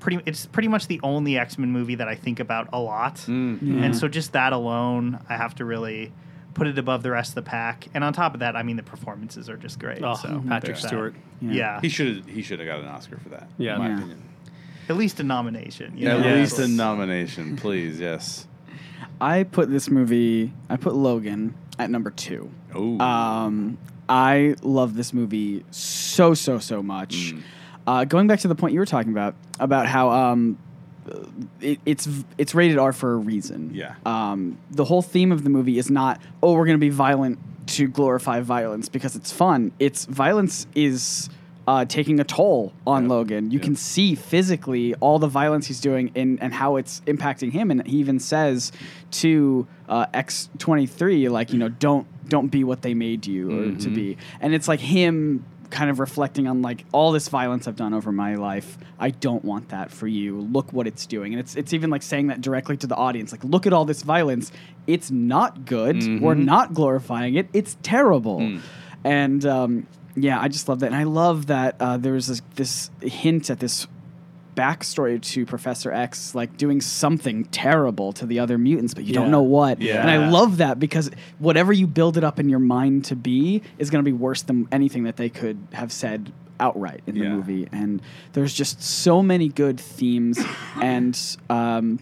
pretty 0.00 0.20
it's 0.26 0.46
pretty 0.46 0.68
much 0.68 0.86
the 0.88 1.00
only 1.02 1.38
X-Men 1.38 1.70
movie 1.70 1.94
that 1.96 2.08
I 2.08 2.14
think 2.16 2.40
about 2.40 2.68
a 2.72 2.80
lot. 2.80 3.16
Mm. 3.26 3.58
Yeah. 3.62 3.84
And 3.84 3.96
so 3.96 4.08
just 4.08 4.32
that 4.32 4.52
alone, 4.52 5.18
I 5.28 5.36
have 5.36 5.54
to 5.56 5.64
really 5.64 6.12
put 6.54 6.66
it 6.66 6.78
above 6.78 7.02
the 7.04 7.10
rest 7.12 7.30
of 7.30 7.34
the 7.36 7.42
pack. 7.42 7.86
And 7.94 8.02
on 8.02 8.12
top 8.12 8.34
of 8.34 8.40
that, 8.40 8.56
I 8.56 8.62
mean 8.64 8.76
the 8.76 8.82
performances 8.82 9.48
are 9.48 9.56
just 9.56 9.78
great. 9.78 10.02
Oh, 10.02 10.14
so 10.14 10.42
Patrick 10.48 10.72
there's. 10.76 10.86
Stewart. 10.86 11.14
Yeah. 11.40 11.80
He 11.80 11.88
should 11.88 12.24
he 12.26 12.42
should 12.42 12.58
have 12.58 12.66
got 12.66 12.80
an 12.80 12.86
Oscar 12.88 13.18
for 13.18 13.28
that. 13.30 13.48
Yeah. 13.58 13.74
In 13.76 13.78
my 13.80 13.88
Yeah. 13.88 13.96
opinion. 13.98 14.22
At 14.88 14.96
least 14.96 15.20
a 15.20 15.22
nomination. 15.22 15.96
you 15.96 16.08
At 16.08 16.18
know? 16.20 16.34
least 16.34 16.58
a 16.58 16.66
nomination, 16.66 17.56
please. 17.56 18.00
Yes. 18.00 18.48
I 19.20 19.44
put 19.44 19.70
this 19.70 19.88
movie. 19.88 20.52
I 20.68 20.76
put 20.76 20.94
Logan 20.94 21.54
at 21.78 21.90
number 21.90 22.10
two. 22.10 22.50
Oh. 22.74 22.98
Um, 22.98 23.78
I 24.08 24.56
love 24.62 24.96
this 24.96 25.12
movie 25.12 25.64
so 25.70 26.34
so 26.34 26.58
so 26.58 26.82
much. 26.82 27.14
Mm. 27.34 27.42
Uh, 27.90 28.04
going 28.04 28.26
back 28.28 28.38
to 28.40 28.48
the 28.48 28.54
point 28.54 28.72
you 28.72 28.78
were 28.78 28.86
talking 28.86 29.10
about 29.10 29.34
about 29.58 29.86
how 29.86 30.10
um, 30.10 30.56
it, 31.60 31.80
it's 31.84 32.08
it's 32.38 32.54
rated 32.54 32.78
R 32.78 32.92
for 32.92 33.12
a 33.14 33.16
reason. 33.16 33.70
Yeah. 33.74 33.94
Um, 34.06 34.58
the 34.70 34.84
whole 34.84 35.02
theme 35.02 35.32
of 35.32 35.42
the 35.42 35.50
movie 35.50 35.76
is 35.78 35.90
not 35.90 36.20
oh 36.42 36.52
we're 36.52 36.66
going 36.66 36.78
to 36.78 36.86
be 36.90 36.90
violent 36.90 37.38
to 37.76 37.88
glorify 37.88 38.40
violence 38.40 38.88
because 38.88 39.16
it's 39.16 39.32
fun. 39.32 39.72
It's 39.78 40.04
violence 40.06 40.66
is. 40.74 41.28
Uh, 41.68 41.84
taking 41.84 42.18
a 42.18 42.24
toll 42.24 42.72
on 42.84 43.02
Yep. 43.04 43.10
Logan. 43.10 43.50
You 43.52 43.58
Yep. 43.58 43.62
can 43.66 43.76
see 43.76 44.16
physically 44.16 44.94
all 44.96 45.20
the 45.20 45.28
violence 45.28 45.68
he's 45.68 45.80
doing 45.80 46.10
in, 46.16 46.38
and 46.40 46.52
how 46.52 46.76
it's 46.76 47.00
impacting 47.06 47.52
him. 47.52 47.70
And 47.70 47.86
he 47.86 47.98
even 47.98 48.18
says 48.18 48.72
to 49.22 49.68
uh, 49.88 50.06
X 50.12 50.48
twenty 50.58 50.86
three, 50.86 51.28
like 51.28 51.52
you 51.52 51.58
know, 51.58 51.68
don't 51.68 52.06
don't 52.28 52.48
be 52.48 52.64
what 52.64 52.82
they 52.82 52.94
made 52.94 53.24
you 53.26 53.42
or 53.52 53.64
to 53.84 53.88
be. 53.90 54.16
And 54.40 54.52
it's 54.52 54.66
like 54.66 54.80
him 54.80 55.44
kind 55.70 55.88
of 55.90 55.98
reflecting 56.00 56.46
on 56.48 56.62
like 56.62 56.84
all 56.92 57.12
this 57.12 57.28
violence 57.28 57.68
I've 57.68 57.76
done 57.76 57.94
over 57.94 58.10
my 58.12 58.34
life. 58.34 58.76
I 58.98 59.10
don't 59.10 59.44
want 59.44 59.68
that 59.70 59.90
for 59.90 60.06
you. 60.08 60.40
Look 60.40 60.72
what 60.72 60.86
it's 60.86 61.06
doing. 61.06 61.32
And 61.32 61.40
it's 61.40 61.54
it's 61.56 61.72
even 61.72 61.90
like 61.90 62.02
saying 62.02 62.26
that 62.26 62.40
directly 62.40 62.76
to 62.78 62.86
the 62.86 62.96
audience. 62.96 63.30
Like, 63.32 63.44
look 63.44 63.66
at 63.66 63.72
all 63.72 63.84
this 63.84 64.02
violence. 64.02 64.50
It's 64.86 65.10
not 65.10 65.64
good. 65.64 65.96
We're 66.20 66.34
Mhm. 66.34 66.44
not 66.44 66.74
glorifying 66.74 67.34
it. 67.36 67.48
It's 67.52 67.76
terrible. 67.82 68.40
Mm. 68.40 68.60
And 69.04 69.46
um, 69.46 69.86
yeah, 70.16 70.40
I 70.40 70.48
just 70.48 70.68
love 70.68 70.80
that. 70.80 70.86
And 70.86 70.96
I 70.96 71.04
love 71.04 71.46
that 71.46 71.76
uh, 71.80 71.96
there 71.96 72.12
was 72.14 72.26
this, 72.26 72.42
this 72.56 72.90
hint 73.00 73.48
at 73.48 73.60
this 73.60 73.86
backstory 74.56 75.20
to 75.20 75.46
Professor 75.46 75.92
X, 75.92 76.34
like 76.34 76.56
doing 76.56 76.80
something 76.80 77.44
terrible 77.46 78.12
to 78.14 78.26
the 78.26 78.38
other 78.38 78.58
mutants, 78.58 78.94
but 78.94 79.04
you 79.04 79.14
Yeah. 79.14 79.20
don't 79.20 79.30
know 79.30 79.42
what. 79.42 79.80
Yeah. 79.80 80.00
And 80.00 80.10
I 80.10 80.28
love 80.30 80.58
that 80.58 80.78
because 80.78 81.10
whatever 81.38 81.72
you 81.72 81.86
build 81.86 82.16
it 82.16 82.24
up 82.24 82.38
in 82.38 82.48
your 82.48 82.58
mind 82.58 83.04
to 83.06 83.16
be 83.16 83.62
is 83.78 83.90
going 83.90 84.04
to 84.04 84.08
be 84.08 84.16
worse 84.16 84.42
than 84.42 84.68
anything 84.72 85.04
that 85.04 85.16
they 85.16 85.28
could 85.28 85.58
have 85.72 85.92
said 85.92 86.32
outright 86.58 87.00
in 87.06 87.14
the 87.14 87.22
Yeah. 87.24 87.30
movie. 87.36 87.68
And 87.72 88.02
there's 88.32 88.52
just 88.52 88.82
so 88.82 89.22
many 89.22 89.48
good 89.48 89.78
themes 89.80 90.38
and. 90.80 91.18
Um, 91.48 92.00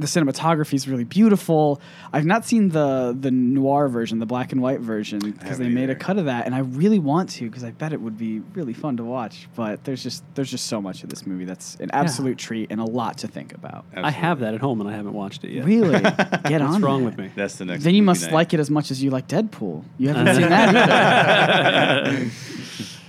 the 0.00 0.06
cinematography 0.06 0.74
is 0.74 0.88
really 0.88 1.04
beautiful. 1.04 1.80
I've 2.12 2.24
not 2.24 2.44
seen 2.44 2.70
the 2.70 3.16
the 3.18 3.30
noir 3.30 3.88
version, 3.88 4.18
the 4.18 4.26
black 4.26 4.52
and 4.52 4.62
white 4.62 4.80
version, 4.80 5.18
because 5.18 5.58
they 5.58 5.64
haven't 5.64 5.74
made 5.74 5.90
a 5.90 5.94
cut 5.94 6.18
of 6.18 6.26
that, 6.26 6.46
and 6.46 6.54
I 6.54 6.60
really 6.60 6.98
want 6.98 7.30
to 7.30 7.48
because 7.48 7.64
I 7.64 7.70
bet 7.70 7.92
it 7.92 8.00
would 8.00 8.16
be 8.16 8.40
really 8.54 8.72
fun 8.72 8.96
to 8.98 9.04
watch. 9.04 9.48
But 9.54 9.84
there's 9.84 10.02
just 10.02 10.22
there's 10.34 10.50
just 10.50 10.66
so 10.66 10.80
much 10.80 11.02
of 11.02 11.10
this 11.10 11.26
movie 11.26 11.44
that's 11.44 11.76
an 11.76 11.90
absolute 11.92 12.38
treat 12.38 12.70
and 12.70 12.80
a 12.80 12.84
lot 12.84 13.18
to 13.18 13.28
think 13.28 13.54
about. 13.54 13.84
I 13.94 14.10
have 14.10 14.40
that 14.40 14.54
at 14.54 14.60
home 14.60 14.80
and 14.80 14.88
I 14.88 14.92
haven't 14.92 15.14
watched 15.14 15.44
it 15.44 15.50
yet. 15.50 15.64
Really, 15.64 16.00
get 16.00 16.62
on. 16.62 16.72
What's 16.72 16.82
wrong 16.82 17.00
that. 17.00 17.06
with 17.06 17.18
me? 17.18 17.32
That's 17.34 17.56
the 17.56 17.64
next. 17.64 17.84
Then 17.84 17.94
you 17.94 18.02
must 18.02 18.22
night. 18.22 18.32
like 18.32 18.54
it 18.54 18.60
as 18.60 18.70
much 18.70 18.90
as 18.90 19.02
you 19.02 19.10
like 19.10 19.28
Deadpool. 19.28 19.84
You 19.98 20.08
haven't 20.14 20.34
seen 20.34 20.48
that 20.48 22.06
either. 22.06 22.30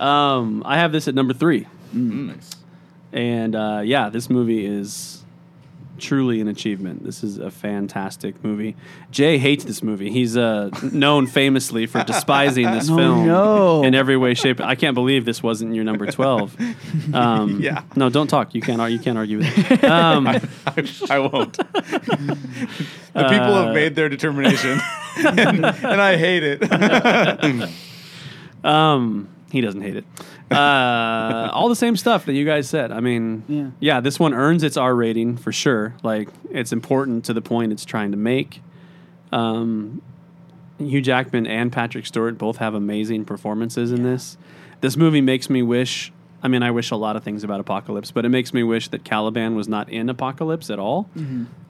um, 0.02 0.62
I 0.64 0.78
have 0.78 0.92
this 0.92 1.08
at 1.08 1.14
number 1.14 1.34
three. 1.34 1.66
Mm, 1.94 2.34
nice. 2.34 2.50
And 3.12 3.56
uh, 3.56 3.82
yeah, 3.84 4.08
this 4.08 4.30
movie 4.30 4.64
is 4.64 5.19
truly 6.00 6.40
an 6.40 6.48
achievement. 6.48 7.04
This 7.04 7.22
is 7.22 7.38
a 7.38 7.50
fantastic 7.50 8.42
movie. 8.42 8.74
Jay 9.10 9.38
hates 9.38 9.64
this 9.64 9.82
movie. 9.82 10.10
He's 10.10 10.36
uh, 10.36 10.70
known 10.92 11.26
famously 11.26 11.86
for 11.86 12.02
despising 12.02 12.70
this 12.70 12.90
Oh, 12.90 12.96
film 12.96 13.26
no. 13.26 13.82
in 13.84 13.94
every 13.94 14.16
way, 14.16 14.34
shape. 14.34 14.60
I 14.60 14.74
can't 14.74 14.94
believe 14.94 15.24
this 15.24 15.42
wasn't 15.42 15.74
your 15.74 15.84
number 15.84 16.06
twelve. 16.10 16.56
Um, 17.14 17.60
Yeah. 17.60 17.82
No, 17.96 18.08
don't 18.10 18.26
talk. 18.28 18.54
You 18.54 18.60
can't. 18.60 18.90
You 18.90 18.98
can't 18.98 19.18
argue 19.18 19.38
with 19.38 19.70
it. 19.70 19.84
Um, 19.90 20.26
I, 20.26 20.40
I 21.10 21.18
won't. 21.18 21.52
the 21.56 22.36
people 23.14 23.54
have 23.54 23.74
made 23.74 23.94
their 23.94 24.08
determination, 24.08 24.80
and, 25.18 25.64
and 25.64 26.00
I 26.00 26.16
hate 26.16 26.42
it. 26.44 27.70
Um, 28.64 29.28
he 29.50 29.60
doesn't 29.60 29.80
hate 29.82 29.96
it. 29.96 30.04
Uh, 30.50 31.48
all 31.52 31.68
the 31.68 31.76
same 31.76 31.96
stuff 31.96 32.26
that 32.26 32.32
you 32.32 32.44
guys 32.44 32.68
said. 32.68 32.90
I 32.92 33.00
mean, 33.00 33.72
Yeah. 33.80 34.00
this 34.00 34.18
one 34.18 34.34
earns 34.34 34.62
its 34.62 34.76
R 34.76 34.94
rating 34.94 35.36
for 35.36 35.52
sure. 35.52 35.94
Like, 36.02 36.28
it's 36.50 36.72
important 36.72 37.24
to 37.26 37.32
the 37.32 37.40
point 37.42 37.72
it's 37.72 37.84
trying 37.84 38.10
to 38.10 38.16
make. 38.16 38.62
Um, 39.32 40.02
Hugh 40.78 41.00
Jackman 41.02 41.46
and 41.46 41.70
Patrick 41.70 42.06
Stewart 42.06 42.38
both 42.38 42.56
have 42.56 42.74
amazing 42.74 43.24
performances 43.26 43.92
in 43.92 44.02
this. 44.02 44.36
This 44.80 44.96
movie 44.96 45.20
makes 45.20 45.48
me 45.50 45.62
wish. 45.62 46.12
I 46.42 46.48
mean, 46.48 46.62
I 46.62 46.70
wish 46.70 46.90
a 46.90 46.96
lot 46.96 47.16
of 47.16 47.22
things 47.22 47.44
about 47.44 47.60
Apocalypse, 47.60 48.10
but 48.10 48.24
it 48.24 48.30
makes 48.30 48.54
me 48.54 48.62
wish 48.62 48.88
that 48.88 49.04
Caliban 49.04 49.54
was 49.54 49.68
not 49.68 49.90
in 49.90 50.08
Apocalypse 50.08 50.70
at 50.70 50.78
all 50.78 51.08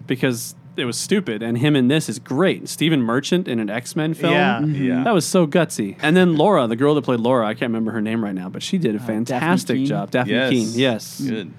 because 0.06 0.54
it 0.76 0.84
was 0.84 0.96
stupid. 0.96 1.42
And 1.42 1.58
him 1.58 1.76
in 1.76 1.88
this 1.88 2.08
is 2.08 2.18
great. 2.18 2.68
Stephen 2.68 3.02
Merchant 3.02 3.48
in 3.48 3.58
an 3.60 3.68
X 3.70 3.94
Men 3.96 4.14
film. 4.14 4.32
Yeah. 4.32 4.64
Yeah. 4.64 5.04
That 5.04 5.12
was 5.14 5.26
so 5.26 5.46
gutsy. 5.46 5.96
And 6.02 6.16
then 6.16 6.36
Laura, 6.36 6.66
the 6.66 6.76
girl 6.76 6.94
that 6.94 7.02
played 7.02 7.20
Laura, 7.20 7.46
I 7.46 7.54
can't 7.54 7.70
remember 7.70 7.90
her 7.92 8.00
name 8.00 8.22
right 8.24 8.34
now, 8.34 8.48
but 8.48 8.62
she 8.62 8.78
did 8.78 8.94
a 8.94 9.00
fantastic 9.00 9.76
Keen? 9.76 9.86
job. 9.86 10.10
Dafne 10.10 10.26
Yes. 10.28 10.50
Keen, 10.50 10.68
yes. 10.78 11.20
Good. 11.20 11.52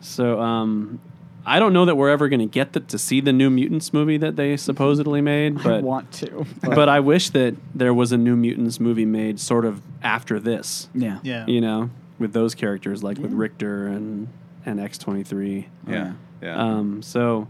So 0.00 0.40
um, 0.40 1.00
I 1.44 1.58
don't 1.58 1.72
know 1.72 1.84
that 1.86 1.96
we're 1.96 2.10
ever 2.10 2.28
going 2.28 2.40
to 2.40 2.46
get 2.46 2.72
the, 2.74 2.80
to 2.80 2.98
see 2.98 3.20
the 3.20 3.32
New 3.32 3.50
Mutants 3.50 3.92
movie 3.92 4.16
that 4.18 4.36
they 4.36 4.56
supposedly 4.56 5.20
made, 5.20 5.58
I 5.60 5.62
but 5.62 5.82
want 5.82 6.12
to. 6.12 6.46
but 6.62 6.88
I 6.88 7.00
wish 7.00 7.30
that 7.30 7.56
there 7.74 7.92
was 7.94 8.12
a 8.12 8.16
New 8.18 8.36
Mutants 8.36 8.78
movie 8.80 9.06
made 9.06 9.40
sort 9.40 9.64
of 9.64 9.82
after 10.02 10.38
this. 10.38 10.88
yeah. 10.94 11.18
Yeah. 11.22 11.46
You 11.46 11.60
know, 11.60 11.90
with 12.18 12.32
those 12.32 12.54
characters 12.54 13.02
like 13.02 13.18
with 13.18 13.32
Rictor 13.32 13.86
and 13.86 14.28
and 14.66 14.78
X 14.80 14.98
twenty 14.98 15.22
three. 15.24 15.68
Yeah. 15.86 16.12
Yeah. 16.42 16.56
Um, 16.56 17.02
so 17.02 17.48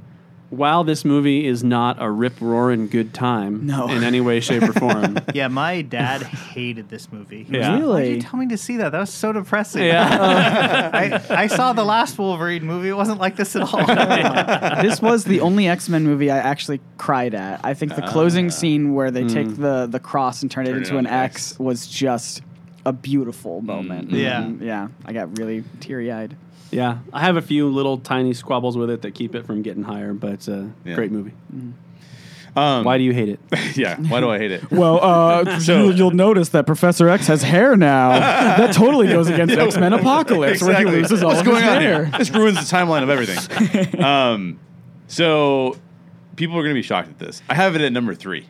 while 0.50 0.82
this 0.82 1.04
movie 1.04 1.46
is 1.46 1.62
not 1.62 2.00
a 2.00 2.10
rip 2.10 2.40
roaring 2.40 2.88
good 2.88 3.12
time 3.12 3.66
No. 3.66 3.88
in 3.88 4.02
any 4.02 4.20
way, 4.20 4.40
shape, 4.40 4.62
or 4.62 4.72
form. 4.72 5.18
Yeah, 5.34 5.48
my 5.48 5.82
dad 5.82 6.22
hated 6.22 6.88
this 6.88 7.12
movie. 7.12 7.44
He 7.44 7.52
was 7.52 7.60
Yeah. 7.60 7.72
like, 7.74 7.82
Why'd 7.82 7.82
Really? 7.82 8.14
you 8.14 8.20
tell 8.22 8.40
me 8.40 8.46
to 8.48 8.56
see 8.56 8.78
that? 8.78 8.92
That 8.92 9.00
was 9.00 9.12
so 9.12 9.32
depressing. 9.32 9.84
Yeah. 9.84 10.90
I, 11.30 11.42
I 11.42 11.46
saw 11.48 11.74
the 11.74 11.84
last 11.84 12.18
Wolverine 12.18 12.64
movie. 12.64 12.88
It 12.88 12.96
wasn't 12.96 13.20
like 13.20 13.36
this 13.36 13.54
at 13.56 13.62
all. 13.62 13.86
this 14.82 15.02
was 15.02 15.24
the 15.24 15.40
only 15.40 15.68
X 15.68 15.88
Men 15.88 16.04
movie 16.04 16.30
I 16.30 16.38
actually 16.38 16.80
cried 16.96 17.34
at. 17.34 17.60
I 17.62 17.74
think 17.74 17.94
the 17.94 18.02
closing 18.02 18.46
ah. 18.46 18.50
scene 18.50 18.94
where 18.94 19.10
they 19.10 19.24
take 19.24 19.48
mm. 19.48 19.56
the 19.56 19.86
the 19.86 20.00
cross 20.00 20.42
and 20.42 20.50
turn, 20.50 20.66
it 20.66 20.70
Turn 20.70 20.76
it 20.76 20.78
into 20.78 20.98
on 20.98 21.06
an 21.06 21.12
X, 21.12 21.52
X. 21.52 21.58
was 21.58 21.86
just 21.86 22.42
a 22.86 22.92
beautiful 22.92 23.60
moment. 23.60 24.08
Mm-hmm. 24.08 24.16
Yeah. 24.16 24.42
And, 24.42 24.60
yeah. 24.62 24.88
I 25.04 25.12
got 25.12 25.38
really 25.38 25.64
teary 25.80 26.10
eyed. 26.10 26.36
Yeah, 26.70 26.98
I 27.12 27.20
have 27.20 27.36
a 27.36 27.42
few 27.42 27.68
little 27.68 27.98
tiny 27.98 28.34
squabbles 28.34 28.76
with 28.76 28.90
it 28.90 29.02
that 29.02 29.14
keep 29.14 29.34
it 29.34 29.46
from 29.46 29.62
getting 29.62 29.82
higher, 29.82 30.12
but 30.12 30.48
uh, 30.48 30.64
Yeah. 30.84 30.94
great 30.94 31.10
movie. 31.10 31.32
um, 32.56 32.84
Why 32.84 32.98
do 32.98 33.04
you 33.04 33.12
hate 33.12 33.28
it? 33.28 33.40
yeah. 33.76 33.96
Why 33.98 34.20
do 34.20 34.28
I 34.30 34.38
hate 34.38 34.50
it? 34.52 34.70
Well, 34.70 34.98
uh, 35.02 35.60
So- 35.60 35.84
you'll, 35.84 35.94
you'll 35.94 36.10
notice 36.10 36.50
that 36.50 36.66
Professor 36.66 37.08
X 37.08 37.26
has 37.28 37.42
hair 37.42 37.76
now. 37.76 38.10
that 38.18 38.74
totally 38.74 39.06
goes 39.08 39.28
against 39.28 39.54
X 39.56 39.76
Men 39.76 39.92
Apocalypse, 39.92 40.60
where 40.62 40.76
he 40.78 40.84
loses 40.84 41.22
all 41.22 41.30
What's 41.30 41.42
going 41.42 41.62
his 41.62 41.70
on 41.70 41.80
hair. 41.82 42.04
here? 42.06 42.18
This 42.18 42.30
ruins 42.30 42.56
the 42.56 42.76
timeline 42.76 43.02
of 43.02 43.10
everything. 43.10 44.04
um, 44.04 44.58
so 45.06 45.76
people 46.36 46.56
are 46.58 46.62
going 46.62 46.74
to 46.74 46.78
be 46.78 46.82
shocked 46.82 47.08
at 47.08 47.18
this. 47.18 47.40
I 47.48 47.54
have 47.54 47.76
it 47.76 47.80
at 47.82 47.92
number 47.92 48.14
three. 48.14 48.46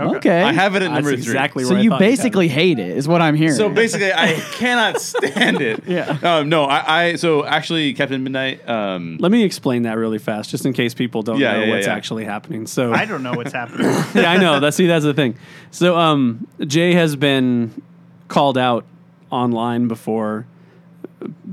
Okay. 0.00 0.42
I 0.42 0.52
have 0.52 0.74
it 0.74 0.82
at 0.82 0.86
That's 0.90 0.94
number 0.94 1.10
exactly 1.12 1.62
three. 1.64 1.68
so 1.70 1.76
I 1.76 1.80
you 1.80 1.90
thought 1.90 2.00
you'd 2.00 2.06
basically 2.10 2.48
hate 2.48 2.78
it, 2.78 2.96
is 2.96 3.06
what 3.06 3.22
I'm 3.22 3.36
hearing. 3.36 3.54
So 3.54 3.68
basically, 3.68 4.12
I 4.12 4.34
cannot 4.54 5.00
stand 5.00 5.60
it. 5.60 5.84
Yeah. 5.94 6.18
Um, 6.22 6.48
no, 6.48 6.64
I, 6.64 7.02
I. 7.04 7.14
So 7.16 7.44
actually, 7.44 7.94
Captain 7.94 8.22
Midnight. 8.24 8.68
Um, 8.68 9.16
Let 9.20 9.30
me 9.30 9.44
explain 9.44 9.82
that 9.82 9.96
really 9.96 10.18
fast, 10.18 10.50
just 10.50 10.66
in 10.66 10.72
case 10.72 10.94
people 10.94 11.22
don't 11.22 11.38
Yeah, 11.38 11.52
know 11.52 11.64
yeah, 11.64 11.70
what's 11.74 11.86
yeah. 11.86 11.94
actually 11.94 12.24
happening. 12.24 12.66
So 12.66 12.92
I 12.92 13.04
don't 13.04 13.22
know 13.22 13.34
what's 13.34 13.52
happening. 13.52 13.86
yeah, 14.14 14.30
I 14.32 14.36
know. 14.38 14.58
That's 14.58 14.76
see, 14.76 14.86
that's 14.86 15.04
the 15.04 15.14
thing. 15.14 15.36
So 15.70 15.96
um, 15.96 16.48
Jay 16.66 16.94
has 16.94 17.14
been 17.16 17.70
called 18.28 18.58
out 18.58 18.84
online 19.30 19.86
before 19.86 20.46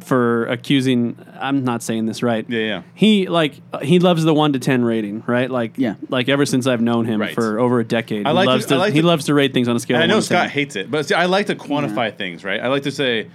for 0.04 0.46
accusing. 0.48 1.18
I'm 1.40 1.64
not 1.64 1.84
saying 1.84 2.06
this 2.06 2.22
right. 2.24 2.46
Yeah, 2.50 2.60
yeah. 2.60 2.82
He 2.94 3.28
like 3.28 3.56
he 3.82 4.00
loves 4.00 4.24
the 4.24 4.34
one 4.34 4.54
to 4.54 4.60
ten 4.60 4.84
rating, 4.84 5.24
right? 5.28 5.50
Like 5.50 5.74
Yeah. 5.78 5.96
like 6.10 6.30
ever 6.30 6.46
since 6.46 6.68
I've 6.68 6.82
known 6.82 7.06
him 7.06 7.20
Right. 7.22 7.34
for 7.34 7.60
over 7.60 7.80
a 7.80 7.84
decade. 7.86 8.26
I 8.26 8.30
he 8.32 8.36
like 8.36 8.46
to- 8.46 8.52
loves 8.52 8.66
I 8.66 8.70
to, 8.70 8.78
like 8.78 8.94
he 8.94 9.02
to- 9.02 9.08
loves 9.08 9.26
to 9.26 9.34
rate 9.34 9.54
things 9.54 9.68
on 9.68 9.76
a 9.76 9.80
scale. 9.80 9.96
And 9.98 10.04
I 10.04 10.06
of 10.06 10.10
know 10.10 10.16
1 10.18 10.22
to 10.24 10.30
10. 10.30 10.38
Scott 10.38 10.50
hates 10.50 10.76
it, 10.76 10.90
but 10.92 11.08
see, 11.08 11.16
I 11.16 11.26
like 11.26 11.48
to 11.48 11.56
quantify 11.56 12.16
things, 12.16 12.44
right? 12.44 12.60
I 12.60 12.68
like 12.68 12.84
to 12.84 12.92
say, 12.92 13.28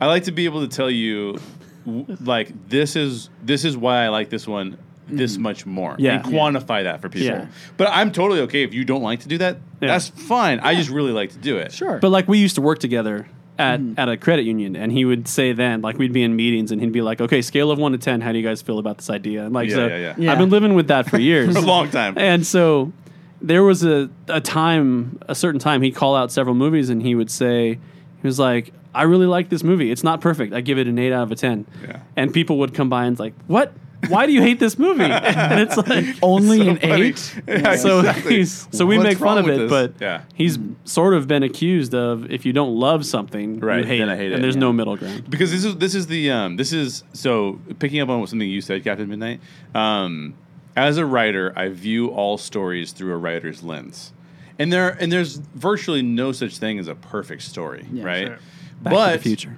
I 0.00 0.06
like 0.06 0.24
to 0.24 0.32
be 0.32 0.44
able 0.46 0.60
to 0.62 0.68
tell 0.68 0.90
you, 0.90 1.38
w- 1.86 2.04
like 2.24 2.52
this 2.68 2.96
is 2.96 3.30
this 3.42 3.64
is 3.64 3.76
why 3.76 4.04
I 4.04 4.08
like 4.08 4.30
this 4.30 4.46
one 4.48 4.76
this 5.06 5.36
much 5.36 5.66
more, 5.66 5.92
Mm-hmm. 5.92 6.02
Yeah. 6.02 6.14
and 6.14 6.24
quantify 6.24 6.84
that 6.84 7.02
for 7.02 7.10
people. 7.10 7.28
Yeah. 7.28 7.46
But 7.76 7.88
I'm 7.90 8.10
totally 8.10 8.40
okay 8.40 8.62
if 8.62 8.72
you 8.72 8.84
don't 8.86 9.02
like 9.02 9.20
to 9.20 9.28
do 9.28 9.36
that. 9.36 9.58
Yeah. 9.82 9.88
That's 9.88 10.08
fine. 10.08 10.60
I 10.60 10.74
just 10.74 10.88
really 10.88 11.12
like 11.12 11.30
to 11.32 11.38
do 11.38 11.58
it. 11.58 11.72
sure. 11.72 11.98
But 11.98 12.08
like 12.08 12.26
we 12.26 12.38
used 12.38 12.54
to 12.54 12.62
work 12.62 12.78
together 12.78 13.26
at, 13.58 13.78
Mm-hmm. 13.80 14.00
at 14.00 14.08
a 14.08 14.16
credit 14.16 14.42
union, 14.44 14.74
and 14.76 14.90
he 14.90 15.04
would 15.04 15.28
say 15.28 15.52
then, 15.52 15.80
like 15.80 15.96
we'd 15.98 16.12
be 16.12 16.22
in 16.22 16.34
meetings, 16.34 16.72
and 16.72 16.80
he'd 16.80 16.92
be 16.92 17.02
like, 17.02 17.20
"Okay, 17.20 17.40
scale 17.42 17.70
of 17.70 17.78
one 17.78 17.92
to 17.92 17.98
ten, 17.98 18.20
how 18.20 18.32
do 18.32 18.38
you 18.38 18.44
guys 18.44 18.62
feel 18.62 18.78
about 18.78 18.98
this 18.98 19.10
idea?" 19.10 19.44
And 19.44 19.54
like, 19.54 19.68
Yeah, 19.68 19.74
so 19.76 19.86
yeah, 19.86 19.96
yeah. 19.96 20.14
Yeah. 20.18 20.32
I've 20.32 20.38
been 20.38 20.50
living 20.50 20.74
with 20.74 20.88
that 20.88 21.08
for 21.08 21.18
years, 21.30 21.52
For 21.54 21.58
a 21.62 21.66
long 21.66 21.88
time. 21.90 22.18
and 22.18 22.44
so 22.46 22.92
there 23.40 23.62
was 23.62 23.84
a 23.84 24.08
a 24.28 24.40
time, 24.40 25.18
a 25.28 25.34
certain 25.34 25.60
time, 25.60 25.82
he'd 25.82 25.94
call 25.94 26.16
out 26.16 26.32
several 26.32 26.54
movies, 26.54 26.88
and 26.90 27.00
he 27.02 27.14
would 27.14 27.30
say, 27.30 27.74
he 27.74 28.26
was 28.26 28.38
like, 28.40 28.72
"I 28.94 29.02
really 29.04 29.26
like 29.26 29.50
this 29.50 29.62
movie. 29.62 29.90
It's 29.90 30.02
not 30.04 30.20
perfect. 30.20 30.52
I 30.52 30.60
give 30.60 30.78
it 30.78 30.86
an 30.88 30.98
eight 30.98 31.12
out 31.12 31.22
of 31.24 31.30
a 31.32 31.36
10. 31.36 31.66
Yeah. 31.86 32.00
And 32.16 32.32
people 32.34 32.58
would 32.58 32.74
come 32.74 32.88
by 32.88 33.04
and 33.04 33.16
like, 33.18 33.34
"What? 33.46 33.72
Why 34.08 34.26
do 34.26 34.32
you 34.32 34.42
hate 34.42 34.58
this 34.60 34.78
movie?" 34.78 35.04
and 35.04 35.60
it's 35.60 35.76
like. 35.76 36.04
Only 36.22 36.58
So 36.58 36.68
an 36.70 36.76
funny. 36.78 37.02
eight. 37.02 37.40
Yeah, 37.48 37.76
So 37.76 37.98
exactly. 38.00 38.36
he's 38.38 38.68
so 38.72 38.86
we 38.86 38.96
What's 38.98 39.08
make 39.10 39.18
fun 39.18 39.38
of 39.38 39.48
it, 39.48 39.58
this? 39.58 39.70
but 39.70 39.94
Yeah. 40.00 40.22
he's 40.34 40.58
sort 40.84 41.14
of 41.14 41.26
been 41.28 41.42
accused 41.42 41.94
of 41.94 42.30
if 42.30 42.44
you 42.46 42.52
don't 42.52 42.74
love 42.74 43.04
something, 43.06 43.60
Right, 43.60 43.78
you 43.80 43.84
hate 43.84 43.98
then 43.98 44.08
it, 44.08 44.12
I 44.12 44.16
hate 44.16 44.24
and 44.26 44.32
it, 44.32 44.34
and 44.36 44.44
there's 44.44 44.54
yeah. 44.56 44.60
no 44.60 44.72
middle 44.72 44.96
ground. 44.96 45.28
because 45.30 45.50
this 45.50 45.64
is 45.64 45.76
this 45.76 45.94
is 45.94 46.06
the 46.06 46.30
um 46.30 46.56
this 46.56 46.72
is 46.72 47.04
so 47.12 47.58
picking 47.78 48.00
up 48.00 48.08
on 48.08 48.26
something 48.26 48.48
you 48.48 48.60
said 48.60 48.82
captain 48.84 49.08
midnight 49.08 49.40
um 49.74 50.34
as 50.76 50.96
a 50.98 51.04
writer 51.06 51.52
i 51.56 51.68
view 51.68 52.08
all 52.08 52.36
stories 52.38 52.92
through 52.92 53.12
a 53.12 53.16
writer's 53.16 53.62
lens 53.62 54.12
and 54.58 54.72
there 54.72 54.90
and 55.00 55.10
there's 55.12 55.36
virtually 55.54 56.02
no 56.02 56.32
such 56.32 56.58
thing 56.58 56.78
as 56.78 56.88
a 56.88 56.94
perfect 56.94 57.42
story 57.42 57.86
Yeah, 57.92 58.04
right 58.04 58.26
sure. 58.28 58.38
Back 58.82 58.92
but 58.92 59.12
to 59.12 59.16
the 59.18 59.22
future. 59.22 59.56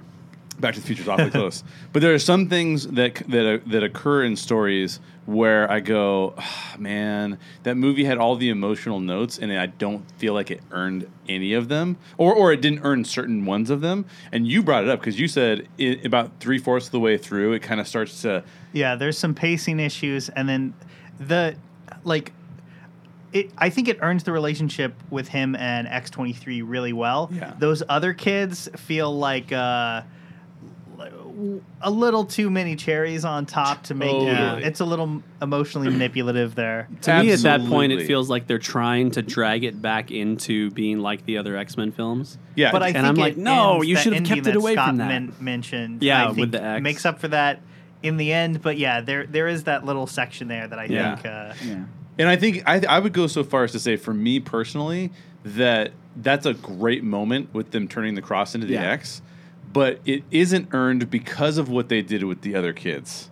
Back 0.59 0.73
to 0.73 0.79
the 0.79 0.87
Future 0.87 1.03
is 1.03 1.07
awfully 1.07 1.29
close, 1.41 1.63
but 1.93 2.01
there 2.01 2.13
are 2.13 2.19
some 2.19 2.49
things 2.49 2.87
that 2.87 3.15
that 3.27 3.45
uh, 3.45 3.69
that 3.69 3.83
occur 3.83 4.23
in 4.23 4.35
stories 4.35 4.99
where 5.27 5.69
I 5.69 5.81
go, 5.81 6.33
"Ah, 6.37 6.75
man, 6.79 7.37
that 7.63 7.75
movie 7.75 8.05
had 8.05 8.17
all 8.17 8.35
the 8.35 8.49
emotional 8.49 8.99
notes, 8.99 9.37
and 9.37 9.51
I 9.51 9.67
don't 9.67 10.09
feel 10.13 10.33
like 10.33 10.49
it 10.49 10.61
earned 10.71 11.07
any 11.29 11.53
of 11.53 11.67
them, 11.67 11.97
or 12.17 12.33
or 12.33 12.51
it 12.53 12.61
didn't 12.61 12.79
earn 12.83 13.03
certain 13.05 13.45
ones 13.45 13.69
of 13.69 13.81
them. 13.81 14.05
And 14.31 14.47
you 14.47 14.63
brought 14.63 14.83
it 14.83 14.89
up 14.89 14.99
because 14.99 15.19
you 15.19 15.27
said 15.27 15.67
it, 15.77 16.05
about 16.05 16.31
three 16.39 16.57
fourths 16.57 16.87
of 16.87 16.91
the 16.91 16.99
way 16.99 17.17
through, 17.17 17.53
it 17.53 17.61
kind 17.61 17.79
of 17.79 17.87
starts 17.87 18.21
to 18.23 18.43
Yeah, 18.73 18.95
there's 18.95 19.17
some 19.17 19.35
pacing 19.35 19.79
issues, 19.79 20.29
and 20.29 20.47
then 20.49 20.73
the 21.19 21.55
like. 22.03 22.33
It, 23.33 23.51
I 23.57 23.69
think 23.69 23.89
it 23.89 23.97
earns 24.01 24.23
the 24.23 24.31
relationship 24.31 24.95
with 25.09 25.27
him 25.27 25.53
and 25.57 25.85
X23 25.85 26.63
really 26.65 26.93
well. 26.93 27.29
Yeah. 27.31 27.53
Those 27.59 27.83
other 27.89 28.13
kids 28.13 28.69
feel 28.77 29.15
like 29.15 29.51
uh, 29.51 30.03
a 31.81 31.91
little 31.91 32.25
too 32.25 32.49
many 32.49 32.75
cherries 32.75 33.23
on 33.23 33.45
top 33.45 33.83
to 33.83 33.93
make 33.93 34.09
Totally. 34.09 34.31
it. 34.63 34.67
It's 34.67 34.79
a 34.79 34.85
little 34.85 35.21
emotionally 35.41 35.89
manipulative 35.89 36.55
there. 36.55 36.87
To 37.01 37.19
me, 37.23 37.31
at 37.31 37.39
that 37.41 37.61
point, 37.65 37.91
it 37.91 38.07
feels 38.07 38.29
like 38.29 38.47
they're 38.47 38.57
trying 38.57 39.11
to 39.11 39.21
drag 39.21 39.63
it 39.63 39.81
back 39.81 40.09
into 40.11 40.71
being 40.71 40.99
like 40.99 41.25
the 41.25 41.37
other 41.37 41.55
X 41.55 41.77
Men 41.77 41.91
films. 41.91 42.37
yeah. 42.55 42.71
But 42.71 42.81
I 42.83 42.89
and 42.89 43.05
I'm 43.05 43.15
like, 43.15 43.37
no, 43.37 43.81
you 43.81 43.95
should 43.95 44.13
have 44.13 44.23
kept 44.25 44.47
it 44.47 44.55
away 44.55 44.73
Scott 44.73 44.87
from 44.89 44.97
that. 44.97 45.07
men- 45.07 45.33
mentioned. 45.39 46.01
Yeah, 46.01 46.29
I 46.29 46.31
with 46.31 46.51
the 46.51 46.63
X. 46.63 46.81
makes 46.81 47.05
up 47.05 47.19
for 47.19 47.27
that 47.29 47.61
in 48.03 48.17
the 48.17 48.33
end. 48.33 48.61
But 48.61 48.77
yeah, 48.77 49.01
there 49.01 49.25
there 49.27 49.47
is 49.47 49.65
that 49.65 49.85
little 49.85 50.07
section 50.07 50.47
there 50.47 50.67
that 50.67 50.79
I 50.79 50.85
Yeah. 50.85 51.15
think. 51.15 51.25
Uh, 51.27 51.53
Yeah. 51.65 51.83
And 52.19 52.27
I 52.27 52.35
think 52.35 52.63
I, 52.65 52.81
I 52.89 52.97
would 52.97 53.13
go 53.13 53.27
so 53.27 53.43
far 53.43 53.63
as 53.63 53.73
to 53.73 53.79
say, 53.79 53.95
for 53.95 54.11
me 54.13 54.39
personally, 54.39 55.11
that 55.45 55.91
that's 56.15 56.47
a 56.47 56.55
great 56.55 57.03
moment 57.03 57.53
with 57.53 57.69
them 57.69 57.87
turning 57.87 58.15
the 58.15 58.23
cross 58.23 58.55
into 58.55 58.65
the 58.65 58.73
Yeah. 58.73 58.89
X, 58.91 59.21
but 59.73 59.99
it 60.05 60.23
isn't 60.31 60.69
earned 60.71 61.09
because 61.09 61.57
of 61.57 61.69
what 61.69 61.89
they 61.89 62.01
did 62.01 62.23
with 62.23 62.41
the 62.41 62.55
other 62.55 62.73
kids. 62.73 63.29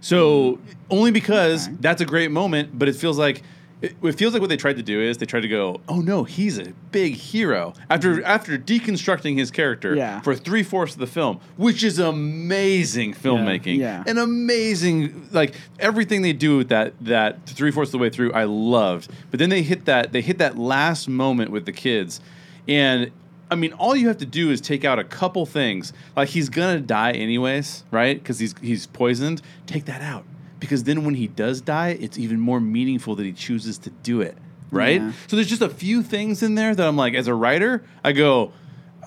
So 0.00 0.52
mm. 0.56 0.58
only 0.90 1.10
because 1.10 1.68
Okay. 1.68 1.76
that's 1.80 2.00
a 2.00 2.06
great 2.06 2.30
moment, 2.30 2.78
but 2.78 2.88
it 2.88 2.96
feels 2.96 3.18
like 3.18 3.42
it, 3.82 3.94
it 4.02 4.12
feels 4.12 4.32
like 4.32 4.40
what 4.40 4.48
they 4.48 4.56
tried 4.56 4.76
to 4.76 4.82
do 4.82 5.00
is 5.00 5.18
they 5.18 5.26
tried 5.26 5.40
to 5.42 5.48
go, 5.48 5.80
oh 5.88 6.00
no, 6.00 6.24
he's 6.24 6.58
a 6.58 6.72
big 6.90 7.14
hero 7.14 7.74
after 7.90 8.14
mm-hmm. 8.14 8.24
after 8.24 8.56
deconstructing 8.56 9.36
his 9.36 9.50
character 9.50 9.94
Yeah. 9.94 10.20
for 10.20 10.34
three 10.34 10.62
fourths 10.62 10.94
of 10.94 11.00
the 11.00 11.06
film, 11.06 11.40
which 11.56 11.82
is 11.84 11.98
amazing 11.98 13.14
filmmaking, 13.14 13.78
Yeah. 13.78 14.02
and 14.06 14.18
amazing 14.18 15.28
like 15.32 15.54
everything 15.78 16.22
they 16.22 16.32
do 16.32 16.56
with 16.58 16.68
that 16.68 16.94
that 17.02 17.44
three 17.46 17.70
fourths 17.70 17.88
of 17.88 17.92
the 17.92 17.98
way 17.98 18.10
through, 18.10 18.32
I 18.32 18.44
loved. 18.44 19.10
But 19.30 19.38
then 19.38 19.50
they 19.50 19.62
hit 19.62 19.84
that 19.86 20.12
they 20.12 20.20
hit 20.22 20.38
that 20.38 20.56
last 20.56 21.08
moment 21.08 21.50
with 21.50 21.66
the 21.66 21.72
kids, 21.72 22.20
and. 22.68 23.10
I 23.50 23.56
mean, 23.56 23.72
all 23.74 23.94
you 23.94 24.08
have 24.08 24.18
to 24.18 24.26
do 24.26 24.50
is 24.50 24.60
take 24.60 24.84
out 24.84 24.98
a 24.98 25.04
couple 25.04 25.44
things. 25.46 25.92
Like 26.16 26.30
he's 26.30 26.48
gonna 26.48 26.80
die 26.80 27.12
anyways, 27.12 27.84
right? 27.90 28.18
Because 28.18 28.38
he's 28.38 28.54
he's 28.60 28.86
poisoned. 28.86 29.42
Take 29.66 29.84
that 29.84 30.02
out 30.02 30.24
because 30.64 30.84
then 30.84 31.04
when 31.04 31.14
he 31.14 31.26
does 31.26 31.60
die, 31.60 31.90
it's 32.00 32.18
even 32.18 32.40
more 32.40 32.58
meaningful 32.58 33.14
that 33.16 33.24
he 33.24 33.32
chooses 33.32 33.76
to 33.76 33.90
do 33.90 34.22
it, 34.22 34.36
right? 34.70 35.00
Yeah. 35.00 35.12
So 35.26 35.36
there's 35.36 35.48
just 35.48 35.60
a 35.60 35.68
few 35.68 36.02
things 36.02 36.42
in 36.42 36.54
there 36.54 36.74
that 36.74 36.88
I'm 36.88 36.96
like, 36.96 37.12
as 37.12 37.26
a 37.26 37.34
writer, 37.34 37.84
I 38.02 38.12
go, 38.12 38.50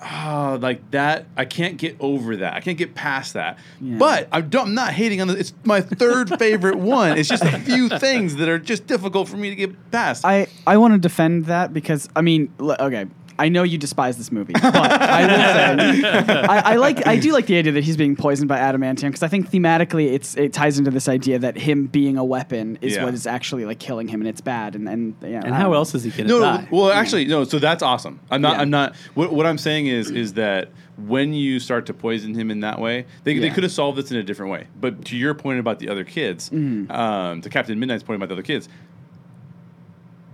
oh, 0.00 0.58
like 0.60 0.90
that. 0.92 1.26
I 1.36 1.44
can't 1.46 1.76
get 1.76 1.96
over 1.98 2.36
that. 2.36 2.54
I 2.54 2.60
can't 2.60 2.78
get 2.78 2.94
past 2.94 3.34
that. 3.34 3.58
Yeah. 3.80 3.98
But 3.98 4.28
I 4.30 4.40
don't, 4.40 4.68
I'm 4.68 4.74
not 4.74 4.92
hating 4.92 5.20
on 5.20 5.30
it. 5.30 5.38
It's 5.40 5.52
my 5.64 5.80
third 5.80 6.28
favorite 6.38 6.78
one. 6.78 7.18
It's 7.18 7.28
just 7.28 7.42
a 7.42 7.58
few 7.58 7.88
things 7.88 8.36
that 8.36 8.48
are 8.48 8.60
just 8.60 8.86
difficult 8.86 9.28
for 9.28 9.36
me 9.36 9.50
to 9.50 9.56
get 9.56 9.90
past. 9.90 10.24
I, 10.24 10.46
I 10.64 10.76
want 10.76 10.94
to 10.94 10.98
defend 10.98 11.46
that 11.46 11.72
because 11.72 12.08
I 12.14 12.20
mean, 12.20 12.52
okay, 12.60 13.06
I 13.40 13.48
know 13.48 13.62
you 13.62 13.78
despise 13.78 14.16
this 14.18 14.32
movie, 14.32 14.52
but 14.54 14.74
I 14.74 15.20
will 15.22 15.92
say 15.94 16.08
I, 16.48 16.72
I 16.72 16.76
like 16.76 17.06
I 17.06 17.16
do 17.18 17.32
like 17.32 17.46
the 17.46 17.56
idea 17.56 17.72
that 17.72 17.84
he's 17.84 17.96
being 17.96 18.16
poisoned 18.16 18.48
by 18.48 18.58
adamantium 18.58 19.08
because 19.08 19.22
I 19.22 19.28
think 19.28 19.50
thematically 19.50 20.12
it's 20.12 20.36
it 20.36 20.52
ties 20.52 20.78
into 20.78 20.90
this 20.90 21.08
idea 21.08 21.38
that 21.38 21.56
him 21.56 21.86
being 21.86 22.16
a 22.18 22.24
weapon 22.24 22.78
is 22.80 22.96
Yeah. 22.96 23.04
what 23.04 23.14
is 23.14 23.26
actually 23.26 23.64
like 23.64 23.78
killing 23.78 24.08
him 24.08 24.20
and 24.20 24.28
it's 24.28 24.40
bad 24.40 24.74
and 24.74 24.88
and 24.88 25.14
yeah. 25.22 25.42
And 25.44 25.54
how 25.54 25.72
else 25.72 25.94
is 25.94 26.02
he 26.04 26.10
going 26.10 26.24
to 26.26 26.34
no, 26.34 26.40
die? 26.40 26.68
well, 26.70 26.90
actually, 26.90 27.26
no. 27.26 27.44
So 27.44 27.58
that's 27.58 27.82
awesome. 27.82 28.18
I'm 28.30 28.40
not. 28.40 28.56
Yeah. 28.56 28.62
I'm 28.62 28.70
not. 28.70 28.96
What, 29.14 29.32
what 29.32 29.46
I'm 29.46 29.58
saying 29.58 29.86
is, 29.86 30.10
is 30.10 30.32
that 30.34 30.70
when 31.06 31.32
you 31.32 31.60
start 31.60 31.86
to 31.86 31.94
poison 31.94 32.34
him 32.34 32.50
in 32.50 32.58
that 32.60 32.80
way, 32.80 33.06
they, 33.22 33.38
they 33.38 33.46
Yeah. 33.46 33.54
could 33.54 33.62
have 33.62 33.70
solved 33.72 33.98
this 33.98 34.10
in 34.10 34.16
a 34.16 34.22
different 34.24 34.50
way. 34.50 34.66
But 34.80 35.04
to 35.06 35.16
your 35.16 35.32
point 35.32 35.60
about 35.60 35.78
the 35.78 35.88
other 35.90 36.02
kids, 36.02 36.50
Mm-hmm. 36.50 36.90
um, 36.90 37.40
to 37.42 37.48
Captain 37.48 37.78
Midnight's 37.78 38.02
point 38.02 38.16
about 38.16 38.28
the 38.30 38.34
other 38.34 38.42
kids, 38.42 38.68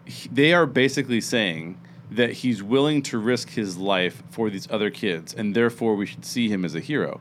he- 0.06 0.28
they 0.32 0.52
are 0.54 0.66
basically 0.66 1.20
saying 1.20 1.78
that 2.16 2.32
he's 2.32 2.62
willing 2.62 3.02
to 3.02 3.18
risk 3.18 3.50
his 3.50 3.76
life 3.76 4.22
for 4.30 4.50
these 4.50 4.70
other 4.70 4.90
kids, 4.90 5.34
and 5.34 5.54
therefore 5.54 5.94
we 5.94 6.06
should 6.06 6.24
see 6.24 6.48
him 6.48 6.64
as 6.64 6.74
a 6.74 6.80
hero. 6.80 7.20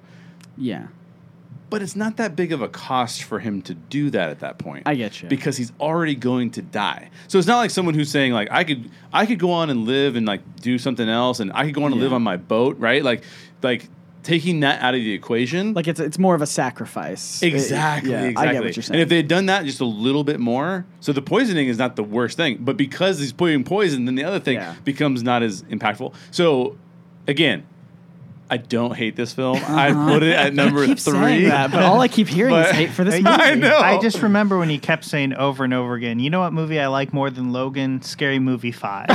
Yeah. 0.58 0.88
But 1.70 1.82
it's 1.82 1.96
not 1.96 2.18
that 2.18 2.36
big 2.36 2.52
of 2.52 2.62
a 2.62 2.68
cost 2.68 3.24
for 3.24 3.40
him 3.40 3.64
to 3.64 3.74
do 3.74 4.12
that 4.12 4.30
at 4.30 4.42
that 4.42 4.60
point. 4.60 4.84
I 4.86 4.94
get 4.94 5.24
you. 5.24 5.28
Because 5.28 5.58
he's 5.58 5.72
already 5.80 6.14
going 6.14 6.52
to 6.52 6.62
die. 6.62 7.10
So 7.28 7.40
it's 7.40 7.48
not 7.48 7.58
like 7.58 7.72
someone 7.72 7.96
who's 7.96 8.12
saying 8.12 8.32
like 8.32 8.48
I 8.52 8.64
could 8.64 8.92
I 9.12 9.26
could 9.26 9.40
go 9.40 9.50
on 9.50 9.72
and 9.72 9.86
live 9.86 10.16
and 10.16 10.28
like 10.28 10.42
do 10.62 10.78
something 10.78 11.10
else 11.10 11.40
and 11.40 11.52
I 11.54 11.66
could 11.66 11.74
go 11.74 11.84
on 11.84 11.92
and 11.92 12.00
live 12.00 12.14
on 12.14 12.22
my 12.22 12.38
boat, 12.38 12.78
right? 12.78 13.04
Like 13.04 13.24
like 13.64 13.90
taking 14.24 14.62
that 14.62 14.82
out 14.82 14.96
of 14.96 15.02
the 15.02 15.12
equation. 15.14 15.74
Like 15.74 15.88
it's 15.88 16.00
it's 16.00 16.18
more 16.18 16.34
of 16.36 16.42
a 16.42 16.48
sacrifice. 16.48 17.44
It- 17.44 17.54
Exactly, 17.54 18.12
yeah, 18.12 18.24
exactly. 18.24 18.50
I 18.50 18.54
get 18.54 18.64
what 18.64 18.76
you're 18.76 18.84
saying. 18.84 18.96
And 18.96 19.02
if 19.04 19.10
they 19.10 19.18
had 19.18 19.28
done 19.28 19.46
that 19.48 19.66
just 19.66 19.80
a 19.82 19.86
little 19.86 20.24
bit 20.24 20.40
more, 20.40 20.86
so 21.00 21.14
the 21.14 21.22
poisoning 21.22 21.68
is 21.68 21.78
not 21.78 21.96
the 21.96 22.04
worst 22.04 22.38
thing, 22.38 22.58
but 22.62 22.78
because 22.78 23.20
he's 23.20 23.34
putting 23.34 23.64
poison, 23.64 24.06
then 24.06 24.16
the 24.16 24.24
other 24.24 24.40
thing 24.40 24.56
Yeah. 24.56 24.76
becomes 24.84 25.22
not 25.24 25.44
as 25.44 25.64
impactful. 25.64 26.14
So 26.32 26.78
again, 27.28 27.64
I 28.54 28.58
don't 28.58 28.96
hate 28.96 29.16
this 29.16 29.34
film. 29.34 29.58
I 29.66 29.92
put 29.94 30.22
it 30.22 30.34
at 30.34 30.54
number 30.62 30.84
Uh-huh. 30.84 30.88
keep 30.94 31.00
three. 31.00 31.46
that, 31.46 31.72
but 31.72 31.82
all 31.82 32.00
I 32.02 32.08
keep 32.08 32.28
hearing 32.28 32.54
is 32.56 32.70
hate 32.76 32.92
for 32.92 33.04
this 33.04 33.16
I 33.16 33.18
movie. 33.18 33.28
I 33.28 33.56
know. 33.56 33.78
I 33.80 34.00
just 34.00 34.22
remember 34.22 34.60
when 34.60 34.70
he 34.70 34.78
kept 34.78 35.06
saying 35.06 35.34
over 35.34 35.64
and 35.64 35.74
over 35.74 35.96
again, 35.96 36.20
you 36.20 36.30
know 36.30 36.42
what 36.42 36.54
movie 36.54 36.80
I 36.80 36.86
like 36.88 37.14
more 37.14 37.32
than 37.32 37.52
Logan? 37.52 38.02
Scary 38.04 38.38
Movie 38.38 38.72
5. 38.72 39.10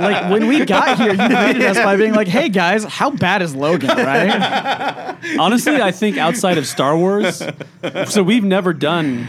Like 0.00 0.30
when 0.30 0.46
we 0.48 0.64
got 0.64 0.98
here, 0.98 1.12
you 1.12 1.28
rated 1.36 1.62
us 1.62 1.76
by 1.76 1.96
being 1.96 2.14
like, 2.14 2.28
"Hey 2.28 2.48
guys, 2.48 2.84
how 2.84 3.10
bad 3.10 3.42
is 3.42 3.54
Logan?" 3.54 3.88
Right? 3.90 5.16
Honestly, 5.38 5.80
I 5.82 5.90
think 5.92 6.16
outside 6.16 6.56
of 6.58 6.66
Star 6.66 6.96
Wars, 6.96 7.42
so 8.06 8.22
we've 8.22 8.44
never 8.44 8.72
done. 8.72 9.26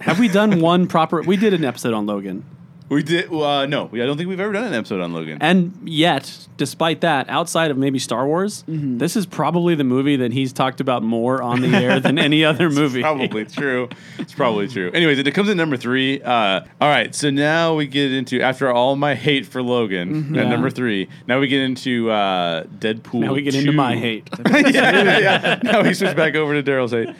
Have 0.00 0.18
we 0.18 0.28
done 0.28 0.60
one 0.60 0.86
proper? 0.86 1.22
We 1.22 1.36
did 1.36 1.54
an 1.54 1.64
episode 1.64 1.94
on 1.94 2.06
Logan, 2.06 2.44
We 2.88 3.02
did. 3.02 3.30
Uh, 3.30 3.66
no, 3.66 3.84
we, 3.84 4.02
I 4.02 4.06
don't 4.06 4.16
think 4.16 4.28
we've 4.30 4.40
ever 4.40 4.52
done 4.52 4.64
an 4.64 4.72
episode 4.74 5.00
on 5.02 5.12
Logan. 5.12 5.38
and 5.42 5.78
yet, 5.84 6.48
despite 6.56 7.02
that, 7.02 7.28
outside 7.28 7.70
of 7.70 7.76
maybe 7.76 7.98
Star 7.98 8.26
Wars, 8.26 8.64
Mm-hmm. 8.68 8.96
this 8.98 9.14
is 9.14 9.26
probably 9.26 9.74
the 9.74 9.84
movie 9.84 10.16
that 10.16 10.32
he's 10.32 10.52
talked 10.54 10.80
about 10.80 11.02
more 11.02 11.42
on 11.42 11.60
the 11.60 11.68
air 11.76 12.00
than 12.00 12.18
any 12.18 12.44
other 12.44 12.70
movie. 12.70 13.02
probably 13.02 13.44
true. 13.44 13.88
It's 14.18 14.32
probably 14.32 14.68
true. 14.68 14.90
Anyways, 14.92 15.18
it 15.18 15.30
comes 15.34 15.48
in 15.50 15.56
number 15.58 15.76
three. 15.76 16.22
Uh, 16.22 16.60
all 16.80 16.88
right, 16.88 17.14
so 17.14 17.28
now 17.28 17.74
we 17.74 17.86
get 17.86 18.10
into 18.12 18.40
after 18.40 18.70
all 18.72 18.96
my 18.96 19.14
hate 19.14 19.44
for 19.44 19.62
Logan 19.62 20.34
at 20.36 20.44
Yeah. 20.44 20.48
number 20.48 20.70
three. 20.70 21.08
Now 21.26 21.40
we 21.40 21.48
get 21.48 21.60
into 21.60 22.10
uh, 22.10 22.64
Deadpool. 22.64 23.20
Now 23.20 23.34
we 23.34 23.42
get 23.42 23.52
2. 23.52 23.58
into 23.60 23.72
my 23.72 23.96
hate. 23.96 24.28
yeah, 24.50 24.58
yeah, 25.02 25.18
yeah. 25.18 25.60
Now 25.62 25.82
we 25.82 25.92
switch 25.92 26.16
back 26.16 26.34
over 26.36 26.60
to 26.60 26.68
Daryl's 26.70 26.92
hate. 26.92 27.14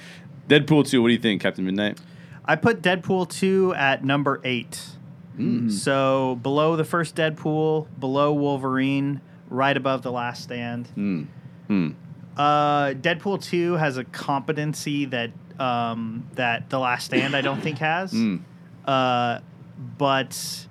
Deadpool 0.49 0.89
two. 0.89 1.03
What 1.03 1.09
do 1.09 1.13
you 1.13 1.21
think, 1.21 1.43
Captain 1.43 1.65
Midnight? 1.65 1.99
I 2.45 2.57
put 2.57 2.81
Deadpool 2.81 3.29
2 3.29 3.75
at 3.75 4.03
number 4.03 4.41
8. 5.39 5.71
So 5.73 6.39
below 6.43 6.77
the 6.77 6.85
first 6.85 7.15
Deadpool, 7.15 7.87
below 7.99 8.33
Wolverine, 8.33 9.21
right 9.49 9.77
above 9.77 10.03
The 10.03 10.13
Last 10.13 10.43
Stand. 10.43 10.89
Hmm. 10.89 11.23
Hmm. 11.67 11.91
Uh, 12.37 12.91
Deadpool 12.95 13.43
2 13.43 13.75
has 13.75 13.97
a 13.97 14.05
competency 14.05 15.07
that 15.07 15.31
um, 15.59 16.29
that 16.35 16.71
The 16.71 16.79
Last 16.79 17.07
Stand 17.07 17.35
I 17.35 17.41
don't 17.41 17.61
think 17.61 17.79
has. 17.79 18.13
Mm. 18.13 18.43
Uh, 18.85 19.41
but 19.97 20.67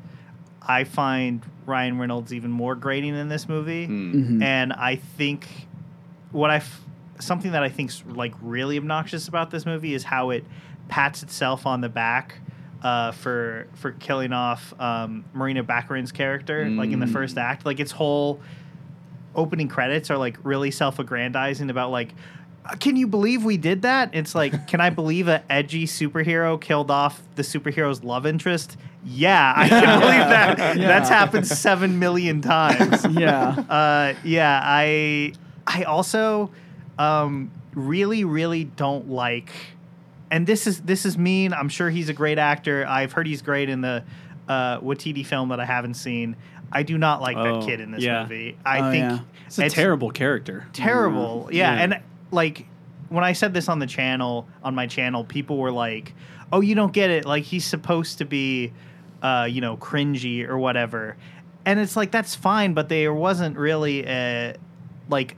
I 0.62 0.84
find 0.86 1.42
Ryan 1.66 1.98
Reynolds 1.98 2.34
even 2.34 2.52
more 2.52 2.76
grating 2.76 3.16
in 3.16 3.28
this 3.30 3.50
movie. 3.50 3.86
Hmm. 3.86 4.42
And 4.42 4.74
I 4.74 4.96
think 4.96 5.48
what 6.32 6.50
I 6.50 6.58
f- 6.58 6.82
something 7.20 7.52
that 7.52 7.64
I 7.64 7.70
think's 7.70 8.04
like 8.08 8.34
really 8.42 8.78
obnoxious 8.78 9.28
about 9.28 9.52
this 9.52 9.66
movie 9.66 9.94
is 9.94 10.04
how 10.04 10.30
it 10.30 10.46
pats 10.88 11.24
itself 11.24 11.66
on 11.66 11.82
the 11.82 11.90
back 11.90 12.40
uh, 12.84 13.12
for 13.12 13.68
for 13.76 13.92
killing 13.94 14.34
off 14.34 14.74
um, 14.80 15.26
Morena 15.34 15.64
Baccarin's 15.64 16.12
character 16.12 16.70
like 16.70 16.92
in 16.92 17.00
the 17.00 17.06
Mm. 17.06 17.14
first 17.14 17.38
act. 17.38 17.66
Like 17.66 17.80
its 17.80 17.92
whole 17.92 18.40
opening 19.36 19.68
credits 19.68 20.10
are 20.10 20.18
like 20.18 20.38
really 20.44 20.72
self-aggrandizing 20.72 21.70
about 21.70 21.92
like 21.92 22.14
"Uh, 22.66 22.76
can 22.78 22.96
you 22.96 23.06
believe 23.08 23.44
we 23.46 23.56
did 23.58 23.84
that 23.84 24.10
it's 24.14 24.34
like 24.34 24.68
can 24.68 24.82
i 24.82 24.90
believe 24.90 25.28
a 25.28 25.44
edgy 25.52 25.86
superhero 25.86 26.60
killed 26.60 26.90
off 26.90 27.22
the 27.36 27.44
superhero's 27.44 28.04
love 28.04 28.26
interest 28.26 28.78
yeah 29.06 29.54
i 29.56 29.70
can 29.70 30.00
believe 30.00 30.18
that 30.18 30.58
that's 30.78 31.10
happened 31.10 31.46
seven 31.46 32.00
million 32.00 32.42
times 32.42 33.06
yeah. 33.12 33.50
uh, 33.70 34.14
yeah, 34.24 34.60
I 34.64 35.34
I 35.68 35.84
also 35.84 36.50
um, 36.98 37.52
really 37.76 38.24
really 38.24 38.64
don't 38.64 39.08
like, 39.10 39.52
and 40.32 40.46
this 40.48 40.68
is 40.68 40.82
this 40.82 41.06
is 41.06 41.18
mean. 41.18 41.54
I'm 41.54 41.70
sure 41.70 41.90
he's 41.90 42.10
a 42.10 42.14
great 42.14 42.38
actor. 42.38 42.86
I've 42.88 43.12
heard 43.14 43.28
he's 43.28 43.42
great 43.42 43.70
in 43.70 43.82
the 43.82 44.04
uh, 44.48 44.80
Waititi 44.82 45.26
film 45.26 45.50
that 45.50 45.60
I 45.60 45.66
haven't 45.66 45.96
seen. 45.96 46.36
I 46.72 46.84
do 46.84 46.98
not 46.98 47.22
like 47.22 47.38
Oh, 47.38 47.60
that 47.62 47.66
kid 47.66 47.80
in 47.80 47.92
this 47.92 48.04
yeah. 48.04 48.24
movie. 48.24 48.58
I 48.66 48.80
Oh, 48.80 48.92
think 48.92 49.04
yeah. 49.12 49.20
It's 49.48 49.58
a 49.60 49.70
terrible 49.70 50.12
character. 50.12 50.68
terrible. 50.74 51.50
Yeah. 51.52 51.74
Yeah. 51.76 51.82
and 51.84 52.02
like 52.32 52.66
when 53.10 53.24
I 53.24 53.32
said 53.34 53.54
this 53.54 53.70
on 53.70 53.80
the 53.80 53.88
channel, 53.88 54.48
on 54.64 54.76
my 54.76 54.86
channel, 54.88 55.24
people 55.24 55.58
were 55.58 55.72
like, 55.72 56.14
"Oh, 56.52 56.60
you 56.62 56.76
don't 56.76 56.92
get 56.92 57.10
it. 57.10 57.26
Like 57.26 57.44
he's 57.46 57.66
supposed 57.66 58.18
to 58.18 58.26
be, 58.26 58.74
uh, 59.22 59.48
you 59.50 59.62
know, 59.62 59.78
cringy 59.78 60.46
or 60.48 60.58
whatever." 60.58 61.16
And 61.66 61.80
it's 61.80 61.96
like 61.96 62.12
that's 62.12 62.36
fine, 62.36 62.74
but 62.74 62.90
there 62.90 63.14
wasn't 63.14 63.58
really 63.58 64.06
a 64.06 64.56
like 65.10 65.38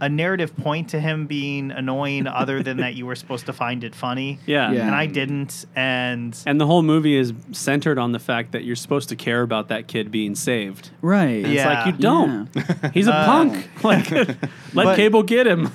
a 0.00 0.08
narrative 0.08 0.54
point 0.56 0.90
to 0.90 1.00
him 1.00 1.26
being 1.26 1.70
annoying 1.70 2.26
other 2.42 2.62
than 2.62 2.76
that 2.78 2.94
you 2.94 3.06
were 3.06 3.14
supposed 3.14 3.46
to 3.46 3.52
find 3.52 3.82
it 3.84 3.94
funny. 3.94 4.38
Yeah. 4.46 4.70
Yeah. 4.72 4.86
And 4.86 4.94
I 4.94 5.06
didn't 5.06 5.64
and 5.74 6.38
And 6.46 6.60
the 6.60 6.66
whole 6.66 6.82
movie 6.82 7.16
is 7.16 7.32
centered 7.52 7.98
on 7.98 8.12
the 8.12 8.18
fact 8.18 8.52
that 8.52 8.64
you're 8.64 8.76
supposed 8.76 9.08
to 9.08 9.16
care 9.16 9.42
about 9.42 9.68
that 9.68 9.86
kid 9.88 10.10
being 10.10 10.34
saved. 10.34 10.90
Right. 11.02 11.44
And 11.44 11.52
Yeah. 11.52 11.78
It's 11.78 11.86
like 11.86 11.94
you 11.94 12.00
don't. 12.02 12.48
He's 12.94 13.08
a 13.08 13.14
Uh, 13.14 13.24
punk. 13.26 13.68
Like 13.82 14.10
let 14.10 14.36
But- 14.74 14.96
Cable 14.96 15.22
get 15.22 15.46
him. 15.46 15.70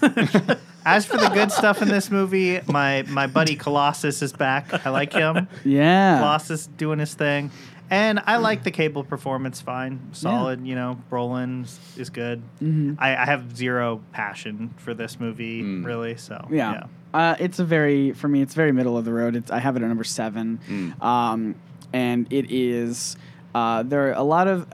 as 0.86 1.06
for 1.06 1.18
the 1.18 1.30
good 1.34 1.52
stuff 1.52 1.82
in 1.82 1.88
this 1.88 2.12
movie, 2.12 2.60
my 2.68 3.04
my 3.08 3.28
buddy 3.28 3.56
Colossus 3.56 4.22
is 4.22 4.34
back. 4.34 4.86
I 4.86 4.90
like 4.90 5.14
him. 5.14 5.48
Yeah. 5.64 6.18
Colossus 6.20 6.68
doing 6.68 7.00
his 7.00 7.14
thing. 7.14 7.52
And 7.92 8.22
I 8.26 8.38
like 8.38 8.64
the 8.64 8.72
cable 8.72 9.04
performance 9.04 9.60
fine. 9.62 10.00
Solid, 10.14 10.66
you 10.66 10.76
know, 10.76 10.98
Brolin 11.12 11.66
is- 11.66 11.80
is 11.98 12.10
good. 12.10 12.42
Mhm. 12.64 12.96
I, 12.98 13.16
I 13.18 13.26
have 13.26 13.56
zero 13.56 14.00
passion 14.14 14.74
for 14.78 14.94
this 14.94 15.20
movie, 15.20 15.62
Mm. 15.62 15.86
really. 15.86 16.16
So, 16.16 16.48
Yeah. 16.50 16.84
Uh, 17.14 17.36
it's 17.40 17.60
a 17.60 17.66
very 17.66 18.14
for 18.14 18.30
me. 18.30 18.42
It's 18.42 18.54
very 18.56 18.72
middle 18.72 18.98
of 18.98 19.04
the 19.04 19.12
road. 19.12 19.36
It's 19.36 19.52
I 19.52 19.60
have 19.60 19.76
it 19.76 19.82
at 19.84 19.88
number 19.90 20.06
seven, 20.06 20.60
Mm. 20.70 21.04
um, 21.04 21.56
and 21.94 22.26
it 22.32 22.50
is 22.50 23.18
Uh, 23.54 23.84
there 23.84 24.08
are 24.08 24.14
a 24.14 24.24
lot 24.24 24.48
of. 24.48 24.66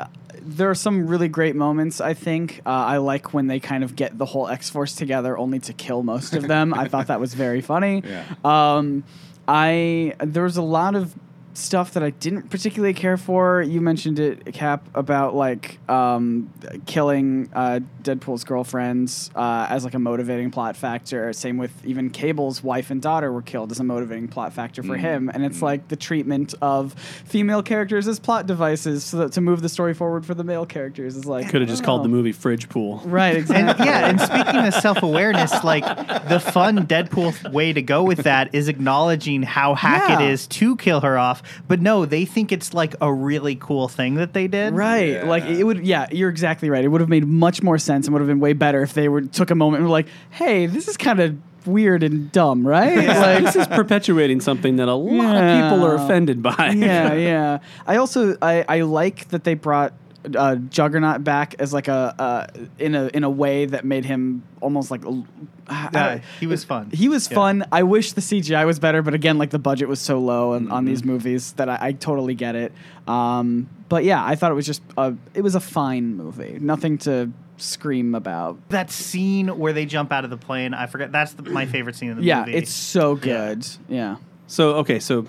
There 0.46 0.70
are 0.70 0.76
some 0.76 1.08
really 1.08 1.28
great 1.28 1.56
moments. 1.56 2.00
I 2.00 2.14
think 2.14 2.62
uh, 2.64 2.70
I 2.70 2.98
like 2.98 3.34
when 3.34 3.48
they 3.48 3.60
kind 3.60 3.84
of 3.84 3.96
get 3.96 4.20
the 4.20 4.26
whole 4.26 4.48
X 4.48 4.70
Force 4.70 4.94
together, 4.94 5.36
only 5.36 5.58
to 5.62 5.74
kill 5.74 6.04
most 6.04 6.36
of 6.36 6.48
them. 6.48 6.76
I 6.76 6.88
thought 6.88 7.08
that 7.08 7.20
was 7.20 7.34
very 7.34 7.62
funny. 7.62 8.04
Yeah. 8.08 8.24
Um, 8.46 9.04
I 9.48 10.14
there 10.24 10.44
was 10.44 10.58
a 10.58 10.62
lot 10.62 10.94
of 10.94 11.16
stuff 11.58 11.94
that 11.94 12.04
I 12.04 12.12
didn't 12.12 12.50
particularly 12.50 12.94
care 12.94 13.18
for. 13.18 13.62
You 13.62 13.82
mentioned 13.82 14.20
it, 14.20 14.54
Cap, 14.54 14.88
about 14.94 15.36
like 15.36 15.80
um, 15.90 16.54
killing 16.86 17.50
uh, 17.54 17.80
Deadpool's 18.04 18.44
girlfriends 18.44 19.32
uh, 19.36 19.66
as 19.70 19.84
like 19.84 19.94
a 19.94 20.00
motivating 20.00 20.52
plot 20.52 20.76
factor. 20.78 21.34
Same 21.34 21.58
with 21.58 21.72
even 21.86 22.10
Cable's 22.10 22.64
wife 22.64 22.92
and 22.92 23.02
daughter 23.02 23.32
were 23.32 23.42
killed 23.42 23.72
as 23.72 23.80
a 23.80 23.84
motivating 23.84 24.28
plot 24.28 24.54
factor 24.54 24.84
for 24.84 24.96
him. 24.96 25.30
And 25.34 25.44
it's 25.44 25.62
like 25.62 25.88
the 25.88 25.96
treatment 25.96 26.54
of 26.62 26.94
female 27.26 27.64
characters 27.64 28.08
as 28.08 28.20
plot 28.20 28.46
devices 28.48 29.04
so 29.04 29.18
that, 29.18 29.32
to 29.34 29.42
move 29.42 29.62
the 29.62 29.70
story 29.70 29.94
forward 29.94 30.26
for 30.26 30.34
the 30.34 30.44
male 30.44 30.66
characters 30.66 31.16
is 31.16 31.26
like 31.26 31.50
Could 31.50 31.62
have 31.62 31.70
just 31.70 31.82
don't 31.82 31.88
called 31.88 32.04
the 32.04 32.10
movie 32.10 32.32
Fridge 32.32 32.70
Pool. 32.70 33.02
Right, 33.06 33.36
And 33.38 33.40
exactly. 33.70 33.86
yeah, 33.86 34.10
and 34.10 34.22
speaking 34.22 34.66
of 34.68 34.74
self 34.76 35.02
awareness, 35.04 35.64
like 35.64 35.84
the 36.30 36.40
fun 36.40 36.86
Deadpool 36.88 37.52
way 37.52 37.74
to 37.74 37.82
go 37.82 38.04
with 38.04 38.20
that 38.20 38.54
is 38.54 38.68
acknowledging 38.68 39.42
how 39.44 39.74
hack 39.74 40.10
Yeah. 40.10 40.22
it 40.22 40.32
is 40.32 40.48
to 40.48 40.76
kill 40.78 41.02
her 41.02 41.18
off. 41.18 41.42
But 41.68 41.82
no, 41.82 42.06
they 42.06 42.26
think 42.26 42.52
it's 42.52 42.74
like 42.74 42.96
a 43.02 43.12
really 43.12 43.56
cool 43.56 43.88
thing 43.88 44.16
that 44.16 44.34
they 44.34 44.48
did. 44.48 44.74
Right. 44.74 45.14
Yeah. 45.14 45.26
Like 45.26 45.46
it 45.46 45.64
would 45.64 45.86
yeah, 45.86 46.08
you're 46.12 46.30
exactly 46.30 46.70
right. 46.70 46.84
It 46.84 46.90
would 46.90 47.02
have 47.02 47.10
made 47.10 47.26
much 47.28 47.62
more 47.64 47.78
sense 47.78 48.08
and 48.08 48.14
would 48.14 48.22
have 48.22 48.28
been 48.28 48.40
way 48.40 48.54
better 48.54 48.82
if 48.82 48.94
they 48.94 49.10
were 49.10 49.22
took 49.22 49.52
a 49.52 49.56
moment 49.56 49.82
and 49.82 49.86
were 49.86 49.92
like, 49.92 50.08
"Hey, 50.30 50.66
this 50.66 50.88
is 50.88 50.98
kind 50.98 51.20
of 51.20 51.38
weird 51.66 52.04
and 52.04 52.32
dumb, 52.32 52.66
right?" 52.66 53.08
like 53.08 53.44
this 53.44 53.56
is 53.56 53.68
perpetuating 53.68 54.42
something 54.42 54.78
that 54.78 54.88
a 54.88 54.94
lot 54.96 55.36
of 55.36 55.42
people 55.42 55.86
are 55.86 55.96
offended 55.96 56.42
by. 56.42 56.74
yeah, 56.76 57.14
yeah. 57.16 57.60
I 57.86 57.98
also 57.98 58.38
I, 58.42 58.66
I 58.68 58.82
like 58.82 59.30
that 59.30 59.44
they 59.44 59.54
brought 59.54 59.94
uh, 60.36 60.56
Juggernaut 60.56 61.24
back 61.24 61.56
as 61.60 61.74
like 61.74 61.88
a 61.88 62.16
uh, 62.20 62.48
in 62.80 62.96
a 62.96 63.08
in 63.14 63.24
a 63.24 63.30
way 63.30 63.66
that 63.66 63.86
made 63.86 64.06
him 64.06 64.44
almost 64.62 64.92
like 64.92 65.06
a- 65.06 65.24
I- 65.70 65.90
Yeah, 65.94 66.20
he 66.40 66.48
was 66.48 66.64
fun. 66.64 66.90
He 66.92 67.08
was 67.10 67.30
Yeah. 67.30 67.36
fun. 67.36 67.66
I 67.72 67.84
wish 67.84 68.14
the 68.14 68.22
CGI 68.22 68.66
was 68.66 68.80
better, 68.80 69.02
but 69.02 69.14
again, 69.14 69.38
like 69.38 69.50
the 69.52 69.60
budget 69.60 69.88
was 69.88 70.00
so 70.00 70.20
low 70.20 70.54
on, 70.54 70.72
on 70.72 70.84
Mm-hmm. 70.84 70.86
these 70.88 71.04
movies 71.06 71.52
that 71.54 71.70
I, 71.70 71.78
I 71.82 71.92
totally 71.92 72.36
get 72.36 72.56
it. 72.56 72.72
Um, 73.08 73.70
but 73.90 74.04
yeah, 74.04 74.24
I 74.24 74.36
thought 74.36 74.52
it 74.52 74.56
was 74.56 74.66
just 74.66 74.82
a, 74.98 75.14
it 75.34 75.42
was 75.42 75.56
a 75.56 75.60
fine 75.60 76.16
movie. 76.16 76.58
Nothing 76.60 76.98
to 77.00 77.32
scream 77.58 78.16
about. 78.16 78.58
That 78.70 78.92
scene 78.92 79.48
where 79.58 79.74
they 79.74 79.86
jump 79.86 80.12
out 80.12 80.24
of 80.24 80.30
the 80.30 80.38
plane, 80.38 80.74
I 80.74 80.86
forget. 80.88 81.12
That's 81.12 81.34
the, 81.34 81.44
my 81.50 81.66
favorite 81.66 81.96
scene 81.96 82.12
in 82.12 82.18
the 82.18 82.24
Yeah, 82.24 82.40
movie. 82.42 82.54
it's 82.56 82.72
so 82.72 83.16
good. 83.16 83.66
Yeah. 83.90 84.18
So 84.48 84.76
okay, 84.76 85.00
so 85.00 85.26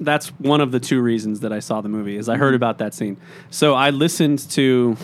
that's 0.00 0.28
one 0.38 0.60
of 0.60 0.72
the 0.72 0.80
two 0.80 1.00
reasons 1.00 1.40
that 1.40 1.52
I 1.52 1.60
saw 1.60 1.80
the 1.80 1.88
movie 1.88 2.16
is 2.16 2.28
I 2.28 2.36
heard 2.36 2.54
about 2.54 2.78
that 2.78 2.94
scene. 2.94 3.16
So 3.50 3.74
I 3.74 3.90
listened 3.90 4.38
to. 4.50 4.96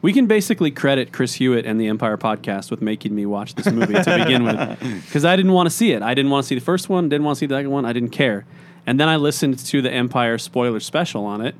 We 0.00 0.12
can 0.12 0.26
basically 0.26 0.70
credit 0.70 1.12
Chris 1.12 1.34
Hewitt 1.34 1.66
and 1.66 1.80
the 1.80 1.88
Empire 1.88 2.16
podcast 2.16 2.70
with 2.70 2.80
making 2.80 3.16
me 3.16 3.26
watch 3.26 3.56
this 3.56 3.66
movie 3.66 3.94
to 3.94 4.18
begin 4.18 4.44
with, 4.44 4.78
because 5.06 5.24
I 5.24 5.34
didn't 5.34 5.52
want 5.52 5.66
to 5.68 5.74
see 5.74 5.90
it. 5.90 6.02
I 6.02 6.14
didn't 6.14 6.30
want 6.30 6.44
to 6.44 6.48
see 6.48 6.54
the 6.54 6.60
first 6.60 6.88
one. 6.88 7.08
Didn't 7.08 7.24
want 7.24 7.36
to 7.36 7.40
see 7.40 7.46
the 7.46 7.56
second 7.56 7.72
one. 7.72 7.84
I 7.84 7.92
didn't 7.92 8.10
care. 8.10 8.46
And 8.86 9.00
then 9.00 9.08
I 9.08 9.16
listened 9.16 9.58
to 9.58 9.82
the 9.82 9.90
Empire 9.90 10.38
spoiler 10.38 10.78
special 10.78 11.24
on 11.26 11.40
it. 11.40 11.56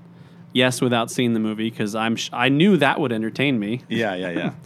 Yes, 0.52 0.81
without 0.81 1.10
seeing 1.10 1.35
the 1.35 1.40
movie 1.40 1.69
because 1.69 1.94
I'm 1.97 2.15
sh- 2.15 2.31
I 2.32 2.48
knew 2.48 2.77
that 2.77 3.01
would 3.01 3.12
entertain 3.12 3.59
me. 3.59 3.82
Yeah, 3.89 4.15
yeah, 4.15 4.31
yeah. 4.31 4.52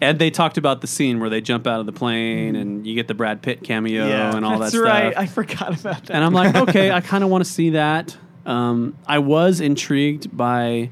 And 0.00 0.18
they 0.18 0.30
talked 0.30 0.58
about 0.58 0.82
the 0.82 0.86
scene 0.86 1.20
where 1.20 1.30
they 1.30 1.40
jump 1.40 1.66
out 1.66 1.80
of 1.80 1.86
the 1.86 1.92
plane 1.92 2.54
and 2.54 2.86
you 2.86 2.94
get 2.94 3.08
the 3.08 3.14
Brad 3.14 3.40
Pitt 3.42 3.62
cameo 3.64 4.06
Yeah. 4.06 4.36
and 4.36 4.44
all 4.44 4.58
That's 4.58 4.72
that 4.72 4.78
stuff. 4.78 4.84
That's 4.88 5.16
right. 5.16 5.22
I 5.22 5.26
forgot 5.26 5.80
about 5.80 6.04
that. 6.04 6.10
And 6.14 6.22
I'm 6.22 6.34
like, 6.34 6.54
okay, 6.68 6.90
I 6.90 7.00
kind 7.00 7.24
of 7.24 7.30
want 7.30 7.44
to 7.44 7.50
see 7.50 7.70
that. 7.70 8.16
Um, 8.44 8.96
I 9.06 9.18
was 9.20 9.60
intrigued 9.60 10.36
by 10.36 10.90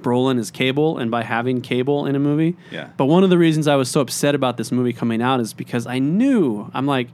Brolin 0.00 0.38
as 0.38 0.50
Cable 0.50 0.98
and 0.98 1.10
by 1.10 1.22
having 1.22 1.62
Cable 1.62 2.06
in 2.06 2.14
a 2.14 2.18
movie. 2.18 2.56
Yeah. 2.70 2.90
But 2.96 3.06
one 3.06 3.24
of 3.24 3.30
the 3.30 3.38
reasons 3.38 3.66
I 3.68 3.76
was 3.76 3.90
so 3.90 4.00
upset 4.00 4.34
about 4.34 4.56
this 4.58 4.70
movie 4.70 4.92
coming 4.92 5.22
out 5.22 5.40
is 5.40 5.54
because 5.54 5.86
I 5.86 5.98
knew 5.98 6.70
I'm 6.74 6.86
like, 6.86 7.08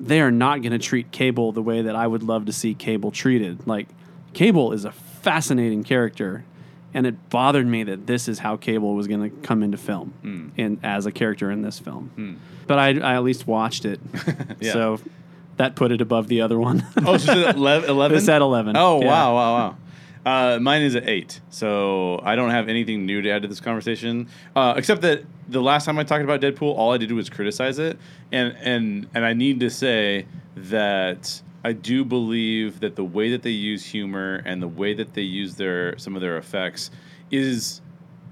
they 0.00 0.20
are 0.20 0.30
not 0.30 0.62
going 0.62 0.72
to 0.72 0.78
treat 0.78 1.12
Cable 1.12 1.52
the 1.52 1.62
way 1.62 1.82
that 1.82 1.94
I 1.94 2.06
would 2.06 2.22
love 2.22 2.46
to 2.46 2.52
see 2.52 2.74
Cable 2.74 3.10
treated. 3.10 3.66
Like, 3.66 3.86
Cable 4.32 4.72
is 4.72 4.84
a 4.84 4.90
fascinating 4.92 5.84
character, 5.84 6.44
and 6.94 7.06
it 7.06 7.28
bothered 7.28 7.66
me 7.66 7.82
that 7.84 8.06
this 8.06 8.28
is 8.28 8.38
how 8.38 8.56
Cable 8.56 8.94
was 8.94 9.06
going 9.08 9.28
to 9.28 9.36
come 9.46 9.62
into 9.62 9.76
film 9.76 10.52
in 10.56 10.78
as 10.82 11.04
a 11.06 11.12
character 11.12 11.50
in 11.50 11.60
this 11.62 11.78
film. 11.78 12.40
But 12.66 12.78
I, 12.78 12.88
I 13.00 13.14
at 13.16 13.22
least 13.24 13.46
watched 13.46 13.84
it, 13.84 14.00
Yeah. 14.60 14.72
so 14.72 15.00
that 15.56 15.76
put 15.76 15.92
it 15.92 16.00
above 16.00 16.28
the 16.28 16.40
other 16.40 16.58
one. 16.58 16.86
Oh, 17.04 17.16
so 17.18 17.32
it's 17.32 17.46
at 17.48 17.56
11? 17.56 17.90
11? 17.90 18.16
It's 18.16 18.28
at 18.28 18.40
11. 18.40 18.76
Oh, 18.76 19.00
Yeah. 19.00 19.06
wow, 19.06 19.34
wow, 19.34 19.54
wow. 19.54 19.76
Uh, 20.26 20.58
mine 20.58 20.80
is 20.82 20.96
at 20.96 21.06
8. 21.06 21.40
So 21.50 22.18
I 22.24 22.34
don't 22.34 22.48
have 22.50 22.68
anything 22.70 23.04
new 23.04 23.20
to 23.20 23.30
add 23.30 23.42
to 23.42 23.48
this 23.48 23.60
conversation. 23.60 24.28
Uh, 24.56 24.72
except 24.76 25.02
that 25.02 25.22
the 25.48 25.60
last 25.60 25.84
time 25.84 25.98
I 25.98 26.04
talked 26.04 26.24
about 26.24 26.40
Deadpool, 26.40 26.74
all 26.74 26.92
I 26.92 26.96
did 26.96 27.12
was 27.12 27.28
criticize 27.28 27.78
it. 27.78 27.98
And, 28.32 28.56
and, 28.62 29.06
and 29.14 29.24
I 29.26 29.34
need 29.34 29.60
to 29.60 29.68
say 29.68 30.24
that 30.56 31.42
I 31.64 31.72
do 31.72 32.04
believe 32.04 32.80
that 32.80 32.94
the 32.94 33.04
way 33.04 33.30
that 33.30 33.42
they 33.42 33.50
use 33.50 33.86
humor 33.86 34.42
and 34.44 34.62
the 34.62 34.68
way 34.68 34.92
that 34.92 35.14
they 35.14 35.22
use 35.22 35.54
their 35.54 35.96
some 35.98 36.14
of 36.14 36.20
their 36.20 36.36
effects 36.36 36.90
is 37.30 37.80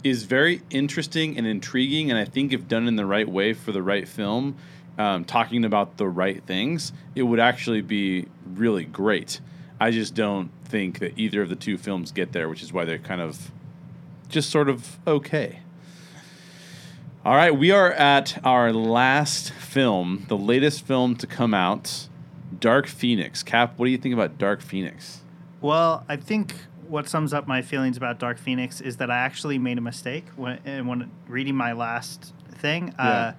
is 0.05 0.25
very 0.25 0.61
interesting 0.71 1.39
and 1.39 1.47
intriguing. 1.47 2.11
And 2.11 2.19
I 2.19 2.27
think 2.27 2.53
if 2.53 2.69
done 2.69 2.87
in 2.87 2.97
the 2.97 3.07
right 3.07 3.29
way 3.29 3.55
for 3.55 3.73
the 3.73 3.83
right 3.83 4.07
film, 4.07 4.57
um, 4.99 5.25
talking 5.25 5.65
about 5.65 5.97
the 5.97 6.09
right 6.09 6.45
things, 6.45 6.93
it 7.15 7.23
would 7.23 7.41
actually 7.41 7.81
be 7.81 8.27
really 8.45 8.85
great. 8.85 9.41
I 9.81 9.91
just 9.91 10.15
don't 10.15 10.51
think 10.65 10.99
that 10.99 11.19
either 11.19 11.43
of 11.43 11.49
the 11.49 11.57
two 11.57 11.79
films 11.79 12.13
get 12.13 12.33
there, 12.33 12.49
which 12.49 12.63
is 12.63 12.73
why 12.73 12.85
they're 12.85 12.99
kind 12.99 13.21
of 13.21 13.51
just 14.29 14.51
sort 14.51 14.69
of 14.69 14.99
okay. 15.07 15.61
All 17.25 17.37
right, 17.37 17.57
we 17.57 17.71
are 17.71 17.93
at 17.93 18.45
our 18.45 18.73
last 18.73 19.53
film, 19.53 20.25
the 20.29 20.37
latest 20.37 20.85
film 20.85 21.15
to 21.17 21.27
come 21.27 21.55
out, 21.55 22.09
Dark 22.63 22.87
Phoenix. 22.87 23.43
Cap, 23.43 23.75
what 23.77 23.87
do 23.87 23.93
you 23.93 23.99
think 23.99 24.15
about 24.15 24.39
Dark 24.39 24.63
Phoenix? 24.63 25.21
Well, 25.61 26.05
I 26.09 26.17
think 26.17 26.55
what 26.89 27.09
sums 27.09 27.35
up 27.35 27.47
my 27.49 27.61
feelings 27.61 27.97
about 27.97 28.19
Dark 28.19 28.39
Phoenix 28.39 28.81
is 28.81 28.99
that 28.99 29.11
I 29.11 29.19
actually 29.19 29.59
made 29.59 29.79
a 29.79 29.81
mistake 29.81 30.27
when, 30.37 30.59
when 30.87 31.11
reading 31.27 31.57
my 31.57 31.73
last 31.73 32.33
thing. 32.51 32.95
Uh, 32.99 33.33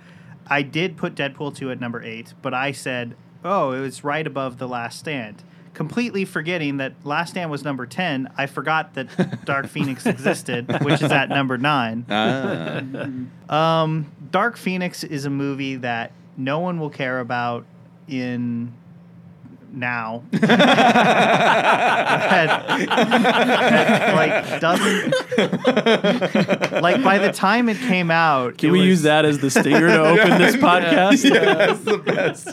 I 0.48 0.62
did 0.62 0.98
put 0.98 1.16
Deadpool 1.16 1.56
2 1.56 1.72
at 1.72 1.80
number 1.80 2.04
8, 2.04 2.34
but 2.42 2.54
I 2.54 2.74
said, 2.74 3.16
oh, 3.46 3.72
it 3.72 3.80
was 3.80 4.04
right 4.04 4.28
above 4.28 4.58
The 4.58 4.68
Last 4.68 5.00
Stand. 5.00 5.44
Completely 5.74 6.26
forgetting 6.26 6.78
that 6.78 6.94
Last 7.06 7.32
Stand 7.32 7.50
was 7.50 7.64
number 7.64 7.86
10. 7.86 8.30
I 8.38 8.46
forgot 8.48 8.94
that 8.96 9.46
Dark 9.46 9.68
Phoenix 9.68 10.06
existed, 10.06 10.84
which 10.84 11.02
is 11.02 11.12
at 11.12 11.30
number 11.30 11.58
9. 11.58 12.06
Ah, 12.10 13.84
Um, 13.84 14.12
Dark 14.32 14.58
Phoenix 14.58 15.04
is 15.06 15.24
a 15.26 15.30
movie 15.30 15.78
that 15.78 16.12
no 16.36 16.60
one 16.60 16.80
will 16.80 16.90
care 16.90 17.20
about 17.20 17.66
in 18.08 18.74
now. 19.74 20.24
That- 20.32 20.50
that, 22.94 24.16
like 24.16 24.62
doesn't 24.62 25.14
like 26.82 27.04
by 27.04 27.18
the 27.20 27.32
time 27.34 27.70
it 27.70 27.78
came 27.78 28.12
out. 28.12 28.58
Can 28.58 28.72
we 28.72 28.80
was- 28.80 28.88
use 28.88 29.02
that 29.04 29.26
as 29.26 29.40
the 29.40 29.50
stinger 29.50 29.88
to 29.88 30.00
open 30.06 30.38
this 30.38 30.56
podcast? 30.56 31.24
yeah, 31.30 31.54
that's 31.56 31.80
the 31.82 31.98
best. 31.98 32.46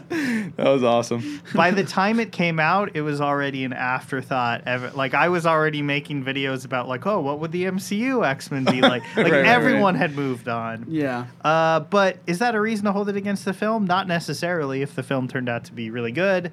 That 0.57 0.69
was 0.69 0.83
awesome. 0.83 1.41
By 1.55 1.71
the 1.71 1.85
time 1.85 2.21
it 2.21 2.33
came 2.33 2.59
out, 2.61 2.91
it 2.95 3.03
was 3.03 3.21
already 3.21 3.65
an 3.65 3.73
afterthought. 3.73 4.63
Ever 4.67 4.91
like 4.91 5.15
I 5.15 5.29
was 5.29 5.47
already 5.47 5.83
making 5.83 6.25
videos 6.25 6.65
about 6.65 6.89
like, 6.89 7.07
oh, 7.07 7.21
what 7.21 7.39
would 7.41 7.53
the 7.53 7.65
MCU 7.65 8.27
X 8.27 8.51
Men 8.51 8.65
be 8.65 8.81
like? 8.81 9.03
Like 9.17 9.17
Right, 9.17 9.33
right, 9.33 9.45
everyone 9.47 9.95
right. 9.95 10.01
had 10.01 10.17
moved 10.17 10.49
on. 10.49 10.87
Yeah. 10.89 11.27
Uh, 11.45 11.81
but 11.81 12.19
is 12.27 12.39
that 12.41 12.55
a 12.55 12.61
reason 12.61 12.85
to 12.87 12.93
hold 12.93 13.09
it 13.09 13.17
against 13.17 13.45
the 13.45 13.53
film? 13.53 13.85
Not 13.85 14.07
necessarily. 14.09 14.83
If 14.83 14.95
the 14.95 15.03
film 15.03 15.29
turned 15.29 15.49
out 15.49 15.65
to 15.65 15.73
be 15.73 15.91
really 15.91 16.13
good, 16.13 16.51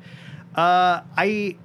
uh, 0.58 1.02
I 1.16 1.56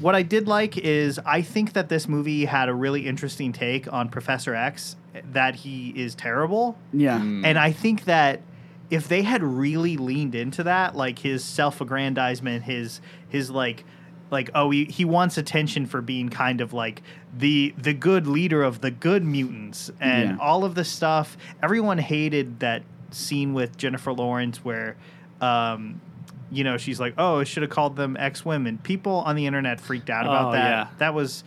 what 0.00 0.14
I 0.14 0.22
did 0.22 0.46
like 0.48 0.76
is 0.78 1.18
I 1.26 1.42
think 1.42 1.72
that 1.74 1.88
this 1.88 2.08
movie 2.08 2.44
had 2.44 2.68
a 2.68 2.74
really 2.74 3.06
interesting 3.06 3.52
take 3.52 3.92
on 3.92 4.08
Professor 4.08 4.54
X. 4.54 4.96
That 5.32 5.56
he 5.56 5.88
is 5.90 6.14
terrible, 6.14 6.78
Yeah. 6.92 7.18
Mm. 7.18 7.44
and 7.44 7.58
I 7.58 7.72
think 7.72 8.04
that 8.04 8.40
if 8.90 9.08
they 9.08 9.22
had 9.22 9.42
really 9.42 9.96
leaned 9.96 10.34
into 10.36 10.62
that, 10.62 10.94
like 10.94 11.18
his 11.18 11.44
self-aggrandizement, 11.44 12.62
his 12.64 13.00
his 13.28 13.50
like 13.50 13.84
like 14.30 14.50
oh 14.54 14.70
he, 14.70 14.84
he 14.84 15.04
wants 15.04 15.36
attention 15.38 15.86
for 15.86 16.00
being 16.02 16.28
kind 16.28 16.60
of 16.60 16.72
like 16.72 17.02
the 17.36 17.74
the 17.78 17.92
good 17.94 18.26
leader 18.28 18.62
of 18.62 18.80
the 18.80 18.90
good 18.90 19.24
mutants 19.24 19.90
and 20.00 20.30
Yeah. 20.30 20.36
all 20.40 20.64
of 20.64 20.74
the 20.76 20.84
stuff. 20.84 21.36
Everyone 21.62 21.98
hated 21.98 22.60
that 22.60 22.82
scene 23.10 23.54
with 23.54 23.76
Jennifer 23.76 24.12
Lawrence 24.12 24.64
where 24.64 24.96
um 25.40 26.00
you 26.50 26.64
know 26.64 26.76
she's 26.76 26.98
like 26.98 27.14
oh 27.18 27.40
I 27.40 27.44
should 27.44 27.62
have 27.62 27.70
called 27.70 27.96
them 27.96 28.16
X 28.18 28.44
women. 28.44 28.78
People 28.78 29.16
on 29.26 29.36
the 29.36 29.46
internet 29.46 29.80
freaked 29.80 30.10
out 30.10 30.24
about 30.24 30.48
Oh, 30.48 30.52
that. 30.52 30.68
yeah. 30.68 30.88
That 30.98 31.14
was 31.14 31.44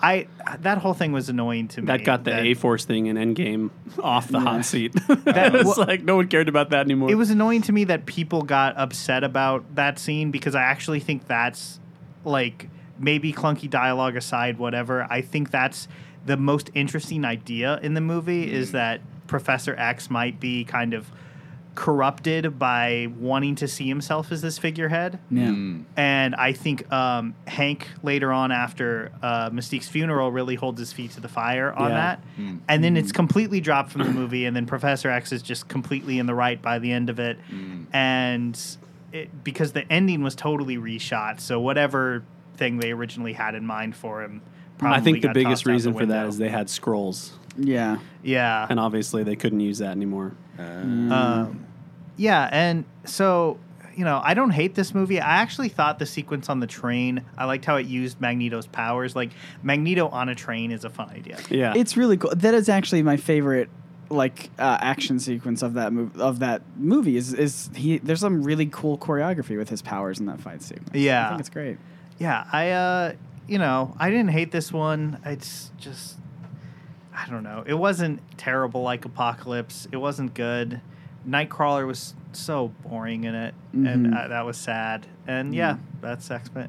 I 0.00 0.26
that 0.60 0.78
whole 0.78 0.94
thing 0.94 1.12
was 1.12 1.28
annoying 1.28 1.68
to 1.68 1.80
me. 1.80 1.86
That 1.86 2.04
got 2.04 2.24
the 2.24 2.36
A 2.36 2.54
Force 2.54 2.84
thing 2.84 3.06
in 3.06 3.16
Endgame 3.16 3.70
off 4.02 4.28
the 4.28 4.38
Yeah. 4.38 4.44
hot 4.44 4.64
seat. 4.64 4.92
That- 5.24 5.52
was 5.52 5.64
well- 5.64 5.86
like 5.86 6.02
no 6.02 6.16
one 6.16 6.28
cared 6.28 6.48
about 6.48 6.70
that 6.70 6.80
anymore. 6.80 7.10
It 7.10 7.14
was 7.14 7.30
annoying 7.30 7.62
to 7.62 7.72
me 7.72 7.84
that 7.84 8.06
people 8.06 8.42
got 8.42 8.76
upset 8.76 9.24
about 9.24 9.74
that 9.76 9.98
scene 9.98 10.30
because 10.30 10.54
I 10.54 10.62
actually 10.62 11.00
think 11.00 11.26
that's 11.26 11.80
like 12.24 12.68
maybe 12.98 13.32
clunky 13.32 13.68
dialogue 13.68 14.16
aside, 14.16 14.58
whatever. 14.58 15.06
I 15.10 15.20
think 15.20 15.50
that's 15.50 15.88
the 16.26 16.36
most 16.36 16.70
interesting 16.74 17.24
idea 17.24 17.78
in 17.82 17.94
the 17.94 18.00
movie 18.00 18.50
is 18.50 18.70
mm. 18.70 18.72
that 18.72 19.00
Professor 19.26 19.74
X 19.76 20.10
might 20.10 20.40
be 20.40 20.64
kind 20.64 20.94
of 20.94 21.10
corrupted 21.74 22.58
by 22.58 23.08
wanting 23.18 23.54
to 23.56 23.66
see 23.68 23.88
himself 23.88 24.30
as 24.30 24.42
this 24.42 24.58
figurehead. 24.58 25.18
Yeah. 25.30 25.48
Mm. 25.48 25.84
And 25.96 26.34
I 26.34 26.52
think 26.52 26.90
um, 26.92 27.34
Hank 27.46 27.88
later 28.02 28.32
on 28.32 28.52
after 28.52 29.10
uh, 29.22 29.50
Mystique's 29.50 29.88
funeral 29.88 30.30
really 30.30 30.54
holds 30.54 30.78
his 30.78 30.92
feet 30.92 31.10
to 31.12 31.20
the 31.20 31.28
fire 31.28 31.72
on 31.72 31.90
Yeah. 31.90 31.96
that. 31.96 32.22
And 32.68 32.84
then 32.84 32.96
it's 32.96 33.12
completely 33.12 33.60
dropped 33.60 33.90
from 33.90 34.02
the 34.04 34.10
movie, 34.10 34.44
and 34.46 34.54
then 34.56 34.66
Professor 34.66 35.10
X 35.10 35.32
is 35.32 35.42
just 35.42 35.68
completely 35.68 36.18
in 36.18 36.26
the 36.26 36.34
right 36.34 36.60
by 36.60 36.78
the 36.78 36.92
end 36.92 37.10
of 37.10 37.18
it. 37.18 37.38
And 37.92 38.60
it, 39.12 39.44
because 39.44 39.72
the 39.72 39.90
ending 39.92 40.22
was 40.22 40.34
totally 40.34 40.76
reshot, 40.76 41.40
so 41.40 41.60
whatever 41.60 42.24
thing 42.56 42.78
they 42.78 42.92
originally 42.92 43.32
had 43.32 43.54
in 43.54 43.66
mind 43.66 43.96
for 43.96 44.22
him. 44.22 44.42
Probably 44.78 44.98
I 44.98 45.00
think 45.00 45.22
the 45.22 45.28
biggest 45.28 45.66
reason 45.66 45.92
the 45.92 46.00
for 46.00 46.06
that 46.06 46.26
is 46.26 46.38
they 46.38 46.48
had 46.48 46.68
scrolls, 46.68 47.32
Yeah. 47.56 47.98
yeah, 48.22 48.66
and 48.68 48.80
obviously 48.80 49.22
they 49.22 49.36
couldn't 49.36 49.60
use 49.60 49.78
that 49.78 49.90
anymore. 49.90 50.34
Um, 50.58 51.66
yeah, 52.16 52.48
and 52.52 52.84
so 53.04 53.58
you 53.96 54.04
know, 54.04 54.20
I 54.24 54.34
don't 54.34 54.50
hate 54.50 54.74
this 54.74 54.94
movie. 54.94 55.20
I 55.20 55.36
actually 55.36 55.68
thought 55.68 55.98
the 55.98 56.06
sequence 56.06 56.48
on 56.48 56.60
the 56.60 56.66
train. 56.66 57.24
I 57.38 57.44
liked 57.44 57.64
how 57.64 57.76
it 57.76 57.86
used 57.86 58.20
Magneto's 58.20 58.66
powers. 58.66 59.14
Like 59.14 59.30
Magneto 59.62 60.08
on 60.08 60.28
a 60.28 60.34
train 60.34 60.72
is 60.72 60.84
a 60.84 60.90
fun 60.90 61.10
idea. 61.10 61.38
Yeah, 61.48 61.74
It's 61.76 61.96
really 61.96 62.16
cool. 62.16 62.32
That 62.34 62.54
is 62.54 62.68
actually 62.68 63.02
my 63.02 63.16
favorite 63.16 63.68
like 64.10 64.50
uh, 64.58 64.78
action 64.80 65.18
sequence 65.18 65.62
of 65.62 65.74
that 65.74 65.92
move 65.92 66.20
of 66.20 66.38
that 66.40 66.62
movie 66.76 67.16
is 67.16 67.32
is 67.32 67.70
he 67.74 67.98
there's 67.98 68.20
some 68.20 68.42
really 68.42 68.66
cool 68.66 68.98
choreography 68.98 69.56
with 69.56 69.70
his 69.70 69.80
powers 69.80 70.20
in 70.20 70.26
that 70.26 70.40
fight 70.40 70.62
sequence. 70.62 70.90
Yeah. 70.94 71.26
I 71.26 71.28
think 71.30 71.40
it's 71.40 71.48
great. 71.48 71.78
Yeah, 72.18 72.44
I 72.52 72.70
uh, 72.70 73.12
you 73.48 73.58
know, 73.58 73.94
I 73.98 74.10
didn't 74.10 74.28
hate 74.28 74.50
this 74.50 74.72
one. 74.72 75.18
It's 75.24 75.70
just, 75.78 76.16
I 77.16 77.30
don't 77.30 77.42
know. 77.44 77.62
It 77.66 77.74
wasn't 77.74 78.20
terrible 78.36 78.82
like 78.82 79.04
Apocalypse. 79.04 79.86
It 79.92 79.96
wasn't 79.98 80.34
good. 80.34 80.80
Nightcrawler 81.28 81.86
was 81.86 82.14
so 82.32 82.72
boring 82.86 83.24
in 83.24 83.34
it, 83.34 83.54
and 83.72 84.08
Mhm. 84.08 84.24
uh, 84.24 84.28
that 84.28 84.44
was 84.44 84.56
sad. 84.56 85.06
And 85.26 85.54
yeah, 85.54 85.76
that's 86.02 86.30
X 86.30 86.50
Men, 86.54 86.68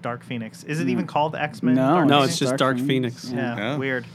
Dark 0.00 0.24
Phoenix. 0.24 0.64
Is 0.64 0.80
it 0.80 0.88
even 0.88 1.06
called 1.06 1.36
X 1.36 1.62
Men? 1.62 1.74
No, 1.74 2.02
no, 2.02 2.08
Dark 2.08 2.28
it's 2.30 2.38
just 2.38 2.56
Dark 2.56 2.78
Phoenix. 2.78 3.26
Phoenix. 3.28 3.32
yeah, 3.32 3.56
Yeah. 3.56 3.76
weird. 3.76 4.06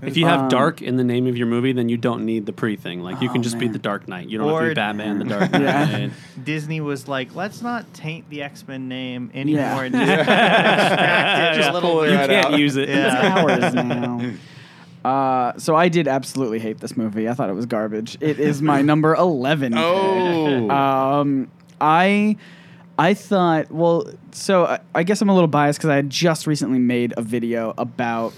If 0.00 0.16
you 0.16 0.26
have 0.26 0.40
Um, 0.40 0.48
dark 0.48 0.82
in 0.82 0.96
the 0.96 1.04
name 1.04 1.28
of 1.28 1.36
your 1.36 1.46
movie, 1.46 1.72
then 1.72 1.88
you 1.88 1.96
don't 1.96 2.24
need 2.24 2.44
the 2.46 2.52
pre 2.52 2.74
thing. 2.74 3.02
Like 3.02 3.20
you 3.22 3.28
Oh, 3.28 3.32
can 3.34 3.42
just 3.44 3.56
be 3.58 3.68
the 3.68 3.78
Dark 3.78 4.08
Knight. 4.08 4.28
You 4.28 4.38
don't 4.38 4.48
have 4.48 4.58
to 4.58 4.64
Or- 4.64 4.68
be 4.70 4.74
Batman, 4.74 5.18
the 5.20 5.24
Dark 5.26 5.52
Yeah. 5.52 5.84
Knight. 5.84 6.10
Disney 6.42 6.80
was 6.80 7.06
like, 7.06 7.36
let's 7.36 7.62
not 7.62 7.92
taint 7.94 8.28
the 8.28 8.42
X 8.42 8.66
Men 8.66 8.88
name 8.88 9.30
anymore. 9.34 9.62
Yeah. 9.62 9.80
And 9.84 9.94
just 9.94 10.10
extract 10.20 11.54
it 11.54 11.58
Just 11.58 11.70
a 11.70 11.72
little 11.72 11.90
pull 11.90 12.00
it 12.02 12.06
bit. 12.06 12.12
You 12.12 12.18
right 12.18 12.30
can't 12.30 12.46
out. 12.54 12.58
use 12.58 12.76
it. 12.76 12.88
Yeah. 12.88 13.44
It's 13.46 13.64
ours 13.64 13.74
now. 13.74 14.20
Uh, 15.04 15.52
so 15.58 15.74
I 15.76 15.88
did 15.88 16.06
absolutely 16.08 16.58
hate 16.58 16.78
this 16.78 16.96
movie. 16.96 17.28
I 17.28 17.34
thought 17.34 17.50
it 17.50 17.54
was 17.54 17.66
garbage. 17.66 18.16
It 18.20 18.38
is 18.38 18.62
my 18.62 18.82
number 18.90 19.14
eleven. 19.14 19.74
Oh. 19.76 20.70
Um, 20.70 21.50
I 21.80 22.36
I 22.98 23.14
thought 23.14 23.70
well, 23.70 24.06
so 24.32 24.66
I, 24.66 24.80
I 24.94 25.02
guess 25.02 25.20
I'm 25.20 25.28
a 25.28 25.34
little 25.34 25.48
biased 25.48 25.78
because 25.78 25.90
I 25.90 25.96
had 25.96 26.10
just 26.10 26.46
recently 26.46 26.78
made 26.78 27.14
a 27.16 27.22
video 27.22 27.74
about 27.78 28.32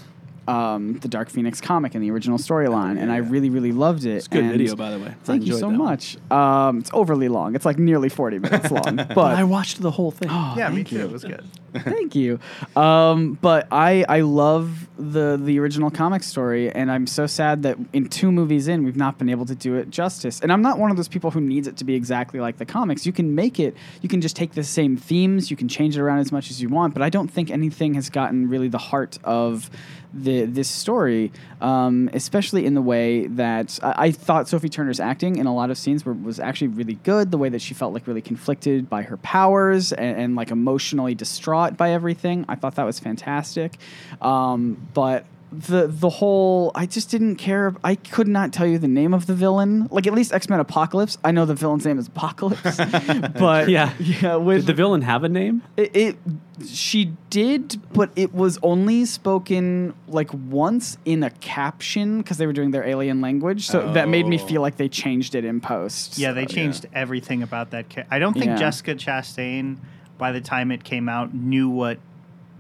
um, 0.47 0.99
the 0.99 1.09
Dark 1.09 1.31
Phoenix 1.31 1.61
comic 1.61 1.95
and 1.95 2.05
the 2.05 2.11
original 2.11 2.37
storyline, 2.39 2.99
and 3.01 3.11
I 3.11 3.17
really 3.19 3.51
really 3.51 3.73
loved 3.73 4.05
it. 4.05 4.17
It's 4.17 4.27
a 4.27 4.31
good 4.31 4.45
and 4.45 4.53
video, 4.53 4.77
by 4.77 4.91
the 4.91 4.99
way. 4.99 5.15
Thank 5.25 5.45
you 5.45 5.57
so 5.59 5.71
much. 5.71 6.19
Um, 6.31 6.79
it's 6.79 6.91
overly 6.93 7.29
long. 7.29 7.55
It's 7.55 7.65
like 7.65 7.79
nearly 7.79 8.09
40 8.09 8.39
minutes 8.41 8.71
long, 8.71 8.97
but 8.97 9.15
But 9.15 9.37
I 9.37 9.45
watched 9.45 9.81
the 9.81 9.91
whole 9.91 10.11
thing. 10.11 10.29
Oh, 10.31 10.55
Yeah, 10.57 10.69
me 10.69 10.85
too. 10.85 10.97
you. 10.97 11.05
It 11.05 11.11
was 11.11 11.25
good. 11.25 11.45
Thank 11.75 12.15
you. 12.15 12.39
Um, 12.77 13.39
but 13.41 13.67
I 13.73 14.05
I 14.09 14.21
love 14.21 14.87
the 14.97 15.41
the 15.43 15.59
original 15.59 15.91
comic 15.91 16.23
story, 16.23 16.71
and 16.71 16.91
I'm 16.91 17.07
so 17.07 17.27
sad 17.27 17.63
that 17.65 17.77
in 17.93 18.09
two 18.09 18.31
movies 18.31 18.69
in 18.69 18.85
we've 18.85 18.97
not 18.97 19.19
been 19.19 19.29
able 19.29 19.47
to 19.47 19.55
do 19.55 19.75
it 19.75 19.91
justice. 19.91 20.41
And 20.41 20.53
I'm 20.53 20.63
not 20.63 20.79
one 20.79 20.91
of 20.91 20.97
those 20.97 21.09
people 21.09 21.31
who 21.31 21.41
needs 21.41 21.67
it 21.67 21.77
to 21.79 21.85
be 21.85 21.95
exactly 21.95 22.41
like 22.41 22.59
the 22.59 22.67
comics. 22.67 23.05
You 23.05 23.13
can 23.13 23.35
make 23.35 23.59
it. 23.59 23.77
You 24.03 24.09
can 24.09 24.21
just 24.21 24.37
take 24.37 24.53
the 24.53 24.63
same 24.63 24.97
themes. 24.97 25.51
You 25.51 25.57
can 25.57 25.69
change 25.69 25.97
it 25.97 26.01
around 26.01 26.19
as 26.19 26.31
much 26.31 26.51
as 26.51 26.63
you 26.63 26.69
want. 26.69 26.95
But 26.95 27.03
I 27.03 27.11
don't 27.11 27.29
think 27.29 27.51
anything 27.51 27.95
has 27.95 28.09
gotten 28.09 28.49
really 28.49 28.69
the 28.69 28.79
heart 28.79 29.19
of 29.25 29.69
the 30.15 30.45
this 30.45 30.69
story, 30.69 31.33
um, 31.61 32.09
especially 32.13 32.65
in 32.65 32.75
the 32.75 32.83
way 32.83 33.27
that 33.27 33.79
I, 33.83 33.95
I 33.97 34.11
thought 34.13 34.49
Sophie 34.49 34.69
Turner's 34.69 35.01
acting 35.01 35.37
in 35.37 35.47
a 35.47 35.55
lot 35.55 35.71
of 35.71 35.79
scenes 35.79 36.05
were, 36.05 36.13
was 36.13 36.39
actually 36.39 36.69
really 36.69 36.95
good. 37.03 37.31
The 37.31 37.39
way 37.39 37.49
that 37.49 37.61
she 37.61 37.75
felt 37.75 37.93
like 37.93 38.07
really 38.07 38.23
conflicted 38.23 38.89
by 38.89 39.03
her 39.03 39.17
powers 39.17 39.93
and, 39.93 40.17
and 40.17 40.37
like 40.37 40.51
emotionally 40.51 41.15
distraught 41.15 41.77
by 41.77 41.91
everything, 41.91 42.45
I 42.49 42.55
thought 42.55 42.77
that 42.77 42.87
was 42.87 43.01
fantastic. 43.01 43.77
Um, 44.21 44.84
but 44.93 45.25
the 45.53 45.87
the 45.87 46.09
whole 46.11 46.73
I 46.75 46.85
just 46.87 47.11
didn't 47.13 47.37
care. 47.37 47.77
I 47.85 47.95
could 47.95 48.27
not 48.27 48.53
tell 48.53 48.67
you 48.67 48.77
the 48.77 48.89
name 48.89 49.15
of 49.15 49.27
the 49.27 49.35
villain. 49.35 49.87
Like 49.89 50.05
at 50.09 50.13
least 50.13 50.33
X 50.33 50.49
Men 50.49 50.59
Apocalypse, 50.59 51.17
I 51.23 51.31
know 51.31 51.45
the 51.47 51.55
villain's 51.55 51.87
name 51.87 51.97
is 51.97 52.09
Apocalypse. 52.09 52.77
but 53.39 53.69
Yeah. 53.69 53.93
yeah, 54.01 54.35
with 54.35 54.59
Did 54.63 54.67
the 54.67 54.75
villain 54.75 55.03
have 55.03 55.23
a 55.23 55.29
name? 55.29 55.63
it, 55.77 55.95
it 55.95 56.17
she 56.65 57.13
did 57.31 57.81
but 57.93 58.11
it 58.17 58.35
was 58.35 58.59
only 58.65 59.05
spoken 59.05 59.95
like 60.09 60.31
once 60.33 60.99
in 61.05 61.23
a 61.23 61.31
caption 61.31 62.19
because 62.19 62.37
they 62.39 62.47
were 62.47 62.53
doing 62.53 62.71
their 62.73 62.85
alien 62.87 63.21
language 63.21 63.67
so 63.67 63.93
that 63.93 64.09
made 64.09 64.27
me 64.27 64.41
Oh. 64.41 64.47
feel 64.47 64.61
like 64.63 64.77
they 64.77 64.89
changed 64.89 65.35
it 65.37 65.45
in 65.45 65.61
post 65.61 66.19
Yeah, 66.19 66.33
they 66.33 66.47
So, 66.47 66.55
changed 66.55 66.87
everything 66.95 67.43
about 67.45 67.71
that. 67.71 67.91
Ca- 67.91 68.05
I 68.11 68.19
don't 68.19 68.35
think 68.35 68.47
Yeah. 68.47 68.57
Jessica 68.57 68.95
Chastain, 68.97 69.77
by 70.19 70.33
the 70.33 70.41
time 70.41 70.71
it 70.73 70.83
came 70.85 71.09
out, 71.09 71.33
knew 71.35 71.69
what 71.69 71.99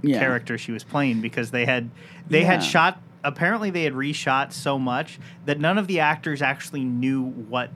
yeah. 0.06 0.18
character 0.18 0.56
she 0.58 0.72
was 0.72 0.84
playing 0.84 1.20
because 1.20 1.50
they 1.50 1.64
had 1.64 1.90
they 2.28 2.40
Yeah. 2.40 2.46
had 2.52 2.62
shot. 2.64 3.00
Apparently, 3.22 3.70
they 3.70 3.84
had 3.84 3.94
reshot 3.94 4.52
so 4.52 4.78
much 4.78 5.18
that 5.46 5.58
none 5.58 5.78
of 5.78 5.86
the 5.86 6.00
actors 6.00 6.42
actually 6.42 6.84
knew 6.84 7.22
what 7.22 7.70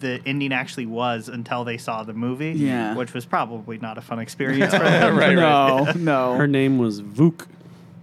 the 0.00 0.20
ending 0.26 0.52
actually 0.52 0.86
was 0.86 1.28
until 1.28 1.64
they 1.64 1.76
saw 1.78 2.02
the 2.04 2.12
movie. 2.12 2.52
Yeah. 2.52 2.94
which 2.94 3.12
was 3.14 3.24
probably 3.24 3.78
not 3.78 3.98
a 3.98 4.00
fun 4.00 4.18
experience 4.26 4.72
for 4.74 4.84
them. 4.84 5.16
Right, 5.18 5.34
no 5.34 5.92
no 5.96 6.34
Her 6.36 6.46
name 6.46 6.78
was 6.78 7.00
Vuk. 7.02 7.46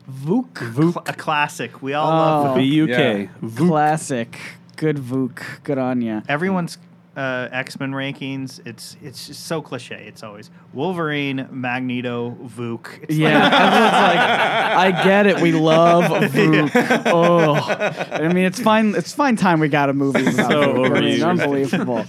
Vuk 0.10 0.58
Cl- 0.58 1.04
a 1.08 1.14
classic. 1.14 1.82
We 1.82 1.94
all 1.94 2.12
Oh. 2.12 2.44
love. 2.44 2.58
V 2.58 2.64
U 2.64 2.88
Yeah. 2.88 3.28
Vuk. 3.42 3.68
classic 3.70 4.38
good 4.76 4.98
Vuk 4.98 5.64
good 5.64 5.78
on 5.78 6.02
ya 6.02 6.22
Everyone's 6.28 6.78
uh, 7.16 7.50
X 7.52 7.80
Men 7.80 7.92
rankings. 7.92 8.66
It's 8.66 8.96
it's 9.02 9.28
just 9.28 9.46
so 9.46 9.62
cliche. 9.62 10.06
It's 10.08 10.24
always 10.24 10.50
Wolverine, 10.74 11.48
Magneto, 11.52 12.32
Vuk. 12.42 13.04
It's 13.04 13.16
yeah, 13.18 13.28
everyone's 13.46 13.94
like, 13.94 14.20
I 14.98 15.04
get 15.04 15.28
it. 15.28 15.42
We 15.42 15.52
love 15.52 16.06
Vuk. 16.32 17.02
Oh, 17.12 17.54
I 17.56 18.28
mean, 18.32 18.46
it's 18.46 18.60
fine. 18.62 18.96
It's 18.96 19.12
fine 19.14 19.36
time 19.36 19.60
we 19.60 19.68
got 19.68 19.90
a 19.90 19.94
movie. 19.94 20.22
About 20.22 20.52
So 20.52 20.74
Vuk. 20.76 20.98
I 20.98 21.02
mean, 21.02 21.24
unbelievable. 21.24 22.06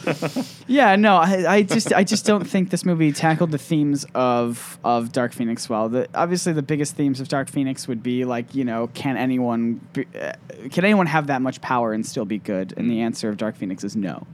yeah, 0.67 0.95
no, 0.97 1.17
I, 1.17 1.45
I 1.57 1.63
just, 1.63 1.93
I 1.93 2.05
just 2.05 2.25
don't 2.25 2.45
think 2.45 2.71
this 2.71 2.85
movie 2.85 3.11
tackled 3.13 3.51
the 3.51 3.59
themes 3.59 4.07
of 4.15 4.79
of 4.85 5.11
Dark 5.13 5.33
Phoenix 5.33 5.69
well. 5.69 5.89
The, 5.89 6.09
obviously, 6.15 6.53
the 6.53 6.63
biggest 6.63 6.95
themes 6.95 7.21
of 7.21 7.29
Dark 7.29 7.49
Phoenix 7.49 7.89
would 7.89 8.03
be 8.03 8.25
like, 8.25 8.55
you 8.55 8.65
know, 8.65 8.89
can 8.89 9.17
anyone, 9.17 9.81
be, 9.93 10.07
uh, 10.21 10.33
can 10.71 10.85
anyone 10.85 11.07
have 11.07 11.27
that 11.27 11.43
much 11.43 11.61
power 11.61 11.93
and 11.93 12.07
still 12.07 12.25
be 12.25 12.39
good? 12.39 12.75
And 12.77 12.91
the 12.91 13.01
answer 13.01 13.29
of 13.29 13.37
Dark 13.37 13.57
Phoenix 13.57 13.83
is 13.83 13.97
no. 13.97 14.27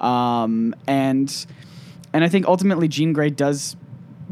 Um, 0.00 0.09
Um, 0.10 0.74
and 0.86 1.46
and 2.12 2.24
I 2.24 2.28
think 2.28 2.46
ultimately 2.46 2.88
Jean 2.88 3.12
Grey 3.12 3.30
does 3.30 3.76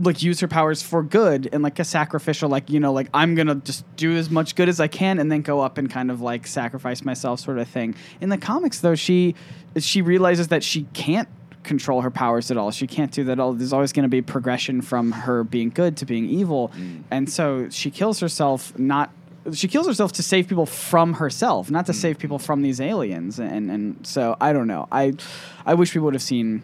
like 0.01 0.23
use 0.23 0.41
her 0.41 0.49
powers 0.49 0.83
for 0.83 1.03
good 1.03 1.49
and 1.53 1.63
like 1.63 1.79
a 1.79 1.85
sacrificial 1.85 2.49
like 2.49 2.71
you 2.71 2.79
know 2.79 2.93
like 2.93 3.09
i'm 3.15 3.35
gonna 3.35 3.57
just 3.57 3.85
do 3.97 4.17
as 4.17 4.31
much 4.31 4.55
good 4.55 4.69
as 4.69 4.79
i 4.79 4.87
can 4.87 5.19
and 5.19 5.33
then 5.33 5.43
go 5.43 5.61
up 5.61 5.77
and 5.77 5.91
kind 5.91 6.09
of 6.09 6.21
like 6.21 6.47
sacrifice 6.47 7.05
myself 7.05 7.41
sort 7.41 7.59
of 7.59 7.69
thing. 7.69 7.97
In 8.21 8.29
the 8.29 8.39
comics 8.39 8.79
though 8.79 8.95
she 8.95 9.35
she 9.77 10.01
realizes 10.03 10.49
that 10.49 10.63
she 10.63 10.85
can't 10.93 11.29
control 11.69 12.01
her 12.01 12.11
powers 12.11 12.51
at 12.51 12.57
all. 12.57 12.71
She 12.71 12.87
can't 12.87 13.13
do 13.13 13.25
that 13.25 13.39
all. 13.39 13.53
There's 13.53 13.73
always 13.73 13.93
going 13.93 14.05
to 14.05 14.09
be 14.09 14.23
progression 14.23 14.81
from 14.81 15.13
her 15.13 15.45
being 15.45 15.71
good 15.71 15.99
to 15.99 16.07
being 16.07 16.25
evil. 16.29 16.73
Mm. 16.75 17.03
And 17.11 17.31
so 17.31 17.69
she 17.69 17.91
kills 17.91 18.21
herself 18.21 18.77
not 18.79 19.11
she 19.53 19.69
kills 19.69 19.87
herself 19.87 20.13
to 20.13 20.23
save 20.23 20.49
people 20.49 20.67
from 20.67 21.15
herself 21.15 21.71
not 21.71 21.87
to 21.87 21.93
hmm. 21.93 21.99
save 21.99 22.19
people 22.19 22.39
from 22.39 22.63
these 22.63 22.81
aliens. 22.81 23.39
And 23.39 23.71
and 23.71 24.07
so 24.07 24.37
i 24.41 24.53
don't 24.53 24.67
know. 24.67 24.89
I 24.91 25.15
i 25.67 25.75
wish 25.75 25.95
we 25.95 26.01
would 26.01 26.15
have 26.15 26.23
seen 26.23 26.63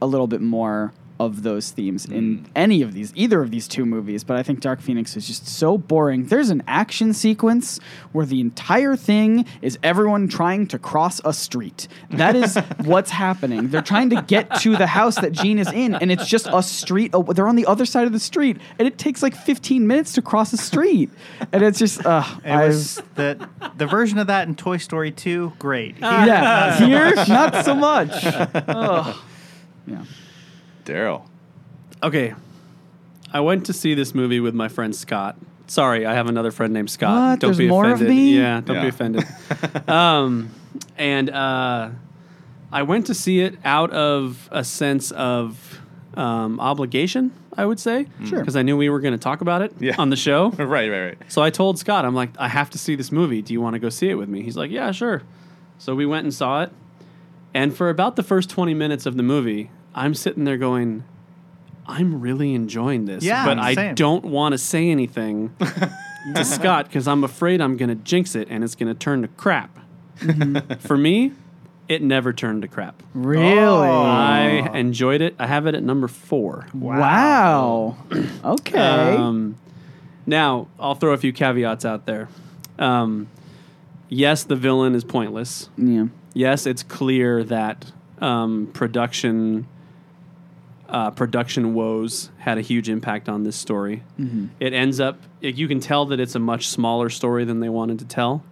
a 0.00 0.06
little 0.06 0.26
bit 0.26 0.40
more 0.40 0.92
of 1.20 1.42
those 1.44 1.70
themes 1.70 2.04
in 2.06 2.44
any 2.56 2.82
of 2.82 2.92
these, 2.92 3.12
either 3.14 3.40
of 3.40 3.50
these 3.50 3.68
two 3.68 3.86
movies. 3.86 4.24
But 4.24 4.36
I 4.36 4.42
think 4.42 4.60
Dark 4.60 4.80
Phoenix 4.80 5.16
is 5.16 5.26
just 5.26 5.46
so 5.46 5.78
boring. 5.78 6.26
There's 6.26 6.50
an 6.50 6.62
action 6.66 7.12
sequence 7.12 7.78
where 8.12 8.26
the 8.26 8.40
entire 8.40 8.96
thing 8.96 9.46
is 9.62 9.78
everyone 9.82 10.26
trying 10.28 10.66
to 10.68 10.78
cross 10.78 11.20
a 11.24 11.32
street. 11.32 11.86
That 12.10 12.34
is 12.34 12.56
what's 12.84 13.10
happening. 13.10 13.68
They're 13.68 13.80
trying 13.82 14.10
to 14.10 14.22
get 14.22 14.60
to 14.62 14.76
the 14.76 14.88
house 14.88 15.14
that 15.16 15.30
Jean 15.32 15.58
is 15.58 15.70
in, 15.70 15.94
and 15.94 16.10
it's 16.10 16.26
just 16.26 16.48
a 16.52 16.62
street. 16.62 17.12
Oh, 17.14 17.22
they're 17.22 17.48
on 17.48 17.56
the 17.56 17.66
other 17.66 17.86
side 17.86 18.06
of 18.06 18.12
the 18.12 18.18
street, 18.20 18.56
and 18.78 18.88
it 18.88 18.98
takes 18.98 19.22
like 19.22 19.36
15 19.36 19.86
minutes 19.86 20.12
to 20.14 20.22
cross 20.22 20.52
a 20.52 20.56
street. 20.56 21.10
And 21.52 21.62
it's 21.62 21.78
just, 21.78 22.04
uh, 22.04 22.24
It 22.44 22.56
was 22.66 23.00
the 23.14 23.48
the 23.76 23.86
version 23.86 24.18
of 24.18 24.26
that 24.26 24.48
in 24.48 24.56
Toy 24.56 24.78
Story 24.78 25.10
2. 25.12 25.52
Great. 25.58 25.96
yeah. 26.00 26.76
Here, 26.84 27.14
not 27.28 27.64
so 27.64 27.74
much. 27.74 28.10
Ugh. 28.24 29.16
Yeah. 29.86 30.04
Daryl. 30.84 31.26
Okay. 32.02 32.34
I 33.32 33.40
went 33.40 33.66
to 33.66 33.72
see 33.72 33.94
this 33.94 34.14
movie 34.14 34.40
with 34.40 34.54
my 34.54 34.68
friend 34.68 34.94
Scott 34.94 35.36
Sorry, 35.66 36.04
I 36.04 36.14
have 36.14 36.28
another 36.28 36.50
friend 36.50 36.72
named 36.72 36.90
Scott. 36.90 37.10
What? 37.30 37.40
Don't 37.40 37.48
There's 37.48 37.58
be 37.58 37.68
more 37.68 37.86
of 37.86 37.92
offended. 37.92 38.08
me? 38.16 38.36
Yeah, 38.36 38.60
don't 38.60 38.82
be 38.82 38.88
offended. 38.88 39.24
um, 39.88 40.50
and 40.98 41.30
uh, 41.30 41.90
I 42.70 42.82
went 42.82 43.06
to 43.06 43.14
see 43.14 43.40
it 43.40 43.56
out 43.64 43.90
of 43.90 44.48
a 44.52 44.62
sense 44.62 45.10
of 45.12 45.80
um, 46.14 46.60
obligation, 46.60 47.32
I 47.56 47.64
would 47.64 47.80
say. 47.80 48.06
Sure. 48.26 48.40
Because 48.40 48.56
I 48.56 48.62
knew 48.62 48.76
we 48.76 48.90
were 48.90 49.00
going 49.00 49.12
to 49.14 49.18
talk 49.18 49.40
about 49.40 49.62
it 49.62 49.72
Yeah. 49.80 49.94
on 49.98 50.10
the 50.10 50.16
show. 50.16 50.50
right, 50.58 50.90
right, 50.90 51.00
right. 51.06 51.18
So 51.28 51.42
I 51.42 51.48
told 51.48 51.78
Scott, 51.78 52.04
I'm 52.04 52.14
like, 52.14 52.30
I 52.38 52.48
have 52.48 52.68
to 52.70 52.78
see 52.78 52.94
this 52.94 53.10
movie. 53.10 53.40
Do 53.40 53.54
you 53.54 53.60
want 53.60 53.72
to 53.74 53.78
go 53.80 53.88
see 53.88 54.10
it 54.10 54.14
with 54.16 54.28
me? 54.28 54.42
He's 54.42 54.56
like, 54.56 54.70
Yeah, 54.70 54.92
sure. 54.92 55.22
So 55.78 55.94
we 55.94 56.04
went 56.04 56.24
and 56.24 56.34
saw 56.34 56.62
it. 56.62 56.72
And 57.54 57.74
for 57.74 57.88
about 57.88 58.16
the 58.16 58.22
first 58.22 58.50
20 58.50 58.74
minutes 58.74 59.06
of 59.06 59.16
the 59.16 59.22
movie, 59.22 59.70
I'm 59.94 60.14
sitting 60.14 60.44
there 60.44 60.56
going, 60.56 61.04
I'm 61.86 62.20
really 62.20 62.54
enjoying 62.54 63.04
this. 63.06 63.24
Yeah, 63.24 63.44
but 63.44 63.58
I 63.58 63.74
same. 63.74 63.94
don't 63.94 64.24
want 64.24 64.52
to 64.52 64.58
say 64.58 64.90
anything 64.90 65.54
to 66.34 66.44
Scott 66.44 66.86
because 66.86 67.06
I'm 67.06 67.24
afraid 67.24 67.60
I'm 67.60 67.76
going 67.76 67.90
to 67.90 67.94
jinx 67.94 68.34
it 68.34 68.48
and 68.50 68.64
it's 68.64 68.74
going 68.74 68.92
to 68.92 68.98
turn 68.98 69.22
to 69.22 69.28
crap. 69.28 69.78
for 70.80 70.96
me, 70.96 71.32
it 71.88 72.02
never 72.02 72.32
turned 72.32 72.62
to 72.62 72.68
crap. 72.68 73.02
Really? 73.12 73.88
I 73.88 74.70
enjoyed 74.74 75.20
it. 75.20 75.34
I 75.38 75.46
have 75.46 75.66
it 75.66 75.74
at 75.74 75.82
number 75.82 76.08
four. 76.08 76.66
wow. 76.74 77.96
okay. 78.44 79.16
Um, 79.16 79.56
now, 80.26 80.68
I'll 80.78 80.94
throw 80.94 81.12
a 81.12 81.18
few 81.18 81.32
caveats 81.32 81.84
out 81.84 82.06
there. 82.06 82.28
Um, 82.78 83.28
yes, 84.08 84.44
the 84.44 84.56
villain 84.56 84.94
is 84.94 85.04
pointless. 85.04 85.68
yeah. 85.76 86.06
Yes, 86.36 86.66
it's 86.66 86.82
clear 86.82 87.44
that 87.44 87.92
um, 88.20 88.68
production 88.72 89.68
uh, 90.94 91.10
production 91.10 91.74
woes 91.74 92.30
had 92.38 92.56
a 92.56 92.60
huge 92.60 92.88
impact 92.88 93.28
on 93.28 93.42
this 93.42 93.56
story. 93.56 93.96
It 94.60 94.72
ends 94.72 95.00
up 95.00 95.16
you 95.40 95.66
can 95.68 95.80
tell 95.80 96.06
that 96.06 96.20
it's 96.20 96.36
a 96.36 96.38
much 96.38 96.68
smaller 96.68 97.10
story 97.10 97.44
than 97.44 97.58
they 97.60 97.68
wanted 97.68 97.98
to 97.98 98.04
tell. 98.04 98.42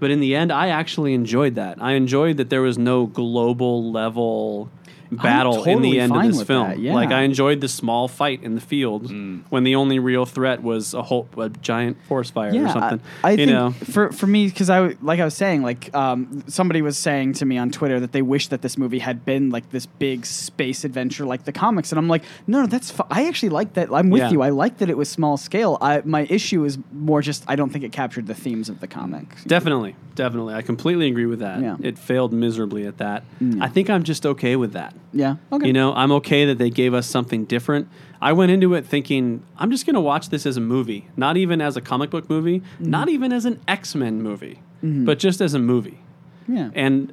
But 0.00 0.10
in 0.10 0.20
the 0.20 0.34
end, 0.34 0.50
I 0.50 0.68
actually 0.68 1.12
enjoyed 1.12 1.56
that. 1.56 1.74
I 1.82 1.92
enjoyed 1.92 2.36
that 2.38 2.48
there 2.50 2.62
was 2.62 2.78
no 2.78 3.06
global 3.06 3.92
level 3.92 4.70
battle 5.10 5.64
in 5.64 5.82
the 5.82 6.00
end 6.00 6.14
of 6.14 6.22
this 6.22 6.42
film. 6.42 6.68
that, 6.68 6.78
yeah. 6.78 6.94
Like 6.94 7.10
I 7.10 7.22
enjoyed 7.22 7.60
the 7.60 7.68
small 7.68 8.08
fight 8.08 8.42
in 8.42 8.54
the 8.54 8.60
field 8.60 9.10
when 9.50 9.64
the 9.64 9.74
only 9.74 9.98
real 9.98 10.26
threat 10.26 10.62
was 10.62 10.94
a 10.94 11.02
whole 11.02 11.28
a 11.36 11.48
giant 11.48 11.96
forest 12.06 12.32
fire 12.34 12.50
or 12.50 12.68
something. 12.68 13.00
I, 13.22 13.28
I 13.28 13.30
you 13.32 13.36
think 13.36 13.50
know, 13.50 13.70
for 13.70 14.12
for 14.12 14.26
me 14.26 14.46
because 14.46 14.70
I 14.70 14.94
like 15.02 15.20
I 15.20 15.24
was 15.24 15.34
saying 15.34 15.62
like 15.62 15.94
um, 15.94 16.44
somebody 16.48 16.82
was 16.82 16.96
saying 16.98 17.34
to 17.34 17.46
me 17.46 17.58
on 17.58 17.70
Twitter 17.70 18.00
that 18.00 18.12
they 18.12 18.22
wish 18.22 18.48
that 18.48 18.62
this 18.62 18.76
movie 18.78 18.98
had 18.98 19.24
been 19.24 19.50
like 19.50 19.70
this 19.70 19.86
big 19.86 20.26
space 20.26 20.84
adventure 20.84 21.24
like 21.24 21.44
the 21.44 21.52
comics 21.52 21.92
and 21.92 21.98
I'm 21.98 22.08
like 22.08 22.22
no 22.46 22.60
no 22.60 22.66
that's 22.66 22.90
fi- 22.90 23.06
I 23.10 23.26
actually 23.28 23.50
like 23.50 23.74
that 23.74 23.92
I'm 23.92 24.10
with 24.10 24.20
Yeah. 24.22 24.30
you 24.30 24.42
I 24.42 24.50
like 24.50 24.78
that 24.78 24.90
it 24.90 24.96
was 24.96 25.08
small 25.08 25.36
scale 25.36 25.78
I 25.80 26.02
my 26.04 26.26
issue 26.30 26.64
is 26.64 26.78
more 26.92 27.22
just 27.22 27.44
I 27.48 27.56
don't 27.56 27.70
think 27.70 27.84
it 27.84 27.92
captured 27.92 28.26
the 28.26 28.34
themes 28.34 28.68
of 28.68 28.80
the 28.80 28.86
comics 28.86 29.44
Definitely, 29.44 29.96
definitely. 30.14 30.54
I 30.54 30.62
completely 30.62 31.06
agree 31.08 31.26
with 31.26 31.38
that. 31.40 31.60
Yeah. 31.60 31.76
It 31.80 31.98
failed 31.98 32.32
miserably 32.32 32.86
at 32.86 32.98
that. 32.98 33.24
Mm. 33.40 33.62
I 33.62 33.68
think 33.68 33.88
I'm 33.90 34.02
just 34.02 34.26
okay 34.26 34.56
with 34.56 34.72
that. 34.72 34.94
Yeah 35.12 35.36
okay 35.52 35.66
You 35.66 35.72
know, 35.72 35.92
I'm 35.94 36.12
okay 36.12 36.44
that 36.46 36.58
they 36.58 36.70
gave 36.70 36.92
us 36.94 37.06
something 37.06 37.44
different. 37.46 37.88
I 38.20 38.32
went 38.32 38.50
into 38.52 38.74
it 38.74 38.84
thinking 38.86 39.42
I'm 39.56 39.70
just 39.70 39.86
going 39.86 39.94
to 39.94 40.00
watch 40.00 40.28
this 40.28 40.44
as 40.46 40.56
a 40.56 40.60
movie, 40.60 41.08
not 41.16 41.36
even 41.36 41.60
as 41.60 41.76
a 41.76 41.80
comic 41.80 42.10
book 42.10 42.28
movie, 42.28 42.60
Mm-hmm. 42.60 42.90
not 42.90 43.08
even 43.08 43.32
as 43.32 43.44
an 43.44 43.60
X-Men 43.68 44.22
movie, 44.22 44.60
but 44.82 45.18
just 45.18 45.40
as 45.40 45.54
a 45.54 45.58
movie. 45.58 45.98
yeah 46.46 46.70
And 46.74 47.12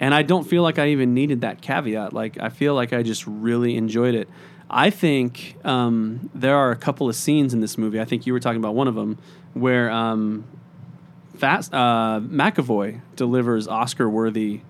and 0.00 0.14
I 0.14 0.22
don't 0.22 0.44
feel 0.44 0.62
like 0.62 0.78
I 0.78 0.88
even 0.88 1.12
needed 1.14 1.40
that 1.40 1.60
caveat. 1.60 2.12
Like 2.12 2.38
I 2.40 2.48
feel 2.50 2.74
like 2.74 2.92
I 2.92 3.02
just 3.02 3.26
really 3.26 3.76
enjoyed 3.76 4.14
it. 4.14 4.28
I 4.70 4.90
think 4.90 5.56
um, 5.64 6.30
there 6.34 6.54
are 6.56 6.70
a 6.70 6.76
couple 6.76 7.08
of 7.08 7.16
scenes 7.16 7.54
in 7.54 7.60
this 7.60 7.76
movie. 7.78 7.98
I 8.00 8.04
think 8.04 8.26
you 8.26 8.32
were 8.34 8.40
talking 8.40 8.60
about 8.60 8.74
one 8.74 8.86
of 8.86 8.94
them 8.94 9.16
where 9.54 9.90
um, 9.90 10.44
Fast 11.36 11.72
uh, 11.72 12.20
McAvoy 12.22 13.00
delivers 13.16 13.66
Oscar-worthy 13.68 14.60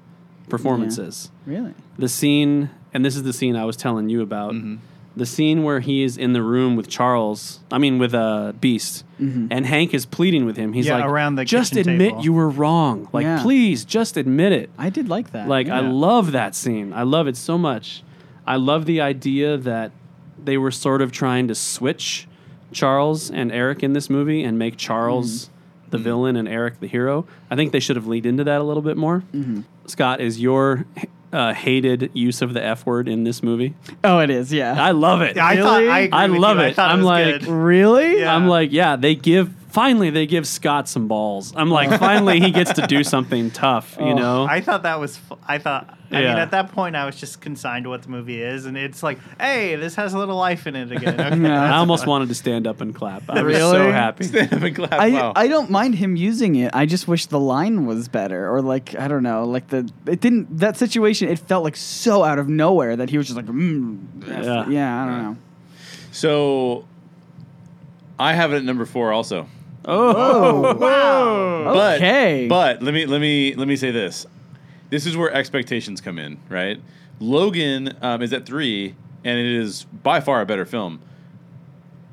performances. 0.48 1.30
really 1.46 1.74
The 1.98 2.08
scene, 2.08 2.70
and 2.92 3.04
this 3.04 3.16
is 3.16 3.22
the 3.22 3.32
scene 3.32 3.56
I 3.56 3.64
was 3.64 3.76
telling 3.76 4.08
you 4.08 4.22
about. 4.22 4.54
The 5.16 5.26
scene 5.26 5.64
where 5.64 5.80
he 5.80 6.04
is 6.04 6.16
in 6.16 6.32
the 6.32 6.42
room 6.42 6.76
with 6.76 6.86
Charles, 6.88 7.58
I 7.72 7.78
mean 7.78 7.98
with 7.98 8.14
uh, 8.14 8.52
Beast, 8.60 9.04
and 9.18 9.66
Hank 9.66 9.92
is 9.92 10.06
pleading 10.06 10.46
with 10.46 10.56
him. 10.56 10.72
He's 10.74 10.86
Yeah, 10.86 10.98
like, 10.98 11.06
around 11.06 11.34
the 11.34 11.44
"Just 11.44 11.74
admit 11.74 12.10
table." 12.10 12.22
you 12.22 12.32
were 12.32 12.48
wrong. 12.48 13.08
Like, 13.12 13.24
Yeah. 13.24 13.42
please, 13.42 13.84
just 13.84 14.16
admit 14.16 14.52
it." 14.52 14.70
I 14.78 14.90
did 14.90 15.08
like 15.08 15.32
that 15.32 15.48
Like, 15.48 15.68
I 15.68 15.80
love 15.80 16.30
that 16.32 16.54
scene. 16.54 16.92
I 16.92 17.02
love 17.02 17.26
it 17.26 17.36
so 17.36 17.58
much. 17.58 18.04
I 18.46 18.56
love 18.56 18.86
the 18.86 19.00
idea 19.00 19.56
that 19.56 19.90
they 20.42 20.56
were 20.56 20.70
sort 20.70 21.02
of 21.02 21.10
trying 21.10 21.48
to 21.48 21.54
switch 21.56 22.28
Charles 22.70 23.28
and 23.28 23.50
Eric 23.50 23.82
in 23.82 23.94
this 23.94 24.08
movie 24.08 24.44
and 24.44 24.56
make 24.58 24.76
Charles 24.76 25.46
Mm-hmm. 25.46 25.57
The 25.90 25.98
villain 25.98 26.36
and 26.36 26.48
Eric 26.48 26.80
the 26.80 26.86
hero. 26.86 27.26
I 27.50 27.56
think 27.56 27.72
they 27.72 27.80
should 27.80 27.96
have 27.96 28.06
leaned 28.06 28.26
into 28.26 28.44
that 28.44 28.60
a 28.60 28.64
little 28.64 28.82
bit 28.82 28.96
more. 28.96 29.22
Mm-hmm. 29.32 29.62
Scott, 29.86 30.20
is 30.20 30.40
your 30.40 30.84
uh, 31.32 31.52
hated 31.54 32.10
use 32.14 32.40
of 32.42 32.54
the 32.54 32.62
F 32.64 32.84
word 32.86 33.08
in 33.08 33.24
this 33.24 33.42
movie? 33.42 33.74
oh 34.04 34.18
it 34.18 34.30
is 34.30 34.52
yeah 34.52 34.82
I 34.82 34.90
love 34.92 35.20
it. 35.22 35.36
Yeah, 35.36 35.46
I 35.46 35.56
thought 35.56 35.82
I, 35.82 35.98
agree 36.00 36.18
I 36.18 36.26
with 36.28 36.40
love 36.40 36.56
you. 36.58 36.62
I 36.62 36.66
it. 36.68 36.74
thought 36.76 36.90
I'm 36.90 37.02
like- 37.02 37.40
good. 37.40 37.46
really 37.48 38.20
Yeah. 38.20 38.34
I'm 38.34 38.48
like, 38.48 38.72
yeah, 38.72 38.96
they 38.96 39.14
give. 39.14 39.54
Finally, 39.68 40.08
they 40.10 40.26
give 40.26 40.46
Scott 40.46 40.88
some 40.88 41.08
balls. 41.08 41.52
I'm 41.54 41.70
like, 41.70 41.98
finally, 42.00 42.40
he 42.40 42.50
gets 42.50 42.72
to 42.74 42.86
do 42.86 43.04
something 43.04 43.50
tough. 43.50 43.96
You 44.00 44.06
Oh, 44.06 44.14
know, 44.14 44.44
I 44.48 44.62
thought 44.62 44.82
that 44.84 44.98
was. 44.98 45.18
Fu- 45.18 45.36
I 45.46 45.58
thought. 45.58 45.94
I 46.10 46.22
Yeah. 46.22 46.28
mean, 46.30 46.38
at 46.38 46.52
that 46.52 46.72
point, 46.72 46.96
I 46.96 47.04
was 47.04 47.16
just 47.16 47.42
consigned 47.42 47.84
to 47.84 47.90
what 47.90 48.00
the 48.00 48.08
movie 48.08 48.40
is, 48.40 48.64
and 48.64 48.78
it's 48.78 49.02
like, 49.02 49.18
hey, 49.38 49.76
this 49.76 49.94
has 49.96 50.14
a 50.14 50.18
little 50.18 50.36
life 50.38 50.66
in 50.66 50.74
it 50.74 50.90
again. 50.90 51.20
Okay, 51.20 51.42
Yeah. 51.42 51.62
I 51.74 51.76
almost 51.76 52.04
fun. 52.04 52.10
wanted 52.12 52.28
to 52.28 52.34
stand 52.34 52.66
up 52.66 52.80
and 52.80 52.94
clap. 52.94 53.24
I 53.28 53.42
was 53.42 53.58
so 53.58 53.78
Really? 53.78 53.92
happy. 53.92 54.24
Stand 54.24 54.54
up 54.54 54.62
and 54.62 54.74
clap. 54.74 54.92
I, 54.94 55.10
wow. 55.10 55.32
I 55.36 55.48
don't 55.48 55.68
mind 55.70 55.96
him 55.96 56.16
using 56.16 56.54
it. 56.56 56.70
I 56.74 56.86
just 56.86 57.06
wish 57.06 57.26
the 57.26 57.38
line 57.38 57.84
was 57.84 58.08
better, 58.08 58.50
or 58.50 58.62
like 58.62 58.98
I 58.98 59.06
don't 59.06 59.22
know, 59.22 59.44
like 59.44 59.68
the 59.68 59.86
it 60.06 60.20
didn't 60.22 60.60
that 60.60 60.78
situation. 60.78 61.28
It 61.28 61.38
felt 61.40 61.62
like 61.62 61.76
so 61.76 62.24
out 62.24 62.38
of 62.38 62.48
nowhere 62.48 62.96
that 62.96 63.10
he 63.10 63.18
was 63.18 63.26
just 63.26 63.36
like, 63.36 63.44
mm, 63.46 63.98
Yeah. 64.26 64.66
yeah, 64.70 65.02
I 65.02 65.06
don't 65.06 65.22
know. 65.24 65.36
so 66.10 66.86
I 68.18 68.32
have 68.32 68.52
it 68.54 68.56
at 68.56 68.64
number 68.64 68.86
four 68.86 69.12
also. 69.12 69.46
Oh, 69.88 70.76
Wow. 70.76 71.72
But, 71.74 71.96
Okay. 71.96 72.46
But 72.48 72.82
let 72.82 72.94
me 72.94 73.06
let 73.06 73.20
me 73.20 73.54
let 73.54 73.66
me 73.68 73.76
say 73.76 73.90
this. 73.90 74.26
This 74.90 75.06
is 75.06 75.16
where 75.16 75.32
expectations 75.32 76.00
come 76.00 76.18
in, 76.18 76.38
right? 76.48 76.80
Logan 77.20 77.96
um, 78.00 78.22
is 78.22 78.32
at 78.32 78.46
three, 78.46 78.94
and 79.24 79.38
it 79.38 79.46
is 79.46 79.84
by 79.84 80.20
far 80.20 80.40
a 80.40 80.46
better 80.46 80.64
film. 80.64 81.00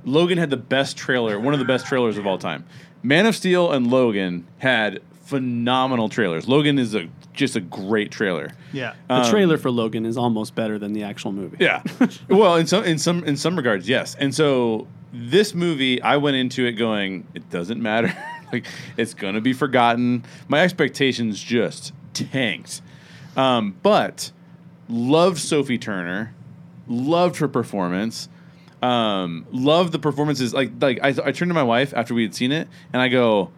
Logan 0.03 0.37
had 0.37 0.49
the 0.49 0.57
best 0.57 0.97
trailer, 0.97 1.39
one 1.39 1.53
of 1.53 1.59
the 1.59 1.65
best 1.65 1.85
trailers 1.87 2.17
of 2.17 2.27
all 2.27 2.37
time. 2.37 2.65
Man 3.03 3.25
of 3.25 3.35
Steel 3.35 3.71
and 3.71 3.87
Logan 3.89 4.45
had 4.59 5.01
phenomenal 5.23 6.09
trailers. 6.09 6.47
Logan 6.47 6.77
is 6.79 6.93
a 6.95 7.07
just 7.33 7.55
a 7.55 7.59
great 7.61 8.11
trailer. 8.11 8.51
Yeah. 8.71 8.93
The 9.07 9.13
Um, 9.15 9.29
trailer 9.29 9.57
for 9.57 9.69
Logan 9.71 10.05
is 10.05 10.17
almost 10.17 10.55
better 10.55 10.79
than 10.79 10.93
the 10.93 11.03
actual 11.03 11.31
movie. 11.31 11.57
Yeah. 11.59 11.81
well, 12.29 12.55
in 12.55 12.67
some 12.67 12.83
in 12.83 12.97
some 12.97 13.23
in 13.23 13.35
some 13.37 13.55
regards, 13.55 13.87
yes. 13.89 14.15
And 14.15 14.33
so 14.33 14.87
this 15.15 15.53
movie, 15.53 16.01
I 16.01 16.17
went 16.17 16.37
into 16.37 16.65
it 16.65 16.73
going, 16.73 17.27
it 17.33 17.49
doesn't 17.49 17.81
matter. 17.81 18.15
like 18.51 18.65
it's 18.97 19.13
gonna 19.13 19.41
be 19.41 19.53
forgotten. 19.53 20.23
My 20.47 20.61
expectations 20.61 21.41
just 21.41 21.93
tanked. 22.13 22.81
Um, 23.35 23.75
but 23.81 24.31
loved 24.87 25.39
Sophie 25.39 25.77
Turner, 25.77 26.33
loved 26.87 27.37
her 27.37 27.47
performance. 27.47 28.29
Um, 28.81 29.47
loved 29.51 29.93
the 29.93 29.99
performances. 29.99 30.53
Like 30.53 30.71
like 30.79 30.99
I, 31.01 31.09
I 31.09 31.31
turned 31.31 31.49
to 31.49 31.53
my 31.53 31.63
wife 31.63 31.93
after 31.95 32.13
we 32.13 32.23
had 32.23 32.35
seen 32.35 32.51
it, 32.51 32.67
and 32.93 33.01
I 33.01 33.07
go, 33.07 33.51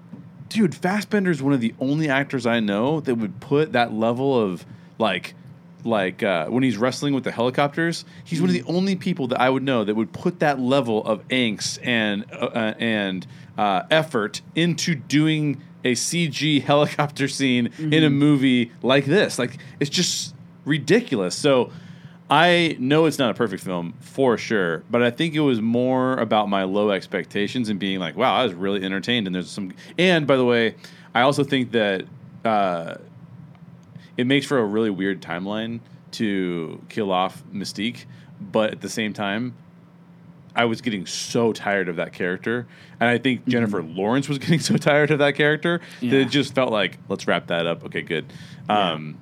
dude, 0.49 0.75
Fassbender 0.75 1.31
is 1.31 1.41
one 1.41 1.53
of 1.53 1.61
the 1.61 1.73
only 1.79 2.09
actors 2.09 2.45
I 2.45 2.59
know 2.59 2.99
that 3.01 3.15
would 3.15 3.39
put 3.39 3.73
that 3.73 3.93
level 3.93 4.39
of 4.39 4.65
like, 4.97 5.33
like 5.83 6.23
uh, 6.23 6.47
when 6.47 6.63
he's 6.63 6.77
wrestling 6.77 7.13
with 7.13 7.23
the 7.23 7.31
helicopters. 7.31 8.05
He's 8.23 8.41
one 8.41 8.49
of 8.49 8.53
the 8.53 8.63
only 8.63 8.95
people 8.95 9.27
that 9.27 9.39
I 9.39 9.49
would 9.49 9.63
know 9.63 9.83
that 9.83 9.95
would 9.95 10.13
put 10.13 10.39
that 10.39 10.59
level 10.59 11.05
of 11.05 11.27
angst 11.29 11.79
and 11.83 12.25
uh, 12.31 12.45
uh, 12.45 12.73
and 12.79 13.25
uh, 13.57 13.83
effort 13.89 14.41
into 14.55 14.95
doing 14.95 15.61
a 15.83 15.93
CG 15.93 16.61
helicopter 16.63 17.27
scene 17.27 17.71
in 17.79 18.03
a 18.03 18.09
movie 18.09 18.71
like 18.81 19.05
this. 19.05 19.39
Like 19.39 19.57
it's 19.79 19.89
just 19.89 20.35
ridiculous. 20.65 21.35
So. 21.35 21.71
I 22.29 22.75
know 22.77 23.05
it's 23.05 23.17
not 23.17 23.31
a 23.31 23.33
perfect 23.33 23.63
film 23.63 23.93
for 24.01 24.37
sure, 24.37 24.83
but 24.91 25.01
I 25.01 25.11
think 25.11 25.33
it 25.33 25.39
was 25.39 25.61
more 25.61 26.17
about 26.17 26.49
my 26.49 26.63
low 26.65 26.91
expectations 26.91 27.69
and 27.69 27.79
being 27.79 28.01
like, 28.01 28.17
"Wow, 28.17 28.35
I 28.35 28.43
was 28.43 28.53
really 28.53 28.83
entertained." 28.83 29.27
And 29.27 29.33
there's 29.33 29.49
some, 29.49 29.71
and 29.97 30.27
by 30.27 30.35
the 30.35 30.43
way, 30.43 30.75
I 31.15 31.21
also 31.21 31.45
think 31.45 31.71
that 31.71 32.03
uh, 32.43 32.97
it 34.17 34.27
makes 34.27 34.45
for 34.45 34.57
a 34.57 34.65
really 34.65 34.89
weird 34.89 35.21
timeline 35.21 35.79
to 36.11 36.81
kill 36.89 37.11
off 37.11 37.43
Mystique, 37.53 38.05
but 38.41 38.71
at 38.71 38.81
the 38.81 38.89
same 38.89 39.13
time, 39.13 39.55
I 40.55 40.65
was 40.65 40.81
getting 40.81 41.05
so 41.05 41.53
tired 41.53 41.87
of 41.87 41.97
that 41.97 42.13
character, 42.13 42.67
and 42.99 43.07
I 43.07 43.19
think 43.19 43.47
Jennifer 43.47 43.83
Lawrence 43.83 44.27
was 44.27 44.39
getting 44.39 44.59
so 44.59 44.75
tired 44.75 45.11
of 45.11 45.19
that 45.19 45.35
character 45.35 45.81
that 46.01 46.13
it 46.13 46.29
just 46.29 46.55
felt 46.55 46.71
like, 46.71 46.97
"Let's 47.07 47.27
wrap 47.27 47.47
that 47.47 47.67
up." 47.67 47.85
Okay, 47.85 48.01
good. 48.01 48.25
Um, 48.67 49.19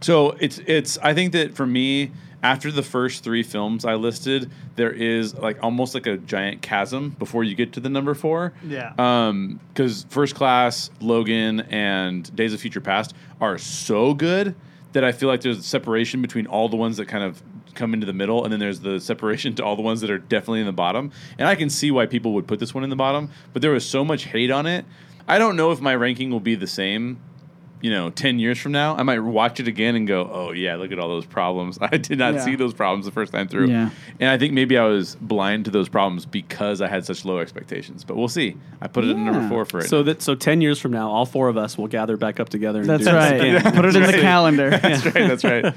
so 0.00 0.32
it's 0.40 0.58
it's. 0.66 0.98
I 0.98 1.14
think 1.14 1.32
that 1.32 1.54
for 1.54 1.64
me, 1.64 2.10
after 2.44 2.70
the 2.70 2.82
first 2.82 3.24
three 3.24 3.42
films 3.42 3.86
I 3.86 3.94
listed, 3.94 4.50
there 4.76 4.92
is 4.92 5.34
like 5.34 5.62
almost 5.62 5.94
like 5.94 6.06
a 6.06 6.18
giant 6.18 6.60
chasm 6.60 7.16
before 7.18 7.42
you 7.42 7.54
get 7.54 7.72
to 7.72 7.80
the 7.80 7.88
number 7.88 8.12
four. 8.12 8.52
Yeah. 8.62 8.92
Um, 8.98 9.58
because 9.68 10.04
First 10.10 10.34
Class, 10.34 10.90
Logan, 11.00 11.60
and 11.60 12.34
Days 12.36 12.52
of 12.52 12.60
Future 12.60 12.82
Past 12.82 13.14
are 13.40 13.56
so 13.56 14.12
good 14.12 14.54
that 14.92 15.02
I 15.02 15.10
feel 15.10 15.28
like 15.30 15.40
there's 15.40 15.58
a 15.58 15.62
separation 15.62 16.20
between 16.20 16.46
all 16.46 16.68
the 16.68 16.76
ones 16.76 16.98
that 16.98 17.06
kind 17.06 17.24
of 17.24 17.42
come 17.74 17.94
into 17.94 18.06
the 18.06 18.12
middle, 18.12 18.44
and 18.44 18.52
then 18.52 18.60
there's 18.60 18.80
the 18.80 19.00
separation 19.00 19.54
to 19.54 19.64
all 19.64 19.74
the 19.74 19.82
ones 19.82 20.02
that 20.02 20.10
are 20.10 20.18
definitely 20.18 20.60
in 20.60 20.66
the 20.66 20.72
bottom. 20.72 21.12
And 21.38 21.48
I 21.48 21.54
can 21.54 21.70
see 21.70 21.90
why 21.90 22.04
people 22.04 22.34
would 22.34 22.46
put 22.46 22.60
this 22.60 22.74
one 22.74 22.84
in 22.84 22.90
the 22.90 22.96
bottom, 22.96 23.30
but 23.54 23.62
there 23.62 23.72
was 23.72 23.88
so 23.88 24.04
much 24.04 24.24
hate 24.24 24.50
on 24.50 24.66
it. 24.66 24.84
I 25.26 25.38
don't 25.38 25.56
know 25.56 25.72
if 25.72 25.80
my 25.80 25.96
ranking 25.96 26.30
will 26.30 26.40
be 26.40 26.56
the 26.56 26.66
same 26.66 27.18
you 27.80 27.90
know, 27.90 28.08
10 28.10 28.38
years 28.38 28.58
from 28.58 28.72
now, 28.72 28.96
I 28.96 29.02
might 29.02 29.18
watch 29.18 29.60
it 29.60 29.68
again 29.68 29.94
and 29.94 30.06
go, 30.08 30.28
oh, 30.32 30.52
yeah, 30.52 30.76
look 30.76 30.90
at 30.90 30.98
all 30.98 31.08
those 31.08 31.26
problems. 31.26 31.78
I 31.82 31.96
did 31.98 32.18
not 32.18 32.34
Yeah. 32.34 32.44
see 32.44 32.56
those 32.56 32.72
problems 32.72 33.04
the 33.04 33.12
first 33.12 33.32
time 33.32 33.46
through. 33.46 33.68
Yeah. 33.68 33.90
And 34.20 34.30
I 34.30 34.38
think 34.38 34.54
maybe 34.54 34.78
I 34.78 34.84
was 34.84 35.16
blind 35.20 35.66
to 35.66 35.70
those 35.70 35.88
problems 35.88 36.24
because 36.24 36.80
I 36.80 36.88
had 36.88 37.04
such 37.04 37.24
low 37.24 37.38
expectations. 37.38 38.04
But 38.04 38.16
we'll 38.16 38.28
see. 38.28 38.56
I 38.80 38.86
put 38.86 39.04
it 39.04 39.10
at 39.10 39.16
number 39.16 39.46
four 39.48 39.64
for 39.64 39.80
it. 39.80 39.88
So 39.88 40.02
that 40.04 40.22
so 40.22 40.34
ten 40.34 40.60
years 40.60 40.78
from 40.78 40.92
now, 40.92 41.10
all 41.10 41.26
four 41.26 41.48
of 41.48 41.56
us 41.56 41.76
will 41.76 41.88
gather 41.88 42.16
back 42.16 42.40
up 42.40 42.48
together. 42.48 42.80
And 42.80 42.88
That's 42.88 43.04
do 43.04 43.12
this 43.12 43.62
right. 43.64 43.74
Put 43.74 43.84
it 43.84 43.96
in 43.96 44.02
the 44.02 44.12
calendar. 44.12 44.70
that's 44.82 45.04
right. 45.04 45.14
That's 45.14 45.44
right. 45.44 45.74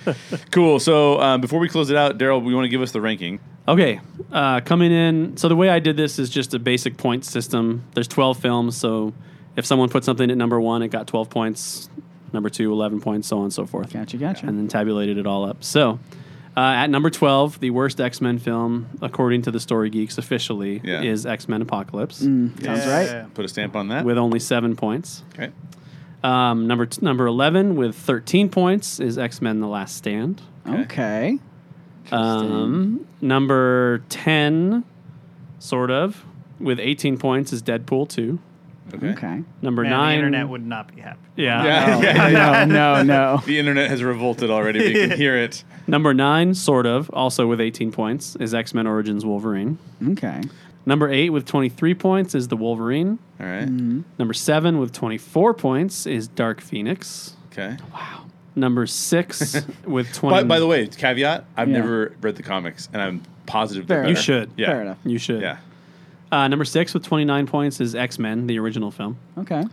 cool. 0.52 0.80
So 0.80 1.20
um, 1.20 1.42
before 1.42 1.60
we 1.60 1.68
close 1.68 1.90
it 1.90 1.98
out, 1.98 2.18
Daryl, 2.18 2.44
we 2.44 2.54
want 2.56 2.66
to 2.66 2.70
give 2.70 2.82
us 2.82 2.92
the 2.92 3.02
ranking. 3.02 3.40
Okay, 3.68 4.00
uh, 4.32 4.62
coming 4.62 4.92
in. 4.94 5.36
So 5.36 5.50
the 5.50 5.56
way 5.56 5.70
I 5.70 5.80
did 5.80 5.98
this 5.98 6.20
is 6.20 6.30
just 6.30 6.54
a 6.54 6.60
basic 6.60 6.96
point 6.96 7.26
system. 7.26 7.84
There's 7.96 8.08
12 8.08 8.40
films, 8.40 8.78
so 8.78 9.14
if 9.58 9.66
someone 9.66 9.90
put 9.90 10.06
something 10.06 10.32
at 10.32 10.38
number 10.38 10.62
one, 10.62 10.82
it 10.84 10.88
got 10.90 11.08
12 11.08 11.30
points. 11.30 11.90
Number 12.32 12.50
two, 12.50 12.72
11 12.72 13.02
points, 13.02 13.28
so 13.28 13.38
on 13.40 13.44
and 13.46 13.54
so 13.54 13.66
forth. 13.66 13.92
Gotcha, 13.92 14.18
gotcha. 14.18 14.46
And 14.48 14.58
then 14.58 14.68
tabulated 14.70 15.18
it 15.18 15.26
all 15.28 15.46
up. 15.46 15.64
So 15.64 15.98
uh, 16.56 16.60
at 16.60 16.88
number 16.90 17.10
12, 17.10 17.60
the 17.62 17.70
worst 17.72 18.00
X 18.02 18.20
Men 18.22 18.38
film, 18.38 18.88
according 19.02 19.44
to 19.44 19.52
the 19.52 19.60
Story 19.60 19.90
Geeks 19.90 20.18
officially, 20.18 20.82
Yeah. 20.84 21.02
is 21.04 21.26
X 21.26 21.48
Men 21.48 21.62
Apocalypse 21.62 22.22
Mm, 22.24 22.62
sounds 22.64 22.86
Yeah. 22.86 23.22
right. 23.24 23.34
Put 23.34 23.46
a 23.46 23.48
stamp 23.48 23.76
on 23.76 23.88
that. 23.90 24.06
with 24.06 24.18
only 24.18 24.40
seven 24.40 24.76
points. 24.76 25.24
okay. 25.34 25.52
Um, 26.24 26.68
number 26.68 26.86
t- 26.88 27.00
number 27.04 27.28
11 27.28 27.76
with 27.76 27.96
13 27.96 28.50
points 28.50 29.00
is 29.00 29.18
X 29.18 29.42
Men: 29.42 29.60
The 29.62 29.68
Last 29.68 29.96
Stand. 29.96 30.42
Okay. 30.68 31.40
Um, 32.12 33.06
number 33.22 34.04
10, 34.10 34.84
sort 35.60 35.92
of, 35.92 36.26
with 36.60 36.80
18 36.80 37.18
points 37.18 37.54
is 37.54 37.62
Deadpool 37.62 38.10
2. 38.10 38.40
Okay. 38.94 39.10
Okay. 39.10 39.44
Number 39.62 39.84
Man, 39.84 39.92
nine. 39.92 40.10
the 40.10 40.16
internet 40.26 40.50
would 40.50 40.66
not 40.66 40.94
be 40.96 41.02
happy. 41.02 41.20
yeah. 41.36 41.64
Yeah. 41.64 42.00
yeah, 42.02 42.28
yeah. 42.30 42.66
No, 42.66 43.04
no, 43.04 43.04
no. 43.04 43.42
The 43.46 43.60
internet 43.60 43.90
has 43.90 44.04
revolted 44.04 44.50
already. 44.50 44.80
We 44.80 44.94
can 44.94 45.12
hear 45.18 45.36
it. 45.38 45.64
Number 45.88 46.14
nine, 46.14 46.54
sort 46.54 46.86
of, 46.86 47.10
also 47.12 47.48
with 47.48 47.60
18 47.62 47.92
points, 47.92 48.36
is 48.38 48.54
X 48.54 48.74
Men 48.74 48.88
Origins 48.88 49.26
Wolverine. 49.26 49.78
Okay. 50.12 50.42
Number 50.86 51.10
eight 51.12 51.32
with 51.32 51.46
23 51.46 51.94
points 51.96 52.34
is 52.34 52.48
The 52.48 52.56
Wolverine. 52.58 53.20
All 53.40 53.46
right. 53.46 53.68
Mm-hmm. 53.68 54.02
Number 54.18 54.34
seven 54.34 54.80
with 54.80 54.94
24 54.94 55.54
points 55.54 56.06
is 56.06 56.28
Dark 56.30 56.62
Phoenix. 56.62 57.36
Okay. 57.52 57.76
Wow. 57.94 58.24
Number 58.56 58.88
six 58.88 59.62
with 59.86 60.14
20. 60.14 60.36
By, 60.36 60.44
by 60.44 60.60
the 60.60 60.66
way, 60.66 60.88
caveat: 60.88 61.46
I've 61.56 61.68
Yeah. 61.70 61.78
never 61.80 62.16
read 62.22 62.38
the 62.38 62.44
comics, 62.44 62.90
and 62.94 63.02
I'm 63.02 63.22
positive 63.46 63.88
Fair 63.88 64.02
they're 64.02 64.10
you 64.10 64.16
should. 64.16 64.50
Yeah. 64.58 64.68
Fair 64.68 64.82
enough. 64.82 64.98
You 65.06 65.18
should. 65.20 65.42
Yeah. 65.42 65.58
Uh, 66.32 66.48
number 66.48 66.66
six 66.66 66.94
with 66.94 67.04
29 67.04 67.48
points 67.48 67.80
is 67.80 67.96
X 67.96 68.20
Men, 68.20 68.48
the 68.48 68.60
original 68.60 68.92
film. 68.92 69.18
Okay. 69.38 69.64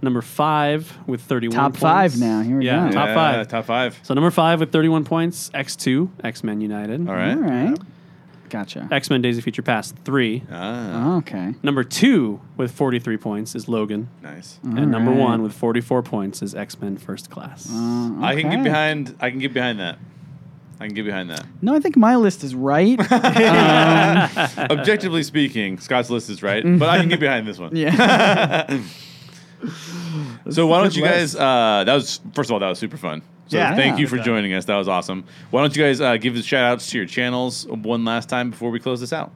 Number 0.00 0.22
five 0.22 0.96
with 1.08 1.22
31 1.22 1.56
Top 1.56 1.72
points. 1.72 1.80
five 1.80 2.18
now. 2.20 2.40
Here 2.42 2.58
we 2.58 2.66
yeah, 2.66 2.86
go. 2.86 2.92
top 2.92 3.08
Yeah, 3.08 3.14
five. 3.14 3.48
Top 3.48 3.64
five. 3.64 3.98
So 4.04 4.14
number 4.14 4.30
five 4.30 4.60
with 4.60 4.70
31 4.70 5.04
points, 5.04 5.50
X2, 5.50 6.08
X 6.22 6.44
Men 6.44 6.60
United. 6.60 7.08
All 7.08 7.14
right. 7.14 7.32
All 7.32 7.42
right. 7.42 7.78
Gotcha. 8.48 8.88
X 8.90 9.10
Men 9.10 9.20
Days 9.20 9.36
of 9.36 9.44
Future 9.44 9.60
Past, 9.62 9.94
three. 10.04 10.42
Ah, 10.50 11.16
Okay. 11.16 11.54
Number 11.62 11.82
two 11.84 12.40
with 12.56 12.70
43 12.70 13.16
points 13.16 13.54
is 13.54 13.68
Logan. 13.68 14.08
nice. 14.22 14.58
and 14.62 14.90
number 14.90 15.10
right. 15.10 15.20
one 15.20 15.42
with 15.42 15.52
44 15.52 16.02
points 16.02 16.42
is 16.42 16.54
X 16.54 16.80
Men 16.80 16.96
First 16.96 17.28
Class. 17.28 17.68
Uh, 17.68 18.20
I 18.22 18.36
can 18.40 18.50
get 18.50 18.62
behind. 18.62 19.16
I 19.20 19.30
can 19.30 19.38
get 19.40 19.52
behind 19.52 19.80
that. 19.80 19.98
I 20.80 20.86
can 20.86 20.94
get 20.94 21.04
behind 21.04 21.28
that. 21.30 21.44
No, 21.60 21.74
I 21.74 21.80
think 21.80 21.96
my 21.96 22.14
list 22.16 22.44
is 22.44 22.54
right. 22.54 22.98
um, 23.12 24.68
Objectively 24.70 25.22
speaking, 25.24 25.78
Scott's 25.78 26.08
list 26.10 26.30
is 26.30 26.42
right, 26.42 26.62
but 26.78 26.88
I 26.88 26.98
can 27.00 27.08
get 27.08 27.18
behind 27.20 27.46
this 27.46 27.58
one. 27.58 27.74
yeah. 27.74 28.80
So 30.50 30.66
why 30.66 30.80
don't 30.80 30.94
you 30.96 31.02
guys? 31.02 31.34
Uh, 31.34 31.82
that 31.84 31.92
was 31.94 32.20
first 32.32 32.48
of 32.48 32.54
all 32.54 32.60
that 32.60 32.68
was 32.68 32.78
super 32.78 32.96
fun. 32.96 33.22
So 33.48 33.56
Yeah. 33.56 33.74
thank 33.74 33.96
Yeah. 33.96 34.02
you 34.02 34.06
for 34.06 34.18
joining 34.18 34.54
us. 34.54 34.64
That 34.66 34.76
was 34.76 34.88
awesome. 34.88 35.24
Why 35.50 35.62
don't 35.62 35.74
you 35.76 35.82
guys 35.82 36.00
uh, 36.00 36.16
give 36.16 36.34
the 36.34 36.42
shout 36.42 36.64
outs 36.72 36.88
to 36.90 36.96
your 36.98 37.06
channels 37.06 37.66
one 37.66 38.04
last 38.04 38.28
time 38.28 38.50
before 38.50 38.70
we 38.70 38.78
close 38.78 39.00
this 39.00 39.12
out? 39.12 39.32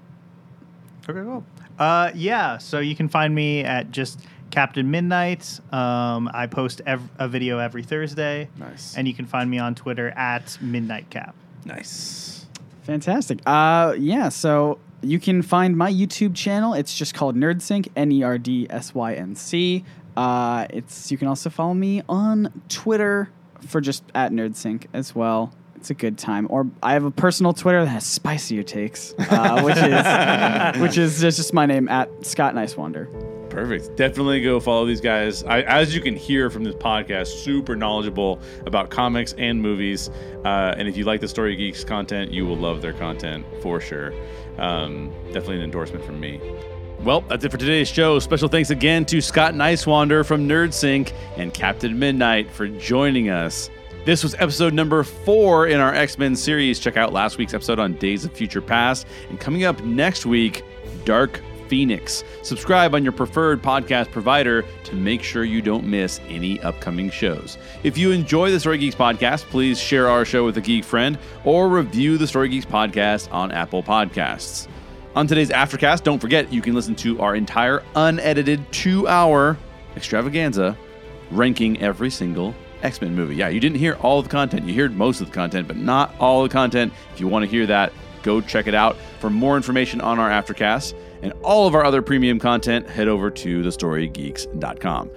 Okay, 1.08 1.20
cool. 1.20 1.44
Uh, 1.78 2.12
yeah, 2.14 2.58
so 2.58 2.78
you 2.78 2.94
can 2.94 3.08
find 3.08 3.34
me 3.34 3.64
at 3.64 3.90
just 3.90 4.20
Captain 4.52 4.88
Midnight. 4.88 5.58
Um, 5.72 6.30
I 6.32 6.46
post 6.46 6.82
ev- 6.86 7.10
a 7.18 7.26
video 7.26 7.58
every 7.58 7.82
Thursday. 7.82 8.48
Nice. 8.56 8.96
And 8.96 9.08
you 9.08 9.14
can 9.14 9.26
find 9.26 9.50
me 9.50 9.58
on 9.58 9.74
Twitter 9.74 10.10
at 10.10 10.56
Midnight 10.60 11.10
Cap. 11.10 11.34
Nice. 11.64 12.46
Fantastic. 12.84 13.40
Uh, 13.46 13.96
yeah. 13.98 14.28
So 14.28 14.78
you 15.00 15.18
can 15.18 15.42
find 15.42 15.76
my 15.76 15.90
YouTube 15.90 16.36
channel. 16.36 16.74
It's 16.74 16.94
just 16.94 17.14
called 17.14 17.34
NerdSync. 17.34 17.88
N 17.96 18.12
E 18.12 18.22
R 18.22 18.38
D 18.38 18.68
S 18.70 18.94
Y 18.94 19.14
N 19.14 19.34
C. 19.34 19.84
Uh, 20.16 20.66
it's 20.70 21.10
you 21.10 21.16
can 21.18 21.26
also 21.26 21.48
follow 21.50 21.74
me 21.74 22.02
on 22.08 22.62
Twitter 22.68 23.30
for 23.66 23.80
just 23.80 24.04
at 24.14 24.32
NerdSync 24.32 24.84
as 24.92 25.14
well. 25.14 25.52
It's 25.76 25.90
a 25.90 25.94
good 25.94 26.18
time. 26.18 26.46
Or 26.50 26.68
I 26.82 26.92
have 26.92 27.04
a 27.04 27.10
personal 27.10 27.54
Twitter 27.54 27.84
that 27.84 27.90
has 27.90 28.04
spicier 28.04 28.62
takes, 28.62 29.14
uh, 29.18 29.62
which 29.62 29.76
is 29.78 30.80
which 30.82 30.98
is 30.98 31.20
just, 31.20 31.38
just 31.38 31.54
my 31.54 31.64
name 31.66 31.88
at 31.88 32.08
Scott 32.24 32.54
Niswander. 32.54 33.41
Perfect. 33.52 33.96
Definitely 33.96 34.40
go 34.40 34.58
follow 34.60 34.86
these 34.86 35.02
guys. 35.02 35.44
I, 35.44 35.60
as 35.62 35.94
you 35.94 36.00
can 36.00 36.16
hear 36.16 36.48
from 36.48 36.64
this 36.64 36.74
podcast, 36.74 37.26
super 37.26 37.76
knowledgeable 37.76 38.40
about 38.64 38.88
comics 38.88 39.34
and 39.36 39.60
movies. 39.60 40.08
Uh, 40.42 40.74
and 40.78 40.88
if 40.88 40.96
you 40.96 41.04
like 41.04 41.20
the 41.20 41.28
Story 41.28 41.54
Geeks 41.54 41.84
content, 41.84 42.30
you 42.30 42.46
will 42.46 42.56
love 42.56 42.80
their 42.80 42.94
content 42.94 43.44
for 43.60 43.78
sure. 43.78 44.14
Um, 44.56 45.12
definitely 45.26 45.56
an 45.56 45.64
endorsement 45.64 46.02
from 46.02 46.18
me. 46.18 46.40
Well, 47.00 47.20
that's 47.20 47.44
it 47.44 47.50
for 47.50 47.58
today's 47.58 47.88
show. 47.88 48.18
Special 48.20 48.48
thanks 48.48 48.70
again 48.70 49.04
to 49.06 49.20
Scott 49.20 49.52
Niswander 49.52 50.24
from 50.24 50.48
NerdSync 50.48 51.12
and 51.36 51.52
Captain 51.52 51.98
Midnight 51.98 52.50
for 52.50 52.66
joining 52.68 53.28
us. 53.28 53.68
This 54.06 54.22
was 54.22 54.34
episode 54.38 54.72
number 54.72 55.04
four 55.04 55.66
in 55.66 55.78
our 55.78 55.94
X 55.94 56.16
Men 56.16 56.34
series. 56.36 56.78
Check 56.78 56.96
out 56.96 57.12
last 57.12 57.36
week's 57.36 57.52
episode 57.52 57.78
on 57.78 57.92
Days 57.98 58.24
of 58.24 58.32
Future 58.32 58.62
Past. 58.62 59.06
And 59.28 59.38
coming 59.38 59.64
up 59.64 59.84
next 59.84 60.24
week, 60.24 60.64
Dark 61.04 61.40
Phoenix. 61.72 62.22
Subscribe 62.42 62.94
on 62.94 63.02
your 63.02 63.14
preferred 63.14 63.62
podcast 63.62 64.10
provider 64.10 64.62
to 64.84 64.94
make 64.94 65.22
sure 65.22 65.42
you 65.42 65.62
don't 65.62 65.86
miss 65.86 66.20
any 66.28 66.60
upcoming 66.60 67.08
shows. 67.08 67.56
If 67.82 67.96
you 67.96 68.10
enjoy 68.10 68.50
the 68.50 68.60
Story 68.60 68.76
Geeks 68.76 68.94
podcast, 68.94 69.44
please 69.44 69.80
share 69.80 70.06
our 70.06 70.26
show 70.26 70.44
with 70.44 70.58
a 70.58 70.60
geek 70.60 70.84
friend 70.84 71.16
or 71.46 71.70
review 71.70 72.18
the 72.18 72.26
Story 72.26 72.50
Geeks 72.50 72.66
podcast 72.66 73.32
on 73.32 73.52
Apple 73.52 73.82
Podcasts. 73.82 74.68
On 75.16 75.26
today's 75.26 75.48
Aftercast, 75.48 76.02
don't 76.02 76.18
forget 76.18 76.52
you 76.52 76.60
can 76.60 76.74
listen 76.74 76.94
to 76.96 77.18
our 77.22 77.34
entire 77.34 77.82
unedited 77.94 78.70
two 78.70 79.08
hour 79.08 79.56
extravaganza 79.96 80.76
ranking 81.30 81.80
every 81.80 82.10
single 82.10 82.54
X 82.82 83.00
Men 83.00 83.14
movie. 83.14 83.36
Yeah, 83.36 83.48
you 83.48 83.60
didn't 83.60 83.78
hear 83.78 83.94
all 84.02 84.18
of 84.18 84.26
the 84.26 84.30
content. 84.30 84.68
You 84.68 84.74
heard 84.74 84.94
most 84.94 85.22
of 85.22 85.28
the 85.28 85.32
content, 85.32 85.68
but 85.68 85.78
not 85.78 86.14
all 86.20 86.42
the 86.42 86.50
content. 86.50 86.92
If 87.14 87.20
you 87.20 87.28
want 87.28 87.46
to 87.46 87.50
hear 87.50 87.64
that, 87.64 87.94
go 88.22 88.42
check 88.42 88.66
it 88.66 88.74
out. 88.74 88.98
For 89.20 89.30
more 89.30 89.56
information 89.56 90.02
on 90.02 90.18
our 90.18 90.28
Aftercast 90.28 90.92
and 91.22 91.32
all 91.42 91.66
of 91.66 91.74
our 91.74 91.84
other 91.84 92.02
premium 92.02 92.38
content, 92.38 92.88
head 92.88 93.08
over 93.08 93.30
to 93.30 93.62
thestorygeeks.com. 93.62 95.10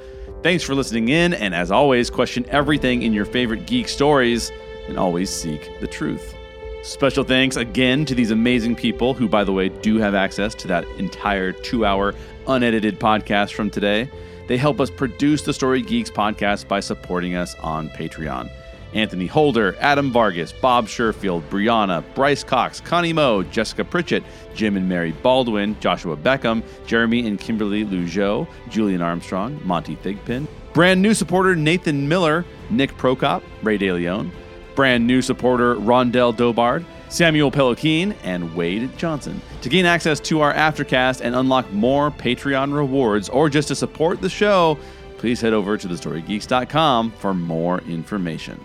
Thanks 0.44 0.64
for 0.64 0.76
listening 0.76 1.10
in, 1.10 1.34
and 1.34 1.56
as 1.56 1.72
always, 1.72 2.10
question 2.10 2.46
everything 2.50 3.02
in 3.02 3.14
your 3.14 3.26
favorite 3.26 3.66
geek 3.66 3.88
stories 3.88 4.52
and 4.88 4.98
always 4.98 5.30
seek 5.30 5.72
the 5.80 5.88
truth. 5.88 6.36
Special 6.84 7.24
thanks 7.24 7.56
again 7.56 8.06
to 8.06 8.14
these 8.14 8.30
amazing 8.30 8.76
people 8.76 9.16
who, 9.16 9.28
by 9.28 9.44
the 9.44 9.52
way, 9.52 9.70
do 9.70 9.98
have 9.98 10.14
access 10.14 10.54
to 10.54 10.68
that 10.68 10.86
entire 11.00 11.52
two 11.52 11.84
hour 11.84 12.14
unedited 12.48 13.00
podcast 13.00 13.54
from 13.54 13.72
today. 13.72 14.08
They 14.48 14.58
help 14.58 14.80
us 14.80 14.92
produce 14.92 15.42
the 15.42 15.54
Story 15.54 15.82
Geeks 15.82 16.12
podcast 16.12 16.68
by 16.68 16.80
supporting 16.80 17.36
us 17.36 17.56
on 17.56 17.90
Patreon. 17.90 18.52
Anthony 18.96 19.28
Holder, 19.28 19.76
Adam 19.80 20.12
Vargas, 20.12 20.54
Bob 20.54 20.88
Sherfield, 20.88 21.44
Brianna, 21.50 22.04
Bryce 22.16 22.44
Cox, 22.44 22.80
Connie 22.80 23.14
Moe, 23.14 23.44
Jessica 23.44 23.84
Pritchett, 23.84 24.24
Jim 24.56 24.78
and 24.78 24.90
Mary 24.90 25.12
Baldwin, 25.12 25.78
Joshua 25.82 26.16
Beckham, 26.16 26.64
Jeremy 26.88 27.28
and 27.28 27.40
Kimberly 27.40 27.86
Lugeau, 27.86 28.48
Julian 28.70 29.02
Armstrong, 29.02 29.60
Monty 29.66 29.98
Thigpen, 29.98 30.48
brand 30.74 31.02
new 31.02 31.14
supporter 31.14 31.56
Nathan 31.56 32.08
Miller, 32.08 32.46
Nick 32.70 32.96
Prokop, 32.98 33.44
Ray 33.62 33.78
DeLeon, 33.78 34.32
brand 34.76 35.06
new 35.06 35.22
supporter 35.22 35.76
Rondell 35.76 36.36
Dobard, 36.36 36.86
Samuel 37.10 37.52
Pelokine, 37.52 38.16
and 38.24 38.56
Wade 38.56 38.98
Johnson. 38.98 39.42
To 39.62 39.70
gain 39.70 39.86
access 39.86 40.20
to 40.22 40.42
our 40.42 40.54
Aftercast 40.54 41.22
and 41.22 41.36
unlock 41.36 41.72
more 41.72 42.12
Patreon 42.12 42.74
rewards, 42.74 43.30
or 43.30 43.50
just 43.50 43.68
to 43.68 43.76
support 43.76 44.22
the 44.22 44.30
show, 44.30 44.78
please 45.18 45.42
head 45.42 45.54
over 45.54 45.78
to 45.78 45.88
thestorygeeks.com 45.88 47.12
for 47.12 47.34
more 47.34 47.80
information. 47.82 48.60